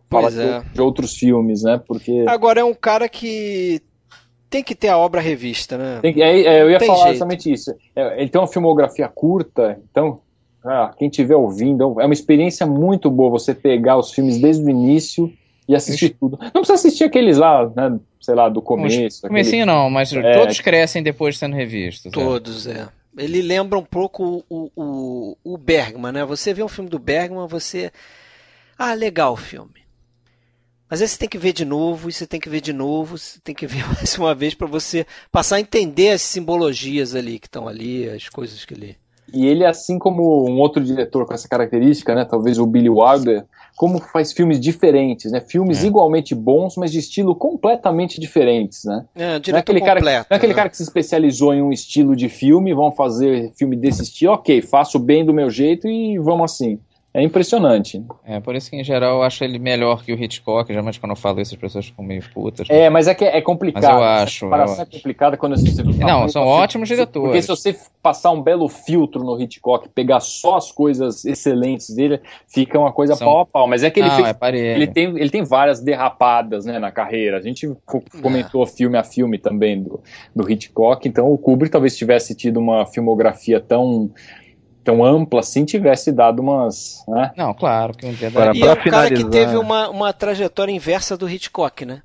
falar 0.09 0.32
é. 0.32 0.60
de, 0.60 0.68
de 0.70 0.81
outros 0.81 1.16
filmes, 1.16 1.62
né? 1.62 1.81
Porque. 1.86 2.24
Agora 2.28 2.60
é 2.60 2.64
um 2.64 2.74
cara 2.74 3.09
que 3.09 3.81
tem 4.48 4.62
que 4.62 4.74
ter 4.76 4.89
a 4.89 4.97
obra 4.97 5.20
revista, 5.20 5.76
né? 5.76 5.98
Tem 6.01 6.22
é, 6.22 6.40
é, 6.43 6.62
eu 6.62 6.70
ia 6.70 6.78
Tem 6.78 6.86
falar 6.86 7.05
jeito. 7.05 7.16
exatamente 7.16 7.52
isso. 7.52 7.74
É, 7.97 8.20
ele 8.20 8.31
tem 8.31 8.40
uma 8.40 8.47
filmografia 8.47 9.09
curta, 9.09 9.81
então, 9.90 10.20
ah, 10.64 10.94
quem 10.97 11.09
estiver 11.09 11.35
ouvindo, 11.35 12.01
é 12.01 12.05
uma 12.05 12.14
experiência 12.14 12.64
muito 12.64 13.10
boa 13.10 13.31
você 13.31 13.52
pegar 13.52 13.97
os 13.98 14.12
filmes 14.12 14.40
desde 14.40 14.64
o 14.64 14.70
início 14.70 15.32
e 15.68 15.74
assistir 15.74 16.10
tudo. 16.20 16.39
Não 16.40 16.62
precisa 16.62 16.74
assistir 16.74 17.02
aqueles 17.02 17.36
lá, 17.36 17.68
né? 17.74 17.98
Sei 18.24 18.34
lá, 18.34 18.48
do 18.48 18.62
começo. 18.62 19.18
aquele- 19.18 19.28
Comecinho 19.28 19.66
não, 19.66 19.90
mas 19.90 20.12
É. 20.12 20.34
todos 20.38 20.60
crescem 20.60 21.02
depois 21.02 21.34
de 21.34 21.40
sendo 21.40 21.55
revistos. 21.56 22.06
é. 22.06 22.14
Todos, 22.14 22.66
é. 22.66 22.88
Ele 23.16 23.42
lembra 23.42 23.78
um 23.78 23.84
pouco 23.84 24.44
o, 24.48 24.70
o, 24.74 25.36
o 25.44 25.56
Bergman, 25.59 26.10
né? 26.12 26.24
Você 26.24 26.52
vê 26.55 26.62
um 26.62 26.68
filme 26.68 26.88
do 26.90 26.98
Bergman, 26.98 27.46
você. 27.46 27.92
Ah, 28.78 28.94
legal 28.94 29.34
o 29.34 29.36
filme. 29.36 29.84
Mas 30.90 31.01
aí 31.01 31.09
você 31.09 31.16
tem 31.18 31.28
que 31.28 31.38
ver 31.38 31.52
de 31.52 31.64
novo, 31.64 32.09
e 32.09 32.12
você 32.12 32.26
tem 32.26 32.38
que 32.40 32.48
ver 32.48 32.60
de 32.60 32.72
novo, 32.72 33.16
você 33.18 33.38
tem 33.42 33.55
que 33.55 33.66
ver 33.68 33.84
mais 33.86 34.16
uma 34.18 34.34
vez 34.34 34.55
para 34.55 34.66
você 34.66 35.06
passar 35.30 35.56
a 35.56 35.60
entender 35.60 36.10
as 36.10 36.22
simbologias 36.22 37.14
ali 37.14 37.38
que 37.38 37.46
estão 37.46 37.68
ali, 37.68 38.09
as 38.09 38.28
coisas 38.28 38.64
que 38.64 38.74
ele. 38.74 38.96
E 39.32 39.46
ele, 39.46 39.64
assim 39.64 39.98
como 39.98 40.48
um 40.48 40.59
outro 40.59 40.82
diretor 40.84 41.26
com 41.26 41.34
essa 41.34 41.48
característica, 41.48 42.14
né? 42.14 42.24
Talvez 42.24 42.59
o 42.59 42.66
Billy 42.66 42.88
Wilder, 42.90 43.44
como 43.76 43.98
faz 43.98 44.32
filmes 44.32 44.60
diferentes, 44.60 45.32
né? 45.32 45.40
Filmes 45.40 45.82
É. 45.82 45.86
igualmente 45.86 46.34
bons, 46.34 46.76
mas 46.76 46.92
de 46.92 46.98
estilo 46.98 47.34
completamente 47.34 48.20
diferentes, 48.20 48.84
né? 48.84 49.05
É, 49.14 49.26
Não 49.26 49.34
é 49.34 49.38
diretor 49.40 49.59
aquele, 49.60 49.80
cara, 49.80 50.01
completo. 50.01 50.26
não 50.30 50.34
é 50.34 50.36
aquele 50.36 50.52
né? 50.52 50.56
cara 50.56 50.68
que 50.68 50.76
se 50.76 50.82
especializou 50.82 51.52
em 51.55 51.62
um 51.62 51.72
estilo 51.72 52.14
de 52.14 52.28
filme, 52.28 52.72
vamos 52.74 52.96
fazer 52.96 53.52
filme 53.56 53.74
desse 53.76 54.02
estilo, 54.02 54.34
ok, 54.34 54.60
faço 54.62 54.98
bem 54.98 55.24
do 55.24 55.34
meu 55.34 55.51
jeito 55.51 55.88
e 55.88 56.18
vamos 56.18 56.52
assim. 56.52 56.78
É 57.16 57.23
impressionante. 57.23 58.05
É, 58.24 58.41
por 58.41 58.57
isso 58.57 58.69
que 58.69 58.74
em 58.74 58.82
geral 58.82 59.19
eu 59.19 59.23
acho 59.23 59.45
ele 59.45 59.57
melhor 59.57 60.03
que 60.05 60.12
o 60.12 60.20
Hitchcock, 60.20 60.66
geralmente 60.66 60.99
quando 60.99 61.11
eu 61.11 61.16
falo 61.16 61.41
isso 61.41 61.55
as 61.55 61.61
pessoas 61.61 61.86
ficam 61.86 62.05
meio 62.05 62.24
putas. 62.35 62.66
É, 62.69 62.91
mas 62.91 63.07
é 63.07 63.15
que 63.15 63.24
é 63.24 63.41
complicado. 63.41 63.85
Mas 63.85 63.93
eu 63.93 64.03
acho, 64.03 64.28
Essa 64.36 64.45
comparação 64.47 64.77
eu 64.78 64.82
é 64.82 64.86
complicada 64.86 65.36
quando 65.36 65.57
você 65.57 65.85
Não, 66.01 66.28
são 66.28 66.43
ótimos 66.45 66.89
diretores. 66.89 67.28
Porque 67.28 67.43
se 67.43 67.49
você 67.49 67.78
passar 68.03 68.32
um 68.32 68.43
belo 68.43 68.69
filtro 68.69 69.23
no 69.23 69.41
Hitchcock, 69.41 69.89
pegar 69.91 70.19
só 70.19 70.57
as 70.57 70.73
coisas 70.73 71.24
excelentes 71.24 71.95
dele, 71.95 72.20
fica 72.49 72.77
uma 72.81 72.93
coisa 72.93 73.15
São- 73.15 73.28
pau 73.28 73.41
a 73.43 73.47
pau. 73.47 73.69
Mas 73.69 73.85
é 73.85 73.91
que 73.93 74.01
ele 74.01 74.09
Não, 74.09 74.16
fez 74.16 74.28
é 74.28 74.57
ele 74.74 74.86
tem, 74.89 75.05
ele 75.16 75.31
tem 75.31 75.45
várias 75.45 75.81
derrapadas 75.81 76.65
né, 76.65 76.81
na 76.81 76.91
carreira. 76.91 77.39
A 77.39 77.41
gente 77.41 77.73
co- 77.86 78.03
comentou 78.20 78.66
filme 78.66 78.99
a 78.99 79.05
filme 79.05 79.39
também 79.39 79.81
do, 79.81 80.01
do 80.35 80.51
Hitchcock, 80.51 81.07
então 81.09 81.32
o 81.32 81.39
Kubrick 81.39 81.70
talvez 81.70 81.97
tivesse 81.97 82.35
tido 82.35 82.59
uma 82.59 82.85
filmografia 82.86 83.61
tão, 83.61 84.11
tão 84.85 85.05
ampla 85.05 85.40
assim, 85.40 85.65
tivesse 85.65 86.12
dado 86.12 86.40
umas. 86.40 87.02
Né? 87.09 87.32
Não, 87.36 87.55
claro 87.55 87.94
que 87.97 88.06
um 88.06 88.12
dia 88.12 88.28
Agora, 88.28 88.47
daria. 88.47 88.61
E 88.61 88.62
pra 88.62 88.70
é 88.70 88.73
um 88.73 88.90
cara 88.90 89.09
que 89.09 89.16
finalizar- 89.16 89.31
teve 89.31 89.56
uma, 89.56 89.89
uma 89.89 90.12
trajetória 90.12 90.70
inversa 90.73 91.16
do 91.16 91.28
Hitchcock, 91.28 91.85
né? 91.85 92.02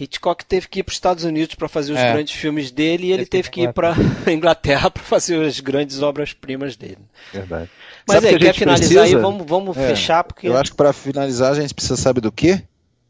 Hitchcock 0.00 0.44
teve 0.44 0.68
que 0.68 0.78
ir 0.78 0.82
para 0.84 0.90
os 0.92 0.96
Estados 0.96 1.24
Unidos 1.24 1.56
para 1.56 1.68
fazer 1.68 1.92
os 1.92 1.98
É. 1.98 2.12
grandes 2.12 2.32
filmes 2.34 2.70
dele 2.70 3.08
e 3.08 3.12
ele 3.12 3.26
Teve 3.26 3.30
teve 3.30 3.50
que 3.50 3.60
que 3.62 3.66
ir 3.66 3.72
para 3.72 3.94
Inglaterra 4.32 4.88
para 4.92 5.02
fazer 5.02 5.44
as 5.44 5.58
grandes 5.58 6.00
obras-primas 6.02 6.76
dele. 6.76 6.98
Verdade. 7.32 7.68
Mas 8.06 8.14
Sabe 8.16 8.28
aí, 8.28 8.38
que 8.38 8.44
a 8.44 8.52
quer 8.52 8.58
finalizar 8.58 8.92
aí? 9.04 9.10
precisa? 9.10 9.20
Vamos, 9.20 9.44
vamos 9.44 9.76
É, 9.76 9.88
fechar, 9.88 10.22
porque. 10.22 10.46
Eu 10.46 10.56
acho 10.56 10.70
que 10.70 10.76
pra 10.76 10.92
finalizar 10.92 11.50
a 11.50 11.60
gente 11.60 11.74
precisa 11.74 11.96
saber 11.96 12.20
do 12.20 12.30
quê? 12.30 12.62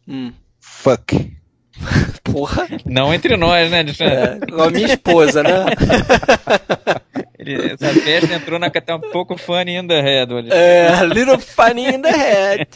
Hum. 0.09 0.33
fuck. 0.59 1.31
Porra. 2.25 2.67
Não 2.87 3.13
entre 3.13 3.37
nós, 3.37 3.71
né? 3.71 3.81
É, 3.81 4.39
igual 4.49 4.69
a 4.69 4.71
minha 4.71 4.87
esposa, 4.87 5.43
né? 5.43 5.51
Essa 7.55 7.89
festa 8.01 8.35
entrou 8.35 8.59
na 8.59 8.71
tá 8.71 8.97
um 8.97 9.01
pouco 9.01 9.37
funny 9.37 9.77
in 9.77 9.87
the 9.87 10.01
head. 10.01 10.33
Alexandre. 10.33 10.57
É, 10.57 11.05
little 11.07 11.39
funny 11.39 11.87
in 11.89 12.03
the 12.03 12.11
head. 12.11 12.69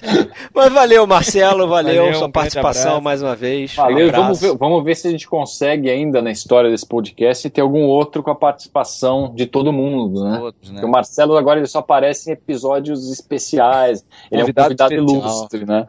Mas 0.54 0.72
valeu, 0.72 1.06
Marcelo, 1.06 1.68
valeu, 1.68 2.02
Valeu, 2.02 2.14
sua 2.14 2.26
um 2.26 2.32
participação 2.32 3.00
mais 3.00 3.22
uma 3.22 3.36
vez. 3.36 3.72
Um 3.72 3.82
Valeu, 3.82 4.06
e 4.06 4.08
abraço. 4.08 4.22
vamos 4.22 4.40
ver, 4.40 4.56
vamos 4.56 4.84
ver 4.84 4.96
se 4.96 5.08
a 5.08 5.10
gente 5.10 5.28
consegue 5.28 5.90
ainda 5.90 6.20
na 6.20 6.30
história 6.30 6.70
desse 6.70 6.86
podcast 6.86 7.48
ter 7.50 7.60
algum 7.60 7.84
outro 7.84 8.22
com 8.22 8.30
a 8.30 8.34
participação 8.34 9.32
de 9.34 9.46
todo 9.46 9.72
mundo, 9.72 10.24
né? 10.24 10.38
Todos, 10.38 10.70
né? 10.70 10.84
O 10.84 10.88
Marcelo 10.88 11.36
agora 11.36 11.60
ele 11.60 11.66
só 11.66 11.78
aparece 11.78 12.30
em 12.30 12.32
episódios 12.32 13.10
especiais. 13.10 14.04
Ele 14.30 14.40
Convidado 14.42 14.72
é 14.72 14.74
um 14.74 14.76
convidado 14.76 14.94
especial. 14.94 15.20
ilustre, 15.20 15.66
né? 15.66 15.86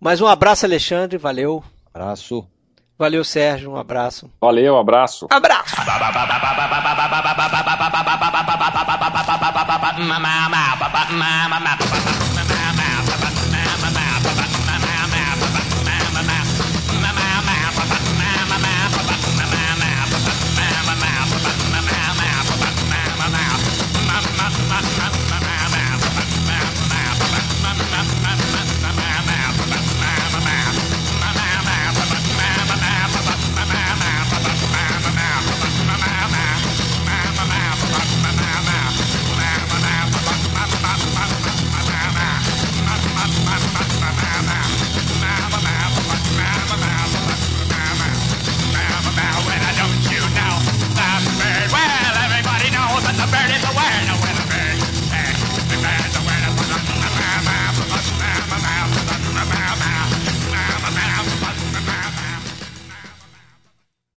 Mais 0.00 0.20
um 0.20 0.26
abraço, 0.26 0.66
Alexandre, 0.66 1.16
valeu. 1.18 1.62
Abraço. 1.92 2.46
Valeu, 2.98 3.24
Sérgio, 3.24 3.72
um 3.72 3.76
abraço. 3.76 4.30
Valeu, 4.40 4.76
abraço. 4.76 5.26
Abraço. 5.30 5.74